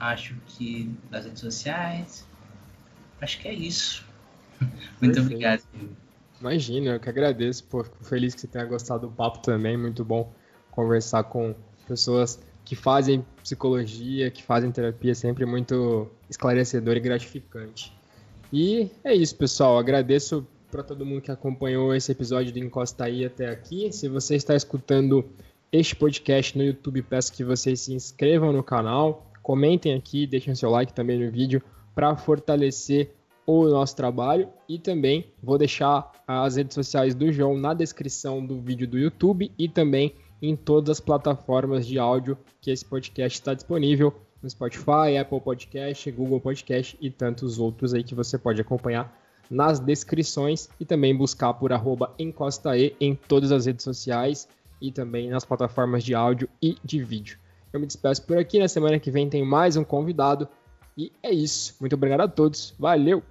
acho 0.00 0.34
que 0.46 0.92
das 1.10 1.24
redes 1.24 1.40
sociais. 1.40 2.26
Acho 3.20 3.38
que 3.38 3.48
é 3.48 3.54
isso. 3.54 4.04
Muito 5.00 5.14
Perfeito. 5.14 5.20
obrigado. 5.20 5.62
Imagina, 6.40 6.90
eu 6.90 7.00
que 7.00 7.08
agradeço. 7.08 7.64
Pô, 7.64 7.84
fico 7.84 8.04
feliz 8.04 8.34
que 8.34 8.40
você 8.40 8.46
tenha 8.48 8.64
gostado 8.64 9.06
do 9.08 9.12
papo 9.12 9.38
também. 9.38 9.76
Muito 9.76 10.04
bom 10.04 10.32
conversar 10.70 11.24
com 11.24 11.54
pessoas 11.86 12.40
que 12.68 12.76
fazem 12.76 13.24
psicologia, 13.42 14.30
que 14.30 14.42
fazem 14.42 14.70
terapia, 14.70 15.14
sempre 15.14 15.46
muito 15.46 16.06
esclarecedor 16.28 16.98
e 16.98 17.00
gratificante. 17.00 17.90
E 18.52 18.90
é 19.02 19.14
isso, 19.14 19.34
pessoal. 19.36 19.78
Agradeço 19.78 20.46
para 20.70 20.82
todo 20.82 21.06
mundo 21.06 21.22
que 21.22 21.30
acompanhou 21.30 21.94
esse 21.94 22.12
episódio 22.12 22.52
do 22.52 22.58
Encosta 22.58 23.04
aí 23.04 23.24
até 23.24 23.48
aqui. 23.48 23.90
Se 23.90 24.06
você 24.06 24.36
está 24.36 24.54
escutando 24.54 25.24
este 25.72 25.96
podcast 25.96 26.58
no 26.58 26.62
YouTube, 26.62 27.00
peço 27.00 27.32
que 27.32 27.42
vocês 27.42 27.80
se 27.80 27.94
inscrevam 27.94 28.52
no 28.52 28.62
canal, 28.62 29.32
comentem 29.42 29.94
aqui, 29.94 30.26
deixem 30.26 30.54
seu 30.54 30.68
like 30.68 30.92
também 30.92 31.18
no 31.18 31.32
vídeo 31.32 31.62
para 31.94 32.14
fortalecer 32.16 33.14
o 33.46 33.66
nosso 33.66 33.96
trabalho 33.96 34.46
e 34.68 34.78
também 34.78 35.32
vou 35.42 35.56
deixar 35.56 36.12
as 36.26 36.56
redes 36.56 36.74
sociais 36.74 37.14
do 37.14 37.32
João 37.32 37.56
na 37.56 37.72
descrição 37.72 38.44
do 38.44 38.60
vídeo 38.60 38.86
do 38.86 38.98
YouTube 38.98 39.50
e 39.58 39.70
também 39.70 40.14
em 40.40 40.56
todas 40.56 40.90
as 40.90 41.00
plataformas 41.00 41.86
de 41.86 41.98
áudio 41.98 42.38
que 42.60 42.70
esse 42.70 42.84
podcast 42.84 43.38
está 43.38 43.54
disponível 43.54 44.14
no 44.42 44.48
Spotify, 44.48 45.16
Apple 45.20 45.40
Podcast, 45.40 46.10
Google 46.12 46.40
Podcast 46.40 46.96
e 47.00 47.10
tantos 47.10 47.58
outros 47.58 47.92
aí 47.92 48.04
que 48.04 48.14
você 48.14 48.38
pode 48.38 48.60
acompanhar 48.60 49.12
nas 49.50 49.80
descrições 49.80 50.68
e 50.78 50.84
também 50.84 51.16
buscar 51.16 51.54
por 51.54 51.72
arroba 51.72 52.14
encostae 52.18 52.94
em 53.00 53.14
todas 53.14 53.50
as 53.50 53.66
redes 53.66 53.82
sociais 53.82 54.48
e 54.80 54.92
também 54.92 55.28
nas 55.28 55.44
plataformas 55.44 56.04
de 56.04 56.14
áudio 56.14 56.48
e 56.62 56.76
de 56.84 57.02
vídeo. 57.02 57.38
Eu 57.72 57.80
me 57.80 57.86
despeço 57.86 58.22
por 58.22 58.38
aqui, 58.38 58.58
na 58.58 58.68
semana 58.68 58.98
que 58.98 59.10
vem 59.10 59.28
tem 59.28 59.44
mais 59.44 59.76
um 59.76 59.84
convidado 59.84 60.48
e 60.96 61.12
é 61.22 61.32
isso. 61.32 61.74
Muito 61.80 61.94
obrigado 61.94 62.20
a 62.20 62.28
todos, 62.28 62.74
valeu! 62.78 63.22